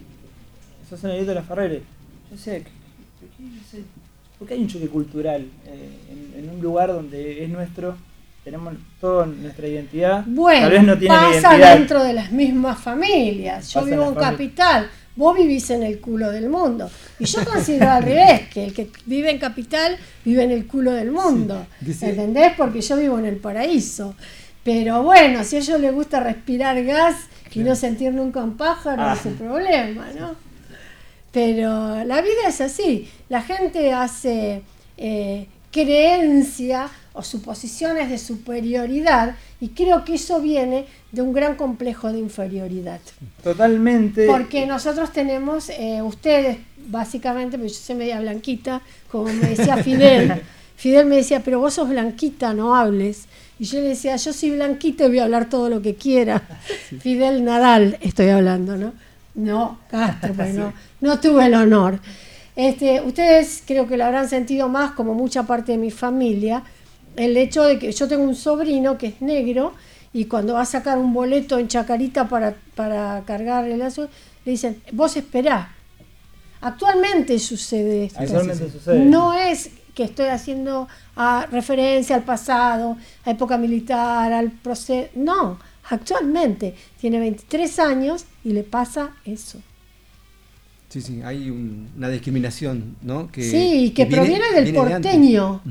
Sos 0.89 1.03
el 1.03 1.11
negrito 1.11 1.29
de 1.31 1.35
la 1.35 1.43
Ferrere. 1.43 1.81
Yo 2.31 2.37
sé, 2.37 2.63
¿por 4.37 4.47
qué 4.47 4.53
hay 4.53 4.61
un 4.61 4.67
choque 4.67 4.87
cultural 4.87 5.45
eh, 5.67 5.89
en, 6.35 6.43
en 6.43 6.49
un 6.49 6.61
lugar 6.61 6.89
donde 6.89 7.43
es 7.43 7.49
nuestro? 7.49 7.95
Tenemos 8.43 8.73
toda 9.01 9.25
nuestra 9.25 9.67
identidad. 9.67 10.23
Bueno, 10.25 10.61
Tal 10.61 10.71
vez 10.71 10.83
no 10.83 10.97
tienen 10.97 11.17
pasa 11.17 11.31
identidad. 11.51 11.77
dentro 11.77 12.03
de 12.03 12.13
las 12.13 12.31
mismas 12.31 12.79
familias. 12.79 13.71
Yo 13.73 13.83
vivo 13.83 14.07
en 14.07 14.15
capital, 14.15 14.89
vos 15.19 15.35
vivís 15.37 15.69
en 15.69 15.83
el 15.83 15.99
culo 15.99 16.31
del 16.31 16.49
mundo. 16.49 16.89
Y 17.19 17.25
yo 17.25 17.43
considero 17.45 17.91
al 17.91 18.03
revés, 18.03 18.47
que 18.53 18.63
el 18.65 18.73
que 18.73 18.89
vive 19.05 19.29
en 19.29 19.37
capital 19.37 19.97
vive 20.25 20.43
en 20.43 20.51
el 20.51 20.65
culo 20.65 20.91
del 20.93 21.11
mundo. 21.11 21.67
dice- 21.81 22.09
¿Entendés? 22.09 22.53
Porque 22.57 22.81
yo 22.81 22.95
vivo 22.97 23.19
en 23.19 23.25
el 23.25 23.35
paraíso. 23.37 24.15
Pero 24.63 25.03
bueno, 25.03 25.43
si 25.43 25.57
a 25.57 25.59
ellos 25.59 25.79
les 25.79 25.93
gusta 25.93 26.19
respirar 26.21 26.81
gas 26.83 27.15
y 27.53 27.59
no 27.59 27.75
sentir 27.75 28.13
nunca 28.13 28.41
un 28.43 28.55
pájaro, 28.57 29.01
Ah. 29.03 29.13
es 29.15 29.21
su 29.21 29.31
problema, 29.35 30.07
¿no? 30.19 30.35
Pero 31.31 32.03
la 32.05 32.21
vida 32.21 32.47
es 32.47 32.61
así. 32.61 33.09
La 33.29 33.41
gente 33.41 33.91
hace 33.93 34.61
eh, 34.97 35.47
creencia 35.71 36.89
o 37.13 37.23
suposiciones 37.23 38.09
de 38.09 38.17
superioridad 38.17 39.35
y 39.59 39.69
creo 39.69 40.05
que 40.05 40.15
eso 40.15 40.41
viene 40.41 40.85
de 41.11 41.21
un 41.21 41.33
gran 41.33 41.55
complejo 41.55 42.11
de 42.11 42.19
inferioridad. 42.19 42.99
Totalmente. 43.43 44.25
Porque 44.25 44.65
nosotros 44.65 45.11
tenemos, 45.11 45.69
eh, 45.69 46.01
ustedes 46.01 46.57
básicamente, 46.87 47.57
porque 47.57 47.73
yo 47.73 47.79
soy 47.79 47.95
media 47.95 48.19
blanquita, 48.19 48.81
como 49.11 49.25
me 49.25 49.49
decía 49.49 49.77
Fidel, 49.83 50.41
Fidel 50.75 51.07
me 51.07 51.17
decía, 51.17 51.41
pero 51.43 51.59
vos 51.59 51.73
sos 51.73 51.89
blanquita, 51.89 52.53
no 52.53 52.75
hables. 52.75 53.25
Y 53.59 53.65
yo 53.65 53.79
le 53.79 53.89
decía, 53.89 54.15
yo 54.15 54.31
soy 54.31 54.51
blanquita 54.51 55.05
y 55.05 55.07
voy 55.09 55.19
a 55.19 55.25
hablar 55.25 55.49
todo 55.49 55.69
lo 55.69 55.81
que 55.81 55.95
quiera. 55.95 56.41
Fidel 57.01 57.43
Nadal 57.43 57.97
estoy 57.99 58.29
hablando, 58.29 58.77
¿no? 58.77 58.93
No, 59.35 59.79
Castro, 59.89 60.33
pues 60.33 60.53
no, 60.53 60.73
no 61.01 61.19
tuve 61.19 61.45
el 61.45 61.53
honor. 61.55 61.99
Este, 62.59 62.99
ustedes 62.99 63.63
creo 63.65 63.87
que 63.87 63.95
lo 63.95 64.03
habrán 64.03 64.27
sentido 64.27 64.67
más, 64.67 64.91
como 64.91 65.13
mucha 65.13 65.43
parte 65.43 65.71
de 65.71 65.77
mi 65.77 65.91
familia, 65.91 66.61
el 67.15 67.37
hecho 67.37 67.63
de 67.63 67.79
que 67.79 67.93
yo 67.93 68.05
tengo 68.09 68.23
un 68.23 68.35
sobrino 68.35 68.97
que 68.97 69.07
es 69.07 69.21
negro 69.21 69.71
y 70.11 70.25
cuando 70.25 70.55
va 70.55 70.63
a 70.63 70.65
sacar 70.65 70.97
un 70.97 71.13
boleto 71.13 71.57
en 71.57 71.69
Chacarita 71.69 72.27
para, 72.27 72.55
para 72.75 73.23
cargar 73.25 73.65
el 73.65 73.79
lazo, 73.79 74.09
le 74.43 74.51
dicen, 74.51 74.81
vos 74.91 75.15
esperá. 75.15 75.73
Actualmente 76.59 77.39
sucede 77.39 78.03
esto. 78.03 78.19
Actualmente 78.19 78.69
sucede. 78.69 79.05
No 79.05 79.33
es 79.33 79.69
que 79.95 80.03
estoy 80.03 80.25
haciendo 80.25 80.89
ah, 81.15 81.47
referencia 81.49 82.17
al 82.17 82.23
pasado, 82.23 82.97
a 83.23 83.31
época 83.31 83.57
militar, 83.57 84.33
al 84.33 84.51
proceso. 84.51 85.07
No, 85.15 85.59
actualmente 85.89 86.75
tiene 86.99 87.19
23 87.19 87.79
años 87.79 88.25
y 88.43 88.51
le 88.51 88.63
pasa 88.63 89.11
eso. 89.23 89.61
Sí, 90.89 91.01
sí, 91.01 91.21
hay 91.23 91.49
un- 91.51 91.87
una 91.97 92.09
discriminación, 92.09 92.95
¿no? 93.03 93.31
Que, 93.31 93.43
Sí, 93.43 93.93
que 93.95 94.05
proviene 94.07 94.51
del 94.53 94.63
viene 94.65 94.79
de 94.85 94.93
antes. 94.95 95.11
porteño. 95.11 95.61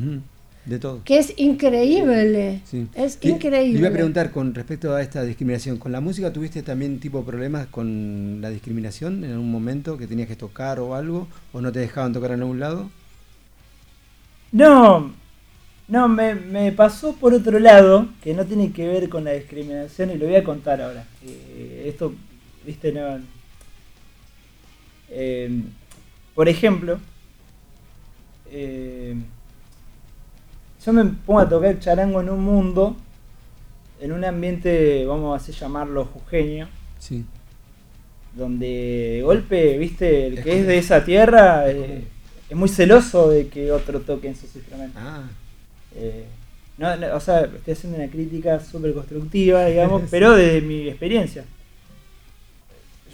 De 0.64 0.78
todo. 0.78 1.00
Que 1.04 1.18
es 1.18 1.32
increíble. 1.38 2.60
Sí. 2.66 2.86
Es 2.94 3.18
Le- 3.24 3.30
increíble. 3.30 3.72
Le 3.72 3.78
iba 3.80 3.88
a 3.88 3.92
preguntar 3.92 4.30
con 4.30 4.54
respecto 4.54 4.94
a 4.94 5.00
esta 5.02 5.22
discriminación. 5.24 5.78
¿Con 5.78 5.92
la 5.92 6.00
música 6.00 6.32
tuviste 6.32 6.62
también 6.62 7.00
tipo 7.00 7.24
problemas 7.24 7.66
con 7.68 8.40
la 8.42 8.50
discriminación 8.50 9.24
en 9.24 9.32
algún 9.32 9.50
momento 9.50 9.96
que 9.96 10.06
tenías 10.06 10.28
que 10.28 10.36
tocar 10.36 10.78
o 10.78 10.94
algo? 10.94 11.26
¿O 11.52 11.60
no 11.62 11.72
te 11.72 11.80
dejaban 11.80 12.12
tocar 12.12 12.32
en 12.32 12.40
algún 12.40 12.60
lado? 12.60 12.90
No, 14.52 15.12
no, 15.88 16.08
me, 16.08 16.34
me 16.34 16.72
pasó 16.72 17.14
por 17.16 17.34
otro 17.34 17.58
lado, 17.58 18.08
que 18.22 18.34
no 18.34 18.44
tiene 18.46 18.70
que 18.72 18.86
ver 18.86 19.08
con 19.08 19.24
la 19.24 19.32
discriminación, 19.32 20.10
y 20.10 20.16
lo 20.18 20.26
voy 20.26 20.36
a 20.36 20.44
contar 20.44 20.80
ahora. 20.80 21.04
Eh, 21.26 21.86
esto, 21.88 22.14
viste, 22.66 22.92
no. 22.92 23.37
Eh, 25.10 25.62
por 26.34 26.48
ejemplo, 26.48 26.98
eh, 28.50 29.14
yo 30.84 30.92
me 30.92 31.04
pongo 31.04 31.40
a 31.40 31.48
tocar 31.48 31.78
charango 31.80 32.20
en 32.20 32.30
un 32.30 32.40
mundo, 32.42 32.96
en 34.00 34.12
un 34.12 34.24
ambiente, 34.24 35.04
vamos 35.06 35.32
a 35.32 35.42
así 35.42 35.52
llamarlo, 35.52 36.04
jujeño, 36.06 36.68
Sí. 36.98 37.24
donde 38.34 38.66
de 39.16 39.22
golpe, 39.22 39.76
viste, 39.78 40.26
el 40.26 40.42
que 40.42 40.60
es 40.60 40.66
de 40.66 40.78
esa 40.78 41.04
tierra 41.04 41.70
eh, 41.70 42.04
es 42.48 42.56
muy 42.56 42.68
celoso 42.68 43.28
de 43.28 43.48
que 43.48 43.72
otro 43.72 44.00
toque 44.00 44.28
en 44.28 44.36
sus 44.36 44.54
instrumentos. 44.54 45.02
Eh, 45.96 46.24
no, 46.76 46.96
no, 46.96 47.16
o 47.16 47.20
sea, 47.20 47.40
estoy 47.40 47.72
haciendo 47.72 47.98
una 47.98 48.08
crítica 48.08 48.60
súper 48.60 48.94
constructiva, 48.94 49.66
digamos, 49.66 50.02
pero 50.10 50.34
desde 50.36 50.60
mi 50.60 50.88
experiencia. 50.88 51.44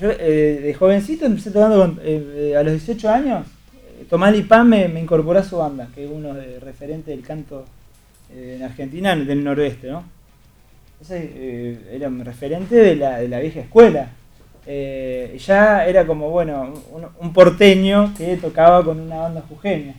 Yo 0.00 0.10
eh, 0.10 0.60
de 0.62 0.74
jovencito 0.74 1.24
empecé 1.26 1.50
tocando 1.50 1.78
con- 1.78 2.00
eh, 2.02 2.50
eh, 2.52 2.56
a 2.56 2.62
los 2.62 2.72
18 2.72 3.08
años. 3.10 3.46
Tomás 4.10 4.32
Lipán 4.32 4.68
me, 4.68 4.88
me 4.88 5.00
incorporó 5.00 5.38
a 5.38 5.44
su 5.44 5.56
banda, 5.58 5.88
que 5.94 6.04
es 6.04 6.10
uno 6.10 6.34
de 6.34 6.58
referentes 6.60 7.06
del 7.06 7.24
canto 7.24 7.64
en 8.34 8.62
Argentina, 8.62 9.14
del 9.16 9.42
noroeste, 9.44 9.88
¿no? 9.88 10.04
Entonces 11.00 11.30
era 11.92 12.08
un 12.08 12.24
referente 12.24 12.74
de 12.74 12.96
la, 12.96 13.18
de 13.18 13.28
la 13.28 13.38
vieja 13.40 13.60
escuela. 13.60 14.10
Ya 14.66 15.86
era 15.86 16.06
como, 16.06 16.30
bueno, 16.30 16.72
un, 17.20 17.32
porteño 17.32 18.12
que 18.16 18.36
tocaba 18.36 18.84
con 18.84 18.98
una 19.00 19.16
banda 19.16 19.42
jujeña. 19.48 19.94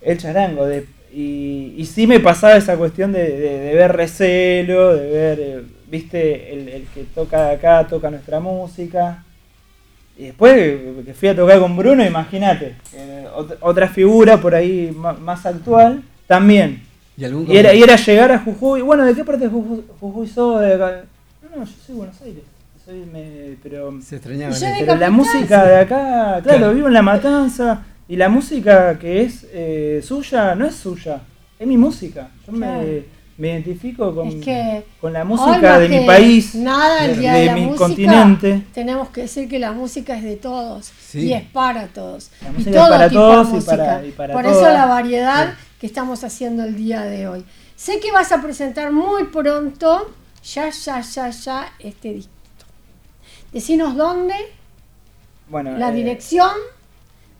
El 0.00 0.18
charango. 0.18 0.66
Y, 1.14 1.74
y 1.76 1.84
sí 1.86 2.06
me 2.06 2.20
pasaba 2.20 2.56
esa 2.56 2.76
cuestión 2.76 3.12
de, 3.12 3.30
de- 3.38 3.74
ver 3.74 3.92
recelo, 3.92 4.94
de 4.96 5.10
ver, 5.10 5.64
viste, 5.92 6.52
el, 6.54 6.68
el 6.70 6.82
que 6.94 7.04
toca 7.14 7.48
de 7.48 7.54
acá 7.56 7.86
toca 7.86 8.10
nuestra 8.10 8.40
música. 8.40 9.22
Y 10.18 10.24
después 10.24 10.54
que 11.06 11.14
fui 11.14 11.28
a 11.28 11.36
tocar 11.36 11.58
con 11.60 11.76
Bruno, 11.76 12.04
imagínate, 12.04 12.74
eh, 12.94 13.26
ot- 13.36 13.56
otra 13.60 13.88
figura 13.88 14.38
por 14.40 14.54
ahí 14.54 14.90
más 15.20 15.44
actual, 15.46 16.02
también. 16.26 16.82
¿Y 17.16 17.24
algún 17.24 17.50
Y 17.50 17.56
era, 17.58 17.74
y 17.74 17.82
era 17.82 17.96
llegar 17.96 18.32
a 18.32 18.38
Jujuy. 18.38 18.80
Bueno, 18.80 19.04
¿de 19.04 19.14
qué 19.14 19.22
parte 19.24 19.44
de 19.44 19.50
Jujuy, 19.50 19.84
Jujuy 20.00 20.26
sos? 20.26 20.60
De 20.62 20.74
acá? 20.74 21.04
No, 21.42 21.58
no, 21.58 21.64
yo 21.64 21.72
soy 21.86 21.94
de 21.94 21.98
Buenos 21.98 22.22
Aires. 22.22 22.42
Soy, 22.84 23.04
me- 23.12 23.56
pero 23.62 23.92
Se 24.02 24.16
de 24.18 24.22
pero 24.80 24.96
la 24.96 25.10
música 25.10 25.62
sí. 25.62 25.68
de 25.68 25.76
acá, 25.76 26.40
claro, 26.42 26.58
Claro. 26.58 26.74
vivo 26.74 26.88
en 26.88 26.94
La 26.94 27.02
Matanza. 27.02 27.82
Y 28.08 28.16
la 28.16 28.28
música 28.28 28.98
que 28.98 29.22
es 29.22 29.46
eh, 29.52 30.00
suya 30.02 30.54
no 30.54 30.66
es 30.66 30.74
suya, 30.74 31.20
es 31.58 31.66
mi 31.66 31.76
música. 31.76 32.28
Yo 32.46 32.52
Claro. 32.52 32.82
me, 32.82 33.02
me 33.38 33.48
identifico 33.48 34.14
con, 34.14 34.28
Es 34.28 34.34
que 34.44 34.84
con 35.00 35.12
la 35.12 35.24
música 35.24 35.78
de 35.78 35.88
mi 35.88 36.06
país, 36.06 36.54
Nada, 36.54 37.04
el 37.06 37.14
de, 37.14 37.20
día 37.20 37.32
de, 37.34 37.40
de 37.40 37.46
la 37.46 37.54
mi 37.54 37.60
música, 37.62 37.78
continente. 37.84 38.62
Tenemos 38.74 39.08
que 39.08 39.22
decir 39.22 39.48
que 39.48 39.58
la 39.58 39.72
música 39.72 40.16
es 40.16 40.22
de 40.22 40.36
todos 40.36 40.92
Sí. 41.08 41.20
y 41.26 41.32
es 41.32 41.42
para 41.44 41.86
todos. 41.88 42.30
La 42.42 42.48
y 42.48 42.52
música 42.52 42.70
es 42.70 42.76
todo 42.76 42.88
para 42.90 43.08
tipo 43.08 43.20
todos 43.20 43.52
de 43.52 43.58
y 43.58 43.62
para- 43.62 44.06
y 44.06 44.10
para 44.12 44.34
Por 44.34 44.46
eso 44.46 44.62
la 44.62 44.86
variedad 44.86 45.54
que 45.80 45.86
estamos 45.86 46.22
haciendo 46.24 46.64
el 46.64 46.76
día 46.76 47.02
de 47.02 47.26
hoy. 47.26 47.44
Sé 47.74 47.98
que 48.00 48.12
vas 48.12 48.30
a 48.32 48.40
presentar 48.42 48.92
muy 48.92 49.24
pronto, 49.24 50.12
ya, 50.44 50.70
ya, 50.70 51.00
ya, 51.00 51.30
ya, 51.30 51.72
este 51.80 52.12
disco. 52.12 52.30
Decinos 53.52 53.96
dónde, 53.96 54.34
Bueno, 55.48 55.76
la 55.76 55.88
eh, 55.90 55.94
dirección 55.94 56.50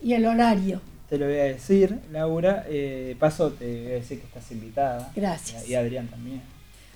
y 0.02 0.14
el 0.14 0.26
horario. 0.26 0.80
Te 1.12 1.18
lo 1.18 1.26
voy 1.26 1.36
a 1.36 1.44
decir, 1.44 1.98
Laura. 2.10 2.64
Eh, 2.70 3.16
paso, 3.18 3.50
te 3.50 3.66
voy 3.66 3.86
a 3.92 3.94
decir 3.96 4.18
que 4.18 4.24
estás 4.24 4.50
invitada. 4.50 5.12
Gracias. 5.14 5.68
Y 5.68 5.74
Adrián 5.74 6.06
también. 6.06 6.40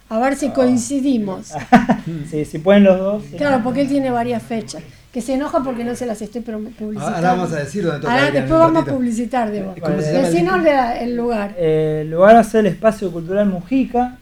A 0.08 0.18
ver 0.18 0.36
si 0.36 0.46
Ah. 0.46 0.54
coincidimos. 0.54 1.52
Sí, 2.30 2.46
si 2.46 2.58
pueden 2.60 2.84
los 2.84 2.98
dos. 2.98 3.24
sí. 3.30 3.36
Claro, 3.36 3.62
porque 3.62 3.82
él 3.82 3.88
tiene 3.88 4.10
varias 4.10 4.42
fechas. 4.42 4.82
que 5.12 5.20
se 5.20 5.34
enoja 5.34 5.62
porque 5.62 5.84
no 5.84 5.94
se 5.94 6.06
las 6.06 6.22
estoy 6.22 6.40
publicitando. 6.40 7.00
Ahora 7.00 7.32
vamos 7.32 7.52
a 7.52 7.56
decir 7.56 7.84
dónde 7.84 8.00
toca 8.00 8.12
Ahora 8.14 8.30
después 8.30 8.58
vamos 8.58 8.88
a 8.88 8.90
publicitar, 8.90 9.50
Debo. 9.50 9.74
¿Cómo 9.78 10.00
se 10.00 10.42
llama 10.42 10.96
el 10.96 11.08
el 11.10 11.16
lugar. 11.16 11.54
Eh, 11.58 11.98
el 12.02 12.10
lugar 12.10 12.36
va 12.36 12.40
a 12.40 12.44
ser 12.44 12.60
el 12.60 12.72
Espacio 12.72 13.12
Cultural 13.12 13.46
Mujica 13.46 14.16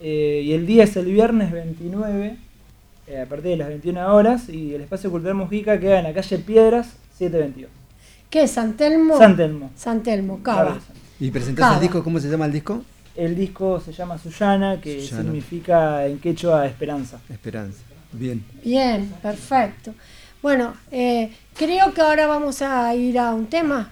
eh, 0.00 0.42
y 0.44 0.54
el 0.54 0.66
día 0.66 0.82
es 0.84 0.96
el 0.96 1.06
viernes 1.06 1.52
29 1.52 2.36
eh, 3.06 3.20
a 3.20 3.26
partir 3.26 3.52
de 3.52 3.56
las 3.58 3.68
21 3.68 4.12
horas 4.12 4.48
y 4.48 4.74
el 4.74 4.80
Espacio 4.80 5.08
Cultural 5.08 5.36
Mujica 5.36 5.78
queda 5.78 5.98
en 5.98 6.04
la 6.04 6.12
calle 6.12 6.38
Piedras 6.38 6.88
722. 7.16 7.75
¿Qué 8.30 8.42
es? 8.44 8.50
¿San 8.50 8.76
Telmo? 8.76 9.18
San 9.18 9.36
Telmo. 9.36 9.70
San 9.76 10.02
Telmo, 10.02 10.42
Cava. 10.42 10.78
¿Y 11.20 11.30
presentás 11.30 11.64
Cava. 11.64 11.74
el 11.76 11.80
disco? 11.82 12.04
¿Cómo 12.04 12.18
se 12.20 12.28
llama 12.28 12.46
el 12.46 12.52
disco? 12.52 12.82
El 13.14 13.34
disco 13.34 13.80
se 13.80 13.92
llama 13.92 14.18
Suyana, 14.18 14.80
que 14.80 15.00
Suyana. 15.00 15.22
significa 15.22 16.06
en 16.06 16.18
quechua 16.18 16.66
esperanza. 16.66 17.18
Esperanza. 17.30 17.78
Bien. 18.12 18.44
Bien, 18.62 19.12
perfecto. 19.22 19.94
Bueno, 20.42 20.74
eh, 20.90 21.32
creo 21.56 21.92
que 21.94 22.00
ahora 22.02 22.26
vamos 22.26 22.60
a 22.62 22.94
ir 22.94 23.18
a 23.18 23.32
un 23.32 23.46
tema. 23.46 23.90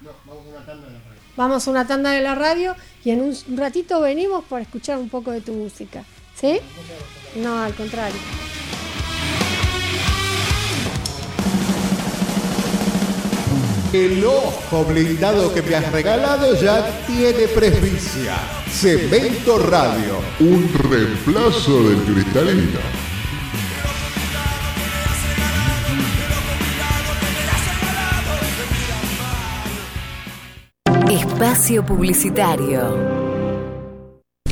Vamos 1.36 1.66
a 1.66 1.70
una 1.70 1.86
tanda 1.86 2.11
de 2.11 2.20
la 2.20 2.35
radio 2.35 2.74
y 3.05 3.11
en 3.11 3.23
un 3.23 3.35
ratito 3.56 4.01
venimos 4.01 4.44
para 4.44 4.62
escuchar 4.62 4.98
un 4.98 5.09
poco 5.09 5.31
de 5.31 5.40
tu 5.40 5.52
música. 5.52 6.05
¿Sí? 6.35 6.59
No, 7.36 7.59
al 7.62 7.74
contrario. 7.74 8.16
El 13.94 14.24
ojo 14.24 14.84
blindado 14.86 15.54
que 15.54 15.62
me 15.62 15.76
has 15.76 15.92
regalado 15.92 16.60
ya 16.60 17.06
tiene 17.06 17.46
presbicia. 17.46 18.34
Cemento 18.68 19.56
Radio. 19.56 20.18
Un 20.40 20.68
reemplazo 20.90 21.90
del 21.90 22.02
cristalino. 22.02 22.80
Espacio 31.08 31.86
Publicitario. 31.86 32.98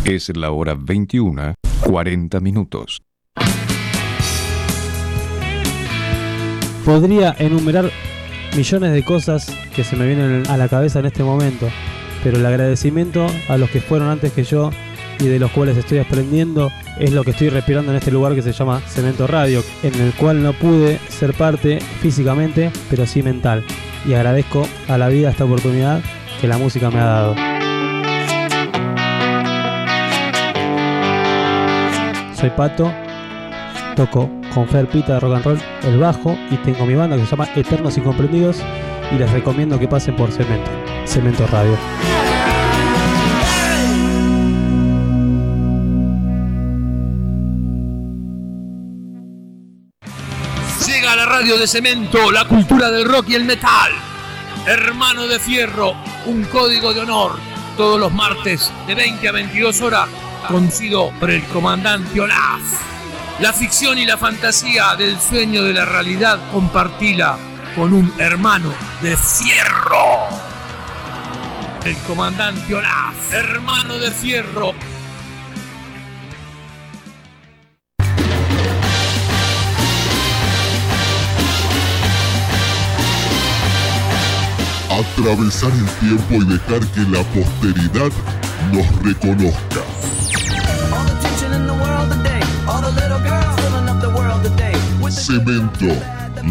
Es 0.05 0.37
la 0.37 0.53
hora 0.53 0.77
21, 0.79 1.55
40 1.85 2.39
minutos. 2.39 3.03
Podría 6.85 7.35
enumerar 7.41 7.91
millones 8.57 8.93
de 8.93 9.03
cosas 9.03 9.47
que 9.75 9.85
se 9.85 9.97
me 9.97 10.07
vienen 10.07 10.45
a 10.49 10.57
la 10.57 10.69
cabeza 10.69 10.99
en 10.99 11.07
este 11.07 11.25
momento, 11.25 11.69
pero 12.23 12.39
el 12.39 12.47
agradecimiento 12.47 13.27
a 13.49 13.57
los 13.57 13.71
que 13.71 13.81
fueron 13.81 14.09
antes 14.09 14.33
que 14.33 14.45
yo 14.45 14.71
y 15.19 15.27
de 15.27 15.39
los 15.39 15.51
cuales 15.53 15.77
estoy 15.77 15.99
aprendiendo 15.99 16.71
es 16.99 17.13
lo 17.13 17.25
que 17.25 17.31
estoy 17.31 17.49
respirando 17.49 17.93
en 17.93 17.99
este 17.99 18.11
lugar 18.11 18.35
que 18.35 18.43
se 18.43 18.53
llama 18.53 18.81
Cemento 18.87 19.27
Radio, 19.27 19.63
en 19.83 19.95
el 20.01 20.13
cual 20.13 20.43
no 20.43 20.53
pude 20.53 20.99
ser 21.09 21.33
parte 21.35 21.79
físicamente, 22.01 22.71
pero 22.91 23.07
sí 23.07 23.23
mental. 23.23 23.65
Y 24.07 24.15
agradezco 24.15 24.67
a 24.89 24.99
la 24.99 25.09
vida 25.09 25.31
esta 25.31 25.45
oportunidad 25.45 26.01
que 26.41 26.49
la 26.49 26.59
música 26.59 26.91
me 26.91 26.99
ha 26.99 27.05
dado. 27.05 27.35
Soy 32.35 32.51
Pato, 32.51 32.93
toco 33.95 34.31
con 34.55 34.69
Fer 34.69 34.89
Pita 34.89 35.15
de 35.15 35.21
Rock 35.21 35.35
and 35.35 35.45
Roll 35.45 35.63
el 35.85 35.99
bajo 35.99 36.37
y 36.51 36.57
tengo 36.59 36.87
mi 36.87 36.95
banda 36.95 37.17
que 37.17 37.25
se 37.25 37.31
llama 37.31 37.49
Eternos 37.55 37.97
Incomprendidos 37.97 38.59
y 39.11 39.17
les 39.17 39.31
recomiendo 39.31 39.79
que 39.79 39.89
pasen 39.89 40.17
por 40.17 40.31
Cemento, 40.33 40.71
Cemento 41.05 41.47
Radio. 41.47 41.77
Llega 50.87 51.17
la 51.17 51.27
radio 51.27 51.59
de 51.59 51.67
cemento, 51.67 52.31
la 52.31 52.47
cultura 52.47 52.91
del 52.91 53.05
rock 53.05 53.31
y 53.31 53.35
el 53.35 53.45
metal. 53.45 53.93
Hermano 54.67 55.27
de 55.27 55.39
Fierro, 55.39 55.95
un 56.27 56.45
código 56.45 56.95
de 56.95 57.01
honor. 57.01 57.33
Todos 57.77 57.99
los 57.99 58.13
martes 58.13 58.71
de 58.87 58.95
20 58.95 59.29
a 59.29 59.33
22 59.33 59.81
horas, 59.81 60.09
conducido 60.47 61.11
por 61.19 61.31
el 61.31 61.43
comandante 61.45 62.21
Olaf. 62.21 62.61
La 63.43 63.53
ficción 63.53 63.99
y 63.99 64.07
la 64.07 64.17
fantasía 64.17 64.95
del 64.95 65.19
sueño 65.19 65.65
de 65.65 65.73
la 65.73 65.85
realidad 65.85 66.39
compartila 66.53 67.37
con 67.75 67.93
un 67.93 68.15
hermano 68.19 68.73
de 69.01 69.17
Fierro. 69.17 70.29
El 71.85 71.97
comandante 72.07 72.73
Olaf, 72.73 73.33
hermano 73.33 73.99
de 73.99 74.13
Fierro, 74.13 74.73
Atravesar 84.89 85.73
el 85.73 85.91
tiempo 85.99 86.35
y 86.35 86.45
dejar 86.45 86.87
que 86.93 87.01
la 87.11 87.25
posteridad 87.33 88.13
nos 88.71 89.03
reconozca. 89.03 89.81
Cemento, 95.23 95.87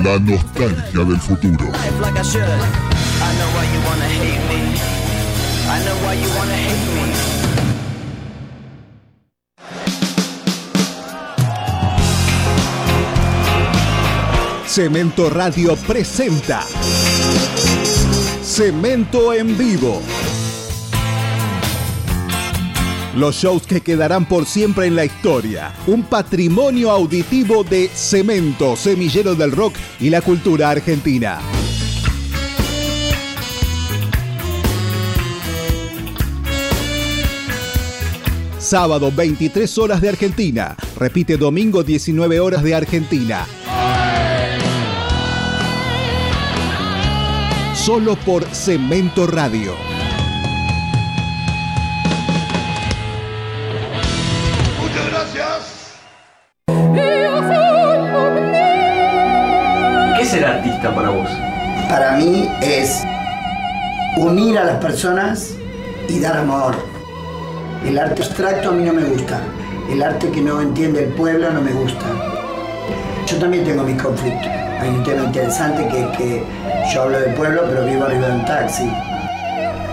la 0.02 0.18
nostalgia 0.18 1.04
del 1.04 1.20
futuro. 1.20 1.70
Cemento 14.66 15.30
Radio 15.30 15.76
presenta 15.76 16.66
Cemento 18.42 19.34
en 19.34 19.58
vivo. 19.58 20.02
Los 23.16 23.36
shows 23.36 23.68
que 23.68 23.82
quedarán 23.82 24.26
por 24.26 24.46
siempre 24.46 24.88
en 24.88 24.96
la 24.96 25.04
historia. 25.04 25.74
Un 25.86 26.04
patrimonio 26.04 26.90
auditivo 26.90 27.66
de 27.66 27.90
Cemento, 27.90 28.78
semillero 28.78 29.36
del 29.36 29.52
rock 29.52 29.76
y 30.00 30.10
la 30.10 30.22
cultura 30.22 30.70
argentina. 30.70 31.40
Sábado 38.58 39.12
23 39.14 39.78
horas 39.78 40.00
de 40.00 40.08
Argentina. 40.08 40.78
Repite 40.98 41.36
domingo 41.36 41.84
19 41.84 42.40
horas 42.40 42.64
de 42.64 42.76
Argentina. 42.76 43.46
Solo 47.76 48.16
por 48.16 48.46
Cemento 48.46 49.28
Radio. 49.28 49.91
Artista 60.62 60.94
para 60.94 61.10
vos? 61.10 61.30
Para 61.90 62.12
mí 62.12 62.48
es 62.62 63.04
unir 64.16 64.60
a 64.60 64.66
las 64.66 64.76
personas 64.76 65.56
y 66.08 66.20
dar 66.20 66.38
amor. 66.38 66.76
El 67.86 67.98
arte 67.98 68.22
abstracto 68.22 68.70
a 68.70 68.72
mí 68.72 68.84
no 68.84 68.94
me 68.94 69.04
gusta. 69.04 69.40
El 69.90 70.04
arte 70.04 70.30
que 70.30 70.40
no 70.40 70.62
entiende 70.62 71.06
el 71.06 71.10
pueblo 71.14 71.52
no 71.52 71.62
me 71.62 71.72
gusta. 71.72 72.06
Yo 73.26 73.38
también 73.38 73.64
tengo 73.64 73.84
mis 73.84 74.00
conflictos. 74.02 74.52
Hay 74.80 74.90
un 74.90 75.04
tema 75.04 75.24
interesante 75.24 75.88
que 75.88 76.02
es 76.02 76.18
que 76.18 76.44
yo 76.94 77.04
hablo 77.04 77.20
del 77.20 77.34
pueblo 77.34 77.64
pero 77.68 77.86
vivo 77.86 78.06
arriba 78.06 78.28
de 78.28 78.34
un 78.34 78.46
taxi. 78.46 78.92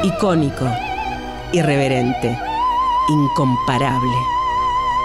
Icónico, 0.02 0.66
irreverente, 1.52 2.38
incomparable, 3.08 4.16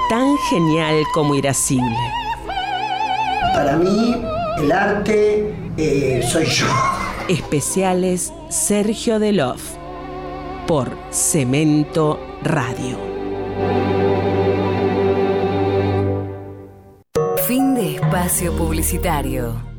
tan 0.09 0.37
genial 0.49 1.03
como 1.13 1.35
irascible. 1.35 1.97
Para 3.53 3.77
mí 3.77 4.32
el 4.57 4.71
arte 4.71 5.53
eh, 5.77 6.21
soy 6.27 6.45
yo. 6.45 6.67
Especiales 7.27 8.33
Sergio 8.49 9.19
Delof 9.19 9.75
por 10.67 10.91
Cemento 11.11 12.19
Radio. 12.43 12.97
Fin 17.47 17.75
de 17.75 17.95
espacio 17.95 18.55
publicitario. 18.55 19.73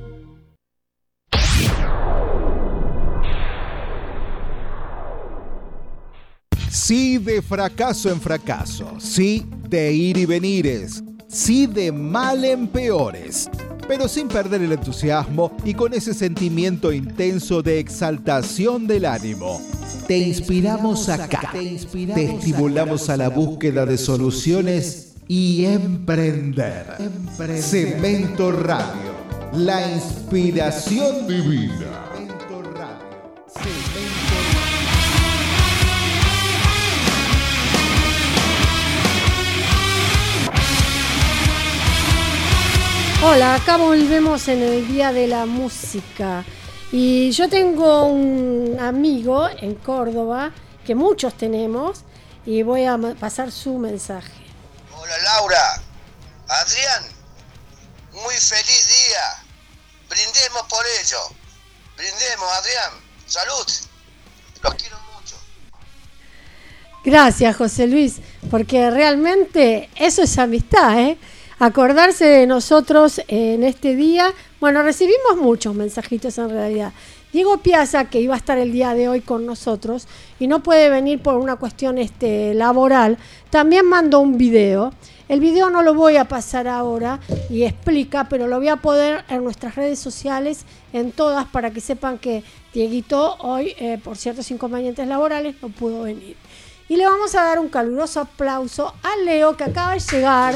Sí 6.71 7.19
de 7.19 7.41
fracaso 7.41 8.11
en 8.11 8.21
fracaso, 8.21 9.01
sí 9.01 9.47
de 9.69 9.93
ir 9.93 10.19
y 10.19 10.27
venires, 10.27 11.03
sí 11.29 11.67
de 11.67 11.91
mal 11.91 12.45
en 12.45 12.67
peores, 12.67 13.49
pero 13.87 14.09
sin 14.09 14.29
perder 14.29 14.63
el 14.63 14.73
entusiasmo 14.73 15.57
y 15.65 15.75
con 15.75 15.95
ese 15.95 16.15
sentimiento 16.15 16.93
intenso 16.93 17.63
de 17.63 17.79
exaltación 17.79 18.87
del 18.87 19.05
ánimo. 19.05 19.61
Te 20.07 20.19
inspiramos 20.19 21.09
acá, 21.09 21.53
te 21.53 22.25
estimulamos 22.25 23.09
a 23.09 23.17
la 23.17 23.29
búsqueda 23.29 23.87
de 23.87 23.97
soluciones 23.97 25.15
y 25.29 25.65
emprender. 25.65 26.87
Cemento 27.61 28.53
Radio, 28.53 29.15
la 29.55 29.91
inspiración 29.93 31.27
divina. 31.27 31.94
Hola, 43.27 43.55
acá 43.55 43.79
volvemos 43.79 44.49
en 44.49 44.63
el 44.63 44.87
Día 44.87 45.11
de 45.11 45.27
la 45.27 45.47
Música. 45.47 46.45
Y 46.93 47.31
yo 47.31 47.49
tengo 47.49 48.05
un 48.05 48.77
amigo 48.79 49.49
en 49.49 49.77
Córdoba, 49.77 50.53
que 50.85 50.95
muchos 50.95 51.33
tenemos, 51.33 52.01
y 52.45 52.63
voy 52.63 52.85
a 52.85 52.99
pasar 53.19 53.51
su 53.51 53.79
mensaje. 53.79 54.31
Hola 54.95 55.17
Laura, 55.23 55.83
Adrián, 56.49 57.05
muy 58.13 58.35
feliz 58.35 58.89
día. 58.89 59.47
Brindemos 60.11 60.63
por 60.69 60.85
ello. 61.01 61.21
Brindemos, 61.97 62.53
Adrián. 62.53 62.93
Salud. 63.27 63.67
Los 64.63 64.75
quiero 64.75 64.99
mucho. 65.15 65.37
Gracias, 67.03 67.57
José 67.57 67.87
Luis, 67.87 68.17
porque 68.51 68.91
realmente 68.91 69.89
eso 69.97 70.21
es 70.21 70.37
amistad, 70.37 70.99
¿eh? 70.99 71.19
Acordarse 71.59 72.25
de 72.25 72.47
nosotros 72.49 73.21
en 73.29 73.63
este 73.63 73.95
día. 73.95 74.33
Bueno, 74.61 74.83
recibimos 74.83 75.37
muchos 75.41 75.75
mensajitos 75.75 76.37
en 76.39 76.51
realidad. 76.51 76.93
Diego 77.33 77.59
Piazza, 77.59 78.07
que 78.07 78.21
iba 78.21 78.35
a 78.35 78.37
estar 78.37 78.59
el 78.59 78.73
día 78.73 78.95
de 78.95 79.09
hoy 79.09 79.21
con 79.21 79.47
nosotros 79.47 80.09
y 80.41 80.49
no 80.49 80.63
puede 80.63 80.89
venir 80.89 81.23
por 81.23 81.37
una 81.37 81.57
cuestión 81.57 81.99
este, 81.99 82.55
laboral, 82.55 83.19
también 83.51 83.87
mandó 83.87 84.21
un 84.21 84.37
video. 84.37 84.93
El 85.29 85.41
video 85.41 85.71
no 85.71 85.83
lo 85.83 85.95
voy 85.95 86.17
a 86.17 86.27
pasar 86.27 86.69
ahora 86.69 87.21
y 87.49 87.63
explica, 87.63 88.29
pero 88.29 88.47
lo 88.47 88.59
voy 88.59 88.69
a 88.69 88.77
poner 88.77 89.25
en 89.29 89.43
nuestras 89.43 89.75
redes 89.77 89.99
sociales, 89.99 90.65
en 90.93 91.13
todas, 91.13 91.47
para 91.47 91.71
que 91.71 91.81
sepan 91.81 92.19
que 92.19 92.43
Dieguito 92.73 93.37
hoy, 93.39 93.75
eh, 93.79 93.99
por 94.03 94.17
ciertos 94.17 94.51
inconvenientes 94.51 95.07
laborales, 95.07 95.55
no 95.63 95.69
pudo 95.69 96.03
venir. 96.03 96.37
Y 96.87 96.97
le 96.97 97.07
vamos 97.07 97.35
a 97.35 97.45
dar 97.45 97.59
un 97.59 97.69
caluroso 97.71 98.21
aplauso 98.21 98.95
a 99.03 99.17
Leo, 99.25 99.57
que 99.57 99.65
acaba 99.65 99.95
de 99.95 100.01
llegar. 100.01 100.55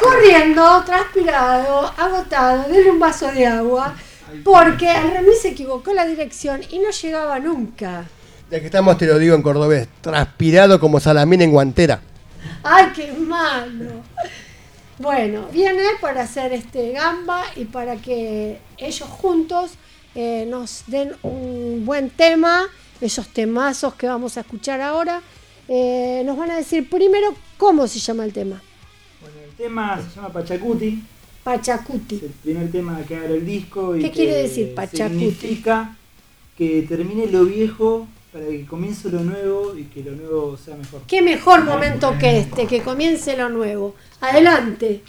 Corriendo, 0.00 0.82
transpirado, 0.84 1.92
agotado, 1.96 2.62
denle 2.68 2.90
un 2.90 2.98
vaso 2.98 3.30
de 3.32 3.46
agua, 3.46 3.94
porque 4.44 4.90
el 4.90 5.10
remis 5.10 5.42
se 5.42 5.48
equivocó 5.48 5.92
la 5.92 6.06
dirección 6.06 6.62
y 6.70 6.78
no 6.78 6.90
llegaba 6.90 7.38
nunca. 7.38 8.06
Ya 8.50 8.60
que 8.60 8.66
estamos, 8.66 8.96
te 8.96 9.04
lo 9.04 9.18
digo 9.18 9.34
en 9.34 9.42
cordobés, 9.42 9.88
transpirado 10.00 10.80
como 10.80 11.00
salamín 11.00 11.42
en 11.42 11.52
guantera. 11.52 12.00
¡Ay, 12.62 12.86
qué 12.96 13.12
malo! 13.12 14.02
Bueno, 14.98 15.48
viene 15.52 15.82
para 16.00 16.22
hacer 16.22 16.54
este 16.54 16.92
gamba 16.92 17.42
y 17.56 17.66
para 17.66 17.96
que 17.96 18.58
ellos 18.78 19.08
juntos 19.08 19.72
eh, 20.20 20.44
nos 20.46 20.82
den 20.88 21.12
un 21.22 21.84
buen 21.86 22.10
tema, 22.10 22.66
esos 23.00 23.28
temazos 23.28 23.94
que 23.94 24.08
vamos 24.08 24.36
a 24.36 24.40
escuchar 24.40 24.80
ahora. 24.80 25.22
Eh, 25.68 26.24
nos 26.26 26.36
van 26.36 26.50
a 26.50 26.56
decir 26.56 26.90
primero 26.90 27.36
cómo 27.56 27.86
se 27.86 28.00
llama 28.00 28.24
el 28.24 28.32
tema. 28.32 28.60
El 29.46 29.54
tema 29.54 30.02
se 30.02 30.16
llama 30.16 30.32
Pachacuti. 30.32 31.04
Pachacuti. 31.44 32.16
El 32.16 32.32
primer 32.42 32.68
tema 32.72 33.00
que 33.06 33.14
abre 33.14 33.36
el 33.36 33.46
disco. 33.46 33.94
Y 33.94 34.02
¿Qué 34.02 34.10
quiere 34.10 34.42
decir 34.42 34.74
Pachacuti? 34.74 35.30
Significa 35.30 35.96
que 36.56 36.82
termine 36.82 37.26
lo 37.28 37.44
viejo 37.44 38.08
para 38.32 38.46
que 38.46 38.66
comience 38.66 39.08
lo 39.10 39.20
nuevo 39.20 39.78
y 39.78 39.84
que 39.84 40.02
lo 40.02 40.16
nuevo 40.16 40.56
sea 40.56 40.74
mejor. 40.74 41.02
Qué 41.06 41.22
mejor 41.22 41.62
momento 41.62 42.16
que 42.18 42.40
este, 42.40 42.66
que 42.66 42.82
comience 42.82 43.36
lo 43.36 43.50
nuevo. 43.50 43.94
Adelante. 44.20 45.00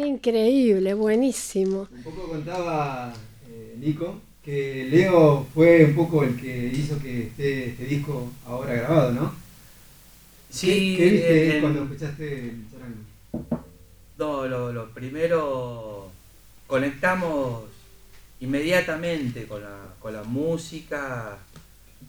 Qué 0.00 0.06
increíble, 0.06 0.94
buenísimo. 0.94 1.86
Un 1.92 2.02
poco 2.02 2.28
contaba 2.28 3.12
eh, 3.50 3.74
Nico 3.78 4.18
que 4.42 4.88
Leo 4.90 5.46
fue 5.52 5.84
un 5.84 5.94
poco 5.94 6.24
el 6.24 6.40
que 6.40 6.68
hizo 6.68 6.98
que 6.98 7.24
esté 7.24 7.68
este 7.68 7.84
disco 7.84 8.30
ahora 8.46 8.72
grabado, 8.76 9.12
¿no? 9.12 9.34
Sí, 10.48 10.96
¿Qué, 10.96 11.04
qué 11.04 11.10
viste 11.10 11.56
el- 11.56 11.60
cuando 11.60 11.82
escuchaste 11.82 12.32
el 12.48 12.64
charango? 12.70 13.62
No, 14.16 14.46
lo, 14.48 14.72
lo 14.72 14.88
primero 14.88 16.10
conectamos 16.66 17.64
inmediatamente 18.40 19.44
con 19.46 19.60
la, 19.62 19.80
con 20.00 20.14
la 20.14 20.22
música 20.22 21.36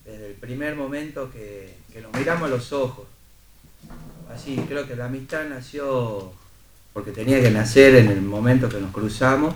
desde 0.05 0.27
el 0.27 0.33
primer 0.35 0.77
momento 0.77 1.29
que, 1.29 1.73
que 1.91 1.99
nos 1.99 2.13
miramos 2.13 2.43
a 2.43 2.51
los 2.51 2.71
ojos. 2.71 3.05
Así, 4.33 4.55
creo 4.65 4.87
que 4.87 4.95
la 4.95 5.07
amistad 5.07 5.43
nació 5.49 6.31
porque 6.93 7.11
tenía 7.11 7.41
que 7.41 7.51
nacer 7.51 7.95
en 7.95 8.07
el 8.09 8.21
momento 8.21 8.67
que 8.69 8.79
nos 8.79 8.91
cruzamos 8.91 9.53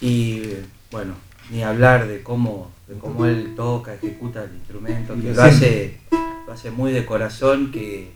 y 0.00 0.42
bueno, 0.90 1.14
ni 1.50 1.62
hablar 1.62 2.06
de 2.08 2.22
cómo, 2.22 2.70
de 2.88 2.96
cómo 2.98 3.26
él 3.26 3.54
toca, 3.56 3.94
ejecuta 3.94 4.44
el 4.44 4.54
instrumento, 4.54 5.14
que 5.14 5.32
lo 5.34 5.42
hace, 5.42 5.98
lo 6.46 6.52
hace 6.52 6.70
muy 6.70 6.92
de 6.92 7.04
corazón, 7.04 7.70
que, 7.72 8.10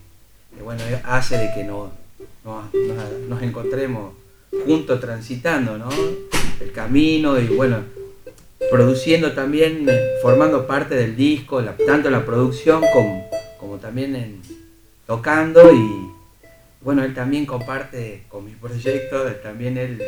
bueno, 0.63 0.83
hace 1.05 1.37
de 1.39 1.51
que 1.55 1.65
no, 1.65 1.93
no- 2.45 2.63
nos, 2.73 3.29
nos 3.29 3.43
encontremos 3.43 4.15
juntos 4.67 5.01
transitando, 5.01 5.77
¿no? 5.79 5.89
El 6.61 6.73
camino 6.73 7.39
y 7.41 7.47
bueno, 7.49 7.79
produciendo 8.71 9.33
también, 9.33 9.87
formando 10.23 10.67
parte 10.67 10.95
del 10.95 11.17
disco, 11.17 11.61
la- 11.61 11.77
tanto 11.77 12.11
la 12.11 12.25
producción 12.25 12.83
como, 12.93 13.29
como 13.59 13.77
también 13.77 14.41
tocando 15.07 15.73
y 15.73 16.11
bueno, 16.85 17.03
él 17.03 17.15
también 17.15 17.47
comparte 17.47 18.25
con 18.29 18.45
mis 18.45 18.57
proyectos, 18.57 19.31
él 19.31 19.41
también 19.43 19.79
él 19.79 20.03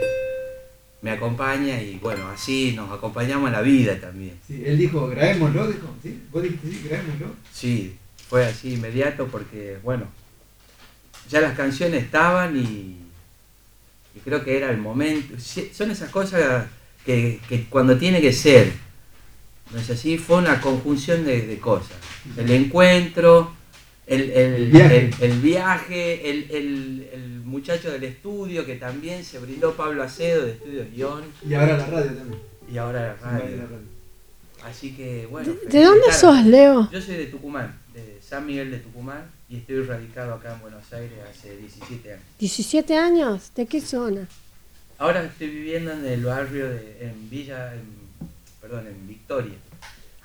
me 1.02 1.10
acompaña 1.10 1.80
y 1.80 1.98
bueno, 1.98 2.28
así 2.28 2.72
nos 2.76 2.90
acompañamos 2.92 3.48
en 3.48 3.52
la 3.52 3.62
vida 3.62 3.98
también. 4.00 4.38
Sí, 4.46 4.62
él 4.64 4.78
dijo, 4.78 5.08
grabémoslo, 5.08 5.68
dijo, 5.68 5.88
¿sí? 6.02 6.22
¿Vos 6.30 6.42
dijiste 6.42 6.68
sí, 6.68 6.82
grabémoslo? 6.88 7.34
Sí, 7.52 7.96
fue 8.28 8.44
así 8.44 8.74
inmediato 8.74 9.26
porque, 9.28 9.78
bueno, 9.82 10.06
ya 11.30 11.40
las 11.40 11.56
canciones 11.56 12.04
estaban 12.04 12.56
y, 12.56 12.98
y 14.14 14.20
creo 14.22 14.44
que 14.44 14.56
era 14.56 14.70
el 14.70 14.78
momento. 14.78 15.34
Son 15.72 15.90
esas 15.90 16.10
cosas 16.10 16.66
que, 17.04 17.40
que 17.48 17.64
cuando 17.64 17.96
tiene 17.96 18.20
que 18.20 18.32
ser, 18.32 18.72
no 19.72 19.80
es 19.80 19.90
así, 19.90 20.18
fue 20.18 20.36
una 20.36 20.60
conjunción 20.60 21.24
de, 21.24 21.46
de 21.46 21.58
cosas. 21.58 21.96
El 22.36 22.50
encuentro, 22.50 23.55
el, 24.06 24.20
el- 24.30 24.54
El 24.54 24.70
viaje. 24.70 24.98
el- 24.98 25.14
el 25.32 25.40
viaje, 25.40 26.30
el, 26.30 26.50
el- 26.50 27.08
el 27.12 27.28
muchacho 27.44 27.90
del 27.90 28.04
estudio 28.04 28.64
que 28.64 28.76
también 28.76 29.24
se 29.24 29.38
brindó 29.38 29.74
Pablo 29.74 30.02
Acedo 30.02 30.44
de 30.46 30.52
Estudios 30.52 30.86
Guión. 30.92 31.24
Y 31.48 31.54
ahora 31.54 31.76
la 31.78 31.86
radio 31.86 32.12
también. 32.12 32.40
Y 32.72 32.78
ahora 32.78 33.00
la 33.00 33.14
radio. 33.14 33.56
la 33.56 33.62
radio. 33.64 33.96
Así 34.64 34.92
que 34.96 35.26
bueno. 35.26 35.54
¿De 35.68 35.84
dónde 35.84 36.12
sos, 36.12 36.44
Leo? 36.44 36.88
Yo 36.90 37.00
soy 37.00 37.16
de 37.16 37.26
Tucumán, 37.26 37.78
de 37.94 38.18
San 38.26 38.44
Miguel 38.46 38.70
de 38.70 38.78
Tucumán, 38.78 39.30
y 39.48 39.58
estoy 39.58 39.82
radicado 39.82 40.34
acá 40.34 40.54
en 40.54 40.60
Buenos 40.60 40.92
Aires 40.92 41.12
hace 41.30 41.56
17 41.56 42.12
años. 42.12 42.24
¿17 42.40 42.96
años? 42.96 43.52
¿De 43.54 43.66
qué 43.66 43.80
zona? 43.80 44.26
Ahora 44.98 45.22
estoy 45.24 45.50
viviendo 45.50 45.92
en 45.92 46.04
el 46.06 46.24
barrio 46.24 46.68
de 46.70 46.96
en 47.00 47.30
Villa, 47.30 47.74
en, 47.74 47.82
perdón, 48.60 48.86
en 48.88 49.06
Victoria, 49.06 49.52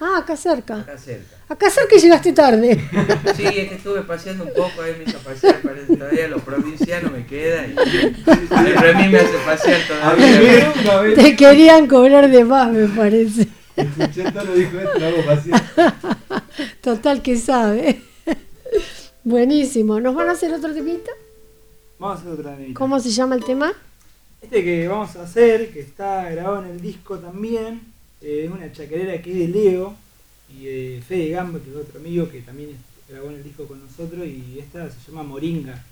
Ah, 0.04 0.18
acá 0.18 0.36
cerca. 0.36 0.80
acá 0.80 0.98
cerca. 0.98 1.36
Acá 1.48 1.70
cerca 1.70 1.96
y 1.96 2.00
llegaste 2.00 2.34
tarde. 2.34 2.84
Sí, 3.36 3.46
es 3.46 3.70
que 3.70 3.76
estuve 3.76 4.02
paseando 4.02 4.46
un 4.46 4.54
poco, 4.54 4.82
ahí 4.82 4.96
me 4.98 5.04
hizo 5.04 5.20
pasear, 5.20 5.62
parece 5.62 5.96
todavía 5.96 6.28
los 6.28 6.42
provincianos 6.42 7.12
me 7.12 7.26
quedan 7.26 7.72
y 7.72 8.68
el 8.68 8.78
Remy 8.78 9.10
me 9.10 9.20
hace 9.20 9.38
pasear 9.46 9.82
todavía. 9.88 11.16
Te 11.16 11.36
querían 11.36 11.88
cobrar 11.88 12.30
de 12.30 12.44
más, 12.44 12.72
me 12.72 12.88
parece. 12.88 13.48
Escuché 13.76 14.24
el 14.24 14.34
tono, 14.34 14.54
dijo 14.54 14.80
esto, 14.80 15.00
lo 15.00 15.06
hago 15.06 15.26
pasear. 15.26 15.64
Total 16.82 17.22
que 17.22 17.38
sabe. 17.38 18.02
Buenísimo. 19.24 20.00
¿Nos 20.00 20.16
van 20.16 20.30
a 20.30 20.32
hacer 20.32 20.52
otro 20.52 20.74
temita? 20.74 21.12
Vamos 22.00 22.18
a 22.18 22.22
hacer 22.22 22.34
otra 22.34 22.56
temita. 22.56 22.78
¿Cómo 22.78 23.00
se 23.00 23.12
llama 23.12 23.36
el 23.36 23.44
tema? 23.44 23.72
Este 24.42 24.64
que 24.64 24.88
vamos 24.88 25.16
a 25.16 25.24
hacer, 25.24 25.72
que 25.72 25.80
está 25.80 26.28
grabado 26.32 26.66
en 26.66 26.72
el 26.72 26.82
disco 26.82 27.20
también, 27.20 27.91
eh, 28.22 28.46
es 28.46 28.52
una 28.52 28.72
chacarera 28.72 29.22
que 29.22 29.32
es 29.32 29.38
de 29.40 29.48
Leo 29.48 29.96
y 30.50 30.66
de 30.66 31.04
Fede 31.08 31.30
Gamba, 31.30 31.60
que 31.60 31.70
es 31.70 31.76
otro 31.76 32.00
amigo 32.00 32.30
que 32.30 32.42
también 32.42 32.70
grabó 33.10 33.30
en 33.30 33.36
el 33.36 33.44
disco 33.44 33.66
con 33.68 33.80
nosotros, 33.84 34.26
y 34.26 34.58
esta 34.60 34.90
se 34.90 34.98
llama 35.12 35.24
Moringa, 35.24 35.84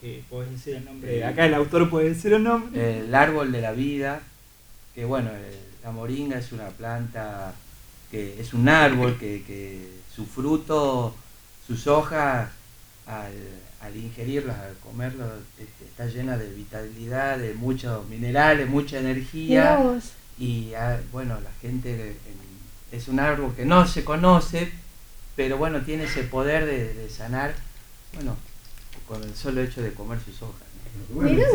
que 0.00 0.22
puedes 0.28 0.50
decir 0.52 0.76
el 0.76 0.84
nombre, 0.84 1.24
acá 1.24 1.46
el 1.46 1.54
autor 1.54 1.88
puede 1.90 2.10
decir 2.10 2.32
el 2.32 2.42
nombre. 2.42 3.00
El 3.00 3.14
árbol 3.14 3.52
de 3.52 3.60
la 3.60 3.72
vida, 3.72 4.20
que 4.94 5.04
bueno, 5.04 5.30
el- 5.30 5.64
la 5.82 5.90
moringa 5.92 6.38
es 6.38 6.50
una 6.52 6.68
planta, 6.68 7.54
que 8.10 8.40
es 8.40 8.54
un 8.54 8.68
árbol 8.70 9.18
que, 9.18 9.42
que 9.46 9.86
su 10.14 10.24
fruto, 10.24 11.14
sus 11.66 11.86
hojas, 11.86 12.50
al, 13.06 13.32
al 13.82 13.94
ingerirlas, 13.96 14.58
al 14.60 14.74
comerlo, 14.78 15.26
este, 15.58 15.84
está 15.84 16.06
llena 16.06 16.38
de 16.38 16.48
vitalidad, 16.54 17.36
de 17.38 17.52
muchos 17.52 18.08
minerales, 18.08 18.66
mucha 18.68 18.98
energía. 18.98 19.76
Vos. 19.76 20.12
Y 20.38 20.74
ah, 20.74 20.98
bueno, 21.12 21.34
la 21.42 21.50
gente 21.62 21.90
en- 21.92 22.96
es 22.98 23.08
un 23.08 23.18
árbol 23.20 23.52
que 23.54 23.64
no 23.64 23.86
se 23.86 24.04
conoce, 24.04 24.70
pero 25.36 25.56
bueno, 25.58 25.80
tiene 25.82 26.04
ese 26.04 26.22
poder 26.24 26.64
de, 26.66 26.94
de 26.94 27.08
sanar, 27.10 27.54
bueno, 28.14 28.36
con 29.08 29.22
el 29.22 29.34
solo 29.34 29.60
hecho 29.62 29.82
de 29.82 29.92
comer 29.92 30.18
sus 30.24 30.42
hojas. 30.42 30.54
¿no? 31.08 31.14
Buen 31.16 31.34
Mirá 31.36 31.48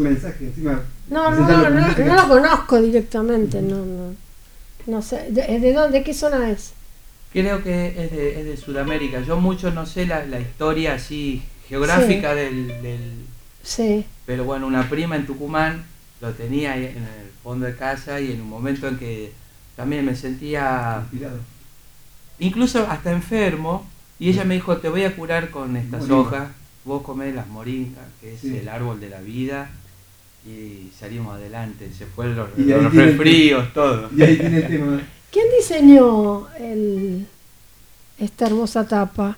mensaje, 0.00 0.44
encima. 0.46 0.80
No, 1.08 1.30
no, 1.30 1.40
no, 1.48 1.70
no, 1.70 1.98
no 1.98 2.14
lo 2.14 2.28
conozco 2.28 2.80
directamente, 2.80 3.60
no, 3.62 3.84
no. 3.84 4.14
No 4.86 5.02
sé, 5.02 5.26
¿de, 5.30 5.58
de 5.58 5.72
dónde, 5.72 6.04
qué 6.04 6.14
zona 6.14 6.48
es? 6.50 6.72
Creo 7.32 7.62
que 7.62 7.88
es 8.04 8.10
de, 8.12 8.40
es 8.40 8.46
de 8.46 8.56
Sudamérica. 8.56 9.20
Yo 9.20 9.36
mucho 9.40 9.72
no 9.72 9.84
sé 9.84 10.06
la, 10.06 10.24
la 10.24 10.38
historia 10.38 10.94
así 10.94 11.42
geográfica 11.68 12.30
Sí. 12.32 12.38
del, 12.38 12.68
del- 12.82 13.26
Sí. 13.64 14.06
Pero 14.26 14.44
bueno, 14.44 14.68
una 14.68 14.88
prima 14.88 15.16
en 15.16 15.26
Tucumán 15.26 15.84
lo 16.20 16.32
tenía 16.32 16.72
ahí 16.72 16.84
en 16.86 17.02
el 17.02 17.30
fondo 17.42 17.66
de 17.66 17.76
casa 17.76 18.20
y 18.20 18.32
en 18.32 18.40
un 18.40 18.48
momento 18.48 18.88
en 18.88 18.96
que 18.98 19.32
también 19.76 20.04
me 20.04 20.16
sentía 20.16 21.04
incluso 22.38 22.86
hasta 22.90 23.12
enfermo 23.12 23.86
y 24.18 24.30
ella 24.30 24.44
me 24.44 24.54
dijo, 24.54 24.78
te 24.78 24.88
voy 24.88 25.04
a 25.04 25.14
curar 25.14 25.50
con 25.50 25.76
estas 25.76 26.02
Moringa. 26.02 26.16
hojas, 26.16 26.48
vos 26.84 27.02
comés 27.02 27.34
las 27.34 27.46
moringas, 27.48 28.04
que 28.20 28.34
es 28.34 28.40
Sí. 28.40 28.56
el 28.56 28.68
árbol 28.68 28.98
de 29.00 29.10
la 29.10 29.20
vida 29.20 29.68
y 30.46 30.90
salimos 30.98 31.34
adelante, 31.34 31.90
se 31.96 32.06
fueron 32.06 32.36
los, 32.36 32.48
los 32.56 33.72
todo. 33.74 34.08
Y 34.16 34.22
ahí 34.22 34.36
tiene 34.38 34.58
el 34.58 34.68
tema. 34.68 35.00
¿Quién 35.30 35.46
diseñó 35.58 36.48
el, 36.56 37.26
esta 38.18 38.46
hermosa 38.46 38.86
tapa? 38.86 39.36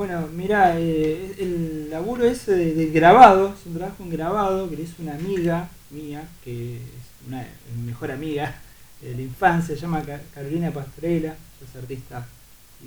Bueno, 0.00 0.26
mira, 0.34 0.78
eh, 0.80 1.34
el 1.38 1.90
laburo 1.90 2.24
ese 2.24 2.52
de- 2.52 2.72
del 2.72 2.90
grabado, 2.90 3.48
es 3.52 3.66
un 3.66 3.74
trabajo 3.76 4.02
en 4.02 4.08
grabado 4.08 4.70
que 4.70 4.76
le 4.76 4.84
hizo 4.84 4.94
una 5.02 5.12
amiga 5.14 5.68
mía, 5.90 6.26
que 6.42 6.76
es 6.76 6.82
una 7.28 7.46
mejor 7.84 8.10
amiga 8.10 8.54
de 9.02 9.14
la 9.14 9.20
infancia, 9.20 9.74
se 9.74 9.80
llama 9.82 10.00
Ca- 10.02 10.22
Carolina 10.34 10.70
Pastorela, 10.70 11.34
es 11.62 11.76
artista 11.76 12.26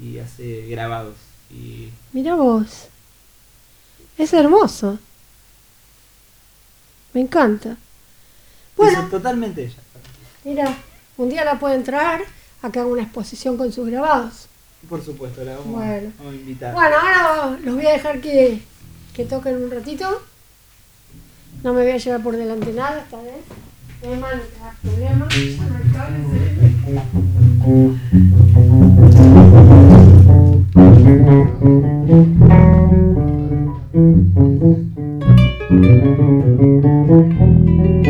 y 0.02 0.18
hace 0.18 0.66
grabados. 0.66 1.14
Y 1.52 1.90
Mira 2.14 2.34
vos. 2.34 2.88
Es 4.18 4.34
hermoso. 4.34 4.98
Me 7.14 7.22
encanta. 7.22 7.78
bueno, 8.76 9.08
totalmente 9.12 9.66
ella. 9.66 9.78
Mira, 10.46 10.76
un 11.18 11.30
día 11.30 11.46
la 11.46 11.60
puede 11.60 11.76
entrar 11.76 12.24
a 12.64 12.72
que 12.72 12.80
haga 12.80 12.90
una 12.90 13.04
exposición 13.04 13.56
con 13.56 13.72
sus 13.72 13.88
grabados. 13.88 14.48
Por 14.90 15.04
supuesto, 15.04 15.44
la 15.44 15.54
vamos, 15.58 15.74
Bueno. 15.74 16.12
vamos 16.20 16.34
a 16.34 16.36
invitar. 16.36 16.74
Bueno, 16.74 16.96
ahora 16.98 17.58
los 17.64 17.76
voy 17.76 17.86
a 17.86 17.92
dejar 17.94 18.20
que, 18.22 18.60
que 19.14 19.26
toquen 19.26 19.56
un 19.64 19.72
ratito. 19.72 20.22
No 21.64 21.74
me 21.74 21.82
voy 21.84 21.92
a 21.92 21.98
llevar 21.98 22.22
por 22.24 22.36
delante 22.36 22.74
nada 22.74 23.00
esta 23.02 23.22
vez. 23.22 23.36
Emma, 24.02 24.28
no 24.34 24.42
te 24.42 24.60
hagas 24.60 24.76
problema. 24.82 25.28
Ya 25.30 25.64
no 25.64 25.76
hay 25.78 25.92
cables, 25.94 26.26
Zapatos 37.54 38.03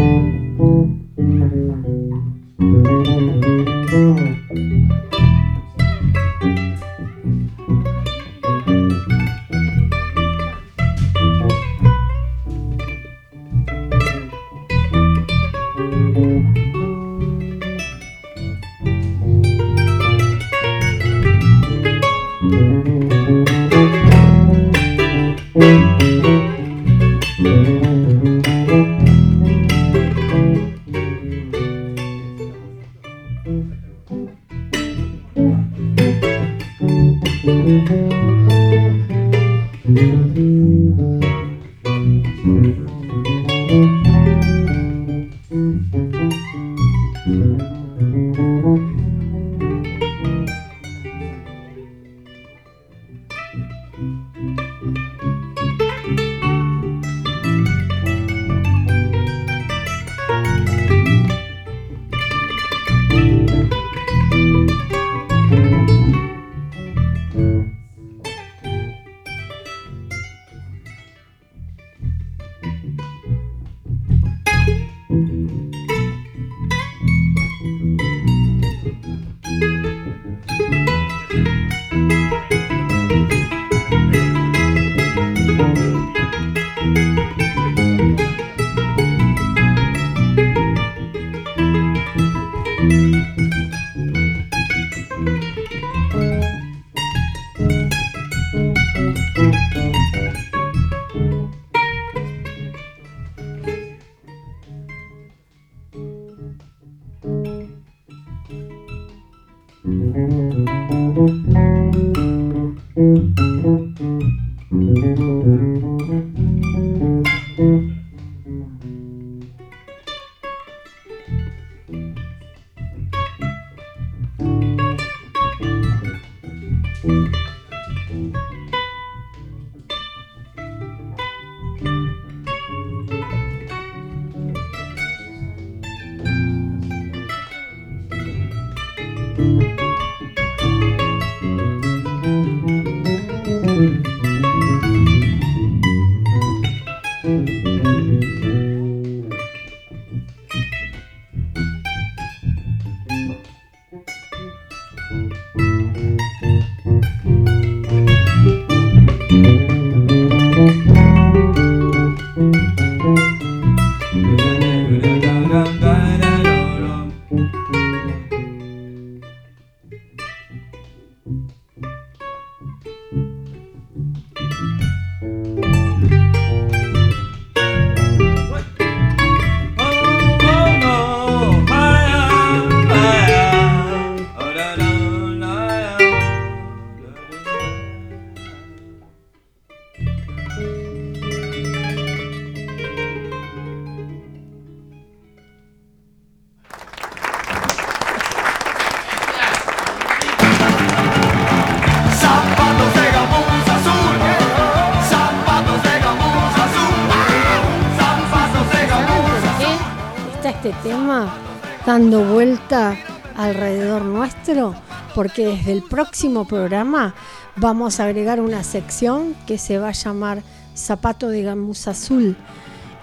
porque 215.16 215.48
desde 215.48 215.72
el 215.72 215.84
próximo 215.84 216.46
programa 216.46 217.16
vamos 217.56 218.00
a 218.00 218.06
agregar 218.06 218.40
una 218.40 218.64
sección 218.64 219.36
que 219.46 219.58
se 219.58 219.78
va 219.78 219.90
a 219.90 219.94
llamar 219.94 220.44
Zapato 220.76 221.30
de 221.30 221.44
Gamuza 221.44 221.92
Azul. 221.92 222.36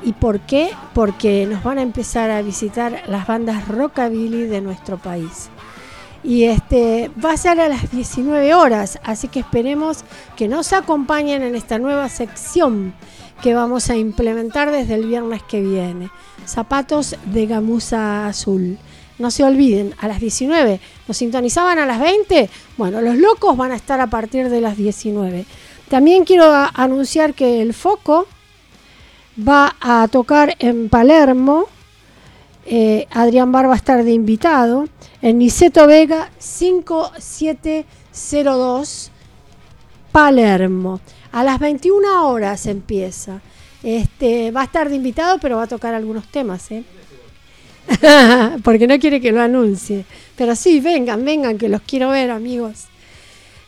¿Y 0.02 0.12
por 0.12 0.40
qué? 0.40 0.70
Porque 0.94 1.46
nos 1.46 1.62
van 1.62 1.78
a 1.78 1.82
empezar 1.82 2.30
a 2.30 2.42
visitar 2.42 3.02
las 3.06 3.26
bandas 3.26 3.68
rockabilly 3.68 4.44
de 4.44 4.60
nuestro 4.60 4.98
país. 4.98 5.50
Y 6.22 6.44
este 6.44 7.10
va 7.22 7.32
a 7.32 7.36
ser 7.36 7.60
a 7.60 7.68
las 7.68 7.90
19 7.90 8.54
horas, 8.54 8.98
así 9.04 9.28
que 9.28 9.40
esperemos 9.40 10.04
que 10.36 10.48
nos 10.48 10.72
acompañen 10.72 11.42
en 11.42 11.54
esta 11.54 11.78
nueva 11.78 12.08
sección 12.08 12.94
que 13.42 13.54
vamos 13.54 13.88
a 13.88 13.96
implementar 13.96 14.70
desde 14.70 14.96
el 14.96 15.06
viernes 15.06 15.42
que 15.42 15.62
viene. 15.62 16.10
Zapatos 16.46 17.16
de 17.26 17.46
gamuza 17.46 18.26
azul. 18.26 18.78
No 19.20 19.30
se 19.30 19.44
olviden, 19.44 19.94
a 19.98 20.08
las 20.08 20.18
19. 20.18 20.80
¿Nos 21.06 21.16
sintonizaban 21.16 21.78
a 21.78 21.84
las 21.84 22.00
20? 22.00 22.48
Bueno, 22.78 23.02
los 23.02 23.16
locos 23.16 23.54
van 23.54 23.70
a 23.70 23.76
estar 23.76 24.00
a 24.00 24.08
partir 24.08 24.48
de 24.48 24.62
las 24.62 24.78
19. 24.78 25.44
También 25.90 26.24
quiero 26.24 26.50
anunciar 26.72 27.34
que 27.34 27.60
el 27.60 27.74
Foco 27.74 28.26
va 29.38 29.76
a 29.78 30.08
tocar 30.08 30.56
en 30.58 30.88
Palermo. 30.88 31.66
Eh, 32.64 33.06
Adrián 33.10 33.52
Bar 33.52 33.68
va 33.68 33.74
a 33.74 33.76
estar 33.76 34.04
de 34.04 34.12
invitado 34.12 34.88
en 35.20 35.36
Niceto 35.36 35.86
Vega 35.86 36.30
5702 36.38 39.10
Palermo. 40.12 41.00
A 41.30 41.44
las 41.44 41.60
21 41.60 42.26
horas 42.26 42.64
empieza. 42.64 43.42
Este, 43.82 44.50
va 44.50 44.62
a 44.62 44.64
estar 44.64 44.88
de 44.88 44.96
invitado, 44.96 45.36
pero 45.38 45.58
va 45.58 45.64
a 45.64 45.68
tocar 45.68 45.92
algunos 45.92 46.26
temas, 46.28 46.70
¿eh? 46.70 46.84
Porque 48.62 48.86
no 48.86 48.98
quiere 48.98 49.20
que 49.20 49.32
lo 49.32 49.40
anuncie. 49.40 50.04
Pero 50.36 50.54
sí, 50.54 50.80
vengan, 50.80 51.24
vengan, 51.24 51.58
que 51.58 51.68
los 51.68 51.82
quiero 51.82 52.10
ver, 52.10 52.30
amigos. 52.30 52.86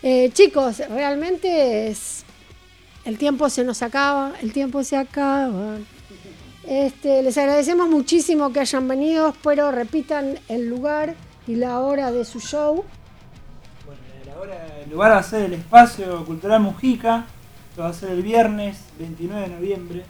Eh, 0.02 0.30
chicos, 0.32 0.78
realmente 0.88 1.94
el 3.04 3.18
tiempo 3.18 3.48
se 3.48 3.64
nos 3.64 3.82
acaba, 3.82 4.32
el 4.42 4.52
tiempo 4.52 4.82
se 4.82 4.96
acaba. 4.96 5.78
Este, 6.66 7.22
les 7.22 7.36
agradecemos 7.38 7.88
muchísimo 7.88 8.52
que 8.52 8.60
hayan 8.60 8.86
venido. 8.88 9.28
Espero 9.28 9.70
repitan 9.70 10.38
el 10.48 10.68
lugar 10.68 11.14
y 11.46 11.56
la 11.56 11.80
hora 11.80 12.12
de 12.12 12.24
su 12.24 12.40
show. 12.40 12.84
El 14.84 14.90
lugar 14.90 15.12
va 15.12 15.18
a 15.18 15.22
ser 15.22 15.44
el 15.44 15.54
Espacio 15.54 16.24
Cultural 16.24 16.60
Mujica. 16.60 17.26
Esto 17.70 17.82
va 17.82 17.88
a 17.88 17.92
ser 17.94 18.10
el 18.10 18.22
viernes 18.22 18.78
29 18.98 19.48
de 19.48 19.54
noviembre, 19.54 20.04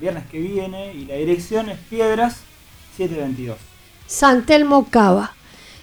viernes 0.00 0.24
que 0.30 0.38
viene. 0.40 0.92
Y 0.94 1.04
la 1.06 1.14
dirección 1.14 1.68
es 1.68 1.78
Piedras 1.78 2.45
722. 2.96 3.56
San 4.06 4.44
Telmo 4.46 4.88
Cava. 4.90 5.32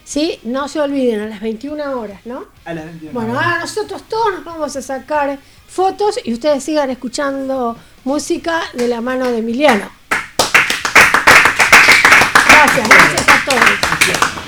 ¿Sí? 0.05 0.39
No 0.43 0.67
se 0.67 0.81
olviden, 0.81 1.21
a 1.21 1.27
las 1.27 1.39
21 1.39 1.97
horas, 1.99 2.19
¿no? 2.25 2.45
A 2.65 2.73
las 2.73 2.85
21 2.85 3.13
Bueno, 3.13 3.31
horas. 3.33 3.45
ahora 3.45 3.59
nosotros 3.61 4.03
todos 4.09 4.33
nos 4.33 4.43
vamos 4.43 4.75
a 4.75 4.81
sacar 4.81 5.39
fotos 5.67 6.19
y 6.23 6.33
ustedes 6.33 6.61
sigan 6.63 6.89
escuchando 6.89 7.77
música 8.03 8.61
de 8.73 8.87
la 8.89 8.99
mano 8.99 9.27
de 9.31 9.37
Emiliano. 9.37 9.89
Gracias, 12.47 12.89
gracias 12.89 13.29
a 13.29 13.45
todos. 13.45 14.42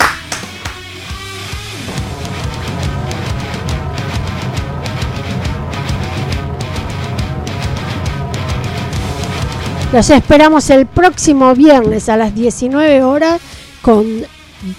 Los 9.95 10.09
esperamos 10.09 10.69
el 10.71 10.87
próximo 10.87 11.55
viernes 11.55 12.09
a 12.09 12.17
las 12.17 12.35
19 12.35 13.01
horas 13.03 13.39
con 13.81 14.25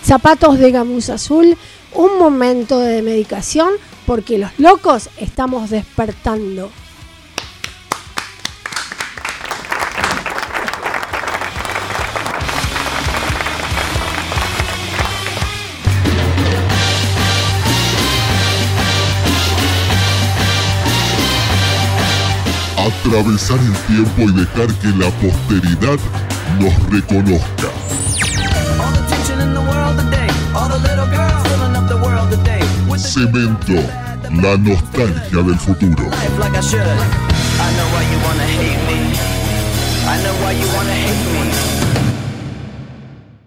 zapatos 0.02 0.58
de 0.58 0.70
gamuza 0.70 1.14
azul, 1.14 1.56
un 1.94 2.18
momento 2.18 2.80
de 2.80 3.00
medicación 3.00 3.70
porque 4.04 4.36
los 4.36 4.50
locos 4.58 5.08
estamos 5.16 5.70
despertando. 5.70 6.70
Atravesar 23.06 23.58
el 23.60 23.72
tiempo 23.94 24.22
y 24.22 24.32
dejar 24.32 24.66
que 24.80 24.88
la 24.88 25.08
posteridad 25.20 25.96
nos 26.58 26.90
reconozca. 26.90 27.68
Cemento, 32.98 33.74
la 34.42 34.56
nostalgia 34.58 35.42
del 35.42 35.56
futuro. 35.56 36.10